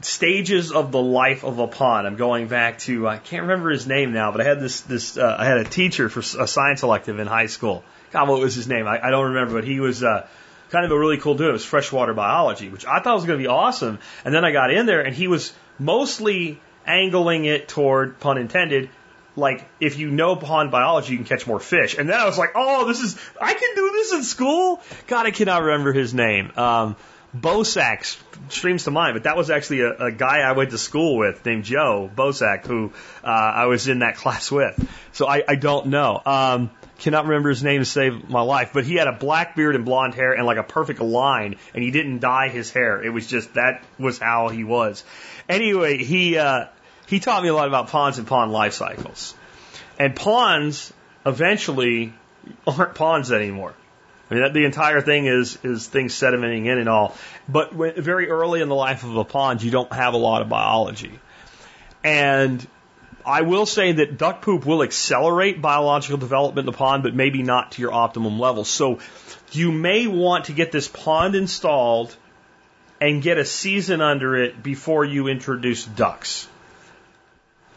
stages 0.00 0.72
of 0.72 0.92
the 0.92 1.00
life 1.00 1.44
of 1.44 1.58
a 1.58 1.68
pond. 1.68 2.06
I'm 2.06 2.16
going 2.16 2.48
back 2.48 2.78
to 2.80 3.06
I 3.08 3.18
can't 3.18 3.42
remember 3.42 3.70
his 3.70 3.86
name 3.86 4.12
now, 4.12 4.32
but 4.32 4.40
I 4.40 4.44
had 4.44 4.60
this 4.60 4.80
this 4.82 5.16
uh, 5.16 5.36
I 5.38 5.44
had 5.44 5.58
a 5.58 5.64
teacher 5.64 6.08
for 6.08 6.20
a 6.20 6.48
science 6.48 6.82
elective 6.82 7.18
in 7.18 7.26
high 7.26 7.46
school. 7.46 7.84
God, 8.10 8.28
what 8.28 8.40
was 8.40 8.54
his 8.54 8.68
name? 8.68 8.86
I, 8.86 9.06
I 9.06 9.10
don't 9.10 9.34
remember, 9.34 9.54
but 9.54 9.64
he 9.64 9.80
was 9.80 10.02
uh, 10.02 10.26
kind 10.70 10.84
of 10.84 10.90
a 10.90 10.98
really 10.98 11.18
cool 11.18 11.34
dude. 11.34 11.48
It 11.48 11.52
was 11.52 11.64
freshwater 11.64 12.14
biology, 12.14 12.68
which 12.68 12.86
I 12.86 13.00
thought 13.00 13.14
was 13.14 13.24
going 13.24 13.38
to 13.38 13.42
be 13.42 13.48
awesome. 13.48 13.98
And 14.24 14.34
then 14.34 14.44
I 14.44 14.52
got 14.52 14.70
in 14.70 14.86
there, 14.86 15.00
and 15.00 15.14
he 15.14 15.28
was 15.28 15.52
mostly 15.78 16.60
angling 16.86 17.44
it 17.44 17.68
toward 17.68 18.18
pun 18.20 18.38
intended. 18.38 18.90
Like 19.34 19.68
if 19.80 19.98
you 19.98 20.10
know 20.10 20.34
pond 20.34 20.70
biology, 20.70 21.12
you 21.12 21.18
can 21.18 21.26
catch 21.26 21.46
more 21.46 21.60
fish. 21.60 21.98
And 21.98 22.08
then 22.08 22.18
I 22.18 22.24
was 22.24 22.38
like, 22.38 22.52
oh, 22.54 22.86
this 22.86 23.00
is 23.00 23.18
I 23.40 23.52
can 23.52 23.74
do 23.74 23.90
this 23.92 24.12
in 24.12 24.22
school. 24.22 24.80
God, 25.06 25.26
I 25.26 25.30
cannot 25.30 25.62
remember 25.62 25.92
his 25.92 26.14
name. 26.14 26.52
Um, 26.56 26.96
Bosack 27.36 28.16
streams 28.48 28.84
to 28.84 28.90
mind, 28.90 29.14
but 29.14 29.24
that 29.24 29.36
was 29.36 29.50
actually 29.50 29.80
a, 29.80 30.06
a, 30.06 30.12
guy 30.12 30.38
I 30.38 30.52
went 30.52 30.70
to 30.70 30.78
school 30.78 31.18
with 31.18 31.44
named 31.44 31.64
Joe 31.64 32.10
Bosack, 32.14 32.66
who 32.66 32.92
uh, 33.22 33.26
I 33.26 33.66
was 33.66 33.88
in 33.88 33.98
that 33.98 34.16
class 34.22 34.50
with. 34.50 34.88
So 35.12 35.26
I, 35.26 35.42
I 35.46 35.56
don't 35.56 35.86
know. 35.86 36.22
Um, 36.24 36.70
cannot 36.98 37.26
remember 37.26 37.50
his 37.50 37.62
name 37.62 37.80
to 37.80 37.84
save 37.84 38.28
my 38.28 38.40
life, 38.40 38.70
but 38.72 38.84
he 38.84 38.94
had 38.94 39.06
a 39.06 39.12
black 39.12 39.54
beard 39.54 39.74
and 39.74 39.84
blonde 39.84 40.14
hair 40.14 40.32
and 40.32 40.46
like 40.46 40.56
a 40.56 40.62
perfect 40.62 41.00
line, 41.00 41.56
and 41.74 41.82
he 41.82 41.90
didn't 41.90 42.20
dye 42.20 42.48
his 42.48 42.70
hair. 42.70 43.02
It 43.02 43.10
was 43.10 43.26
just 43.26 43.54
that 43.54 43.84
was 43.98 44.18
how 44.18 44.48
he 44.48 44.64
was. 44.64 45.04
Anyway, 45.48 45.98
he 45.98 46.38
uh, 46.38 46.66
he 47.06 47.20
taught 47.20 47.42
me 47.42 47.48
a 47.48 47.54
lot 47.54 47.68
about 47.68 47.88
ponds 47.88 48.18
and 48.18 48.26
pond 48.26 48.52
life 48.52 48.72
cycles, 48.72 49.34
and 49.98 50.16
ponds 50.16 50.92
eventually 51.24 52.14
aren't 52.66 52.94
ponds 52.94 53.32
anymore. 53.32 53.74
I 54.30 54.34
mean, 54.34 54.42
that, 54.42 54.54
the 54.54 54.64
entire 54.64 55.00
thing 55.00 55.26
is 55.26 55.58
is 55.62 55.86
things 55.86 56.14
sedimenting 56.14 56.66
in 56.66 56.78
and 56.78 56.88
all. 56.88 57.14
But 57.48 57.74
when, 57.74 58.00
very 58.00 58.28
early 58.28 58.60
in 58.60 58.68
the 58.68 58.74
life 58.74 59.04
of 59.04 59.16
a 59.16 59.24
pond, 59.24 59.62
you 59.62 59.70
don't 59.70 59.92
have 59.92 60.14
a 60.14 60.18
lot 60.18 60.42
of 60.42 60.48
biology. 60.48 61.18
And 62.02 62.66
I 63.26 63.42
will 63.42 63.66
say 63.66 63.90
that 63.92 64.16
duck 64.16 64.40
poop 64.40 64.64
will 64.64 64.84
accelerate 64.84 65.60
biological 65.60 66.16
development 66.16 66.66
in 66.68 66.72
the 66.72 66.78
pond, 66.78 67.02
but 67.02 67.14
maybe 67.14 67.42
not 67.42 67.72
to 67.72 67.82
your 67.82 67.92
optimum 67.92 68.38
level. 68.38 68.64
So 68.64 69.00
you 69.50 69.72
may 69.72 70.06
want 70.06 70.44
to 70.44 70.52
get 70.52 70.70
this 70.70 70.86
pond 70.86 71.34
installed 71.34 72.16
and 73.00 73.20
get 73.20 73.36
a 73.36 73.44
season 73.44 74.00
under 74.00 74.36
it 74.36 74.62
before 74.62 75.04
you 75.04 75.26
introduce 75.26 75.84
ducks. 75.84 76.48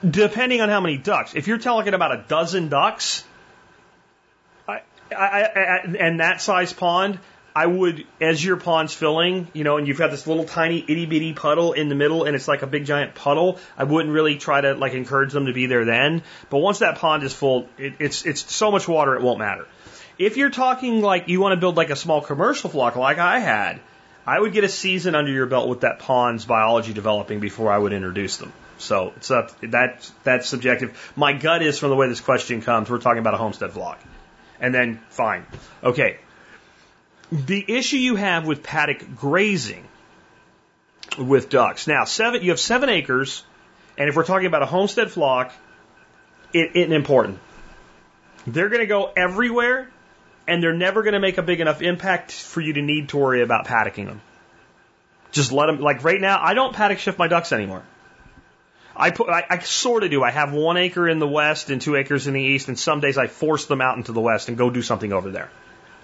Depending 0.08 0.62
on 0.62 0.70
how 0.70 0.80
many 0.80 0.98
ducks. 0.98 1.34
If 1.36 1.48
you're 1.48 1.58
talking 1.58 1.96
about 1.96 2.14
a 2.14 2.24
dozen 2.28 2.70
ducks, 2.70 3.24
I, 4.68 4.82
I, 5.12 5.80
and 6.00 6.20
that 6.20 6.42
size 6.42 6.72
pond, 6.72 7.20
I 7.56 7.66
would, 7.66 8.06
as 8.22 8.44
your 8.44 8.58
pond's 8.58 8.94
filling, 8.94 9.48
you 9.54 9.64
know, 9.64 9.78
and 9.78 9.88
you've 9.88 9.98
got 9.98 10.12
this 10.12 10.28
little 10.28 10.46
tiny 10.46 10.80
itty 10.80 11.06
bitty 11.06 11.34
puddle 11.34 11.74
in 11.74 11.90
the 11.90 11.96
middle 11.96 12.26
and 12.26 12.36
it's 12.36 12.48
like 12.48 12.62
a 12.62 12.68
big 12.68 12.86
giant 12.86 13.16
puddle, 13.16 13.60
I 13.78 13.84
wouldn't 13.84 14.14
really 14.14 14.38
try 14.38 14.62
to 14.62 14.76
like 14.76 14.94
encourage 14.94 15.34
them 15.34 15.48
to 15.48 15.54
be 15.54 15.66
there 15.66 15.86
then. 15.86 16.24
But 16.50 16.60
once 16.60 16.80
that 16.80 16.98
pond 16.98 17.24
is 17.24 17.34
full, 17.34 17.68
it, 17.78 17.96
it's, 18.00 18.26
it's 18.26 18.54
so 18.54 18.72
much 18.72 18.88
water 18.88 19.16
it 19.16 19.22
won't 19.22 19.40
matter. 19.40 19.68
If 20.18 20.38
you're 20.38 20.50
talking 20.50 21.02
like 21.02 21.28
you 21.28 21.40
want 21.40 21.54
to 21.54 21.60
build 21.60 21.78
like 21.78 21.90
a 21.90 21.96
small 21.96 22.22
commercial 22.22 22.70
flock 22.70 22.96
like 22.96 23.18
I 23.18 23.40
had, 23.40 23.80
I 24.28 24.40
would 24.40 24.54
get 24.54 24.64
a 24.64 24.70
season 24.70 25.16
under 25.16 25.32
your 25.32 25.46
belt 25.46 25.70
with 25.70 25.82
that 25.82 26.00
pond's 26.00 26.46
biology 26.46 26.94
developing 26.94 27.40
before 27.40 27.72
I 27.72 27.78
would 27.78 27.94
introduce 27.94 28.38
them. 28.38 28.54
So 28.78 29.14
it's 29.18 29.32
up, 29.32 29.60
that, 29.62 30.10
that's 30.24 30.48
subjective. 30.48 31.12
My 31.16 31.34
gut 31.34 31.62
is 31.62 31.80
from 31.80 31.90
the 31.90 31.96
way 31.96 32.08
this 32.08 32.22
question 32.22 32.62
comes, 32.62 32.90
we're 32.90 33.00
talking 33.00 33.20
about 33.20 33.34
a 33.34 33.38
homestead 33.38 33.72
flock 33.72 34.00
and 34.60 34.74
then 34.74 35.00
fine. 35.10 35.46
Okay. 35.84 36.20
The 37.32 37.64
issue 37.68 37.98
you 37.98 38.16
have 38.16 38.48
with 38.48 38.64
paddock 38.64 39.16
grazing 39.16 39.88
with 41.18 41.50
ducks. 41.50 41.88
Now, 41.88 42.06
seven, 42.06 42.42
you 42.42 42.50
have 42.50 42.60
seven 42.60 42.90
acres, 42.90 43.44
and 43.98 44.10
if 44.10 44.16
we're 44.16 44.24
talking 44.24 44.48
about 44.48 44.64
a 44.64 44.66
homestead 44.66 45.12
flock, 45.12 45.52
it, 46.54 46.72
it 46.76 46.92
important. 46.92 47.40
They're 48.48 48.70
going 48.70 48.82
to 48.82 48.88
go 48.88 49.12
everywhere, 49.16 49.90
and 50.48 50.64
they're 50.64 50.74
never 50.74 51.04
going 51.04 51.14
to 51.14 51.20
make 51.20 51.38
a 51.38 51.44
big 51.44 51.60
enough 51.60 51.82
impact 51.82 52.32
for 52.32 52.62
you 52.62 52.74
to 52.74 52.82
need 52.82 53.10
to 53.10 53.18
worry 53.18 53.42
about 53.42 53.66
paddocking 53.66 54.06
them. 54.06 54.22
Just 55.32 55.52
let 55.52 55.68
them, 55.68 55.80
like 55.80 56.04
right 56.04 56.20
now, 56.20 56.40
I 56.42 56.56
don't 56.56 56.74
paddock 56.74 56.98
shift 56.98 57.20
my 57.20 57.28
ducks 57.28 57.52
anymore. 57.52 57.84
I 58.96 59.12
put, 59.12 59.30
I, 59.30 59.46
I 59.50 59.60
sort 59.60 60.04
of 60.04 60.10
do. 60.10 60.24
I 60.24 60.32
have 60.32 60.52
one 60.52 60.78
acre 60.78 61.08
in 61.08 61.20
the 61.20 61.28
west 61.28 61.70
and 61.70 61.80
two 61.82 61.96
acres 61.96 62.26
in 62.26 62.34
the 62.34 62.42
east, 62.42 62.68
and 62.68 62.78
some 62.78 63.00
days 63.00 63.18
I 63.18 63.28
force 63.28 63.66
them 63.66 63.82
out 63.82 63.98
into 63.98 64.12
the 64.12 64.22
west 64.22 64.50
and 64.50 64.58
go 64.58 64.70
do 64.70 64.82
something 64.82 65.14
over 65.14 65.30
there. 65.30 65.52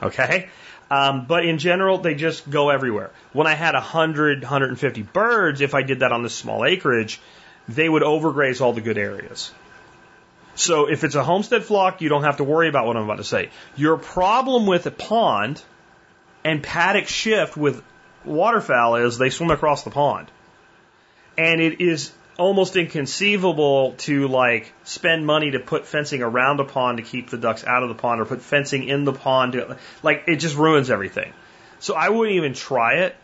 Okay? 0.02 0.50
Um, 0.90 1.26
but 1.26 1.46
in 1.46 1.58
general, 1.58 1.98
they 1.98 2.14
just 2.16 2.50
go 2.50 2.70
everywhere. 2.70 3.12
When 3.34 3.48
I 3.48 3.54
had 3.54 3.74
100, 3.74 4.42
150 4.42 5.02
birds, 5.02 5.62
if 5.62 5.74
I 5.74 5.82
did 5.82 6.02
that 6.02 6.12
on 6.12 6.22
this 6.22 6.36
small 6.36 6.64
acreage, 6.64 7.20
they 7.68 7.90
would 7.90 8.04
overgraze 8.04 8.62
all 8.62 8.74
the 8.74 8.82
good 8.82 8.98
areas. 8.98 9.52
So 10.54 10.90
if 10.90 11.04
it's 11.04 11.16
a 11.16 11.24
homestead 11.24 11.66
flock, 11.66 12.02
you 12.02 12.10
don't 12.10 12.24
have 12.24 12.38
to 12.38 12.44
worry 12.44 12.70
about 12.70 12.86
what 12.86 12.96
I'm 12.96 13.04
about 13.04 13.18
to 13.18 13.24
say. 13.24 13.50
Your 13.76 13.98
problem 13.98 14.68
with 14.68 14.86
a 14.86 14.92
pond 14.92 15.62
and 16.44 16.62
paddock 16.62 17.08
shift 17.08 17.58
with 17.58 17.84
waterfowl 18.24 18.96
is 18.98 19.18
they 19.18 19.30
swim 19.30 19.52
across 19.52 19.84
the 19.84 19.92
pond. 19.92 20.28
And 21.38 21.60
it 21.60 21.82
is 21.82 22.12
almost 22.38 22.76
inconceivable 22.76 23.94
to 23.94 24.28
like 24.28 24.74
spend 24.84 25.26
money 25.26 25.52
to 25.52 25.60
put 25.60 25.86
fencing 25.86 26.22
around 26.22 26.60
a 26.60 26.66
pond 26.66 26.98
to 26.98 27.04
keep 27.04 27.30
the 27.30 27.38
ducks 27.38 27.66
out 27.66 27.84
of 27.84 27.90
the 27.90 27.96
pond 27.96 28.22
or 28.22 28.26
put 28.26 28.42
fencing 28.42 28.88
in 28.88 29.06
the 29.06 29.14
pond 29.14 29.54
to, 29.54 29.78
like 30.04 30.24
it 30.28 30.38
just 30.38 30.56
ruins 30.56 30.90
everything. 30.90 31.32
So 31.80 31.94
I 31.94 32.10
wouldn't 32.10 32.36
even 32.36 32.54
try 32.54 32.96
it. 33.06 33.16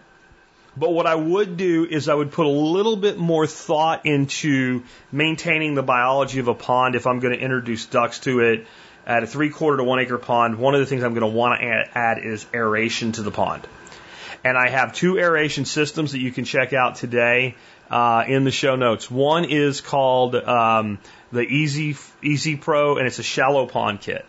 But 0.77 0.93
what 0.93 1.05
I 1.05 1.15
would 1.15 1.57
do 1.57 1.85
is 1.85 2.07
I 2.07 2.13
would 2.13 2.31
put 2.31 2.45
a 2.45 2.49
little 2.49 2.95
bit 2.95 3.17
more 3.17 3.45
thought 3.45 4.05
into 4.05 4.83
maintaining 5.11 5.75
the 5.75 5.83
biology 5.83 6.39
of 6.39 6.47
a 6.47 6.53
pond 6.53 6.95
if 6.95 7.05
I'm 7.05 7.19
going 7.19 7.33
to 7.33 7.39
introduce 7.39 7.85
ducks 7.85 8.19
to 8.19 8.39
it 8.39 8.67
at 9.05 9.23
a 9.23 9.27
three 9.27 9.49
quarter 9.49 9.77
to 9.77 9.83
one 9.83 9.99
acre 9.99 10.17
pond. 10.17 10.57
One 10.57 10.73
of 10.73 10.79
the 10.79 10.85
things 10.85 11.03
I'm 11.03 11.13
going 11.13 11.29
to 11.29 11.37
want 11.37 11.59
to 11.59 11.67
add, 11.67 11.89
add 11.93 12.17
is 12.23 12.45
aeration 12.53 13.11
to 13.13 13.21
the 13.21 13.31
pond. 13.31 13.67
And 14.43 14.57
I 14.57 14.69
have 14.69 14.93
two 14.93 15.17
aeration 15.17 15.65
systems 15.65 16.13
that 16.13 16.19
you 16.19 16.31
can 16.31 16.45
check 16.45 16.71
out 16.71 16.95
today 16.95 17.55
uh, 17.91 18.23
in 18.25 18.45
the 18.45 18.51
show 18.51 18.75
notes. 18.75 19.11
One 19.11 19.43
is 19.43 19.81
called 19.81 20.33
um, 20.35 20.99
the 21.31 21.41
Easy 21.41 21.97
Easy 22.23 22.55
Pro, 22.55 22.97
and 22.97 23.05
it's 23.05 23.19
a 23.19 23.23
shallow 23.23 23.67
pond 23.67 23.99
kit. 23.99 24.25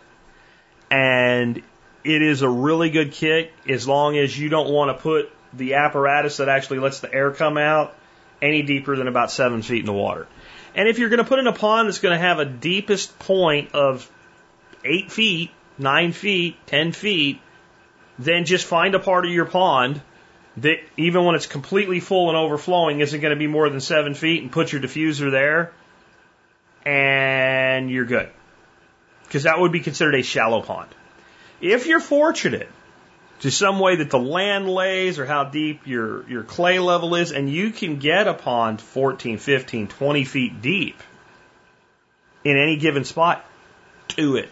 And 0.91 1.63
it 2.03 2.21
is 2.21 2.41
a 2.41 2.49
really 2.49 2.89
good 2.89 3.13
kit 3.13 3.51
as 3.67 3.87
long 3.87 4.17
as 4.17 4.37
you 4.37 4.49
don't 4.49 4.69
want 4.69 4.95
to 4.95 5.01
put 5.01 5.31
the 5.53 5.75
apparatus 5.75 6.37
that 6.37 6.49
actually 6.49 6.79
lets 6.79 6.99
the 6.99 7.11
air 7.11 7.31
come 7.31 7.57
out 7.57 7.95
any 8.41 8.63
deeper 8.63 8.97
than 8.97 9.07
about 9.07 9.31
seven 9.31 9.61
feet 9.61 9.79
in 9.79 9.85
the 9.85 9.93
water. 9.93 10.27
And 10.75 10.89
if 10.89 10.99
you're 10.99 11.09
going 11.09 11.19
to 11.19 11.23
put 11.23 11.39
in 11.39 11.47
a 11.47 11.53
pond 11.53 11.87
that's 11.87 11.99
going 11.99 12.15
to 12.17 12.19
have 12.19 12.39
a 12.39 12.45
deepest 12.45 13.17
point 13.17 13.73
of 13.73 14.09
eight 14.83 15.11
feet, 15.11 15.51
nine 15.77 16.11
feet, 16.11 16.57
ten 16.65 16.91
feet, 16.91 17.39
then 18.19 18.43
just 18.43 18.65
find 18.65 18.93
a 18.93 18.99
part 18.99 19.25
of 19.25 19.31
your 19.31 19.45
pond 19.45 20.01
that 20.57 20.77
even 20.97 21.25
when 21.25 21.35
it's 21.35 21.47
completely 21.47 21.99
full 21.99 22.29
and 22.29 22.37
overflowing 22.37 22.99
isn't 22.99 23.19
going 23.19 23.33
to 23.33 23.39
be 23.39 23.47
more 23.47 23.69
than 23.69 23.81
seven 23.81 24.13
feet 24.13 24.41
and 24.41 24.51
put 24.51 24.71
your 24.71 24.81
diffuser 24.81 25.31
there 25.31 25.71
and 26.85 27.89
you're 27.89 28.05
good. 28.05 28.29
Because 29.23 29.43
that 29.43 29.59
would 29.59 29.71
be 29.71 29.79
considered 29.79 30.15
a 30.15 30.23
shallow 30.23 30.61
pond. 30.61 30.89
If 31.61 31.87
you're 31.87 31.99
fortunate 31.99 32.69
to 33.39 33.51
some 33.51 33.79
way 33.79 33.97
that 33.97 34.09
the 34.09 34.19
land 34.19 34.69
lays 34.69 35.17
or 35.17 35.25
how 35.25 35.45
deep 35.45 35.87
your, 35.87 36.29
your 36.29 36.43
clay 36.43 36.79
level 36.79 37.15
is, 37.15 37.31
and 37.31 37.49
you 37.49 37.71
can 37.71 37.99
get 37.99 38.27
a 38.27 38.33
pond 38.33 38.79
14, 38.79 39.37
15, 39.37 39.87
20 39.87 40.23
feet 40.25 40.61
deep 40.61 41.01
in 42.43 42.57
any 42.57 42.77
given 42.77 43.05
spot, 43.05 43.43
do 44.09 44.35
it. 44.35 44.49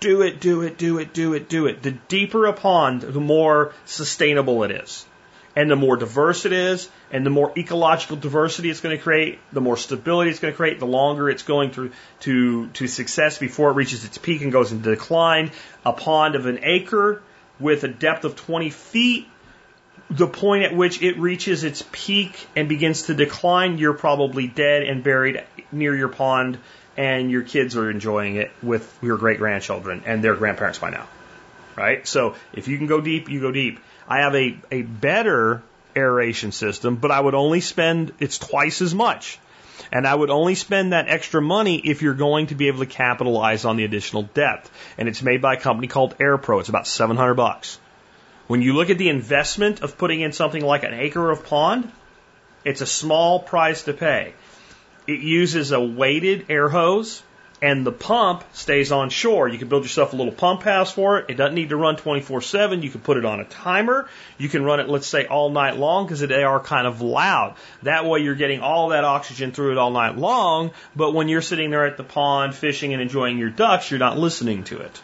Do 0.00 0.22
it, 0.22 0.40
do 0.40 0.62
it, 0.62 0.76
do 0.76 0.98
it, 0.98 1.14
do 1.14 1.34
it, 1.34 1.48
do 1.48 1.66
it. 1.66 1.82
The 1.82 1.92
deeper 1.92 2.46
a 2.46 2.52
pond, 2.52 3.02
the 3.02 3.20
more 3.20 3.72
sustainable 3.86 4.62
it 4.64 4.70
is. 4.70 5.06
And 5.54 5.70
the 5.70 5.76
more 5.76 5.96
diverse 5.96 6.44
it 6.44 6.52
is, 6.52 6.90
and 7.10 7.24
the 7.24 7.30
more 7.30 7.50
ecological 7.56 8.18
diversity 8.18 8.68
it's 8.68 8.80
going 8.80 8.94
to 8.94 9.02
create, 9.02 9.38
the 9.52 9.62
more 9.62 9.78
stability 9.78 10.30
it's 10.30 10.38
going 10.38 10.52
to 10.52 10.56
create, 10.56 10.78
the 10.78 10.86
longer 10.86 11.30
it's 11.30 11.44
going 11.44 11.70
to, 11.72 11.90
to, 12.20 12.68
to 12.68 12.86
success 12.86 13.38
before 13.38 13.70
it 13.70 13.74
reaches 13.74 14.04
its 14.04 14.18
peak 14.18 14.42
and 14.42 14.52
goes 14.52 14.70
into 14.70 14.90
decline. 14.90 15.50
A 15.86 15.94
pond 15.94 16.34
of 16.34 16.44
an 16.44 16.58
acre 16.62 17.22
with 17.58 17.84
a 17.84 17.88
depth 17.88 18.24
of 18.24 18.36
20 18.36 18.68
feet, 18.68 19.28
the 20.10 20.26
point 20.26 20.64
at 20.64 20.76
which 20.76 21.02
it 21.02 21.18
reaches 21.18 21.64
its 21.64 21.82
peak 21.90 22.46
and 22.54 22.68
begins 22.68 23.04
to 23.04 23.14
decline, 23.14 23.78
you're 23.78 23.94
probably 23.94 24.46
dead 24.46 24.82
and 24.82 25.02
buried 25.02 25.42
near 25.72 25.96
your 25.96 26.08
pond, 26.08 26.58
and 26.96 27.30
your 27.30 27.42
kids 27.42 27.76
are 27.76 27.90
enjoying 27.90 28.36
it 28.36 28.50
with 28.62 28.98
your 29.02 29.16
great 29.16 29.38
grandchildren 29.38 30.02
and 30.06 30.22
their 30.22 30.34
grandparents 30.34 30.78
by 30.78 30.90
now. 30.90 31.06
Right? 31.76 32.06
So 32.06 32.34
if 32.54 32.68
you 32.68 32.78
can 32.78 32.86
go 32.86 33.00
deep, 33.00 33.28
you 33.28 33.40
go 33.40 33.52
deep. 33.52 33.80
I 34.08 34.20
have 34.20 34.34
a, 34.34 34.58
a 34.70 34.82
better 34.82 35.62
aeration 35.94 36.52
system, 36.52 36.96
but 36.96 37.10
I 37.10 37.20
would 37.20 37.34
only 37.34 37.60
spend, 37.60 38.12
it's 38.18 38.38
twice 38.38 38.80
as 38.80 38.94
much. 38.94 39.38
And 39.92 40.06
I 40.06 40.14
would 40.14 40.30
only 40.30 40.54
spend 40.54 40.92
that 40.92 41.08
extra 41.08 41.42
money 41.42 41.78
if 41.78 42.02
you're 42.02 42.14
going 42.14 42.48
to 42.48 42.54
be 42.54 42.68
able 42.68 42.80
to 42.80 42.86
capitalize 42.86 43.64
on 43.64 43.76
the 43.76 43.84
additional 43.84 44.22
depth. 44.22 44.70
And 44.98 45.08
it's 45.08 45.22
made 45.22 45.42
by 45.42 45.54
a 45.54 45.60
company 45.60 45.86
called 45.86 46.16
AirPro. 46.18 46.60
It's 46.60 46.68
about 46.68 46.86
700 46.86 47.34
bucks. 47.34 47.78
When 48.46 48.62
you 48.62 48.74
look 48.74 48.90
at 48.90 48.98
the 48.98 49.08
investment 49.08 49.82
of 49.82 49.98
putting 49.98 50.20
in 50.20 50.32
something 50.32 50.64
like 50.64 50.82
an 50.84 50.94
acre 50.94 51.30
of 51.30 51.44
pond, 51.44 51.90
it's 52.64 52.80
a 52.80 52.86
small 52.86 53.40
price 53.40 53.82
to 53.84 53.92
pay. 53.92 54.34
It 55.06 55.20
uses 55.20 55.72
a 55.72 55.80
weighted 55.80 56.46
air 56.48 56.68
hose 56.68 57.22
and 57.62 57.86
the 57.86 57.92
pump 57.92 58.44
stays 58.52 58.92
on 58.92 59.08
shore. 59.08 59.48
You 59.48 59.58
can 59.58 59.68
build 59.68 59.84
yourself 59.84 60.12
a 60.12 60.16
little 60.16 60.32
pump 60.32 60.62
house 60.62 60.92
for 60.92 61.18
it. 61.18 61.26
It 61.30 61.34
doesn't 61.34 61.54
need 61.54 61.70
to 61.70 61.76
run 61.76 61.96
24 61.96 62.42
7. 62.42 62.82
You 62.82 62.90
can 62.90 63.00
put 63.00 63.16
it 63.16 63.24
on 63.24 63.40
a 63.40 63.44
timer. 63.44 64.08
You 64.36 64.48
can 64.48 64.62
run 64.62 64.80
it, 64.80 64.88
let's 64.88 65.06
say, 65.06 65.26
all 65.26 65.50
night 65.50 65.76
long 65.76 66.04
because 66.04 66.20
they 66.20 66.42
are 66.42 66.60
kind 66.60 66.86
of 66.86 67.00
loud. 67.00 67.56
That 67.82 68.04
way 68.04 68.20
you're 68.20 68.34
getting 68.34 68.60
all 68.60 68.90
that 68.90 69.04
oxygen 69.04 69.52
through 69.52 69.72
it 69.72 69.78
all 69.78 69.90
night 69.90 70.16
long. 70.16 70.72
But 70.94 71.12
when 71.12 71.28
you're 71.28 71.42
sitting 71.42 71.70
there 71.70 71.86
at 71.86 71.96
the 71.96 72.04
pond 72.04 72.54
fishing 72.54 72.92
and 72.92 73.00
enjoying 73.00 73.38
your 73.38 73.50
ducks, 73.50 73.90
you're 73.90 74.00
not 74.00 74.18
listening 74.18 74.64
to 74.64 74.80
it. 74.80 75.00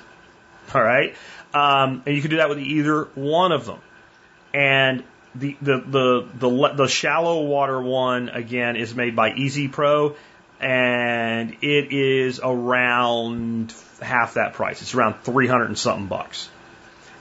All 0.75 0.83
right. 0.83 1.15
Um, 1.55 2.03
and 2.07 2.15
you 2.15 2.21
can 2.21 2.31
do 2.31 2.37
that 2.37 2.49
with 2.49 2.59
either 2.59 3.05
one 3.15 3.53
of 3.53 3.67
them. 3.67 3.79
And 4.55 5.05
the, 5.35 5.57
the, 5.63 6.27
the, 6.39 6.75
the, 6.75 6.89
shallow 6.89 7.43
water 7.43 7.81
one, 7.81 8.29
again, 8.29 8.77
is 8.77 8.95
made 8.95 9.17
by 9.17 9.33
Easy 9.33 9.69
Pro 9.69 10.15
and 10.63 11.57
it 11.61 11.93
is 11.93 12.41
around 12.43 13.75
half 14.01 14.35
that 14.35 14.55
price. 14.55 14.81
It's 14.81 14.95
around 14.95 15.21
300 15.25 15.65
and 15.67 15.79
something 15.79 16.07
bucks. 16.07 16.49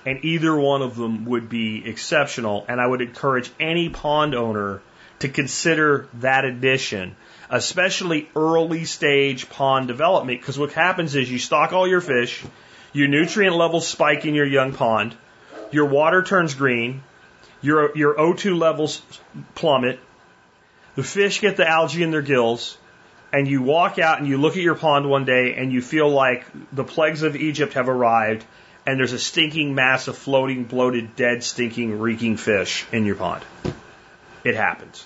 And 0.06 0.24
either 0.24 0.56
one 0.56 0.84
of 0.84 0.96
them 0.96 1.26
would 1.26 1.50
be 1.50 1.84
exceptional. 1.88 2.66
And 2.68 2.80
I 2.80 2.86
would 2.86 3.02
encourage 3.02 3.52
any 3.60 3.90
pond 3.90 4.36
owner 4.36 4.82
to 5.20 5.30
consider 5.30 6.08
that 6.16 6.46
addition, 6.46 7.16
especially 7.50 8.30
early 8.36 8.86
stage 8.86 9.50
pond 9.50 9.88
development. 9.88 10.40
Because 10.40 10.60
what 10.60 10.74
happens 10.74 11.16
is 11.16 11.30
you 11.32 11.40
stock 11.40 11.74
all 11.74 11.88
your 11.88 12.02
fish, 12.02 12.44
your 12.94 13.08
nutrient 13.08 13.56
levels 13.56 13.88
spike 13.88 14.26
in 14.26 14.36
your 14.36 14.46
young 14.46 14.74
pond, 14.74 15.16
your 15.72 15.86
water 15.86 16.22
turns 16.22 16.54
green, 16.54 17.02
your, 17.62 17.96
your 17.96 18.16
O2 18.16 18.58
levels 18.58 19.02
plummet, 19.56 20.00
the 20.96 21.04
fish 21.04 21.42
get 21.42 21.58
the 21.58 21.68
algae 21.68 22.04
in 22.04 22.12
their 22.12 22.22
gills, 22.22 22.78
and 23.32 23.48
you 23.48 23.62
walk 23.62 23.98
out 24.00 24.20
and 24.20 24.28
you 24.28 24.38
look 24.38 24.58
at 24.58 24.64
your 24.64 24.76
pond 24.76 25.10
one 25.10 25.26
day 25.26 25.56
and 25.56 25.72
you 25.72 25.82
feel 25.82 26.10
like 26.10 26.46
the 26.74 26.84
plagues 26.84 27.24
of 27.24 27.36
Egypt 27.36 27.74
have 27.74 27.88
arrived 27.88 28.44
and 28.86 29.00
there's 29.00 29.14
a 29.14 29.20
stinking 29.20 29.76
mass 29.76 30.08
of 30.08 30.18
floating, 30.18 30.64
bloated, 30.64 31.16
dead, 31.16 31.44
stinking, 31.44 32.00
reeking 32.00 32.38
fish 32.38 32.86
in 32.92 33.06
your 33.06 33.16
pond. 33.16 33.44
It 34.44 34.56
happens. 34.56 35.06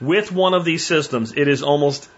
With 0.00 0.32
one 0.32 0.54
of 0.54 0.64
these 0.64 0.84
systems, 0.84 1.32
it 1.36 1.48
is 1.48 1.62
almost 1.62 2.08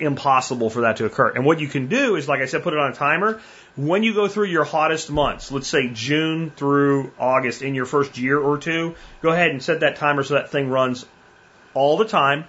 impossible 0.00 0.70
for 0.70 0.82
that 0.82 0.96
to 0.96 1.04
occur. 1.04 1.30
And 1.30 1.44
what 1.44 1.60
you 1.60 1.68
can 1.68 1.88
do 1.88 2.16
is, 2.16 2.28
like 2.28 2.40
I 2.40 2.46
said, 2.46 2.62
put 2.62 2.72
it 2.72 2.78
on 2.78 2.92
a 2.92 2.94
timer. 2.94 3.40
When 3.76 4.04
you 4.04 4.14
go 4.14 4.28
through 4.28 4.46
your 4.46 4.62
hottest 4.62 5.10
months, 5.10 5.50
let's 5.50 5.66
say 5.66 5.90
June 5.92 6.50
through 6.50 7.12
August 7.18 7.60
in 7.60 7.74
your 7.74 7.86
first 7.86 8.16
year 8.16 8.38
or 8.38 8.56
two, 8.56 8.94
go 9.20 9.30
ahead 9.30 9.50
and 9.50 9.60
set 9.60 9.80
that 9.80 9.96
timer 9.96 10.22
so 10.22 10.34
that 10.34 10.50
thing 10.50 10.70
runs 10.70 11.04
all 11.74 11.96
the 11.96 12.04
time 12.04 12.44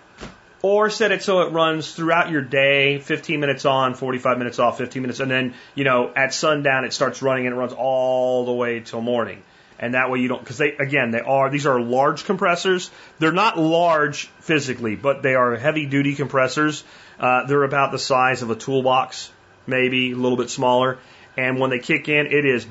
or 0.61 0.89
set 0.89 1.11
it 1.11 1.23
so 1.23 1.41
it 1.41 1.51
runs 1.51 1.93
throughout 1.93 2.29
your 2.29 2.41
day, 2.41 2.99
15 2.99 3.39
minutes 3.39 3.65
on, 3.65 3.93
45 3.93 4.37
minutes 4.37 4.59
off, 4.59 4.77
15 4.77 5.01
minutes, 5.01 5.19
and 5.19 5.29
then, 5.29 5.53
you 5.73 5.83
know, 5.83 6.11
at 6.15 6.33
sundown 6.33 6.85
it 6.85 6.93
starts 6.93 7.21
running 7.21 7.45
and 7.45 7.55
it 7.55 7.57
runs 7.57 7.73
all 7.73 8.45
the 8.45 8.53
way 8.53 8.79
till 8.79 9.01
morning. 9.01 9.41
And 9.77 9.93
that 9.93 10.09
way 10.09 10.19
you 10.19 10.27
don't, 10.27 10.39
because 10.39 10.57
they, 10.57 10.71
again, 10.77 11.11
they 11.11 11.19
are, 11.19 11.49
these 11.49 11.65
are 11.65 11.79
large 11.79 12.25
compressors. 12.25 12.89
They're 13.19 13.31
not 13.31 13.57
large 13.57 14.27
physically, 14.39 14.95
but 14.95 15.21
they 15.21 15.35
are 15.35 15.55
heavy 15.55 15.85
duty 15.85 16.15
compressors. 16.15 16.83
Uh, 17.19 17.45
they're 17.45 17.63
about 17.63 17.91
the 17.91 17.99
size 17.99 18.41
of 18.41 18.49
a 18.49 18.55
toolbox, 18.55 19.31
maybe 19.67 20.13
a 20.13 20.15
little 20.15 20.37
bit 20.37 20.49
smaller. 20.49 20.97
And 21.37 21.59
when 21.59 21.69
they 21.69 21.79
kick 21.79 22.07
in, 22.07 22.27
it 22.27 22.45
is 22.45 22.65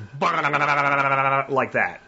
like 1.49 1.71
that. 1.73 2.01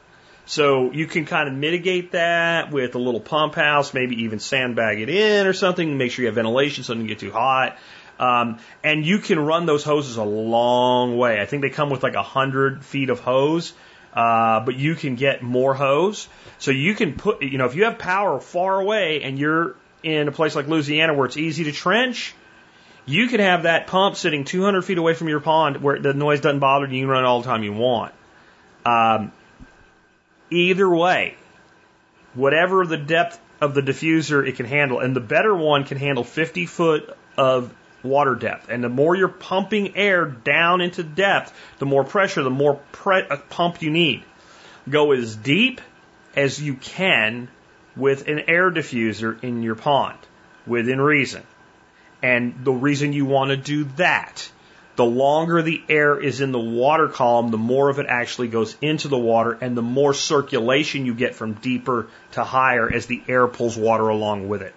So 0.46 0.92
you 0.92 1.08
can 1.08 1.26
kind 1.26 1.50
of 1.50 1.56
mitigate 1.56 2.14
that 2.14 2.72
with 2.72 2.96
a 2.96 3.00
little 3.00 3.20
pump 3.20 3.56
house, 3.56 3.94
maybe 3.94 4.24
even 4.24 4.40
sandbag 4.40 5.02
it 5.02 5.10
in 5.10 5.46
or 5.46 5.54
something, 5.54 5.98
make 5.98 6.12
sure 6.12 6.24
you 6.24 6.28
have 6.28 6.36
ventilation 6.36 6.86
so 6.86 6.94
it 6.94 6.96
doesn't 6.96 7.08
get 7.08 7.20
too 7.20 7.32
hot. 7.32 7.78
Um, 8.18 8.60
and 8.84 9.06
you 9.06 9.20
can 9.20 9.40
run 9.40 9.66
those 9.66 9.84
hoses 9.84 10.18
a 10.18 10.24
long 10.24 11.18
way. 11.18 11.40
I 11.42 11.46
think 11.46 11.62
they 11.62 11.70
come 11.70 11.90
with 11.90 12.02
like 12.02 12.16
a 12.16 12.24
hundred 12.24 12.84
feet 12.84 13.10
of 13.10 13.20
hose, 13.20 13.74
uh, 14.14 14.62
but 14.62 14.76
you 14.76 14.96
can 14.96 15.16
get 15.16 15.44
more 15.44 15.74
hose. 15.74 16.28
So 16.60 16.72
you 16.72 16.96
can 16.96 17.14
put, 17.14 17.44
you 17.44 17.58
know, 17.58 17.66
if 17.66 17.76
you 17.76 17.84
have 17.84 18.00
power 18.00 18.40
far 18.40 18.80
away 18.80 19.22
and 19.24 19.38
you're 19.38 19.76
in 20.02 20.28
a 20.28 20.32
place 20.32 20.56
like 20.56 20.68
Louisiana 20.68 21.14
where 21.14 21.26
it's 21.26 21.38
easy 21.38 21.66
to 21.66 21.72
trench, 21.72 22.34
you 23.08 23.28
can 23.28 23.40
have 23.40 23.64
that 23.64 23.88
pump 23.88 24.16
sitting 24.16 24.44
200 24.44 24.84
feet 24.84 25.00
away 25.00 25.16
from 25.16 25.28
your 25.30 25.40
pond 25.40 25.82
where 25.82 25.98
the 26.00 26.14
noise 26.14 26.42
doesn't 26.42 26.60
bother 26.60 26.86
you. 26.86 26.98
You 26.98 27.04
can 27.04 27.10
run 27.10 27.24
all 27.26 27.42
the 27.42 27.48
time 27.48 27.64
you 27.64 27.74
want. 27.74 28.14
Um, 28.86 29.32
Either 30.50 30.90
way, 30.90 31.36
whatever 32.34 32.86
the 32.86 32.98
depth 32.98 33.40
of 33.60 33.74
the 33.74 33.82
diffuser 33.82 34.48
it 34.48 34.56
can 34.56 34.66
handle, 34.66 35.00
and 35.00 35.16
the 35.16 35.20
better 35.20 35.54
one 35.54 35.84
can 35.84 35.98
handle 35.98 36.24
50 36.24 36.66
foot 36.66 37.18
of 37.38 37.74
water 38.02 38.36
depth. 38.36 38.70
And 38.70 38.84
the 38.84 38.90
more 38.90 39.16
you're 39.16 39.28
pumping 39.28 39.98
air 39.98 40.26
down 40.26 40.80
into 40.80 41.04
depth, 41.04 41.54
the 41.80 41.86
more 41.86 42.06
pressure, 42.06 42.44
the 42.44 42.50
more 42.50 42.76
pre- 42.94 43.28
uh, 43.28 43.38
pump 43.50 43.82
you 43.82 43.90
need. 43.90 44.24
Go 44.90 45.12
as 45.12 45.36
deep 45.36 45.82
as 46.36 46.62
you 46.62 46.76
can 46.76 47.50
with 47.98 48.28
an 48.30 48.44
air 48.48 48.72
diffuser 48.72 49.44
in 49.44 49.64
your 49.64 49.76
pond, 49.76 50.18
within 50.66 51.02
reason. 51.02 51.44
And 52.22 52.64
the 52.64 52.72
reason 52.72 53.14
you 53.14 53.26
want 53.26 53.52
to 53.52 53.58
do 53.58 53.86
that 53.98 54.50
the 54.98 55.06
longer 55.06 55.62
the 55.62 55.82
air 55.88 56.20
is 56.20 56.42
in 56.42 56.52
the 56.52 56.60
water 56.60 57.08
column, 57.08 57.52
the 57.52 57.58
more 57.58 57.90
of 57.90 58.00
it 58.00 58.08
actually 58.10 58.48
goes 58.48 58.76
into 58.82 59.08
the 59.08 59.18
water 59.18 59.56
and 59.62 59.78
the 59.78 59.84
more 59.84 60.12
circulation 60.12 61.06
you 61.06 61.14
get 61.14 61.36
from 61.36 61.54
deeper 61.54 62.08
to 62.32 62.44
higher 62.44 62.92
as 62.92 63.06
the 63.06 63.22
air 63.28 63.48
pulls 63.48 63.78
water 63.78 64.10
along 64.10 64.50
with 64.50 64.64
it. 64.64 64.74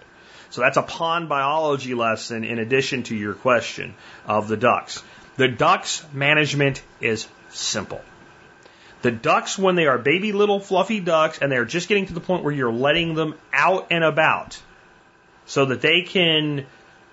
So 0.51 0.61
that's 0.61 0.77
a 0.77 0.83
pond 0.83 1.27
biology 1.27 1.95
lesson 1.95 2.43
in 2.43 2.59
addition 2.59 3.01
to 3.03 3.15
your 3.15 3.33
question 3.33 3.95
of 4.27 4.47
the 4.47 4.57
ducks. 4.57 5.01
The 5.37 5.47
ducks 5.47 6.05
management 6.13 6.83
is 6.99 7.27
simple. 7.49 8.01
The 9.01 9.11
ducks, 9.11 9.57
when 9.57 9.73
they 9.73 9.87
are 9.87 9.97
baby 9.97 10.33
little 10.33 10.59
fluffy 10.59 10.99
ducks 10.99 11.39
and 11.39 11.51
they're 11.51 11.65
just 11.65 11.87
getting 11.87 12.05
to 12.05 12.13
the 12.13 12.19
point 12.19 12.43
where 12.43 12.53
you're 12.53 12.71
letting 12.71 13.15
them 13.15 13.33
out 13.51 13.87
and 13.89 14.03
about 14.03 14.61
so 15.47 15.65
that 15.65 15.81
they 15.81 16.03
can 16.03 16.67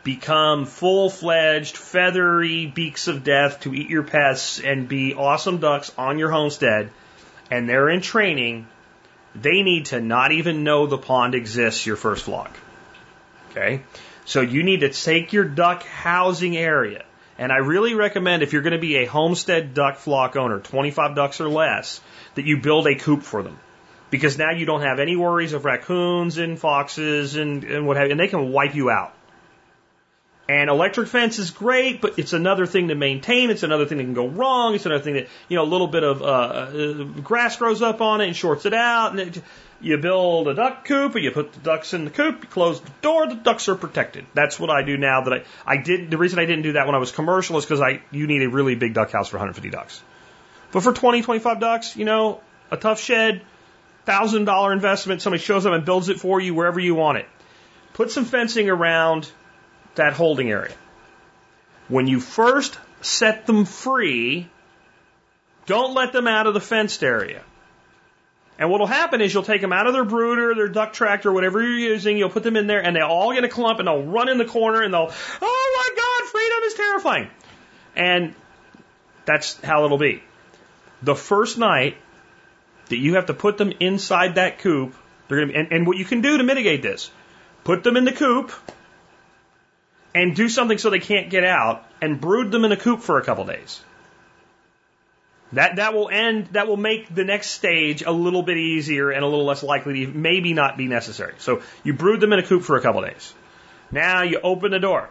become 0.09 0.64
full 0.64 1.10
fledged, 1.10 1.76
feathery 1.76 2.64
beaks 2.64 3.09
of 3.09 3.24
death 3.24 3.60
to 3.60 3.74
eat 3.74 3.90
your 3.90 4.02
pests 4.02 4.59
and 4.59 4.89
be 4.89 5.12
awesome 5.12 5.59
ducks 5.59 5.93
on 5.98 6.18
your 6.18 6.30
homestead, 6.30 6.89
and 7.51 7.68
they're 7.68 7.90
in 7.90 8.01
training, 8.01 8.66
they 9.35 9.62
need 9.62 9.85
to 9.85 10.01
not 10.01 10.32
even 10.32 10.64
know 10.64 10.86
the 10.86 10.97
pond 10.97 11.35
exists 11.35 11.85
your 11.85 11.97
first 11.97 12.24
flock. 12.24 12.56
Okay? 13.51 13.82
So 14.24 14.40
you 14.40 14.62
need 14.62 14.80
to 14.80 14.89
take 14.89 15.35
your 15.35 15.44
duck 15.44 15.82
housing 15.82 16.56
area. 16.56 17.05
And 17.36 17.52
I 17.52 17.59
really 17.59 17.93
recommend 17.93 18.43
if 18.43 18.55
you're 18.55 18.62
going 18.62 18.72
to 18.72 18.78
be 18.78 18.97
a 18.97 19.05
homestead 19.05 19.74
duck 19.74 19.98
flock 19.98 20.36
owner, 20.36 20.59
25 20.59 21.16
ducks 21.16 21.39
or 21.39 21.51
less, 21.51 22.01
that 22.35 22.47
you 22.47 22.56
build 22.62 22.86
a 22.86 22.94
coop 22.94 23.24
for 23.24 23.43
them. 23.43 23.59
Because 24.09 24.39
now 24.39 24.52
you 24.52 24.64
don't 24.64 24.80
have 24.80 25.01
any 25.01 25.16
worries 25.16 25.52
of 25.52 25.66
raccoons 25.66 26.39
and 26.39 26.59
foxes 26.59 27.36
and, 27.36 27.62
and 27.62 27.86
what 27.86 27.98
have 27.98 28.06
you, 28.06 28.12
and 28.12 28.20
they 28.20 28.28
can 28.28 28.52
wipe 28.52 28.74
you 28.74 28.89
out. 28.89 29.12
And 30.49 30.70
electric 30.70 31.09
fence 31.09 31.39
is 31.39 31.51
great, 31.51 32.01
but 32.01 32.19
it's 32.19 32.33
another 32.33 32.65
thing 32.65 32.89
to 32.89 32.95
maintain. 32.95 33.51
It's 33.51 33.65
another 33.65 33.85
thing 33.85 33.99
that 33.99 34.05
can 34.05 34.15
go 34.15 34.27
wrong. 34.27 34.75
It's 34.75 34.87
another 34.87 35.05
thing 35.05 35.15
that, 35.15 35.29
you 35.49 35.57
know, 35.57 35.62
a 35.62 35.69
little 35.69 35.89
bit 35.89 36.05
of 36.05 36.23
uh, 36.23 36.25
uh, 36.25 37.05
grass 37.05 37.59
grows 37.59 37.83
up 37.83 38.01
on 38.01 38.23
it 38.23 38.29
and 38.29 38.35
shorts 38.35 38.65
it 38.65 38.73
out. 38.73 39.11
And 39.11 39.20
it, 39.20 39.43
you 39.81 39.99
build 39.99 40.49
a 40.49 40.55
duck 40.55 40.87
coop 40.87 41.15
and 41.15 41.23
you 41.23 41.33
put 41.33 41.53
the 41.53 41.61
ducks 41.61 41.93
in 41.93 42.07
the 42.07 42.11
coop, 42.11 42.43
you 42.43 42.49
close 42.49 42.81
the 42.81 42.91
door, 43.03 43.27
the 43.27 43.35
ducks 43.35 43.69
are 43.69 43.75
protected. 43.75 44.25
That's 44.33 44.59
what 44.59 44.70
I 44.70 44.83
do 44.83 44.97
now 44.97 45.20
that 45.25 45.33
I, 45.35 45.45
I 45.66 45.77
did, 45.77 46.11
the 46.11 46.16
reason 46.16 46.39
I 46.39 46.47
didn't 46.47 46.62
do 46.62 46.73
that 46.73 46.87
when 46.87 46.95
I 46.95 46.99
was 46.99 47.12
commercial 47.12 47.59
is 47.59 47.65
because 47.65 47.83
I, 47.83 48.01
you 48.11 48.27
need 48.27 48.43
a 48.43 48.49
really 48.49 48.75
big 48.75 48.95
duck 48.95 49.12
house 49.12 49.29
for 49.29 49.37
150 49.37 49.69
ducks. 49.69 50.03
But 50.73 50.83
for 50.83 50.95
20, 50.95 51.23
25 51.23 51.61
ducks, 51.61 51.95
you 51.95 52.07
know, 52.07 52.41
a 52.70 52.79
Tuff 52.79 53.01
Shed, 53.01 53.43
thousand 54.05 54.47
dollar 54.47 54.73
investment, 54.73 55.20
somebody 55.20 55.43
shows 55.43 55.66
up 55.66 55.75
and 55.75 55.85
builds 55.85 56.09
it 56.09 56.19
for 56.19 56.41
you 56.41 56.55
wherever 56.55 56.81
you 56.81 56.95
want 56.95 57.19
it. 57.19 57.27
Put 57.93 58.11
some 58.11 58.25
fencing 58.25 58.70
around 58.70 59.31
that 59.99 60.15
holding 60.15 60.51
area. 60.51 60.75
When 61.89 62.07
you 62.07 62.20
first 62.20 62.79
set 63.01 63.47
them 63.47 63.65
free, 63.65 64.49
don't 65.66 65.95
let 65.95 66.12
them 66.12 66.27
out 66.27 66.47
of 66.47 66.55
the 66.55 66.61
fenced 66.61 67.05
area. 67.05 67.43
And 68.59 68.70
what'll 68.70 68.89
happen 68.89 69.20
is 69.20 69.33
you'll 69.33 69.45
take 69.45 69.61
them 69.61 69.73
out 69.73 69.87
of 69.87 69.93
their 69.93 70.05
brooder, 70.05 70.55
their 70.55 70.69
duck 70.69 70.93
tractor, 70.93 71.33
whatever 71.33 71.62
you're 71.62 71.93
using, 71.93 72.19
you'll 72.19 72.29
put 72.29 72.43
them 72.43 72.57
in 72.57 72.66
there 72.66 72.83
and 72.83 72.97
they'll 72.97 73.07
all 73.07 73.33
get 73.33 73.45
a 73.45 73.49
clump 73.49 73.79
and 73.79 73.87
they'll 73.87 74.03
run 74.03 74.29
in 74.29 74.37
the 74.37 74.45
corner 74.45 74.83
and 74.83 74.93
they'll, 74.93 75.12
oh 75.43 75.93
my 75.93 75.97
God, 75.97 76.31
freedom 76.31 76.59
is 76.65 76.75
terrifying. 76.75 77.31
And 77.95 78.35
that's 79.27 79.61
how 79.61 79.85
it'll 79.85 79.99
be. 79.99 80.23
The 81.03 81.15
first 81.15 81.57
night 81.57 81.97
that 82.89 82.97
you 82.97 83.15
have 83.15 83.27
to 83.27 83.35
put 83.35 83.59
them 83.59 83.73
inside 83.79 84.35
that 84.35 84.59
coop, 84.59 84.95
they're 85.29 85.39
gonna 85.39 85.53
be, 85.53 85.59
and, 85.59 85.73
and 85.73 85.87
what 85.87 85.97
you 85.97 86.05
can 86.05 86.20
do 86.20 86.39
to 86.39 86.43
mitigate 86.43 86.83
this, 86.83 87.11
put 87.62 87.85
them 87.85 87.97
in 87.97 88.05
the 88.05 88.12
coop, 88.12 88.51
and 90.14 90.35
do 90.35 90.48
something 90.48 90.78
so 90.78 90.90
they 90.90 91.01
can't 91.01 91.30
get 91.30 91.44
out 91.44 91.85
and 92.01 92.20
brood 92.20 92.51
them 92.51 92.64
in 92.64 92.72
a 92.72 92.76
coop 92.76 93.01
for 93.01 93.18
a 93.18 93.24
couple 93.24 93.44
days. 93.44 93.80
That 95.52 95.76
that 95.76 95.94
will 95.94 96.10
end 96.10 96.48
that 96.52 96.68
will 96.68 96.76
make 96.76 97.14
the 97.14 97.24
next 97.24 97.51
stage 97.51 98.02
a 98.02 98.12
little 98.12 98.43
bit 98.43 98.59
easier 98.59 99.10
and 99.10 99.24
a 99.24 99.26
little 99.26 99.47
less 99.47 99.62
likely 99.62 100.05
to 100.05 100.12
maybe 100.12 100.52
not 100.52 100.76
be 100.76 100.86
necessary. 100.86 101.35
So 101.39 101.62
you 101.85 101.94
brood 101.94 102.20
them 102.20 102.32
in 102.32 102.39
a 102.39 102.43
coop 102.43 102.62
for 102.62 102.76
a 102.76 102.82
couple 102.82 103.01
days. 103.02 103.32
Now 103.90 104.22
you 104.22 104.40
open 104.43 104.70
the 104.70 104.78
door. 104.78 105.09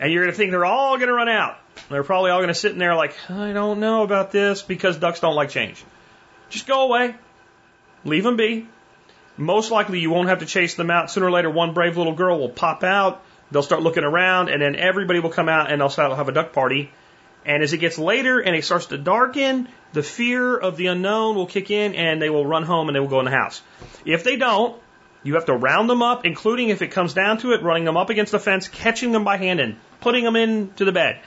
And 0.00 0.12
you're 0.12 0.24
gonna 0.24 0.36
think 0.36 0.50
they're 0.50 0.66
all 0.66 0.98
gonna 0.98 1.12
run 1.12 1.28
out. 1.28 1.56
They're 1.88 2.04
probably 2.04 2.30
all 2.30 2.40
gonna 2.40 2.54
sit 2.54 2.72
in 2.72 2.78
there 2.78 2.94
like, 2.94 3.14
I 3.30 3.52
don't 3.52 3.80
know 3.80 4.02
about 4.02 4.32
this 4.32 4.60
because 4.60 4.98
ducks 4.98 5.20
don't 5.20 5.34
like 5.34 5.48
change. 5.48 5.82
Just 6.50 6.66
go 6.66 6.82
away. 6.82 7.14
Leave 8.04 8.24
them 8.24 8.36
be. 8.36 8.66
Most 9.38 9.70
likely 9.70 10.00
you 10.00 10.10
won't 10.10 10.28
have 10.28 10.40
to 10.40 10.46
chase 10.46 10.74
them 10.74 10.90
out. 10.90 11.10
Sooner 11.10 11.26
or 11.26 11.30
later 11.30 11.48
one 11.48 11.72
brave 11.72 11.96
little 11.96 12.14
girl 12.14 12.38
will 12.38 12.50
pop 12.50 12.84
out 12.84 13.22
They'll 13.52 13.62
start 13.62 13.82
looking 13.82 14.04
around, 14.04 14.48
and 14.48 14.62
then 14.62 14.76
everybody 14.76 15.20
will 15.20 15.30
come 15.30 15.48
out 15.48 15.70
and 15.70 15.80
they'll 15.80 15.90
have 15.90 16.28
a 16.28 16.32
duck 16.32 16.52
party. 16.52 16.90
And 17.44 17.62
as 17.62 17.72
it 17.72 17.78
gets 17.78 17.98
later 17.98 18.40
and 18.40 18.56
it 18.56 18.64
starts 18.64 18.86
to 18.86 18.98
darken, 18.98 19.68
the 19.92 20.02
fear 20.02 20.56
of 20.56 20.76
the 20.76 20.86
unknown 20.86 21.34
will 21.34 21.46
kick 21.46 21.70
in, 21.70 21.94
and 21.94 22.22
they 22.22 22.30
will 22.30 22.46
run 22.46 22.62
home 22.62 22.88
and 22.88 22.96
they 22.96 23.00
will 23.00 23.08
go 23.08 23.18
in 23.18 23.26
the 23.26 23.30
house. 23.30 23.60
If 24.06 24.24
they 24.24 24.36
don't, 24.36 24.80
you 25.22 25.34
have 25.34 25.44
to 25.46 25.54
round 25.54 25.90
them 25.90 26.02
up, 26.02 26.24
including 26.24 26.70
if 26.70 26.82
it 26.82 26.88
comes 26.88 27.14
down 27.14 27.38
to 27.38 27.52
it, 27.52 27.62
running 27.62 27.84
them 27.84 27.96
up 27.96 28.10
against 28.10 28.32
the 28.32 28.38
fence, 28.38 28.68
catching 28.68 29.12
them 29.12 29.24
by 29.24 29.36
hand, 29.36 29.60
and 29.60 29.76
putting 30.00 30.24
them 30.24 30.36
into 30.36 30.84
the 30.84 30.92
bed. 30.92 31.20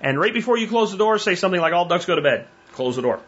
And 0.00 0.18
right 0.18 0.32
before 0.32 0.56
you 0.56 0.68
close 0.68 0.92
the 0.92 0.98
door, 0.98 1.18
say 1.18 1.34
something 1.34 1.60
like, 1.60 1.72
All 1.72 1.86
ducks 1.86 2.06
go 2.06 2.14
to 2.14 2.22
bed. 2.22 2.46
Close 2.72 2.96
the 2.96 3.02
door. 3.02 3.20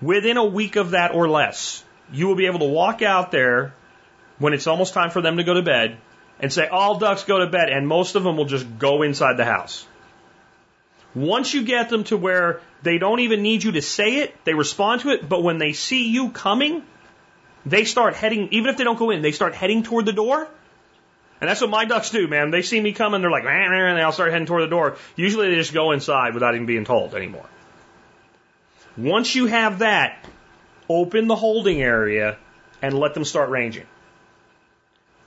Within 0.00 0.36
a 0.36 0.44
week 0.44 0.76
of 0.76 0.90
that 0.92 1.14
or 1.14 1.28
less, 1.28 1.84
you 2.12 2.26
will 2.26 2.34
be 2.34 2.46
able 2.46 2.60
to 2.60 2.66
walk 2.66 3.02
out 3.02 3.30
there 3.30 3.74
when 4.38 4.54
it's 4.54 4.66
almost 4.66 4.94
time 4.94 5.10
for 5.10 5.22
them 5.22 5.36
to 5.36 5.44
go 5.44 5.54
to 5.54 5.62
bed 5.62 5.98
and 6.42 6.52
say, 6.52 6.66
all 6.66 6.98
ducks 6.98 7.24
go 7.24 7.38
to 7.38 7.46
bed, 7.46 7.70
and 7.70 7.86
most 7.86 8.16
of 8.16 8.24
them 8.24 8.36
will 8.36 8.44
just 8.44 8.66
go 8.78 9.02
inside 9.02 9.36
the 9.36 9.44
house. 9.44 9.86
Once 11.14 11.54
you 11.54 11.62
get 11.62 11.88
them 11.88 12.04
to 12.04 12.16
where 12.16 12.60
they 12.82 12.98
don't 12.98 13.20
even 13.20 13.42
need 13.42 13.62
you 13.62 13.72
to 13.72 13.82
say 13.82 14.16
it, 14.16 14.34
they 14.44 14.52
respond 14.52 15.02
to 15.02 15.10
it, 15.10 15.28
but 15.28 15.42
when 15.42 15.58
they 15.58 15.72
see 15.72 16.08
you 16.08 16.30
coming, 16.30 16.82
they 17.64 17.84
start 17.84 18.14
heading, 18.14 18.48
even 18.50 18.70
if 18.70 18.76
they 18.76 18.84
don't 18.84 18.98
go 18.98 19.10
in, 19.10 19.22
they 19.22 19.30
start 19.30 19.54
heading 19.54 19.84
toward 19.84 20.04
the 20.04 20.12
door. 20.12 20.48
And 21.40 21.48
that's 21.48 21.60
what 21.60 21.70
my 21.70 21.84
ducks 21.84 22.10
do, 22.10 22.26
man. 22.28 22.50
They 22.50 22.62
see 22.62 22.80
me 22.80 22.92
coming, 22.92 23.20
they're 23.20 23.30
like, 23.30 23.44
and 23.44 23.98
they 23.98 24.02
all 24.02 24.12
start 24.12 24.32
heading 24.32 24.46
toward 24.46 24.62
the 24.62 24.68
door. 24.68 24.96
Usually 25.14 25.50
they 25.50 25.56
just 25.56 25.72
go 25.72 25.92
inside 25.92 26.34
without 26.34 26.54
even 26.54 26.66
being 26.66 26.84
told 26.84 27.14
anymore. 27.14 27.46
Once 28.96 29.34
you 29.34 29.46
have 29.46 29.80
that, 29.80 30.26
open 30.88 31.28
the 31.28 31.36
holding 31.36 31.80
area 31.80 32.36
and 32.80 32.98
let 32.98 33.14
them 33.14 33.24
start 33.24 33.50
ranging. 33.50 33.86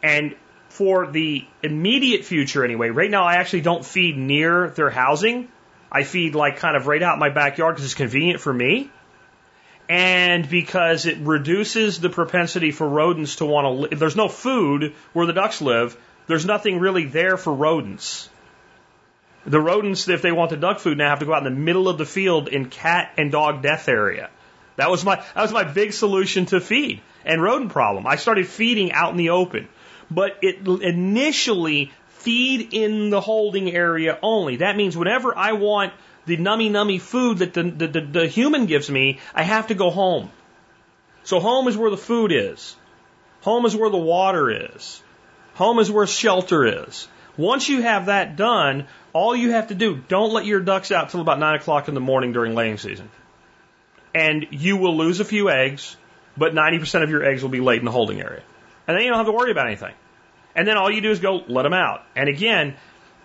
And 0.04 0.36
for 0.76 1.08
the 1.08 1.46
immediate 1.64 2.26
future 2.26 2.66
anyway, 2.66 2.90
right 2.90 3.10
now 3.10 3.24
I 3.24 3.36
actually 3.36 3.62
don't 3.62 3.86
feed 3.86 4.18
near 4.18 4.70
their 4.70 4.90
housing. 4.90 5.48
I 5.90 6.04
feed 6.04 6.36
like 6.36 6.58
kind 6.58 6.76
of 6.76 6.86
right 6.88 7.02
out 7.02 7.14
in 7.14 7.20
my 7.20 7.30
backyard 7.30 7.76
because 7.76 7.86
it's 7.86 7.94
convenient 7.94 8.42
for 8.42 8.54
me. 8.54 8.90
And 9.88 10.50
because 10.50 11.06
it 11.06 11.20
reduces 11.20 12.02
the 12.02 12.10
propensity 12.10 12.72
for 12.72 12.90
rodents 12.90 13.38
to 13.38 13.46
want 13.46 13.66
to 13.66 13.70
live. 13.70 14.00
There's 14.00 14.18
no 14.18 14.28
food 14.28 14.94
where 15.14 15.26
the 15.26 15.32
ducks 15.32 15.62
live. 15.62 15.96
There's 16.28 16.46
nothing 16.46 16.80
really 16.80 17.06
there 17.06 17.38
for 17.38 17.54
rodents. 17.54 18.28
The 19.46 19.62
rodents, 19.62 20.10
if 20.10 20.22
they 20.22 20.34
want 20.34 20.50
the 20.50 20.58
duck 20.58 20.80
food 20.80 20.98
now, 20.98 21.10
have 21.10 21.20
to 21.20 21.26
go 21.26 21.34
out 21.34 21.46
in 21.46 21.54
the 21.54 21.60
middle 21.60 21.88
of 21.88 21.98
the 21.98 22.06
field 22.06 22.50
in 22.50 22.66
cat 22.66 23.14
and 23.18 23.32
dog 23.32 23.62
death 23.62 23.88
area. 23.88 24.30
That 24.76 24.92
was 24.92 25.06
my 25.06 25.16
that 25.16 25.42
was 25.42 25.54
my 25.54 25.64
big 25.64 25.94
solution 25.94 26.48
to 26.48 26.60
feed 26.60 27.00
and 27.24 27.42
rodent 27.42 27.72
problem. 27.72 28.06
I 28.06 28.18
started 28.18 28.48
feeding 28.48 28.92
out 28.92 29.12
in 29.12 29.18
the 29.18 29.30
open 29.30 29.70
but 30.10 30.38
it 30.42 30.68
initially 30.68 31.92
feed 32.10 32.74
in 32.74 33.10
the 33.10 33.22
holding 33.22 33.72
area 33.72 34.18
only. 34.22 34.58
That 34.58 34.76
means 34.76 34.98
whenever 34.98 35.38
I 35.38 35.54
want 35.54 35.94
the 36.26 36.38
nummy 36.38 36.72
nummy 36.72 37.00
food 37.00 37.40
that 37.40 37.54
the, 37.54 37.64
the, 37.64 37.88
the, 37.88 38.02
the 38.02 38.28
human 38.28 38.66
gives 38.66 38.90
me, 38.90 39.20
I 39.34 39.44
have 39.44 39.68
to 39.68 39.76
go 39.76 39.92
home. 39.92 40.32
So 41.24 41.40
home 41.40 41.68
is 41.68 41.78
where 41.78 41.92
the 41.92 41.98
food 41.98 42.32
is. 42.32 42.76
Home 43.42 43.66
is 43.66 43.76
where 43.76 43.90
the 43.90 43.98
water 43.98 44.50
is. 44.50 45.02
Home 45.56 45.80
is 45.80 45.92
where 45.92 46.08
shelter 46.08 46.84
is. 46.84 47.08
Once 47.38 47.70
you 47.70 47.82
have 47.82 48.08
that 48.08 48.36
done, 48.36 48.88
all 49.14 49.36
you 49.36 49.52
have 49.52 49.68
to 49.68 49.76
do, 49.76 49.96
don't 50.08 50.34
let 50.34 50.46
your 50.46 50.60
ducks 50.60 50.92
out 50.92 51.10
till 51.10 51.22
about 51.22 51.40
nine 51.40 51.56
o'clock 51.56 51.88
in 51.88 51.94
the 51.94 52.02
morning 52.02 52.34
during 52.34 52.56
laying 52.56 52.78
season. 52.78 53.10
And 54.14 54.48
you 54.52 54.78
will 54.78 54.98
lose 54.98 55.20
a 55.20 55.26
few 55.26 55.50
eggs, 55.50 55.98
but 56.38 56.54
90% 56.54 57.04
of 57.04 57.10
your 57.10 57.24
eggs 57.24 57.42
will 57.42 57.50
be 57.50 57.60
laid 57.60 57.80
in 57.80 57.86
the 57.86 57.92
holding 57.92 58.22
area. 58.22 58.42
And 58.88 58.96
then 58.96 59.04
you 59.04 59.10
don't 59.10 59.18
have 59.18 59.28
to 59.28 59.32
worry 59.32 59.52
about 59.52 59.68
anything. 59.68 59.94
And 60.56 60.68
then 60.68 60.78
all 60.78 60.90
you 60.90 61.02
do 61.02 61.12
is 61.12 61.20
go 61.20 61.44
let 61.48 61.64
them 61.64 61.74
out. 61.74 62.04
And 62.16 62.30
again, 62.30 62.76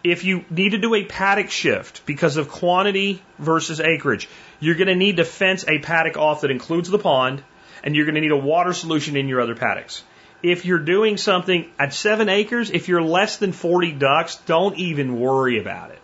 if 0.02 0.24
you 0.24 0.44
need 0.50 0.70
to 0.70 0.78
do 0.78 0.94
a 0.94 1.04
paddock 1.04 1.50
shift 1.50 2.04
because 2.06 2.36
of 2.36 2.48
quantity 2.48 3.22
versus 3.38 3.80
acreage, 3.80 4.28
you're 4.58 4.74
going 4.74 4.88
to 4.88 4.94
need 4.94 5.18
to 5.18 5.24
fence 5.24 5.64
a 5.68 5.78
paddock 5.78 6.16
off 6.16 6.40
that 6.40 6.50
includes 6.50 6.88
the 6.88 6.98
pond, 6.98 7.42
and 7.84 7.94
you're 7.94 8.06
going 8.06 8.14
to 8.14 8.20
need 8.20 8.32
a 8.32 8.36
water 8.36 8.72
solution 8.72 9.16
in 9.16 9.28
your 9.28 9.40
other 9.40 9.54
paddocks. 9.54 10.02
If 10.42 10.64
you're 10.64 10.78
doing 10.78 11.18
something 11.18 11.70
at 11.78 11.92
seven 11.92 12.30
acres, 12.30 12.70
if 12.70 12.88
you're 12.88 13.02
less 13.02 13.36
than 13.36 13.52
40 13.52 13.92
ducks, 13.92 14.36
don't 14.46 14.76
even 14.78 15.20
worry 15.20 15.60
about 15.60 15.90
it. 15.90 15.98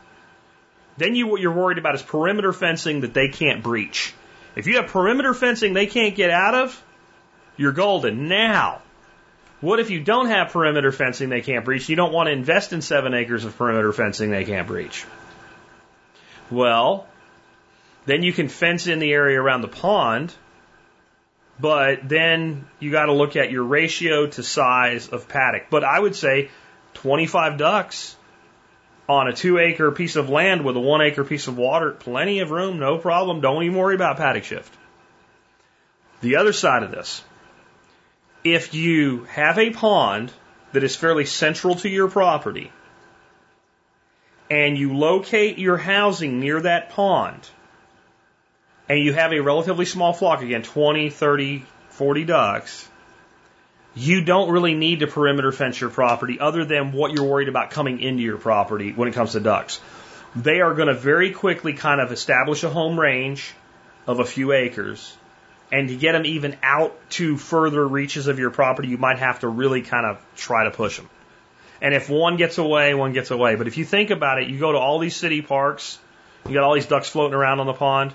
Then 0.98 1.14
you, 1.14 1.26
what 1.26 1.40
you're 1.40 1.54
worried 1.54 1.78
about 1.78 1.94
is 1.94 2.02
perimeter 2.02 2.52
fencing 2.52 3.00
that 3.00 3.14
they 3.14 3.28
can't 3.28 3.62
breach. 3.62 4.14
If 4.54 4.66
you 4.66 4.76
have 4.76 4.88
perimeter 4.88 5.34
fencing 5.34 5.74
they 5.74 5.86
can't 5.86 6.14
get 6.14 6.30
out 6.30 6.54
of, 6.54 6.82
you're 7.56 7.72
golden. 7.72 8.28
Now, 8.28 8.82
what 9.60 9.80
if 9.80 9.90
you 9.90 10.00
don't 10.00 10.26
have 10.26 10.50
perimeter 10.50 10.92
fencing 10.92 11.28
they 11.28 11.40
can't 11.40 11.64
breach? 11.64 11.88
You 11.88 11.96
don't 11.96 12.12
want 12.12 12.26
to 12.28 12.32
invest 12.32 12.72
in 12.72 12.82
seven 12.82 13.14
acres 13.14 13.44
of 13.44 13.56
perimeter 13.56 13.92
fencing 13.92 14.30
they 14.30 14.44
can't 14.44 14.66
breach. 14.66 15.04
Well, 16.50 17.06
then 18.04 18.22
you 18.22 18.32
can 18.32 18.48
fence 18.48 18.86
in 18.86 18.98
the 18.98 19.12
area 19.12 19.40
around 19.40 19.62
the 19.62 19.68
pond, 19.68 20.32
but 21.58 22.06
then 22.08 22.66
you 22.78 22.90
got 22.90 23.06
to 23.06 23.12
look 23.12 23.36
at 23.36 23.50
your 23.50 23.64
ratio 23.64 24.26
to 24.26 24.42
size 24.42 25.08
of 25.08 25.28
paddock. 25.28 25.70
But 25.70 25.84
I 25.84 25.98
would 25.98 26.14
say 26.14 26.50
25 26.94 27.56
ducks 27.56 28.16
on 29.08 29.28
a 29.28 29.32
two 29.32 29.58
acre 29.58 29.90
piece 29.90 30.16
of 30.16 30.28
land 30.28 30.64
with 30.64 30.76
a 30.76 30.80
one 30.80 31.00
acre 31.00 31.24
piece 31.24 31.46
of 31.46 31.56
water, 31.56 31.92
plenty 31.92 32.40
of 32.40 32.50
room, 32.50 32.78
no 32.78 32.98
problem. 32.98 33.40
Don't 33.40 33.62
even 33.62 33.76
worry 33.76 33.94
about 33.94 34.16
paddock 34.16 34.44
shift. 34.44 34.72
The 36.20 36.36
other 36.36 36.52
side 36.52 36.82
of 36.82 36.90
this, 36.90 37.22
if 38.54 38.74
you 38.74 39.24
have 39.24 39.58
a 39.58 39.70
pond 39.70 40.32
that 40.72 40.84
is 40.84 40.94
fairly 40.94 41.24
central 41.24 41.74
to 41.74 41.88
your 41.88 42.08
property 42.08 42.70
and 44.48 44.78
you 44.78 44.96
locate 44.96 45.58
your 45.58 45.76
housing 45.76 46.38
near 46.38 46.60
that 46.60 46.90
pond 46.90 47.48
and 48.88 49.00
you 49.00 49.12
have 49.12 49.32
a 49.32 49.40
relatively 49.40 49.84
small 49.84 50.12
flock, 50.12 50.42
again, 50.42 50.62
20, 50.62 51.10
30, 51.10 51.64
40 51.88 52.24
ducks, 52.24 52.88
you 53.96 54.22
don't 54.22 54.50
really 54.50 54.74
need 54.74 55.00
to 55.00 55.08
perimeter 55.08 55.50
fence 55.50 55.80
your 55.80 55.90
property 55.90 56.38
other 56.38 56.64
than 56.64 56.92
what 56.92 57.12
you're 57.12 57.24
worried 57.24 57.48
about 57.48 57.70
coming 57.70 58.00
into 58.00 58.22
your 58.22 58.38
property 58.38 58.92
when 58.92 59.08
it 59.08 59.14
comes 59.14 59.32
to 59.32 59.40
ducks. 59.40 59.80
They 60.36 60.60
are 60.60 60.74
going 60.74 60.88
to 60.88 60.94
very 60.94 61.32
quickly 61.32 61.72
kind 61.72 62.00
of 62.00 62.12
establish 62.12 62.62
a 62.62 62.70
home 62.70 63.00
range 63.00 63.54
of 64.06 64.20
a 64.20 64.24
few 64.24 64.52
acres. 64.52 65.16
And 65.72 65.88
to 65.88 65.96
get 65.96 66.12
them 66.12 66.24
even 66.24 66.56
out 66.62 66.94
to 67.10 67.36
further 67.36 67.86
reaches 67.86 68.28
of 68.28 68.38
your 68.38 68.50
property, 68.50 68.88
you 68.88 68.98
might 68.98 69.18
have 69.18 69.40
to 69.40 69.48
really 69.48 69.82
kind 69.82 70.06
of 70.06 70.24
try 70.36 70.64
to 70.64 70.70
push 70.70 70.96
them. 70.96 71.08
And 71.80 71.92
if 71.92 72.08
one 72.08 72.36
gets 72.36 72.58
away, 72.58 72.94
one 72.94 73.12
gets 73.12 73.30
away. 73.30 73.56
But 73.56 73.66
if 73.66 73.76
you 73.76 73.84
think 73.84 74.10
about 74.10 74.40
it, 74.40 74.48
you 74.48 74.58
go 74.58 74.72
to 74.72 74.78
all 74.78 74.98
these 74.98 75.16
city 75.16 75.42
parks, 75.42 75.98
you 76.46 76.54
got 76.54 76.62
all 76.62 76.74
these 76.74 76.86
ducks 76.86 77.08
floating 77.08 77.34
around 77.34 77.60
on 77.60 77.66
the 77.66 77.74
pond. 77.74 78.14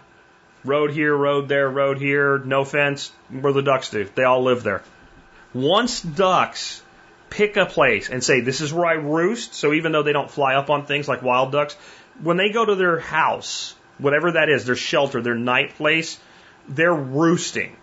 Road 0.63 0.91
here, 0.91 1.15
road 1.15 1.47
there, 1.49 1.69
road 1.69 1.97
here, 1.97 2.37
no 2.37 2.63
fence, 2.63 3.11
where 3.29 3.53
the 3.53 3.61
ducks 3.61 3.89
do. 3.89 4.07
They 4.15 4.23
all 4.23 4.43
live 4.43 4.63
there. 4.63 4.83
Once 5.53 6.01
ducks 6.01 6.81
pick 7.29 7.57
a 7.57 7.65
place 7.65 8.09
and 8.09 8.23
say, 8.23 8.41
this 8.41 8.61
is 8.61 8.73
where 8.73 8.85
I 8.85 8.93
roost, 8.93 9.53
so 9.53 9.73
even 9.73 9.91
though 9.91 10.03
they 10.03 10.13
don't 10.13 10.29
fly 10.29 10.55
up 10.55 10.69
on 10.69 10.85
things 10.85 11.07
like 11.07 11.21
wild 11.21 11.51
ducks, 11.51 11.75
when 12.21 12.37
they 12.37 12.51
go 12.51 12.63
to 12.63 12.75
their 12.75 12.99
house, 12.99 13.75
whatever 13.97 14.33
that 14.33 14.49
is, 14.49 14.65
their 14.65 14.75
shelter, 14.75 15.21
their 15.21 15.35
night 15.35 15.75
place, 15.75 16.19
they're 16.67 16.93
roosting. 16.93 17.75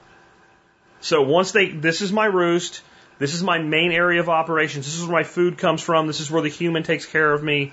So 1.01 1.23
once 1.23 1.53
they, 1.53 1.69
this 1.69 2.01
is 2.01 2.13
my 2.13 2.27
roost, 2.27 2.83
this 3.19 3.35
is 3.35 3.43
my 3.43 3.59
main 3.59 3.93
area 3.93 4.21
of 4.21 4.29
operations, 4.29 4.87
this 4.87 4.97
is 4.97 5.03
where 5.03 5.13
my 5.13 5.25
food 5.25 5.59
comes 5.59 5.83
from, 5.83 6.07
this 6.07 6.21
is 6.21 6.31
where 6.31 6.43
the 6.43 6.49
human 6.49 6.83
takes 6.83 7.07
care 7.07 7.33
of 7.33 7.43
me, 7.43 7.73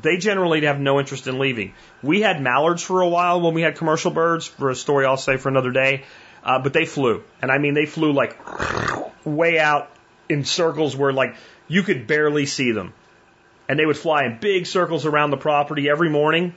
they 0.00 0.16
generally 0.16 0.64
have 0.64 0.80
no 0.80 1.00
interest 1.00 1.26
in 1.26 1.38
leaving. 1.38 1.74
We 2.02 2.20
had 2.22 2.40
mallards 2.40 2.82
for 2.82 3.00
a 3.00 3.08
while 3.08 3.40
when 3.40 3.54
we 3.54 3.62
had 3.62 3.76
commercial 3.76 4.10
birds, 4.10 4.46
for 4.46 4.70
a 4.70 4.76
story 4.76 5.04
I'll 5.04 5.16
say 5.16 5.36
for 5.36 5.48
another 5.48 5.70
day, 5.70 6.04
uh, 6.42 6.60
but 6.60 6.72
they 6.72 6.86
flew. 6.86 7.22
And 7.40 7.50
I 7.50 7.58
mean, 7.58 7.74
they 7.74 7.86
flew 7.86 8.12
like 8.12 8.38
way 9.24 9.58
out 9.58 9.90
in 10.28 10.44
circles 10.44 10.96
where 10.96 11.12
like 11.12 11.36
you 11.68 11.82
could 11.82 12.06
barely 12.06 12.46
see 12.46 12.72
them. 12.72 12.94
And 13.68 13.78
they 13.78 13.86
would 13.86 13.96
fly 13.96 14.24
in 14.24 14.38
big 14.40 14.66
circles 14.66 15.06
around 15.06 15.30
the 15.30 15.36
property 15.36 15.88
every 15.88 16.10
morning. 16.10 16.54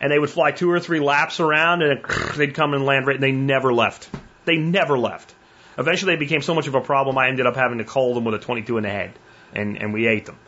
And 0.00 0.12
they 0.12 0.18
would 0.18 0.30
fly 0.30 0.50
two 0.50 0.70
or 0.70 0.80
three 0.80 1.00
laps 1.00 1.40
around 1.40 1.82
and 1.82 2.04
they'd 2.36 2.54
come 2.54 2.74
and 2.74 2.84
land 2.84 3.06
right, 3.06 3.16
and 3.16 3.22
they 3.22 3.32
never 3.32 3.72
left. 3.72 4.10
They 4.44 4.56
never 4.56 4.98
left. 4.98 5.34
Eventually 5.78 6.14
they 6.14 6.18
became 6.18 6.42
so 6.42 6.54
much 6.54 6.66
of 6.66 6.74
a 6.74 6.80
problem 6.80 7.18
I 7.18 7.28
ended 7.28 7.46
up 7.46 7.56
having 7.56 7.78
to 7.78 7.84
call 7.84 8.14
them 8.14 8.24
with 8.24 8.34
a 8.34 8.38
22 8.38 8.76
in 8.76 8.82
the 8.82 8.90
head. 8.90 9.12
And, 9.52 9.76
and 9.76 9.92
we 9.92 10.06
ate 10.06 10.26
them. 10.26 10.38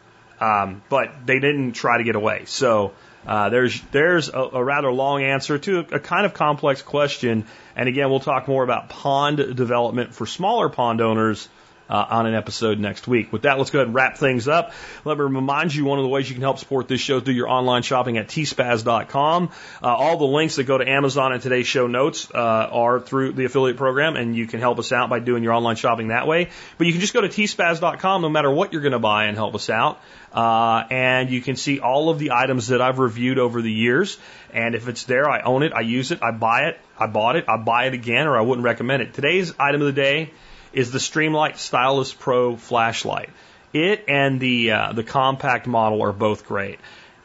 Um, 0.40 0.82
but 0.88 1.26
they 1.26 1.40
didn't 1.40 1.72
try 1.72 1.98
to 1.98 2.04
get 2.04 2.14
away. 2.14 2.44
So 2.44 2.92
uh, 3.26 3.50
there's 3.50 3.80
there's 3.90 4.28
a, 4.28 4.38
a, 4.38 4.64
rather 4.64 4.90
long 4.90 5.22
answer 5.22 5.58
to 5.58 5.80
a, 5.80 5.96
a, 5.96 6.00
kind 6.00 6.24
of 6.24 6.34
complex 6.34 6.80
question. 6.80 7.44
And 7.74 7.88
again, 7.88 8.08
we'll 8.08 8.20
talk 8.20 8.46
more 8.46 8.62
about 8.62 8.88
pond 8.88 9.38
development 9.56 10.14
for 10.14 10.26
smaller 10.26 10.68
pond 10.68 11.00
owners 11.00 11.48
uh, 11.88 12.06
on 12.08 12.26
an 12.26 12.34
episode 12.34 12.78
next 12.78 13.08
week. 13.08 13.32
With 13.32 13.42
that, 13.42 13.58
let's 13.58 13.70
go 13.70 13.78
ahead 13.78 13.88
and 13.88 13.94
wrap 13.94 14.18
things 14.18 14.48
up. 14.48 14.72
Let 15.04 15.18
me 15.18 15.24
remind 15.24 15.74
you 15.74 15.84
one 15.84 15.98
of 15.98 16.02
the 16.02 16.08
ways 16.08 16.28
you 16.28 16.34
can 16.34 16.42
help 16.42 16.58
support 16.58 16.88
this 16.88 17.00
show 17.00 17.18
is 17.18 17.22
through 17.22 17.34
your 17.34 17.48
online 17.48 17.82
shopping 17.82 18.18
at 18.18 18.28
tspaz.com. 18.28 19.50
Uh, 19.82 19.86
all 19.86 20.16
the 20.18 20.24
links 20.26 20.56
that 20.56 20.64
go 20.64 20.78
to 20.78 20.88
Amazon 20.88 21.32
in 21.32 21.40
today's 21.40 21.66
show 21.66 21.86
notes 21.86 22.30
uh, 22.34 22.38
are 22.38 23.00
through 23.00 23.32
the 23.32 23.44
affiliate 23.44 23.76
program, 23.76 24.16
and 24.16 24.36
you 24.36 24.46
can 24.46 24.60
help 24.60 24.78
us 24.78 24.92
out 24.92 25.08
by 25.08 25.18
doing 25.18 25.42
your 25.42 25.52
online 25.52 25.76
shopping 25.76 26.08
that 26.08 26.26
way. 26.26 26.50
But 26.76 26.86
you 26.86 26.92
can 26.92 27.00
just 27.00 27.14
go 27.14 27.20
to 27.20 27.28
tspaz.com 27.28 28.22
no 28.22 28.28
matter 28.28 28.50
what 28.50 28.72
you're 28.72 28.82
going 28.82 28.92
to 28.92 28.98
buy 28.98 29.24
and 29.24 29.36
help 29.36 29.54
us 29.54 29.70
out. 29.70 30.00
Uh, 30.32 30.84
and 30.90 31.30
you 31.30 31.40
can 31.40 31.56
see 31.56 31.80
all 31.80 32.10
of 32.10 32.18
the 32.18 32.32
items 32.32 32.68
that 32.68 32.82
I've 32.82 32.98
reviewed 32.98 33.38
over 33.38 33.62
the 33.62 33.72
years. 33.72 34.18
And 34.52 34.74
if 34.74 34.88
it's 34.88 35.04
there, 35.04 35.28
I 35.28 35.40
own 35.40 35.62
it, 35.62 35.72
I 35.72 35.80
use 35.80 36.10
it, 36.10 36.22
I 36.22 36.32
buy 36.32 36.68
it, 36.68 36.78
I 36.98 37.06
bought 37.06 37.36
it, 37.36 37.46
I 37.48 37.56
buy 37.56 37.86
it 37.86 37.94
again, 37.94 38.26
or 38.26 38.36
I 38.36 38.42
wouldn't 38.42 38.64
recommend 38.64 39.02
it. 39.02 39.14
Today's 39.14 39.54
item 39.58 39.80
of 39.80 39.86
the 39.86 39.92
day 39.92 40.30
is 40.78 40.92
the 40.92 40.98
Streamlight 40.98 41.56
Stylus 41.56 42.12
Pro 42.12 42.54
flashlight. 42.54 43.30
It 43.72 44.04
and 44.06 44.38
the 44.38 44.70
uh, 44.70 44.92
the 44.92 45.02
compact 45.02 45.66
model 45.66 46.02
are 46.02 46.12
both 46.12 46.46
great. 46.46 46.78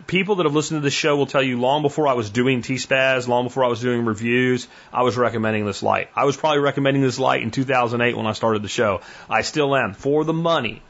People 0.08 0.38
that 0.38 0.48
have 0.48 0.56
listened 0.56 0.80
to 0.80 0.84
the 0.84 0.90
show 0.90 1.16
will 1.16 1.28
tell 1.28 1.44
you 1.44 1.60
long 1.60 1.84
before 1.84 2.08
I 2.08 2.14
was 2.14 2.32
doing 2.32 2.64
T-Spaz, 2.64 3.28
long 3.28 3.44
before 3.46 3.64
I 3.64 3.68
was 3.68 3.80
doing 3.80 4.06
reviews, 4.06 4.68
I 4.92 5.04
was 5.04 5.18
recommending 5.18 5.68
this 5.68 5.84
light. 5.84 6.10
I 6.16 6.26
was 6.26 6.36
probably 6.36 6.62
recommending 6.62 7.04
this 7.04 7.20
light 7.20 7.44
in 7.44 7.52
2008 7.52 8.18
when 8.18 8.26
I 8.26 8.34
started 8.34 8.64
the 8.64 8.68
show. 8.68 9.02
I 9.30 9.44
still 9.44 9.76
am. 9.76 9.94
For 9.94 10.26
the 10.26 10.34
money, 10.34 10.82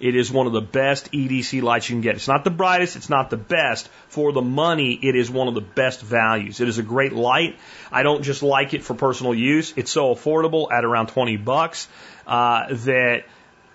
it 0.00 0.14
is 0.14 0.30
one 0.30 0.46
of 0.46 0.52
the 0.52 0.60
best 0.60 1.10
EDC 1.12 1.62
lights 1.62 1.88
you 1.88 1.94
can 1.94 2.02
get. 2.02 2.16
It's 2.16 2.28
not 2.28 2.44
the 2.44 2.50
brightest, 2.50 2.96
it's 2.96 3.08
not 3.08 3.30
the 3.30 3.36
best. 3.36 3.88
For 4.08 4.32
the 4.32 4.42
money, 4.42 4.98
it 5.02 5.16
is 5.16 5.30
one 5.30 5.48
of 5.48 5.54
the 5.54 5.60
best 5.60 6.00
values. 6.00 6.60
It 6.60 6.68
is 6.68 6.78
a 6.78 6.82
great 6.82 7.12
light. 7.12 7.56
I 7.90 8.02
don't 8.02 8.22
just 8.22 8.42
like 8.42 8.74
it 8.74 8.84
for 8.84 8.94
personal 8.94 9.34
use. 9.34 9.72
It's 9.76 9.90
so 9.90 10.14
affordable 10.14 10.70
at 10.70 10.84
around 10.84 11.08
20 11.08 11.36
bucks 11.38 11.88
uh, 12.26 12.66
that 12.70 13.24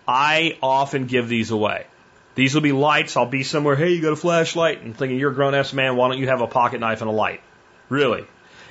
I 0.08 0.58
often 0.62 1.08
give 1.08 1.28
these 1.28 1.52
away. 1.52 1.88
These 2.36 2.56
will 2.56 2.62
be 2.62 2.72
lights. 2.72 3.16
I'll 3.16 3.26
be 3.26 3.44
somewhere, 3.44 3.76
hey, 3.76 3.94
you 3.94 4.02
got 4.02 4.14
a 4.14 4.16
flashlight? 4.16 4.82
And 4.82 4.98
thinking, 4.98 5.20
you're 5.20 5.32
a 5.32 5.36
grown 5.36 5.54
ass 5.54 5.74
man, 5.74 5.95
why 5.95 6.08
don't 6.08 6.18
you 6.18 6.28
have 6.28 6.41
a 6.41 6.48
pocket 6.48 6.80
knife 6.80 7.02
and 7.02 7.10
a 7.10 7.14
light? 7.14 7.41
Really? 7.90 8.26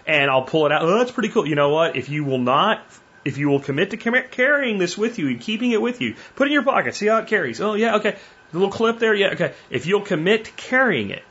And 0.07 0.31
I'll 0.31 0.43
pull 0.43 0.66
it 0.66 0.73
out. 0.73 0.83
Oh, 0.83 0.99
that's 0.99 1.12
pretty 1.12 1.29
cool. 1.29 1.47
You 1.47 1.55
know 1.55 1.69
what? 1.69 1.97
If 1.97 2.09
you 2.09 2.24
will 2.24 2.39
not 2.39 2.83
if 3.24 3.39
you 3.39 3.49
will 3.49 3.61
commit 3.61 3.90
to 3.90 3.97
carrying 3.97 4.78
this 4.78 4.99
with 4.99 5.19
you 5.19 5.28
and 5.28 5.40
keeping 5.40 5.73
it 5.73 5.81
with 5.81 6.01
you, 6.01 6.16
put 6.35 6.47
it 6.47 6.51
in 6.51 6.53
your 6.53 6.65
pocket, 6.65 6.94
see 6.94 7.07
how 7.07 7.19
it 7.19 7.27
carries. 7.27 7.61
Oh, 7.61 7.74
yeah, 7.74 7.97
okay. 7.97 8.16
The 8.51 8.59
little 8.59 8.73
clip 8.73 8.99
there, 8.99 9.15
yeah, 9.15 9.31
okay. 9.31 9.55
If 9.70 9.86
you'll 9.86 10.03
commit 10.03 10.44
to 10.47 10.51
carrying 10.53 11.11
it, 11.11 11.23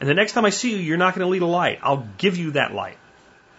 and 0.00 0.08
the 0.08 0.14
next 0.14 0.32
time 0.32 0.44
I 0.44 0.50
see 0.50 0.72
you, 0.72 0.78
you're 0.78 0.98
not 0.98 1.14
going 1.14 1.24
to 1.24 1.30
lead 1.30 1.42
a 1.42 1.46
light, 1.46 1.78
I'll 1.82 2.06
give 2.18 2.36
you 2.36 2.52
that 2.52 2.74
light. 2.74 2.98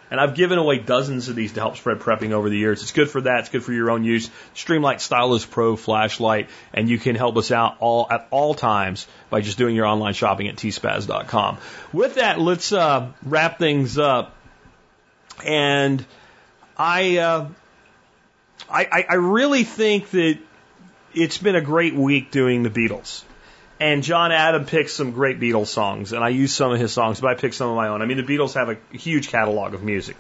And 0.09 0.21
I've 0.21 0.35
given 0.35 0.57
away 0.57 0.77
dozens 0.77 1.27
of 1.27 1.35
these 1.35 1.53
to 1.53 1.59
help 1.59 1.75
spread 1.75 1.99
prepping 1.99 2.31
over 2.31 2.49
the 2.49 2.57
years. 2.57 2.81
It's 2.81 2.93
good 2.93 3.09
for 3.09 3.19
that. 3.21 3.41
It's 3.41 3.49
good 3.49 3.63
for 3.63 3.73
your 3.73 3.91
own 3.91 4.05
use. 4.05 4.29
Streamlight 4.55 5.01
Stylus 5.01 5.45
Pro 5.45 5.75
flashlight, 5.75 6.47
and 6.73 6.87
you 6.87 6.97
can 6.97 7.15
help 7.15 7.35
us 7.35 7.51
out 7.51 7.75
all 7.79 8.07
at 8.09 8.27
all 8.31 8.53
times 8.53 9.05
by 9.29 9.41
just 9.41 9.57
doing 9.57 9.75
your 9.75 9.85
online 9.85 10.13
shopping 10.13 10.47
at 10.47 10.55
tspaz.com. 10.55 11.57
With 11.91 12.15
that, 12.15 12.39
let's 12.39 12.71
uh, 12.71 13.11
wrap 13.21 13.59
things 13.59 13.97
up. 13.97 14.33
And 15.45 16.05
I 16.77 17.17
uh, 17.17 17.47
I, 18.69 19.05
I 19.09 19.15
really 19.15 19.63
think 19.63 20.09
that 20.11 20.37
it's 21.13 21.37
been 21.37 21.55
a 21.55 21.61
great 21.61 21.95
week 21.95 22.31
doing 22.31 22.63
the 22.63 22.69
Beatles. 22.69 23.23
And 23.79 24.03
John 24.03 24.31
Adam 24.31 24.65
picked 24.65 24.89
some 24.89 25.11
great 25.11 25.39
Beatles 25.39 25.67
songs, 25.67 26.11
and 26.11 26.23
I 26.23 26.29
used 26.29 26.55
some 26.55 26.71
of 26.71 26.79
his 26.79 26.91
songs, 26.91 27.21
but 27.21 27.29
I 27.29 27.35
picked 27.35 27.53
some 27.53 27.69
of 27.69 27.75
my 27.75 27.89
own. 27.89 28.01
I 28.01 28.05
mean, 28.05 28.17
the 28.17 28.23
Beatles 28.23 28.55
have 28.55 28.69
a 28.69 28.77
huge 28.97 29.29
catalog 29.29 29.75
of 29.75 29.83
music. 29.83 30.17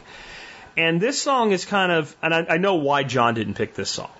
And 0.75 1.01
this 1.01 1.19
song 1.19 1.51
is 1.51 1.65
kind 1.65 1.91
of, 1.91 2.15
and 2.21 2.35
I, 2.35 2.45
I 2.49 2.57
know 2.57 2.75
why 2.75 3.01
John 3.03 3.33
didn't 3.33 3.55
pick 3.55 3.73
this 3.73 3.89
song, 3.89 4.11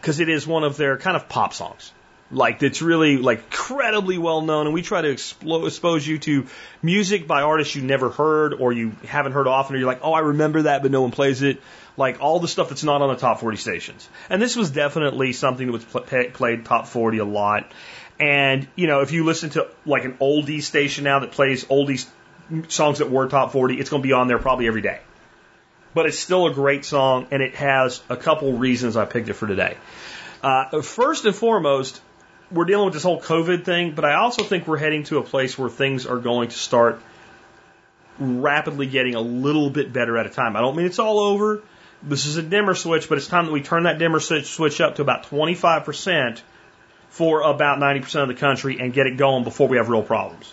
because 0.00 0.20
it 0.20 0.28
is 0.28 0.46
one 0.46 0.62
of 0.62 0.76
their 0.76 0.98
kind 0.98 1.16
of 1.16 1.28
pop 1.28 1.54
songs. 1.54 1.90
Like, 2.32 2.62
it's 2.62 2.80
really, 2.80 3.18
like, 3.18 3.44
incredibly 3.44 4.18
well 4.18 4.40
known, 4.40 4.66
and 4.66 4.74
we 4.74 4.82
try 4.82 5.02
to 5.02 5.10
expose 5.10 6.06
you 6.06 6.18
to 6.20 6.46
music 6.82 7.26
by 7.26 7.42
artists 7.42 7.76
you 7.76 7.82
never 7.82 8.10
heard 8.10 8.54
or 8.54 8.72
you 8.72 8.92
haven't 9.06 9.32
heard 9.32 9.46
often, 9.46 9.76
or 9.76 9.78
you're 9.78 9.86
like, 9.86 10.00
oh, 10.02 10.12
I 10.12 10.20
remember 10.20 10.62
that, 10.62 10.82
but 10.82 10.90
no 10.90 11.02
one 11.02 11.10
plays 11.10 11.42
it 11.42 11.60
like 11.96 12.20
all 12.20 12.40
the 12.40 12.48
stuff 12.48 12.68
that's 12.68 12.84
not 12.84 13.02
on 13.02 13.10
the 13.10 13.16
top 13.16 13.40
40 13.40 13.56
stations. 13.56 14.08
And 14.30 14.40
this 14.40 14.56
was 14.56 14.70
definitely 14.70 15.32
something 15.32 15.66
that 15.66 15.72
was 15.72 15.84
pl- 15.84 16.30
played 16.30 16.64
top 16.64 16.86
40 16.86 17.18
a 17.18 17.24
lot. 17.24 17.70
And, 18.18 18.66
you 18.76 18.86
know, 18.86 19.00
if 19.00 19.12
you 19.12 19.24
listen 19.24 19.50
to 19.50 19.68
like 19.84 20.04
an 20.04 20.14
oldie 20.14 20.62
station 20.62 21.04
now 21.04 21.20
that 21.20 21.32
plays 21.32 21.64
oldies 21.64 22.06
songs 22.68 22.98
that 22.98 23.10
were 23.10 23.28
top 23.28 23.52
40, 23.52 23.78
it's 23.78 23.90
going 23.90 24.02
to 24.02 24.06
be 24.06 24.12
on 24.12 24.28
there 24.28 24.38
probably 24.38 24.66
every 24.66 24.82
day. 24.82 25.00
But 25.94 26.06
it's 26.06 26.18
still 26.18 26.46
a 26.46 26.54
great 26.54 26.84
song, 26.84 27.26
and 27.30 27.42
it 27.42 27.54
has 27.56 28.02
a 28.08 28.16
couple 28.16 28.54
reasons 28.54 28.96
I 28.96 29.04
picked 29.04 29.28
it 29.28 29.34
for 29.34 29.46
today. 29.46 29.76
Uh, 30.42 30.80
first 30.80 31.26
and 31.26 31.34
foremost, 31.34 32.00
we're 32.52 32.64
dealing 32.64 32.84
with 32.86 32.94
this 32.94 33.02
whole 33.02 33.20
COVID 33.20 33.64
thing, 33.64 33.92
but 33.92 34.04
I 34.04 34.14
also 34.14 34.44
think 34.44 34.66
we're 34.66 34.78
heading 34.78 35.04
to 35.04 35.18
a 35.18 35.22
place 35.22 35.58
where 35.58 35.70
things 35.70 36.06
are 36.06 36.18
going 36.18 36.48
to 36.50 36.56
start 36.56 37.00
rapidly 38.18 38.86
getting 38.86 39.14
a 39.14 39.20
little 39.20 39.70
bit 39.70 39.92
better 39.92 40.16
at 40.18 40.26
a 40.26 40.30
time. 40.30 40.56
I 40.56 40.60
don't 40.60 40.76
mean 40.76 40.86
it's 40.86 40.98
all 40.98 41.18
over, 41.18 41.62
this 42.02 42.26
is 42.26 42.36
a 42.36 42.42
dimmer 42.42 42.74
switch, 42.74 43.08
but 43.08 43.18
it's 43.18 43.26
time 43.26 43.46
that 43.46 43.52
we 43.52 43.62
turn 43.62 43.84
that 43.84 43.98
dimmer 43.98 44.20
switch 44.20 44.80
up 44.80 44.96
to 44.96 45.02
about 45.02 45.24
25% 45.24 46.40
for 47.10 47.42
about 47.42 47.78
90% 47.78 48.22
of 48.22 48.28
the 48.28 48.34
country 48.34 48.78
and 48.80 48.92
get 48.92 49.06
it 49.06 49.16
going 49.16 49.44
before 49.44 49.68
we 49.68 49.76
have 49.76 49.88
real 49.88 50.02
problems. 50.02 50.52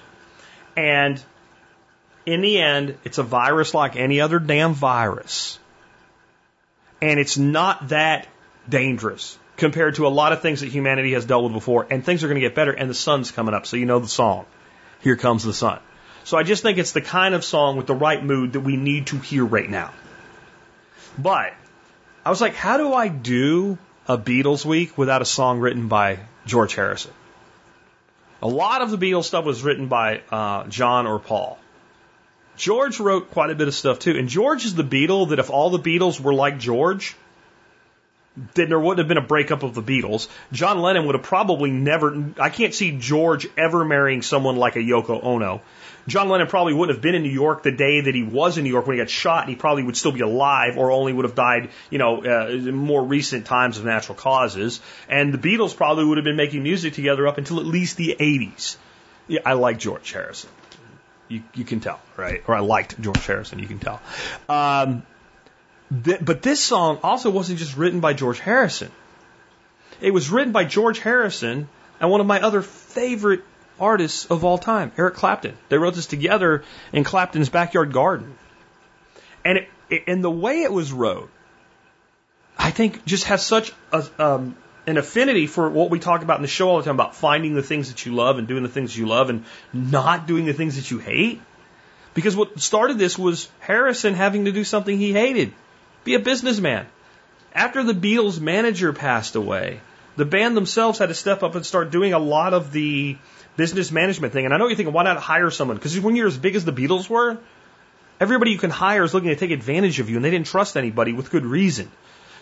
And 0.75 1.21
in 2.25 2.41
the 2.41 2.59
end, 2.59 2.97
it's 3.03 3.17
a 3.17 3.23
virus 3.23 3.73
like 3.73 3.95
any 3.95 4.21
other 4.21 4.39
damn 4.39 4.73
virus. 4.73 5.57
And 7.01 7.19
it's 7.19 7.37
not 7.37 7.89
that 7.89 8.27
dangerous 8.67 9.38
compared 9.59 9.95
to 9.95 10.07
a 10.07 10.09
lot 10.09 10.33
of 10.33 10.41
things 10.41 10.61
that 10.61 10.67
humanity 10.69 11.13
has 11.13 11.25
dealt 11.25 11.43
with 11.43 11.53
before. 11.53 11.85
And 11.89 12.03
things 12.03 12.23
are 12.23 12.27
going 12.27 12.41
to 12.41 12.47
get 12.47 12.55
better. 12.55 12.71
And 12.71 12.89
the 12.89 12.95
sun's 12.95 13.31
coming 13.31 13.53
up. 13.53 13.65
So 13.65 13.77
you 13.77 13.85
know 13.85 13.99
the 13.99 14.07
song. 14.07 14.45
Here 15.01 15.15
comes 15.15 15.43
the 15.43 15.53
sun. 15.53 15.79
So 16.23 16.37
I 16.37 16.43
just 16.43 16.63
think 16.63 16.77
it's 16.77 16.91
the 16.91 17.01
kind 17.01 17.35
of 17.35 17.43
song 17.45 17.77
with 17.77 17.87
the 17.87 17.95
right 17.95 18.23
mood 18.23 18.53
that 18.53 18.61
we 18.61 18.75
need 18.75 19.07
to 19.07 19.17
hear 19.17 19.45
right 19.45 19.69
now. 19.69 19.93
But 21.17 21.53
I 22.25 22.29
was 22.29 22.41
like, 22.41 22.55
how 22.55 22.77
do 22.77 22.93
I 22.93 23.07
do 23.07 23.77
a 24.07 24.17
Beatles 24.17 24.65
week 24.65 24.97
without 24.97 25.21
a 25.21 25.25
song 25.25 25.59
written 25.59 25.87
by 25.87 26.19
George 26.45 26.75
Harrison? 26.75 27.11
A 28.41 28.47
lot 28.47 28.81
of 28.81 28.91
the 28.91 28.97
Beatles 28.97 29.25
stuff 29.25 29.45
was 29.45 29.63
written 29.63 29.87
by 29.87 30.21
uh, 30.31 30.67
John 30.67 31.07
or 31.07 31.19
Paul. 31.19 31.57
George 32.55 32.99
wrote 32.99 33.31
quite 33.31 33.49
a 33.49 33.55
bit 33.55 33.67
of 33.67 33.73
stuff 33.73 33.99
too. 33.99 34.17
And 34.17 34.29
George 34.29 34.65
is 34.65 34.75
the 34.75 34.83
Beatle 34.83 35.29
that 35.29 35.39
if 35.39 35.49
all 35.49 35.69
the 35.69 35.79
Beatles 35.79 36.19
were 36.19 36.33
like 36.33 36.59
George, 36.59 37.15
then 38.53 38.69
there 38.69 38.79
wouldn't 38.79 38.99
have 38.99 39.07
been 39.07 39.17
a 39.17 39.27
breakup 39.27 39.63
of 39.63 39.73
the 39.73 39.81
Beatles. 39.81 40.27
John 40.51 40.79
Lennon 40.79 41.05
would 41.05 41.15
have 41.15 41.23
probably 41.23 41.71
never, 41.71 42.31
I 42.39 42.49
can't 42.49 42.73
see 42.73 42.97
George 42.97 43.47
ever 43.57 43.83
marrying 43.83 44.21
someone 44.21 44.55
like 44.55 44.75
a 44.75 44.79
Yoko 44.79 45.23
Ono. 45.23 45.61
John 46.07 46.29
Lennon 46.29 46.47
probably 46.47 46.73
wouldn't 46.73 46.97
have 46.97 47.03
been 47.03 47.15
in 47.15 47.23
New 47.23 47.29
York 47.29 47.63
the 47.63 47.71
day 47.71 48.01
that 48.01 48.15
he 48.15 48.23
was 48.23 48.57
in 48.57 48.63
New 48.63 48.69
York 48.69 48.87
when 48.87 48.97
he 48.97 49.01
got 49.01 49.09
shot, 49.09 49.41
and 49.41 49.49
he 49.49 49.55
probably 49.55 49.83
would 49.83 49.95
still 49.95 50.11
be 50.11 50.21
alive, 50.21 50.77
or 50.77 50.91
only 50.91 51.13
would 51.13 51.25
have 51.25 51.35
died, 51.35 51.69
you 51.89 51.97
know, 51.97 52.23
uh, 52.23 52.47
in 52.47 52.73
more 52.73 53.03
recent 53.03 53.45
times 53.45 53.77
of 53.77 53.85
natural 53.85 54.15
causes. 54.15 54.79
And 55.07 55.33
the 55.33 55.37
Beatles 55.37 55.75
probably 55.75 56.05
would 56.05 56.17
have 56.17 56.25
been 56.25 56.37
making 56.37 56.63
music 56.63 56.93
together 56.93 57.27
up 57.27 57.37
until 57.37 57.59
at 57.59 57.65
least 57.65 57.97
the 57.97 58.15
80s. 58.19 58.77
Yeah, 59.27 59.41
I 59.45 59.53
like 59.53 59.77
George 59.77 60.11
Harrison. 60.11 60.49
You, 61.27 61.43
you 61.53 61.63
can 61.63 61.79
tell, 61.79 61.99
right? 62.17 62.41
Or 62.47 62.55
I 62.55 62.61
liked 62.61 62.99
George 62.99 63.23
Harrison, 63.25 63.59
you 63.59 63.67
can 63.67 63.77
tell. 63.77 64.01
Um, 64.47 65.03
th- 66.03 66.19
but 66.21 66.41
this 66.41 66.59
song 66.59 66.99
also 67.03 67.29
wasn't 67.29 67.59
just 67.59 67.77
written 67.77 67.99
by 67.99 68.13
George 68.13 68.39
Harrison. 68.39 68.91
It 70.01 70.11
was 70.11 70.29
written 70.29 70.53
by 70.53 70.63
George 70.63 70.99
Harrison 70.99 71.67
and 71.99 72.09
one 72.09 72.21
of 72.21 72.27
my 72.27 72.41
other 72.41 72.61
favorite 72.61 73.43
artists 73.79 74.25
of 74.25 74.43
all 74.43 74.57
time, 74.57 74.91
Eric 74.97 75.15
Clapton. 75.15 75.57
They 75.69 75.77
wrote 75.77 75.95
this 75.95 76.05
together 76.05 76.63
in 76.93 77.03
Clapton's 77.03 77.49
backyard 77.49 77.91
garden. 77.91 78.37
And 79.43 79.59
it, 79.59 79.69
it, 79.89 80.03
and 80.07 80.23
the 80.23 80.31
way 80.31 80.63
it 80.63 80.71
was 80.71 80.91
wrote, 80.91 81.29
I 82.57 82.71
think 82.71 83.05
just 83.05 83.25
has 83.25 83.45
such 83.45 83.71
a, 83.91 84.05
um, 84.19 84.57
an 84.85 84.97
affinity 84.97 85.47
for 85.47 85.69
what 85.69 85.89
we 85.89 85.99
talk 85.99 86.23
about 86.23 86.37
in 86.37 86.41
the 86.41 86.47
show 86.47 86.69
all 86.69 86.77
the 86.77 86.83
time 86.83 86.95
about 86.95 87.15
finding 87.15 87.55
the 87.55 87.63
things 87.63 87.89
that 87.89 88.05
you 88.05 88.13
love 88.13 88.37
and 88.37 88.47
doing 88.47 88.63
the 88.63 88.69
things 88.69 88.97
you 88.97 89.05
love 89.05 89.29
and 89.29 89.45
not 89.73 90.27
doing 90.27 90.45
the 90.45 90.53
things 90.53 90.75
that 90.75 90.91
you 90.91 90.99
hate. 90.99 91.41
Because 92.13 92.35
what 92.35 92.59
started 92.59 92.97
this 92.97 93.17
was 93.17 93.49
Harrison 93.59 94.13
having 94.13 94.45
to 94.45 94.51
do 94.51 94.63
something 94.63 94.97
he 94.97 95.13
hated 95.13 95.53
be 96.03 96.15
a 96.15 96.19
businessman. 96.19 96.87
After 97.53 97.83
the 97.83 97.93
Beatles' 97.93 98.39
manager 98.39 98.93
passed 98.93 99.35
away, 99.35 99.81
the 100.15 100.25
band 100.25 100.55
themselves 100.55 100.99
had 100.99 101.09
to 101.09 101.15
step 101.15 101.43
up 101.43 101.55
and 101.55 101.65
start 101.65 101.91
doing 101.91 102.13
a 102.13 102.19
lot 102.19 102.53
of 102.53 102.71
the 102.71 103.17
business 103.57 103.91
management 103.91 104.33
thing. 104.33 104.45
And 104.45 104.53
I 104.53 104.57
know 104.57 104.67
you're 104.67 104.75
thinking, 104.75 104.93
why 104.93 105.03
not 105.03 105.17
hire 105.17 105.49
someone? 105.49 105.77
Because 105.77 105.99
when 105.99 106.15
you're 106.15 106.27
as 106.27 106.37
big 106.37 106.55
as 106.55 106.65
the 106.65 106.71
Beatles 106.73 107.09
were, 107.09 107.37
everybody 108.19 108.51
you 108.51 108.57
can 108.57 108.69
hire 108.69 109.03
is 109.03 109.13
looking 109.13 109.29
to 109.29 109.35
take 109.35 109.51
advantage 109.51 109.99
of 109.99 110.09
you, 110.09 110.15
and 110.15 110.25
they 110.25 110.29
didn't 110.29 110.47
trust 110.47 110.77
anybody 110.77 111.13
with 111.13 111.31
good 111.31 111.45
reason. 111.45 111.89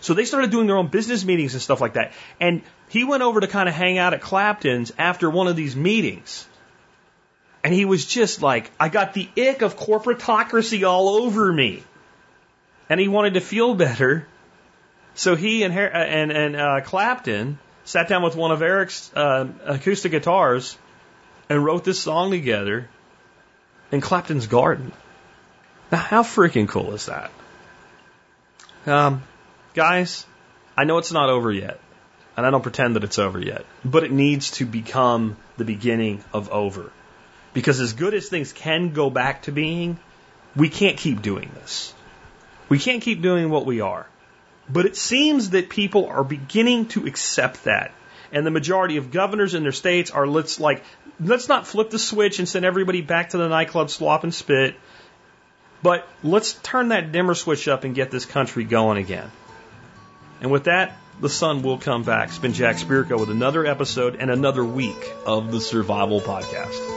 So 0.02 0.14
they 0.14 0.26
started 0.26 0.52
doing 0.52 0.68
their 0.68 0.78
own 0.78 0.88
business 0.88 1.26
meetings 1.26 1.54
and 1.54 1.62
stuff 1.62 1.82
like 1.82 1.94
that. 1.94 2.14
And 2.40 2.62
he 2.90 3.04
went 3.04 3.24
over 3.24 3.40
to 3.40 3.48
kind 3.48 3.68
of 3.68 3.76
hang 3.76 3.98
out 3.98 4.14
at 4.14 4.22
Clapton's 4.22 4.92
after 4.98 5.30
one 5.30 5.48
of 5.48 5.56
these 5.56 5.76
meetings. 5.76 6.48
And 7.64 7.74
he 7.74 7.86
was 7.86 8.06
just 8.06 8.42
like, 8.42 8.72
I 8.80 8.90
got 8.90 9.14
the 9.14 9.28
ick 9.38 9.62
of 9.62 9.76
corporatocracy 9.76 10.88
all 10.88 11.10
over 11.10 11.52
me. 11.52 11.84
And 12.90 13.00
he 13.00 13.08
wanted 13.08 13.34
to 13.36 13.42
feel 13.42 13.76
better. 13.76 14.28
So 15.14 15.36
he 15.36 15.64
and, 15.64 15.78
and, 15.78 16.32
and 16.32 16.56
uh, 16.56 16.82
Clapton 16.82 17.60
sat 17.84 18.08
down 18.08 18.22
with 18.24 18.36
one 18.36 18.52
of 18.52 18.62
Eric's 18.62 19.12
uh, 19.16 19.48
acoustic 19.66 20.12
guitars 20.12 20.78
and 21.50 21.64
wrote 21.64 21.84
this 21.84 22.00
song 22.00 22.32
together 22.32 22.90
in 23.92 24.02
Clapton's 24.02 24.48
garden. 24.48 24.92
Now, 25.92 26.00
how 26.00 26.24
freaking 26.24 26.68
cool 26.68 26.94
is 26.94 27.06
that? 27.06 27.32
Um, 28.86 29.24
guys, 29.74 30.26
I 30.78 30.84
know 30.84 30.98
it's 30.98 31.12
not 31.12 31.30
over 31.30 31.52
yet, 31.52 31.80
and 32.36 32.46
I 32.46 32.52
don't 32.52 32.62
pretend 32.62 32.96
that 32.96 33.04
it's 33.04 33.20
over 33.20 33.40
yet, 33.40 33.66
but 33.86 34.04
it 34.04 34.12
needs 34.12 34.52
to 34.52 34.66
become 34.66 35.38
the 35.58 35.66
beginning 35.66 36.24
of 36.34 36.50
over. 36.50 36.92
Because 37.54 37.80
as 37.80 37.94
good 37.94 38.14
as 38.14 38.28
things 38.28 38.54
can 38.54 38.92
go 38.92 39.10
back 39.10 39.44
to 39.44 39.52
being, 39.52 39.98
we 40.56 40.70
can't 40.70 40.98
keep 40.98 41.22
doing 41.22 41.50
this. 41.56 41.94
We 42.70 42.80
can't 42.80 43.02
keep 43.02 43.22
doing 43.22 43.50
what 43.50 43.66
we 43.66 43.82
are. 43.82 44.08
But 44.70 44.86
it 44.86 44.98
seems 44.98 45.52
that 45.52 45.70
people 45.70 46.08
are 46.08 46.24
beginning 46.24 46.88
to 46.88 47.06
accept 47.06 47.64
that. 47.64 47.92
And 48.32 48.46
the 48.46 48.52
majority 48.52 48.98
of 48.98 49.12
governors 49.12 49.54
in 49.54 49.64
their 49.64 49.72
states 49.72 50.12
are 50.12 50.28
let's 50.28 50.60
like 50.60 50.84
let's 51.20 51.48
not 51.48 51.66
flip 51.66 51.90
the 51.90 52.00
switch 52.00 52.40
and 52.40 52.48
send 52.48 52.66
everybody 52.66 53.02
back 53.02 53.30
to 53.30 53.38
the 53.38 53.48
nightclub 53.48 53.90
slop 53.90 54.24
and 54.24 54.34
spit. 54.34 54.76
But 55.82 56.08
let's 56.24 56.54
turn 56.54 56.90
that 56.90 57.12
dimmer 57.12 57.36
switch 57.36 57.68
up 57.68 57.86
and 57.86 57.96
get 57.96 58.12
this 58.12 58.26
country 58.26 58.66
going 58.66 58.98
again. 58.98 59.32
And 60.42 60.52
with 60.52 60.66
that, 60.66 60.98
the 61.22 61.30
sun 61.30 61.64
will 61.64 61.78
come 61.78 62.04
back. 62.04 62.30
It's 62.30 62.38
been 62.38 62.54
Jack 62.54 62.76
Spirko 62.76 63.20
with 63.20 63.30
another 63.30 63.66
episode 63.66 64.18
and 64.20 64.30
another 64.30 64.64
week 64.64 65.14
of 65.26 65.52
the 65.52 65.62
Survival 65.62 66.20
Podcast. 66.20 66.97